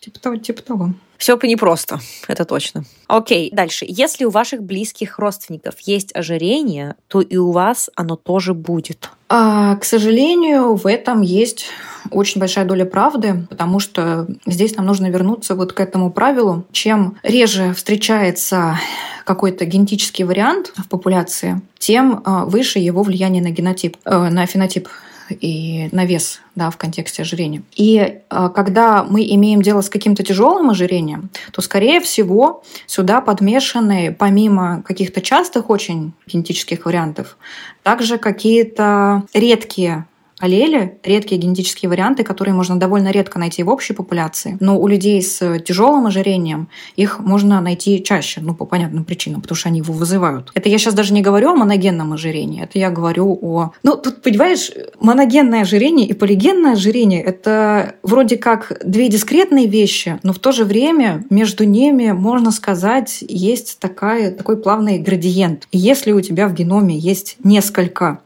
Типа 0.00 0.18
того, 0.18 0.36
типа 0.36 0.62
того. 0.62 0.90
Все 1.18 1.38
непросто, 1.42 2.00
это 2.26 2.46
точно. 2.46 2.84
Окей, 3.06 3.50
дальше. 3.52 3.84
Если 3.86 4.24
у 4.24 4.30
ваших 4.30 4.62
близких 4.62 5.18
родственников 5.18 5.78
есть 5.80 6.16
ожирение, 6.16 6.94
то 7.08 7.20
и 7.20 7.36
у 7.36 7.50
вас 7.50 7.90
оно 7.94 8.16
тоже 8.16 8.54
будет. 8.54 9.10
А, 9.28 9.76
к 9.76 9.84
сожалению, 9.84 10.76
в 10.76 10.86
этом 10.86 11.20
есть 11.20 11.66
очень 12.10 12.40
большая 12.40 12.64
доля 12.64 12.86
правды, 12.86 13.46
потому 13.50 13.80
что 13.80 14.26
здесь 14.46 14.74
нам 14.76 14.86
нужно 14.86 15.10
вернуться 15.10 15.54
вот 15.54 15.74
к 15.74 15.80
этому 15.80 16.10
правилу. 16.10 16.64
Чем 16.72 17.18
реже 17.22 17.74
встречается 17.74 18.78
какой-то 19.24 19.66
генетический 19.66 20.24
вариант 20.24 20.72
в 20.74 20.88
популяции, 20.88 21.60
тем 21.78 22.22
а, 22.24 22.46
выше 22.46 22.78
его 22.78 23.02
влияние 23.02 23.42
на 23.42 23.50
генотип, 23.50 23.98
э, 24.06 24.30
на 24.30 24.46
фенотип 24.46 24.88
и 25.30 25.88
на 25.92 26.04
вес 26.04 26.40
да, 26.54 26.70
в 26.70 26.76
контексте 26.76 27.22
ожирения. 27.22 27.62
И 27.74 28.20
а, 28.28 28.48
когда 28.48 29.04
мы 29.04 29.22
имеем 29.34 29.62
дело 29.62 29.80
с 29.80 29.88
каким-то 29.88 30.22
тяжелым 30.22 30.70
ожирением, 30.70 31.30
то, 31.52 31.62
скорее 31.62 32.00
всего, 32.00 32.62
сюда 32.86 33.20
подмешаны, 33.20 34.14
помимо 34.18 34.82
каких-то 34.82 35.20
частых 35.20 35.70
очень 35.70 36.12
генетических 36.26 36.84
вариантов, 36.84 37.36
также 37.82 38.18
какие-то 38.18 39.24
редкие 39.32 40.06
аллели, 40.40 40.98
редкие 41.04 41.40
генетические 41.40 41.88
варианты, 41.88 42.24
которые 42.24 42.54
можно 42.54 42.76
довольно 42.78 43.10
редко 43.10 43.38
найти 43.38 43.62
в 43.62 43.68
общей 43.68 43.92
популяции. 43.92 44.56
Но 44.60 44.78
у 44.78 44.86
людей 44.88 45.22
с 45.22 45.58
тяжелым 45.60 46.06
ожирением 46.06 46.68
их 46.96 47.20
можно 47.20 47.60
найти 47.60 48.02
чаще, 48.02 48.40
ну, 48.40 48.54
по 48.54 48.64
понятным 48.64 49.04
причинам, 49.04 49.42
потому 49.42 49.56
что 49.56 49.68
они 49.68 49.78
его 49.78 49.92
вызывают. 49.92 50.50
Это 50.54 50.68
я 50.68 50.78
сейчас 50.78 50.94
даже 50.94 51.12
не 51.12 51.22
говорю 51.22 51.50
о 51.50 51.56
моногенном 51.56 52.12
ожирении, 52.12 52.62
это 52.62 52.78
я 52.78 52.90
говорю 52.90 53.38
о... 53.40 53.72
Ну, 53.82 53.96
тут, 53.96 54.22
понимаешь, 54.22 54.70
моногенное 54.98 55.62
ожирение 55.62 56.06
и 56.06 56.14
полигенное 56.14 56.72
ожирение— 56.72 57.22
это 57.22 57.94
вроде 58.02 58.36
как 58.36 58.80
две 58.84 59.08
дискретные 59.08 59.66
вещи, 59.66 60.18
но 60.22 60.32
в 60.32 60.38
то 60.38 60.52
же 60.52 60.64
время 60.64 61.24
между 61.30 61.64
ними, 61.64 62.12
можно 62.12 62.50
сказать, 62.50 63.22
есть 63.28 63.78
такая, 63.78 64.30
такой 64.30 64.56
плавный 64.56 64.98
градиент. 64.98 65.68
Если 65.72 66.12
у 66.12 66.20
тебя 66.20 66.48
в 66.48 66.54
геноме 66.54 66.96
есть 66.96 67.36
несколько 67.44 68.20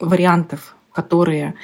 вариантов 0.00 0.76
которые 0.92 1.54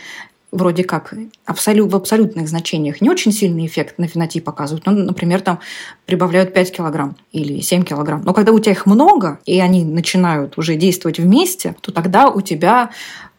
вроде 0.54 0.84
как 0.84 1.12
абсолют, 1.44 1.92
в 1.92 1.96
абсолютных 1.96 2.48
значениях 2.48 3.00
не 3.00 3.10
очень 3.10 3.32
сильный 3.32 3.66
эффект 3.66 3.98
на 3.98 4.06
фенотип 4.06 4.44
показывают. 4.44 4.86
Ну, 4.86 4.92
например, 4.92 5.40
там 5.40 5.58
прибавляют 6.06 6.54
5 6.54 6.76
килограмм 6.76 7.16
или 7.32 7.60
7 7.60 7.82
килограмм. 7.82 8.22
Но 8.24 8.32
когда 8.32 8.52
у 8.52 8.58
тебя 8.60 8.72
их 8.72 8.86
много, 8.86 9.40
и 9.46 9.58
они 9.60 9.84
начинают 9.84 10.56
уже 10.56 10.76
действовать 10.76 11.18
вместе, 11.18 11.74
то 11.80 11.92
тогда 11.92 12.28
у 12.28 12.40
тебя 12.40 12.90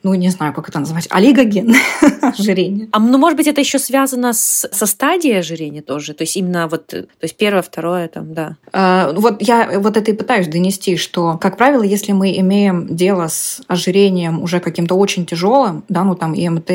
ну, 0.06 0.14
не 0.14 0.30
знаю, 0.30 0.54
как 0.54 0.70
это 0.70 0.80
назвать, 0.80 1.08
олигоген 1.10 1.74
ожирение. 2.22 2.88
А, 2.92 3.00
ну, 3.00 3.18
может 3.18 3.38
быть, 3.38 3.48
это 3.48 3.60
еще 3.60 3.80
связано 3.80 4.34
с, 4.34 4.70
со 4.72 4.86
стадией 4.86 5.40
ожирения 5.40 5.82
тоже? 5.82 6.14
То 6.14 6.22
есть 6.22 6.38
именно 6.38 6.68
вот, 6.68 6.86
то 6.86 7.08
есть 7.24 7.36
первое, 7.38 7.64
второе, 7.64 8.08
там, 8.08 8.32
да. 8.36 8.56
А, 8.72 9.12
вот 9.14 9.42
я 9.42 9.80
вот 9.80 9.98
это 9.98 10.12
и 10.12 10.14
пытаюсь 10.14 10.48
донести, 10.48 10.96
что, 10.96 11.40
как 11.42 11.58
правило, 11.58 11.82
если 11.82 12.12
мы 12.12 12.38
имеем 12.38 12.96
дело 12.96 13.30
с 13.30 13.64
ожирением 13.68 14.44
уже 14.44 14.60
каким-то 14.60 14.94
очень 14.94 15.26
тяжелым, 15.26 15.84
да, 15.90 16.04
ну, 16.04 16.14
там, 16.14 16.36
ИМТ 16.36 16.70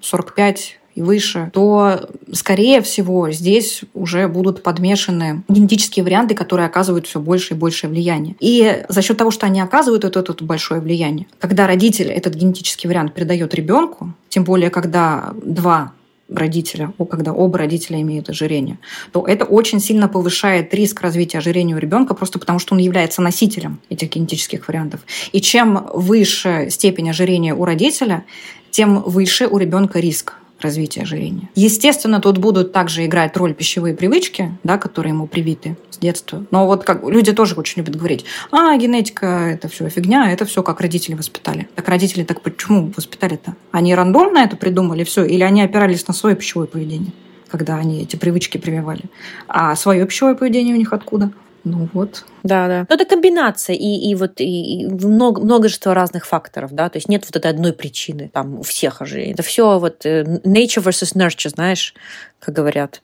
45, 0.00 0.77
и 0.98 1.02
выше, 1.02 1.50
то, 1.52 2.10
скорее 2.32 2.82
всего, 2.82 3.30
здесь 3.30 3.82
уже 3.94 4.26
будут 4.26 4.64
подмешаны 4.64 5.44
генетические 5.48 6.04
варианты, 6.04 6.34
которые 6.34 6.66
оказывают 6.66 7.06
все 7.06 7.20
больше 7.20 7.54
и 7.54 7.56
большее 7.56 7.88
влияние. 7.88 8.34
И 8.40 8.84
за 8.88 9.00
счет 9.00 9.16
того, 9.16 9.30
что 9.30 9.46
они 9.46 9.60
оказывают 9.60 10.04
это, 10.04 10.18
это 10.18 10.44
большое 10.44 10.80
влияние, 10.80 11.28
когда 11.38 11.68
родитель 11.68 12.08
этот 12.08 12.34
генетический 12.34 12.88
вариант 12.88 13.14
передает 13.14 13.54
ребенку, 13.54 14.12
тем 14.28 14.42
более, 14.42 14.70
когда 14.70 15.34
два 15.40 15.92
родителя, 16.28 16.92
когда 17.08 17.32
оба 17.32 17.58
родителя 17.58 18.00
имеют 18.00 18.28
ожирение, 18.28 18.78
то 19.12 19.24
это 19.24 19.44
очень 19.44 19.80
сильно 19.80 20.08
повышает 20.08 20.74
риск 20.74 21.00
развития 21.00 21.38
ожирения 21.38 21.76
у 21.76 21.78
ребенка 21.78 22.14
просто 22.14 22.40
потому, 22.40 22.58
что 22.58 22.74
он 22.74 22.80
является 22.80 23.22
носителем 23.22 23.78
этих 23.88 24.10
генетических 24.10 24.66
вариантов. 24.66 25.00
И 25.30 25.40
чем 25.40 25.86
выше 25.94 26.68
степень 26.70 27.08
ожирения 27.08 27.54
у 27.54 27.64
родителя, 27.64 28.24
тем 28.70 29.00
выше 29.02 29.46
у 29.46 29.58
ребенка 29.58 30.00
риск 30.00 30.34
развития 30.60 31.02
ожирения. 31.02 31.48
Естественно, 31.54 32.20
тут 32.20 32.38
будут 32.38 32.72
также 32.72 33.06
играть 33.06 33.36
роль 33.36 33.54
пищевые 33.54 33.94
привычки, 33.94 34.56
да, 34.64 34.78
которые 34.78 35.12
ему 35.12 35.26
привиты 35.26 35.76
с 35.90 35.98
детства. 35.98 36.44
Но 36.50 36.66
вот 36.66 36.84
как 36.84 37.02
люди 37.04 37.32
тоже 37.32 37.54
очень 37.54 37.82
любят 37.82 37.96
говорить, 37.96 38.24
а, 38.50 38.76
генетика– 38.76 39.26
это 39.52 39.68
все 39.68 39.88
фигня, 39.88 40.32
это 40.32 40.44
все 40.44 40.62
как 40.62 40.80
родители 40.80 41.14
воспитали. 41.14 41.68
Так 41.74 41.88
родители 41.88 42.24
так 42.24 42.40
почему 42.40 42.92
воспитали-то? 42.96 43.54
Они 43.70 43.94
рандомно 43.94 44.38
это 44.38 44.56
придумали 44.56 45.04
все, 45.04 45.24
или 45.24 45.42
они 45.42 45.62
опирались 45.62 46.06
на 46.08 46.14
свое 46.14 46.36
пищевое 46.36 46.66
поведение, 46.66 47.12
когда 47.48 47.76
они 47.76 48.02
эти 48.02 48.16
привычки 48.16 48.58
прививали? 48.58 49.02
А 49.46 49.74
свое 49.76 50.06
пищевое 50.06 50.34
поведение 50.34 50.74
у 50.74 50.78
них 50.78 50.92
откуда? 50.92 51.32
Ну 51.68 51.88
вот. 51.92 52.24
Да, 52.42 52.66
да. 52.68 52.86
Но 52.88 52.94
это 52.94 53.04
комбинация 53.04 53.76
и, 53.76 54.10
и 54.10 54.14
вот 54.14 54.40
и, 54.40 54.82
и 54.82 54.86
много, 54.86 55.42
множество 55.42 55.94
разных 55.94 56.26
факторов, 56.26 56.72
да, 56.72 56.88
то 56.88 56.96
есть 56.96 57.08
нет 57.08 57.24
вот 57.26 57.36
этой 57.36 57.50
одной 57.50 57.72
причины 57.72 58.30
там 58.32 58.60
у 58.60 58.62
всех 58.62 59.02
ожирений. 59.02 59.34
Это 59.34 59.42
все 59.42 59.78
вот 59.78 60.04
э, 60.06 60.22
nature 60.44 60.82
versus 60.82 61.14
nurture, 61.14 61.50
знаешь, 61.50 61.94
как 62.40 62.54
говорят. 62.54 63.02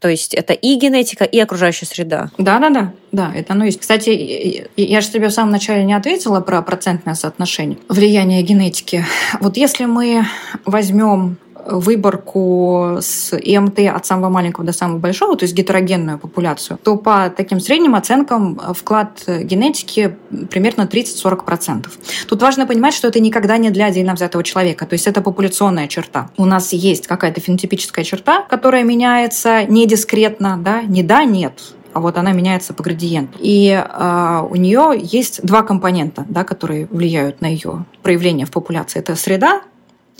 То 0.00 0.08
есть 0.08 0.34
это 0.34 0.52
и 0.52 0.76
генетика, 0.76 1.24
и 1.24 1.38
окружающая 1.38 1.86
среда. 1.86 2.30
Да, 2.38 2.58
да, 2.58 2.70
да. 2.70 2.92
Да, 3.12 3.32
это 3.34 3.54
оно 3.54 3.64
есть. 3.64 3.80
Кстати, 3.80 4.68
я 4.76 5.00
же 5.00 5.08
тебе 5.08 5.28
в 5.28 5.32
самом 5.32 5.52
начале 5.52 5.84
не 5.84 5.94
ответила 5.94 6.40
про 6.40 6.60
процентное 6.62 7.14
соотношение 7.14 7.78
влияния 7.88 8.42
генетики. 8.42 9.06
Вот 9.40 9.56
если 9.56 9.86
мы 9.86 10.26
возьмем 10.64 11.38
выборку 11.68 12.98
с 13.00 13.36
ИМТ 13.36 13.80
от 13.94 14.06
самого 14.06 14.30
маленького 14.30 14.64
до 14.64 14.72
самого 14.72 14.98
большого, 14.98 15.36
то 15.36 15.44
есть 15.44 15.54
гетерогенную 15.54 16.18
популяцию, 16.18 16.78
то 16.82 16.96
по 16.96 17.32
таким 17.34 17.60
средним 17.60 17.94
оценкам 17.94 18.60
вклад 18.74 19.22
генетики 19.26 20.16
примерно 20.50 20.82
30-40%. 20.82 21.86
Тут 22.28 22.42
важно 22.42 22.66
понимать, 22.66 22.94
что 22.94 23.08
это 23.08 23.20
никогда 23.20 23.56
не 23.56 23.70
для 23.70 23.86
отдельно 23.86 24.14
взятого 24.14 24.44
человека, 24.44 24.86
то 24.86 24.94
есть 24.94 25.06
это 25.06 25.20
популяционная 25.20 25.88
черта. 25.88 26.30
У 26.36 26.44
нас 26.44 26.72
есть 26.72 27.06
какая-то 27.06 27.40
фенотипическая 27.40 28.04
черта, 28.04 28.42
которая 28.42 28.84
меняется 28.84 29.64
не 29.64 29.86
дискретно, 29.86 30.58
да, 30.60 30.82
не 30.82 31.02
да, 31.02 31.24
нет, 31.24 31.60
а 31.96 32.00
вот 32.00 32.18
она 32.18 32.32
меняется 32.32 32.74
по 32.74 32.82
градиенту. 32.82 33.38
И 33.40 33.70
э, 33.70 34.46
у 34.50 34.54
нее 34.56 35.00
есть 35.02 35.42
два 35.42 35.62
компонента, 35.62 36.26
да, 36.28 36.44
которые 36.44 36.86
влияют 36.90 37.40
на 37.40 37.46
ее 37.46 37.86
проявление 38.02 38.44
в 38.44 38.50
популяции. 38.50 38.98
Это 38.98 39.16
среда 39.16 39.62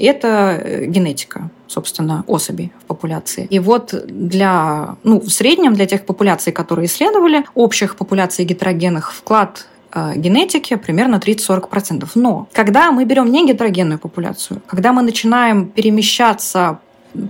это 0.05 0.61
э, 0.63 0.87
генетика, 0.87 1.51
собственно, 1.67 2.25
особей 2.27 2.73
в 2.81 2.85
популяции. 2.85 3.47
И 3.51 3.59
вот 3.59 3.95
для, 4.07 4.97
ну, 5.05 5.21
в 5.21 5.31
среднем 5.31 5.75
для 5.75 5.87
тех 5.87 6.05
популяций, 6.05 6.53
которые 6.53 6.87
исследовали, 6.87 7.45
общих 7.55 7.97
популяций 7.97 8.45
гетерогенных 8.45 9.13
вклад 9.13 9.67
э, 9.93 10.13
генетики 10.17 10.77
примерно 10.77 11.17
30-40%. 11.17 12.09
Но 12.15 12.49
когда 12.53 12.93
мы 12.93 13.05
берем 13.05 13.31
не 13.31 13.47
гетерогенную 13.47 13.99
популяцию, 13.99 14.61
когда 14.67 14.93
мы 14.93 15.03
начинаем 15.03 15.67
перемещаться 15.67 16.79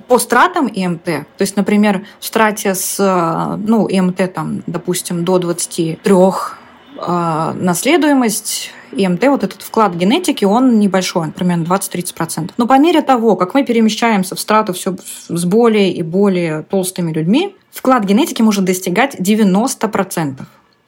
по 0.09 0.19
стратам 0.19 0.67
ИМТ, 0.67 1.05
то 1.05 1.25
есть, 1.41 1.57
например, 1.57 2.05
в 2.19 2.25
страте 2.25 2.75
с, 2.75 2.97
э, 2.99 3.57
ну, 3.67 3.87
ИМТ 3.89 4.33
там, 4.33 4.63
допустим, 4.67 5.25
до 5.25 5.39
23 5.39 5.99
э, 6.05 6.57
наследуемость 6.97 8.71
ИМТ, 8.93 9.25
вот 9.25 9.45
этот 9.45 9.63
вклад 9.63 9.95
генетики, 9.95 10.45
он 10.45 10.79
небольшой, 10.79 11.25
он 11.25 11.33
примерно 11.33 11.65
20-30%. 11.65 12.53
Но 12.57 12.67
по 12.67 12.79
мере 12.79 13.03
того, 13.03 13.37
как 13.37 13.55
мы 13.55 13.65
перемещаемся 13.65 14.35
в 14.35 14.41
страту 14.41 14.73
все 14.73 14.97
с 15.29 15.45
более 15.45 15.93
и 15.93 16.03
более 16.03 16.63
толстыми 16.63 17.13
людьми, 17.13 17.57
вклад 17.71 18.05
генетики 18.05 18.43
может 18.43 18.65
достигать 18.65 19.17
90%. 19.21 20.41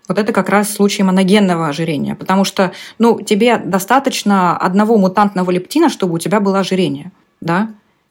Вот 0.09 0.19
это 0.19 0.33
как 0.33 0.49
раз 0.49 0.73
случай 0.73 1.03
моногенного 1.03 1.69
ожирения, 1.69 2.15
потому 2.15 2.45
что 2.45 2.73
ну, 2.99 3.21
тебе 3.21 3.59
достаточно 3.59 4.57
одного 4.57 4.97
мутантного 4.97 5.51
лептина, 5.51 5.91
чтобы 5.91 6.15
у 6.15 6.19
тебя 6.19 6.41
было 6.41 6.61
ожирение. 6.61 7.13
Да? 7.43 7.69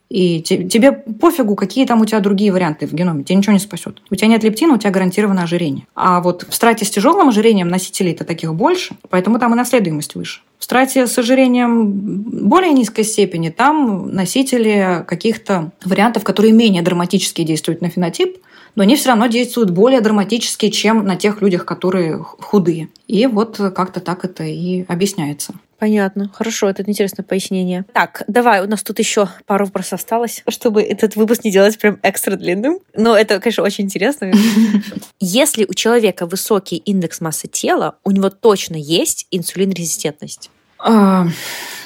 И 0.09 0.41
тебе 0.41 0.91
пофигу, 0.93 1.55
какие 1.55 1.85
там 1.85 2.01
у 2.01 2.05
тебя 2.05 2.19
другие 2.19 2.51
варианты 2.51 2.87
в 2.87 2.93
геноме, 2.93 3.23
тебе 3.23 3.35
ничего 3.35 3.53
не 3.53 3.59
спасет. 3.59 4.01
У 4.09 4.15
тебя 4.15 4.27
нет 4.27 4.43
лептина, 4.43 4.75
у 4.75 4.77
тебя 4.77 4.91
гарантированно 4.91 5.43
ожирение. 5.43 5.85
А 5.95 6.21
вот 6.21 6.45
в 6.47 6.55
страте 6.55 6.85
с 6.85 6.89
тяжелым 6.89 7.27
ожирением 7.27 7.67
носителей-то 7.67 8.23
таких 8.23 8.53
больше, 8.55 8.95
поэтому 9.09 9.37
там 9.37 9.53
и 9.53 9.57
наследуемость 9.57 10.15
выше. 10.15 10.41
В 10.59 10.63
страте 10.63 11.07
с 11.07 11.17
ожирением 11.17 11.91
более 11.91 12.71
низкой 12.71 13.03
степени 13.03 13.49
там 13.49 14.13
носители 14.13 15.03
каких-то 15.07 15.71
вариантов, 15.83 16.23
которые 16.23 16.53
менее 16.53 16.81
драматически 16.81 17.43
действуют 17.43 17.81
на 17.81 17.89
фенотип, 17.89 18.37
но 18.75 18.83
они 18.83 18.95
все 18.95 19.09
равно 19.09 19.27
действуют 19.27 19.71
более 19.71 20.01
драматически, 20.01 20.69
чем 20.69 21.03
на 21.05 21.15
тех 21.15 21.41
людях, 21.41 21.65
которые 21.65 22.17
худые. 22.19 22.89
И 23.07 23.25
вот 23.25 23.57
как-то 23.57 23.99
так 23.99 24.23
это 24.23 24.43
и 24.43 24.85
объясняется. 24.87 25.55
Понятно. 25.79 26.31
Хорошо, 26.33 26.69
это 26.69 26.83
интересное 26.83 27.23
пояснение. 27.23 27.85
Так, 27.93 28.23
давай, 28.27 28.63
у 28.63 28.67
нас 28.67 28.81
тут 28.81 28.97
еще 28.99 29.29
пару 29.45 29.65
вопросов 29.65 29.93
осталось, 29.93 30.43
чтобы 30.49 30.81
этот 30.81 31.15
выпуск 31.15 31.43
не 31.43 31.51
делать 31.51 31.77
прям 31.77 31.99
экстра 32.01 32.35
длинным. 32.35 32.79
Но 32.95 33.15
это, 33.15 33.39
конечно, 33.39 33.63
очень 33.63 33.85
интересно. 33.85 34.31
Если 35.19 35.65
у 35.65 35.73
человека 35.73 36.25
высокий 36.25 36.77
индекс 36.77 37.21
массы 37.21 37.47
тела, 37.47 37.95
у 38.03 38.11
него 38.11 38.29
точно 38.29 38.75
есть 38.75 39.27
инсулинрезистентность. 39.29 40.49
А, 40.79 41.27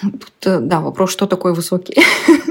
тут, 0.01 0.33
э, 0.45 0.59
да, 0.59 0.81
вопрос, 0.81 1.11
что 1.11 1.27
такое 1.27 1.53
высокий. 1.53 1.95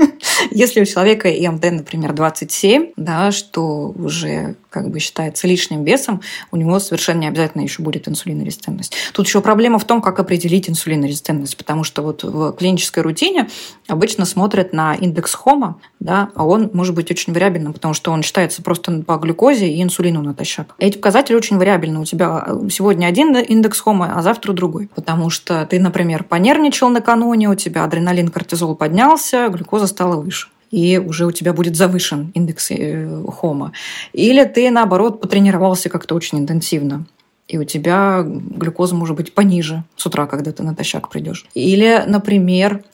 Если 0.50 0.80
у 0.80 0.84
человека 0.84 1.28
ИМД, 1.28 1.70
например, 1.70 2.12
27, 2.12 2.92
да, 2.96 3.30
что 3.30 3.92
уже 3.96 4.56
как 4.70 4.90
бы 4.90 5.00
считается 5.00 5.46
лишним 5.46 5.84
весом, 5.84 6.22
у 6.50 6.56
него 6.56 6.78
совершенно 6.78 7.20
не 7.20 7.28
обязательно 7.28 7.62
еще 7.62 7.82
будет 7.82 8.08
инсулинорезистентность. 8.08 8.94
Тут 9.12 9.26
еще 9.26 9.40
проблема 9.40 9.78
в 9.78 9.84
том, 9.84 10.00
как 10.00 10.18
определить 10.18 10.70
инсулинорезистентность, 10.70 11.56
потому 11.56 11.84
что 11.84 12.02
вот 12.02 12.22
в 12.22 12.52
клинической 12.52 13.02
рутине 13.02 13.48
обычно 13.88 14.24
смотрят 14.24 14.72
на 14.72 14.94
индекс 14.94 15.34
хома, 15.34 15.80
да, 15.98 16.30
а 16.34 16.46
он 16.46 16.70
может 16.72 16.94
быть 16.94 17.10
очень 17.10 17.32
вариабельным, 17.32 17.72
потому 17.72 17.94
что 17.94 18.12
он 18.12 18.22
считается 18.22 18.62
просто 18.62 19.02
по 19.02 19.16
глюкозе 19.16 19.68
и 19.68 19.82
инсулину 19.82 20.22
натощак. 20.22 20.74
Эти 20.78 20.96
показатели 20.96 21.36
очень 21.36 21.58
вариабельны. 21.58 22.00
У 22.00 22.04
тебя 22.04 22.46
сегодня 22.70 23.06
один 23.06 23.36
индекс 23.36 23.80
хома, 23.80 24.14
а 24.16 24.22
завтра 24.22 24.52
другой. 24.52 24.88
Потому 24.94 25.30
что 25.30 25.66
ты, 25.66 25.80
например, 25.80 26.24
понервничал 26.24 26.88
накануне, 26.88 27.48
у 27.48 27.54
тебя 27.54 27.84
адреналин, 27.84 28.28
кортизол 28.28 28.76
поднялся, 28.76 29.48
глюкоза 29.48 29.86
стала 29.86 30.16
выше 30.16 30.48
и 30.70 30.98
уже 30.98 31.26
у 31.26 31.32
тебя 31.32 31.52
будет 31.52 31.76
завышен 31.76 32.30
индекс 32.34 32.70
э, 32.70 33.24
хома. 33.28 33.72
Или 34.12 34.44
ты, 34.44 34.70
наоборот, 34.70 35.20
потренировался 35.20 35.88
как-то 35.88 36.14
очень 36.14 36.38
интенсивно 36.38 37.06
и 37.50 37.58
у 37.58 37.64
тебя 37.64 38.22
глюкоза 38.24 38.94
может 38.94 39.16
быть 39.16 39.34
пониже 39.34 39.82
с 39.96 40.06
утра, 40.06 40.26
когда 40.26 40.52
ты 40.52 40.62
натощак 40.62 41.08
придешь. 41.08 41.46
Или, 41.54 42.04
например, 42.06 42.84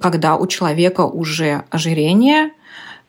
когда 0.00 0.36
у 0.36 0.48
человека 0.48 1.02
уже 1.02 1.62
ожирение, 1.70 2.50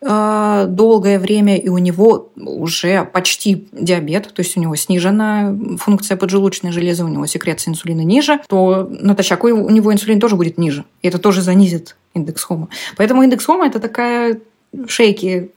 долгое 0.01 1.19
время, 1.19 1.57
и 1.57 1.69
у 1.69 1.77
него 1.77 2.31
уже 2.35 3.05
почти 3.05 3.67
диабет, 3.71 4.33
то 4.33 4.41
есть 4.41 4.57
у 4.57 4.59
него 4.59 4.75
снижена 4.75 5.55
функция 5.77 6.17
поджелудочной 6.17 6.71
железы, 6.71 7.03
у 7.03 7.07
него 7.07 7.27
секреция 7.27 7.71
инсулина 7.71 8.01
ниже, 8.01 8.41
то 8.47 8.87
натощак 8.89 9.43
у 9.43 9.69
него 9.69 9.93
инсулин 9.93 10.19
тоже 10.19 10.35
будет 10.35 10.57
ниже. 10.57 10.85
И 11.03 11.07
это 11.07 11.19
тоже 11.19 11.41
занизит 11.41 11.95
индекс 12.15 12.43
хома. 12.43 12.67
Поэтому 12.97 13.21
индекс 13.23 13.45
хома– 13.45 13.67
это 13.67 13.79
такая 13.79 14.39
шейки 14.87 15.51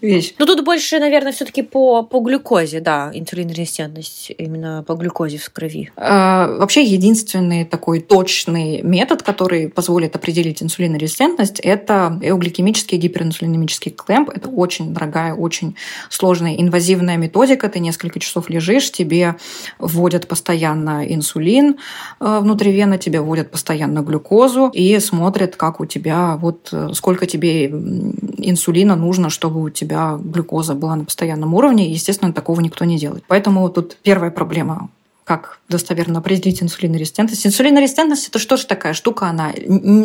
вещь. 0.00 0.34
Ну, 0.38 0.46
тут 0.46 0.64
больше, 0.64 0.98
наверное, 0.98 1.32
все 1.32 1.44
таки 1.44 1.62
по, 1.62 2.02
по 2.02 2.20
глюкозе, 2.20 2.80
да, 2.80 3.10
инсулинорезистентность 3.12 4.32
именно 4.36 4.84
по 4.86 4.94
глюкозе 4.94 5.38
в 5.38 5.50
крови. 5.50 5.90
А, 5.96 6.48
вообще, 6.58 6.82
единственный 6.82 7.64
такой 7.64 8.00
точный 8.00 8.82
метод, 8.82 9.22
который 9.22 9.68
позволит 9.68 10.16
определить 10.16 10.62
инсулинорезистентность, 10.62 11.60
это 11.60 12.18
эугликемический 12.22 12.98
гиперинсулинемический 12.98 13.92
клэмп. 13.92 14.30
Это 14.30 14.48
очень 14.48 14.92
дорогая, 14.92 15.34
очень 15.34 15.76
сложная 16.10 16.54
инвазивная 16.56 17.16
методика. 17.16 17.68
Ты 17.68 17.80
несколько 17.80 18.20
часов 18.20 18.50
лежишь, 18.50 18.90
тебе 18.92 19.36
вводят 19.78 20.28
постоянно 20.28 21.04
инсулин 21.06 21.76
э, 22.20 22.38
внутривенно, 22.40 22.98
тебе 22.98 23.20
вводят 23.20 23.50
постоянно 23.50 24.00
глюкозу 24.00 24.70
и 24.72 24.98
смотрят, 24.98 25.56
как 25.56 25.80
у 25.80 25.86
тебя, 25.86 26.36
вот 26.36 26.72
сколько 26.92 27.26
тебе 27.26 27.66
инсулина 27.66 28.96
нужно, 28.96 29.30
чтобы 29.30 29.47
у 29.48 29.70
тебя 29.70 30.18
глюкоза 30.18 30.74
была 30.74 30.96
на 30.96 31.04
постоянном 31.04 31.54
уровне. 31.54 31.90
Естественно, 31.90 32.32
такого 32.32 32.60
никто 32.60 32.84
не 32.84 32.98
делает. 32.98 33.24
Поэтому 33.28 33.68
тут 33.68 33.96
первая 34.02 34.30
проблема 34.30 34.88
как 35.28 35.58
достоверно 35.68 36.20
определить 36.20 36.62
инсулинорезистентность. 36.62 37.46
Инсулинорезистентность– 37.46 38.28
это 38.30 38.38
что 38.38 38.56
же 38.56 38.66
такая 38.66 38.94
штука? 38.94 39.26
Она, 39.26 39.52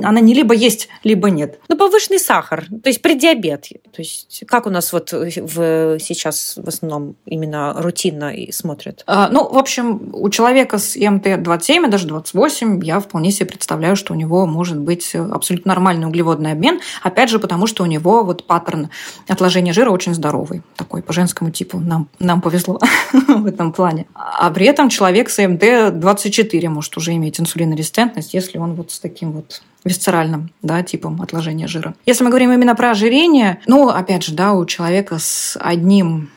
она 0.03 0.19
не 0.19 0.33
либо 0.33 0.53
есть, 0.53 0.89
либо 1.05 1.29
нет. 1.29 1.61
Ну, 1.69 1.77
повышенный 1.77 2.19
сахар, 2.19 2.65
то 2.83 2.89
есть 2.89 3.01
преддиабет. 3.01 3.69
То 3.69 4.01
есть 4.01 4.43
как 4.45 4.67
у 4.67 4.69
нас 4.69 4.91
вот 4.91 5.13
в, 5.13 5.97
сейчас 5.99 6.55
в 6.57 6.67
основном 6.67 7.15
именно 7.25 7.73
рутинно 7.77 8.33
смотрят? 8.51 9.03
А, 9.07 9.29
ну, 9.29 9.47
в 9.47 9.57
общем, 9.57 10.09
у 10.11 10.29
человека 10.29 10.77
с 10.77 10.97
МТ-27 10.97 11.87
и 11.87 11.89
даже 11.89 12.07
28 12.07 12.83
я 12.83 12.99
вполне 12.99 13.31
себе 13.31 13.45
представляю, 13.45 13.95
что 13.95 14.11
у 14.11 14.17
него 14.17 14.45
может 14.45 14.77
быть 14.77 15.15
абсолютно 15.15 15.69
нормальный 15.69 16.05
углеводный 16.05 16.51
обмен. 16.51 16.81
Опять 17.01 17.29
же, 17.29 17.39
потому 17.39 17.67
что 17.67 17.83
у 17.83 17.85
него 17.85 18.25
вот 18.25 18.45
паттерн 18.45 18.89
отложения 19.29 19.71
жира 19.71 19.89
очень 19.89 20.13
здоровый. 20.13 20.63
Такой 20.75 21.01
по 21.01 21.13
женскому 21.13 21.49
типу. 21.49 21.79
Нам, 21.79 22.09
нам 22.19 22.41
повезло 22.41 22.81
в 23.13 23.45
этом 23.45 23.71
плане. 23.71 24.05
А 24.13 24.49
при 24.51 24.65
этом 24.65 24.89
человек 24.89 25.12
человек 25.13 25.29
с 25.29 25.39
МД-24 25.39 26.69
может 26.69 26.97
уже 26.97 27.13
иметь 27.13 27.39
инсулинорезистентность, 27.39 28.33
если 28.33 28.57
он 28.57 28.73
вот 28.73 28.91
с 28.91 28.99
таким 28.99 29.31
вот 29.33 29.61
висцеральным 29.83 30.51
да, 30.63 30.81
типом 30.81 31.21
отложения 31.21 31.67
жира. 31.67 31.93
Если 32.07 32.23
мы 32.23 32.31
говорим 32.31 32.51
именно 32.51 32.73
про 32.73 32.91
ожирение, 32.91 33.59
ну, 33.67 33.89
опять 33.89 34.23
же, 34.23 34.33
да, 34.33 34.53
у 34.53 34.65
человека 34.65 35.19
с 35.19 35.55
одним 35.61 36.31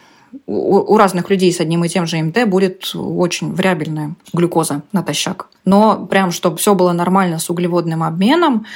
у 0.47 0.99
разных 0.99 1.31
людей 1.31 1.51
с 1.51 1.61
одним 1.61 1.85
и 1.85 1.89
тем 1.89 2.07
же 2.07 2.19
МТ 2.19 2.47
будет 2.47 2.91
очень 2.95 3.55
вариабельная 3.55 4.17
глюкоза 4.35 4.83
натощак. 4.93 5.49
Но 5.65 6.05
прям, 6.05 6.31
чтобы 6.31 6.59
все 6.59 6.75
было 6.75 6.93
нормально 6.93 7.39
с 7.39 7.49
углеводным 7.49 8.03
обменом 8.03 8.67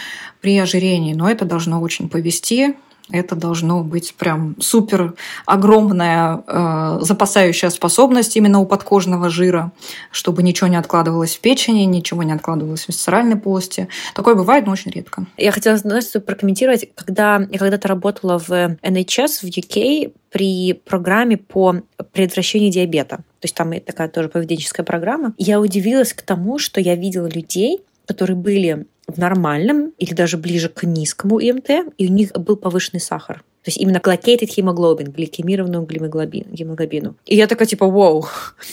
при 0.41 0.57
ожирении, 0.57 1.13
но 1.13 1.29
это 1.29 1.45
должно 1.45 1.83
очень 1.83 2.09
повести 2.09 2.77
это 3.13 3.37
должно 3.37 3.83
быть 3.83 4.15
прям 4.15 4.57
супер 4.61 5.15
огромная 5.47 6.43
э, 6.47 6.99
запасающая 7.03 7.71
способность 7.71 8.37
именно 8.37 8.61
у 8.61 8.67
подкожного 8.67 9.31
жира, 9.31 9.73
чтобы 10.11 10.43
ничего 10.43 10.69
не 10.69 10.77
откладывалось 10.77 11.37
в 11.37 11.41
печени, 11.41 11.81
ничего 11.81 12.23
не 12.23 12.33
откладывалось 12.33 12.85
в 12.85 12.89
висцеральной 12.89 13.37
полости. 13.37 13.89
Такое 14.15 14.35
бывает, 14.35 14.67
но 14.67 14.73
очень 14.73 14.91
редко. 14.91 15.27
Я 15.37 15.53
хотела, 15.53 15.77
знаешь, 15.77 16.11
прокомментировать, 16.25 16.89
когда 16.95 17.47
я 17.51 17.59
когда-то 17.59 17.89
работала 17.89 18.39
в 18.39 18.51
NHS 18.51 19.41
в 19.43 19.45
UK 19.45 20.13
при 20.31 20.73
программе 20.73 21.37
по 21.37 21.77
предотвращению 22.13 22.71
диабета. 22.71 23.17
То 23.17 23.45
есть 23.45 23.55
там 23.55 23.73
такая 23.81 24.09
тоже 24.09 24.29
поведенческая 24.29 24.85
программа. 24.85 25.35
Я 25.39 25.61
удивилась 25.61 26.13
к 26.13 26.23
тому, 26.23 26.59
что 26.59 26.81
я 26.81 26.95
видела 26.95 27.27
людей, 27.27 27.81
которые 28.07 28.37
были 28.37 28.87
в 29.07 29.19
нормальном 29.19 29.93
или 29.99 30.15
даже 30.15 30.37
ближе 30.37 30.69
к 30.69 30.85
низкому 30.85 31.39
ИМТ, 31.39 31.95
и 31.99 32.09
у 32.09 32.11
них 32.11 32.33
был 32.33 32.57
повышенный 32.57 33.01
сахар. 33.01 33.43
То 33.63 33.69
есть 33.69 33.79
именно 33.79 33.99
glycated 33.99 34.49
hemoglobin, 34.57 35.11
гликемированную 35.11 35.87
гемоглобину. 35.87 37.15
И 37.27 37.37
я 37.37 37.47
такая 37.47 37.69
типа, 37.69 37.87
вау. 37.87 38.27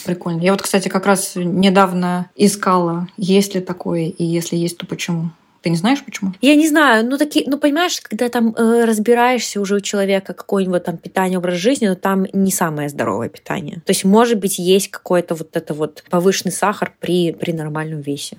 Прикольно. 0.06 0.40
Я 0.40 0.52
вот, 0.52 0.62
кстати, 0.62 0.88
как 0.88 1.04
раз 1.04 1.32
недавно 1.36 2.30
искала, 2.36 3.08
есть 3.18 3.54
ли 3.54 3.60
такое, 3.60 4.06
и 4.06 4.24
если 4.24 4.56
есть, 4.56 4.78
то 4.78 4.86
почему. 4.86 5.30
Ты 5.60 5.70
не 5.70 5.76
знаешь, 5.76 6.02
почему? 6.04 6.32
Я 6.40 6.54
не 6.54 6.68
знаю. 6.68 7.04
Ну, 7.04 7.18
такие, 7.18 7.44
ну, 7.48 7.58
понимаешь, 7.58 8.00
когда 8.00 8.28
там 8.28 8.54
э, 8.56 8.84
разбираешься 8.84 9.60
уже 9.60 9.74
у 9.74 9.80
человека 9.80 10.32
какое-нибудь 10.32 10.84
там 10.84 10.96
питание, 10.96 11.38
образ 11.38 11.56
жизни, 11.56 11.88
но 11.88 11.96
там 11.96 12.26
не 12.32 12.52
самое 12.52 12.88
здоровое 12.88 13.28
питание. 13.28 13.82
То 13.84 13.90
есть, 13.90 14.04
может 14.04 14.38
быть, 14.38 14.58
есть 14.58 14.88
какой-то 14.88 15.34
вот 15.34 15.56
это 15.56 15.74
вот 15.74 16.04
повышенный 16.08 16.52
сахар 16.52 16.94
при, 17.00 17.32
при 17.32 17.52
нормальном 17.52 18.00
весе. 18.00 18.38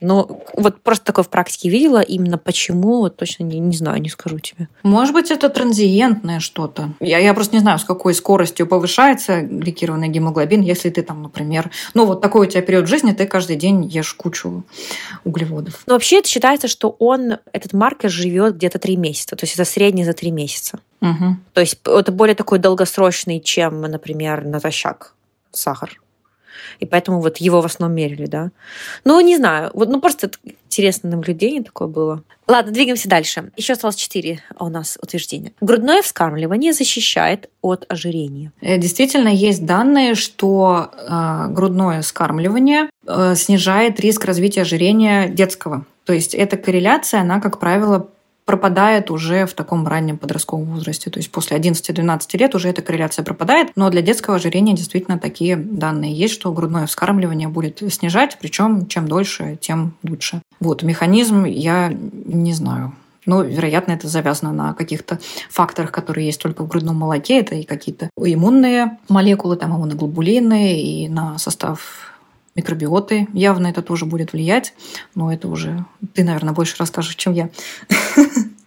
Но 0.00 0.42
вот 0.56 0.82
просто 0.82 1.04
такое 1.04 1.24
в 1.24 1.28
практике 1.28 1.68
видела, 1.68 2.00
именно 2.00 2.38
почему, 2.38 2.98
вот 3.00 3.16
точно 3.16 3.44
не, 3.44 3.58
не 3.58 3.76
знаю, 3.76 4.00
не 4.00 4.08
скажу 4.08 4.38
тебе. 4.38 4.68
Может 4.82 5.14
быть, 5.14 5.30
это 5.30 5.48
транзиентное 5.48 6.40
что-то. 6.40 6.90
Я, 7.00 7.18
я 7.18 7.34
просто 7.34 7.54
не 7.54 7.60
знаю, 7.60 7.78
с 7.78 7.84
какой 7.84 8.14
скоростью 8.14 8.66
повышается 8.66 9.42
гликированный 9.42 10.08
гемоглобин, 10.08 10.62
если 10.62 10.90
ты 10.90 11.02
там, 11.02 11.22
например, 11.22 11.70
ну 11.94 12.06
вот 12.06 12.20
такой 12.20 12.46
у 12.46 12.50
тебя 12.50 12.62
период 12.62 12.88
жизни, 12.88 13.12
ты 13.12 13.26
каждый 13.26 13.56
день 13.56 13.84
ешь 13.84 14.14
кучу 14.14 14.64
углеводов. 15.24 15.82
Но 15.86 15.94
вообще 15.94 16.18
это 16.18 16.28
считается, 16.28 16.68
что 16.68 16.96
он, 16.98 17.38
этот 17.52 17.72
маркер 17.72 18.10
живет 18.10 18.56
где-то 18.56 18.78
три 18.78 18.96
месяца, 18.96 19.36
то 19.36 19.44
есть 19.44 19.54
это 19.54 19.64
средний 19.64 20.04
за 20.04 20.12
три 20.12 20.30
месяца. 20.30 20.80
Угу. 21.00 21.36
То 21.54 21.60
есть 21.60 21.78
это 21.84 22.12
более 22.12 22.34
такой 22.34 22.58
долгосрочный, 22.58 23.40
чем, 23.40 23.80
например, 23.80 24.44
натощак 24.44 25.14
сахар. 25.52 26.00
И 26.78 26.86
поэтому 26.86 27.20
вот 27.20 27.38
его 27.38 27.60
в 27.60 27.66
основном 27.66 27.96
мерили, 27.96 28.26
да. 28.26 28.50
Ну, 29.04 29.20
не 29.20 29.36
знаю. 29.36 29.70
Вот, 29.74 29.88
ну, 29.88 30.00
просто 30.00 30.30
интересное 30.44 31.10
наблюдение 31.10 31.62
такое 31.62 31.88
было. 31.88 32.22
Ладно, 32.46 32.72
двигаемся 32.72 33.08
дальше. 33.08 33.52
Еще 33.56 33.74
осталось 33.74 33.96
четыре 33.96 34.40
у 34.58 34.68
нас 34.68 34.98
утверждения. 35.00 35.52
Грудное 35.60 36.02
вскармливание 36.02 36.72
защищает 36.72 37.48
от 37.62 37.86
ожирения. 37.88 38.52
Э, 38.60 38.76
действительно, 38.76 39.28
есть 39.28 39.64
данные, 39.64 40.14
что 40.14 40.90
э, 40.92 41.46
грудное 41.50 42.02
вскармливание 42.02 42.90
э, 43.06 43.34
снижает 43.36 44.00
риск 44.00 44.24
развития 44.24 44.62
ожирения 44.62 45.28
детского. 45.28 45.86
То 46.04 46.12
есть 46.12 46.34
эта 46.34 46.56
корреляция, 46.56 47.20
она, 47.20 47.40
как 47.40 47.60
правило, 47.60 48.08
пропадает 48.50 49.12
уже 49.12 49.46
в 49.46 49.52
таком 49.52 49.86
раннем 49.86 50.18
подростковом 50.18 50.64
возрасте. 50.74 51.08
То 51.08 51.20
есть 51.20 51.30
после 51.30 51.56
11-12 51.56 52.36
лет 52.36 52.56
уже 52.56 52.68
эта 52.68 52.82
корреляция 52.82 53.24
пропадает. 53.24 53.68
Но 53.76 53.88
для 53.90 54.02
детского 54.02 54.34
ожирения 54.34 54.74
действительно 54.74 55.20
такие 55.20 55.54
данные 55.54 56.12
есть, 56.12 56.34
что 56.34 56.50
грудное 56.52 56.86
вскармливание 56.86 57.46
будет 57.46 57.80
снижать, 57.92 58.38
причем 58.40 58.88
чем 58.88 59.06
дольше, 59.06 59.56
тем 59.60 59.94
лучше. 60.02 60.42
Вот, 60.58 60.82
механизм 60.82 61.44
я 61.44 61.92
не 61.92 62.52
знаю. 62.52 62.92
Но, 63.24 63.42
вероятно, 63.42 63.92
это 63.92 64.08
завязано 64.08 64.52
на 64.52 64.74
каких-то 64.74 65.20
факторах, 65.48 65.92
которые 65.92 66.26
есть 66.26 66.42
только 66.42 66.64
в 66.64 66.66
грудном 66.66 66.96
молоке. 66.96 67.38
Это 67.38 67.54
и 67.54 67.62
какие-то 67.62 68.10
иммунные 68.16 68.98
молекулы, 69.08 69.54
там 69.54 69.76
иммуноглобулины, 69.76 70.82
и 70.82 71.08
на 71.08 71.38
состав 71.38 72.09
микробиоты. 72.60 73.26
Явно 73.32 73.68
это 73.68 73.82
тоже 73.82 74.04
будет 74.04 74.32
влиять, 74.32 74.74
но 75.14 75.32
это 75.32 75.48
уже 75.48 75.84
ты, 76.14 76.24
наверное, 76.24 76.54
больше 76.54 76.76
расскажешь, 76.78 77.16
чем 77.16 77.32
я. 77.32 77.50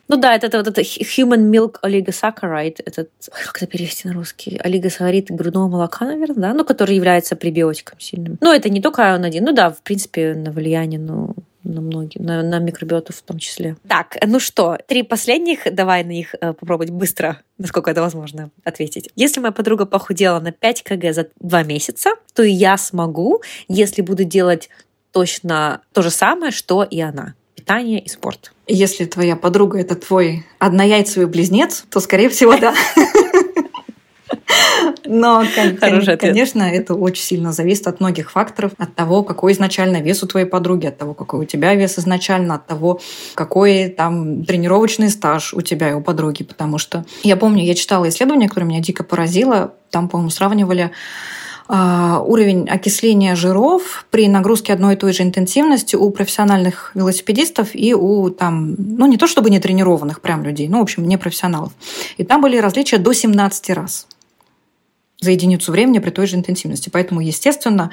Ну 0.10 0.18
да, 0.18 0.36
это, 0.36 0.48
это 0.48 0.58
вот 0.58 0.68
это 0.68 0.82
human 0.82 1.50
milk 1.50 1.78
oligosaccharides, 1.82 2.84
этот, 2.86 3.10
как 3.46 3.58
это 3.58 3.68
перевести 3.68 4.08
на 4.08 4.14
русский, 4.14 4.58
олигосахарид 4.58 5.32
грудного 5.32 5.70
молока, 5.70 6.06
наверное, 6.06 6.50
да, 6.50 6.54
ну, 6.54 6.66
который 6.66 6.96
является 6.96 7.38
пребиотиком 7.38 8.00
сильным. 8.00 8.38
Но 8.42 8.54
это 8.54 8.70
не 8.70 8.82
только 8.82 9.16
он 9.16 9.24
один, 9.24 9.46
ну 9.46 9.54
да, 9.54 9.72
в 9.72 9.82
принципе, 9.82 10.36
на 10.36 10.52
влияние, 10.52 11.00
ну, 11.00 11.34
на 11.64 11.82
многие, 11.82 12.20
на, 12.20 12.44
на 12.44 12.60
микробиотов 12.60 13.16
в 13.16 13.22
том 13.22 13.40
числе. 13.40 13.78
Так, 13.88 14.18
ну 14.26 14.40
что, 14.40 14.78
три 14.88 15.04
последних, 15.04 15.74
давай 15.74 16.04
на 16.04 16.10
них 16.10 16.36
э, 16.36 16.54
попробовать 16.54 16.92
быстро, 16.92 17.42
насколько 17.58 17.92
это 17.92 18.02
возможно, 18.02 18.50
ответить. 18.64 19.10
Если 19.16 19.40
моя 19.40 19.52
подруга 19.52 19.86
похудела 19.86 20.40
на 20.40 20.52
5 20.52 20.84
кг 20.84 21.14
за 21.14 21.30
два 21.40 21.64
месяца, 21.64 22.12
то 22.34 22.44
и 22.44 22.52
я 22.52 22.78
смогу, 22.78 23.42
если 23.68 24.02
буду 24.02 24.24
делать 24.24 24.70
точно 25.12 25.82
то 25.94 26.02
же 26.02 26.10
самое, 26.10 26.52
что 26.52 26.84
и 26.84 27.00
она 27.00 27.36
питание 27.56 28.00
и 28.00 28.10
спорт. 28.10 28.52
Если 28.68 29.06
твоя 29.06 29.38
подруга 29.38 29.80
это 29.80 29.96
твой 29.96 30.46
однояйцевый 30.60 31.28
близнец, 31.28 31.86
то, 31.90 32.02
скорее 32.02 32.30
всего, 32.30 32.58
да. 32.58 32.74
Но, 35.06 35.44
конечно, 35.80 36.64
это 36.64 36.96
очень 36.96 37.24
сильно 37.24 37.52
зависит 37.52 37.88
от 37.88 38.00
многих 38.00 38.32
факторов. 38.32 38.72
От 38.78 38.96
того, 38.96 39.24
какой 39.24 39.54
изначально 39.54 39.98
вес 39.98 40.24
у 40.24 40.28
твоей 40.28 40.46
подруги, 40.46 40.88
от 40.88 40.98
того, 40.98 41.14
какой 41.14 41.42
у 41.42 41.46
тебя 41.46 41.74
вес 41.76 42.00
изначально, 42.00 42.56
от 42.56 42.68
того, 42.68 43.00
какой 43.36 43.90
там 43.90 44.46
тренировочный 44.46 45.10
стаж 45.10 45.54
у 45.54 45.62
тебя 45.62 45.92
и 45.92 45.94
у 45.94 46.02
подруги. 46.02 46.44
Потому 46.44 46.78
что 46.78 47.06
я 47.24 47.36
помню, 47.36 47.64
я 47.64 47.76
читала 47.76 48.08
исследование, 48.10 48.50
которое 48.50 48.68
меня 48.68 48.80
дико 48.80 49.04
поразило. 49.04 49.74
Там, 49.90 50.10
по-моему, 50.10 50.30
сравнивали 50.30 50.92
а, 51.68 52.20
уровень 52.20 52.68
окисления 52.68 53.36
жиров 53.36 54.06
при 54.12 54.28
нагрузке 54.28 54.74
одной 54.74 54.96
и 54.96 54.98
той 54.98 55.14
же 55.14 55.24
интенсивности 55.24 55.96
у 55.96 56.10
профессиональных 56.10 56.92
велосипедистов 56.94 57.70
и 57.74 57.94
у 57.94 58.30
там, 58.30 58.76
ну 58.78 59.06
не 59.08 59.18
то 59.18 59.28
чтобы 59.28 59.50
не 59.50 59.60
тренированных 59.60 60.20
прям 60.20 60.44
людей, 60.44 60.68
ну 60.68 60.80
в 60.80 60.82
общем 60.82 61.08
не 61.08 61.18
профессионалов. 61.18 61.72
И 62.18 62.24
там 62.26 62.42
были 62.42 62.58
различия 62.58 62.98
до 62.98 63.14
17 63.14 63.70
раз 63.72 64.08
за 65.24 65.32
единицу 65.32 65.72
времени 65.72 66.00
при 66.00 66.10
той 66.10 66.28
же 66.28 66.36
интенсивности. 66.36 66.90
Поэтому, 66.90 67.22
естественно, 67.22 67.92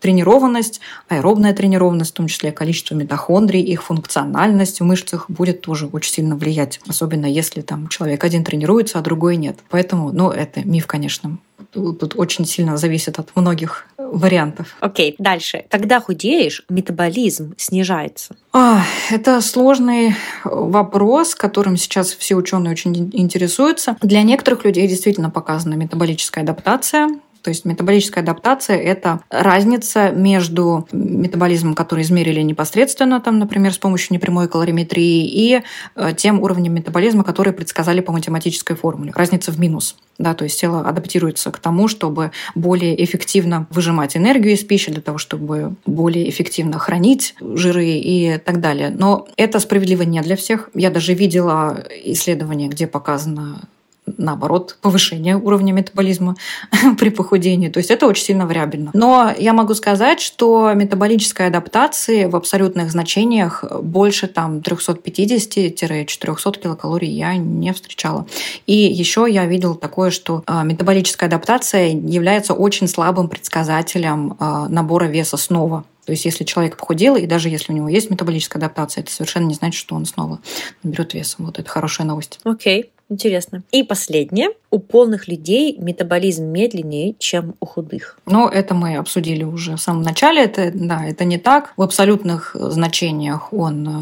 тренированность, 0.00 0.80
аэробная 1.08 1.54
тренированность, 1.54 2.10
в 2.10 2.14
том 2.14 2.28
числе 2.28 2.52
количество 2.52 2.94
митохондрий, 2.94 3.62
их 3.62 3.82
функциональность 3.82 4.80
в 4.80 4.84
мышцах 4.84 5.30
будет 5.30 5.62
тоже 5.62 5.86
очень 5.86 6.12
сильно 6.12 6.36
влиять. 6.36 6.80
Особенно 6.86 7.26
если 7.26 7.62
там 7.62 7.88
человек 7.88 8.22
один 8.22 8.44
тренируется, 8.44 8.98
а 8.98 9.02
другой 9.02 9.36
нет. 9.36 9.58
Поэтому, 9.70 10.12
ну, 10.12 10.30
это 10.30 10.66
миф, 10.66 10.86
конечно. 10.86 11.38
Тут 11.72 12.14
очень 12.16 12.44
сильно 12.44 12.76
зависит 12.76 13.18
от 13.18 13.34
многих 13.36 13.86
вариантов. 13.98 14.76
Окей, 14.80 15.12
okay, 15.12 15.14
дальше. 15.18 15.64
Когда 15.70 16.00
худеешь, 16.00 16.64
метаболизм 16.68 17.54
снижается. 17.56 18.36
А, 18.52 18.82
это 19.10 19.40
сложный 19.40 20.14
вопрос, 20.44 21.34
которым 21.34 21.76
сейчас 21.76 22.12
все 22.12 22.34
ученые 22.34 22.72
очень 22.72 23.10
интересуются. 23.12 23.96
Для 24.02 24.22
некоторых 24.22 24.64
людей 24.64 24.86
действительно 24.86 25.30
показана 25.30 25.74
метаболическая 25.74 26.44
адаптация, 26.44 27.08
то 27.46 27.50
есть 27.50 27.64
метаболическая 27.64 28.24
адаптация– 28.24 28.76
это 28.82 29.20
разница 29.30 30.10
между 30.10 30.88
метаболизмом, 30.90 31.76
который 31.76 32.02
измерили 32.02 32.40
непосредственно, 32.40 33.20
там, 33.20 33.38
например, 33.38 33.72
с 33.72 33.78
помощью 33.78 34.14
непрямой 34.14 34.48
калориметрии, 34.48 35.28
и 35.28 35.62
э, 35.94 36.12
тем 36.16 36.42
уровнем 36.42 36.74
метаболизма, 36.74 37.22
который 37.22 37.52
предсказали 37.52 38.00
по 38.00 38.10
математической 38.10 38.74
формуле. 38.74 39.12
Разница 39.14 39.52
в 39.52 39.60
минус. 39.60 39.94
Да, 40.18 40.34
то 40.34 40.42
есть 40.42 40.58
тело 40.58 40.80
адаптируется 40.80 41.52
к 41.52 41.60
тому, 41.60 41.86
чтобы 41.86 42.32
более 42.56 43.04
эффективно 43.04 43.68
выжимать 43.70 44.16
энергию 44.16 44.54
из 44.54 44.64
пищи, 44.64 44.90
для 44.90 45.02
того, 45.02 45.18
чтобы 45.18 45.76
более 45.86 46.28
эффективно 46.28 46.80
хранить 46.80 47.36
жиры 47.40 47.86
и 47.86 48.38
так 48.44 48.60
далее. 48.60 48.90
Но 48.90 49.28
это 49.36 49.60
справедливо 49.60 50.02
не 50.02 50.20
для 50.20 50.34
всех. 50.34 50.70
Я 50.74 50.90
даже 50.90 51.14
видела 51.14 51.84
исследования, 52.02 52.66
где 52.66 52.88
показано 52.88 53.68
наоборот, 54.06 54.78
повышение 54.80 55.36
уровня 55.36 55.72
метаболизма 55.72 56.36
при 56.98 57.10
похудении. 57.10 57.68
То 57.68 57.78
есть 57.78 57.90
это 57.90 58.06
очень 58.06 58.24
сильно 58.24 58.46
вариабельно. 58.46 58.90
Но 58.94 59.32
я 59.36 59.52
могу 59.52 59.74
сказать, 59.74 60.20
что 60.20 60.72
метаболическая 60.74 61.48
адаптация 61.48 62.28
в 62.28 62.36
абсолютных 62.36 62.90
значениях 62.90 63.64
больше 63.82 64.28
там 64.28 64.58
350-400 64.58 66.60
килокалорий 66.60 67.10
я 67.10 67.36
не 67.36 67.72
встречала. 67.72 68.26
И 68.66 68.74
еще 68.74 69.26
я 69.28 69.46
видела 69.46 69.74
такое, 69.74 70.10
что 70.10 70.42
а, 70.46 70.62
метаболическая 70.62 71.28
адаптация 71.28 71.88
является 71.88 72.54
очень 72.54 72.88
слабым 72.88 73.28
предсказателем 73.28 74.36
а, 74.38 74.68
набора 74.68 75.06
веса 75.06 75.36
снова. 75.36 75.84
То 76.04 76.12
есть, 76.12 76.24
если 76.24 76.44
человек 76.44 76.76
похудел, 76.76 77.16
и 77.16 77.26
даже 77.26 77.48
если 77.48 77.72
у 77.72 77.74
него 77.74 77.88
есть 77.88 78.10
метаболическая 78.10 78.62
адаптация, 78.62 79.02
это 79.02 79.10
совершенно 79.10 79.46
не 79.46 79.54
значит, 79.54 79.80
что 79.80 79.96
он 79.96 80.06
снова 80.06 80.38
наберет 80.84 81.14
вес. 81.14 81.34
Вот 81.38 81.58
это 81.58 81.68
хорошая 81.68 82.06
новость. 82.06 82.38
Окей. 82.44 82.82
Okay. 82.82 82.95
Интересно. 83.08 83.62
И 83.70 83.82
последнее. 83.84 84.50
У 84.70 84.80
полных 84.80 85.28
людей 85.28 85.76
метаболизм 85.78 86.44
медленнее, 86.44 87.14
чем 87.18 87.54
у 87.60 87.66
худых. 87.66 88.18
Ну, 88.26 88.48
это 88.48 88.74
мы 88.74 88.96
обсудили 88.96 89.44
уже 89.44 89.76
в 89.76 89.80
самом 89.80 90.02
начале. 90.02 90.42
Это, 90.42 90.72
да, 90.74 91.04
это 91.04 91.24
не 91.24 91.38
так. 91.38 91.72
В 91.76 91.82
абсолютных 91.82 92.56
значениях 92.58 93.52
он 93.52 93.88
э, 93.88 93.92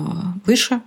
выше, 0.46 0.80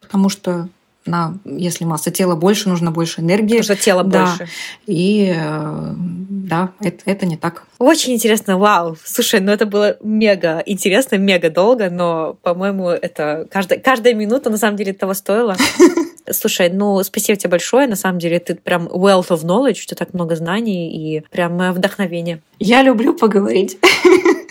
потому 0.00 0.28
что 0.28 0.68
на, 1.06 1.38
если 1.44 1.84
масса 1.84 2.10
тела 2.10 2.36
больше, 2.36 2.68
нужно 2.68 2.90
больше 2.90 3.20
энергии. 3.20 3.58
Потому 3.58 3.62
что 3.62 3.76
тело 3.76 4.04
да. 4.04 4.26
больше. 4.26 4.48
И 4.86 5.34
э, 5.36 5.94
да, 5.96 6.72
это, 6.80 6.98
это 7.06 7.26
не 7.26 7.36
так. 7.36 7.64
Очень 7.78 8.14
интересно, 8.14 8.58
вау. 8.58 8.96
Слушай, 9.04 9.40
ну 9.40 9.52
это 9.52 9.66
было 9.66 9.96
мега 10.02 10.62
интересно, 10.64 11.16
мега 11.16 11.50
долго, 11.50 11.90
но, 11.90 12.36
по-моему, 12.42 12.88
это 12.88 13.46
каждая, 13.50 13.78
каждая 13.78 14.14
минута 14.14 14.50
на 14.50 14.56
самом 14.56 14.76
деле 14.76 14.92
того 14.92 15.14
стоила. 15.14 15.56
Слушай, 16.30 16.70
ну 16.70 17.02
спасибо 17.02 17.38
тебе 17.38 17.50
большое. 17.50 17.86
На 17.86 17.96
самом 17.96 18.18
деле 18.18 18.38
ты 18.38 18.54
прям 18.54 18.86
wealth 18.86 19.28
of 19.28 19.44
knowledge, 19.44 19.82
у 19.82 19.86
тебя 19.86 19.96
так 19.96 20.14
много 20.14 20.36
знаний 20.36 20.90
и 20.90 21.24
прям 21.30 21.58
вдохновение. 21.72 22.40
Я 22.58 22.82
люблю 22.82 23.14
поговорить. 23.14 23.78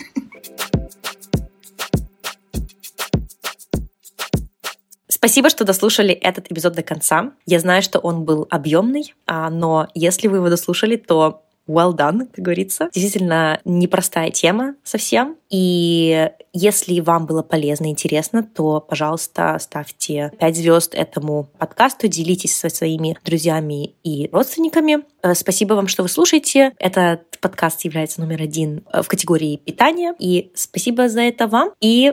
Спасибо, 5.26 5.50
что 5.50 5.64
дослушали 5.64 6.14
этот 6.14 6.52
эпизод 6.52 6.74
до 6.74 6.84
конца. 6.84 7.32
Я 7.46 7.58
знаю, 7.58 7.82
что 7.82 7.98
он 7.98 8.22
был 8.22 8.46
объемный, 8.48 9.12
а, 9.26 9.50
но 9.50 9.88
если 9.92 10.28
вы 10.28 10.36
его 10.36 10.48
дослушали, 10.48 10.94
то 10.94 11.42
well 11.68 11.96
done, 11.96 12.28
как 12.32 12.44
говорится. 12.44 12.90
Действительно 12.94 13.58
непростая 13.64 14.30
тема 14.30 14.76
совсем. 14.84 15.34
И 15.50 16.30
если 16.52 17.00
вам 17.00 17.26
было 17.26 17.42
полезно 17.42 17.86
и 17.86 17.88
интересно, 17.88 18.44
то, 18.44 18.80
пожалуйста, 18.80 19.58
ставьте 19.58 20.30
5 20.38 20.56
звезд 20.56 20.94
этому 20.94 21.48
подкасту, 21.58 22.06
делитесь 22.06 22.54
со 22.54 22.68
своими 22.68 23.18
друзьями 23.24 23.96
и 24.04 24.28
родственниками. 24.30 24.98
Э, 25.24 25.34
спасибо 25.34 25.74
вам, 25.74 25.88
что 25.88 26.04
вы 26.04 26.08
слушаете. 26.08 26.72
Этот 26.78 27.40
подкаст 27.40 27.84
является 27.84 28.20
номер 28.20 28.42
один 28.42 28.84
э, 28.92 29.02
в 29.02 29.08
категории 29.08 29.56
питания. 29.56 30.14
И 30.20 30.52
спасибо 30.54 31.08
за 31.08 31.22
это 31.22 31.48
вам. 31.48 31.72
И 31.80 32.12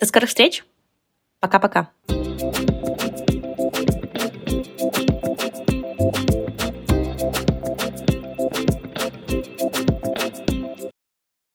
до 0.00 0.06
скорых 0.06 0.30
встреч. 0.30 0.64
Пока-пока. 1.40 1.90
Bye. 2.52 2.73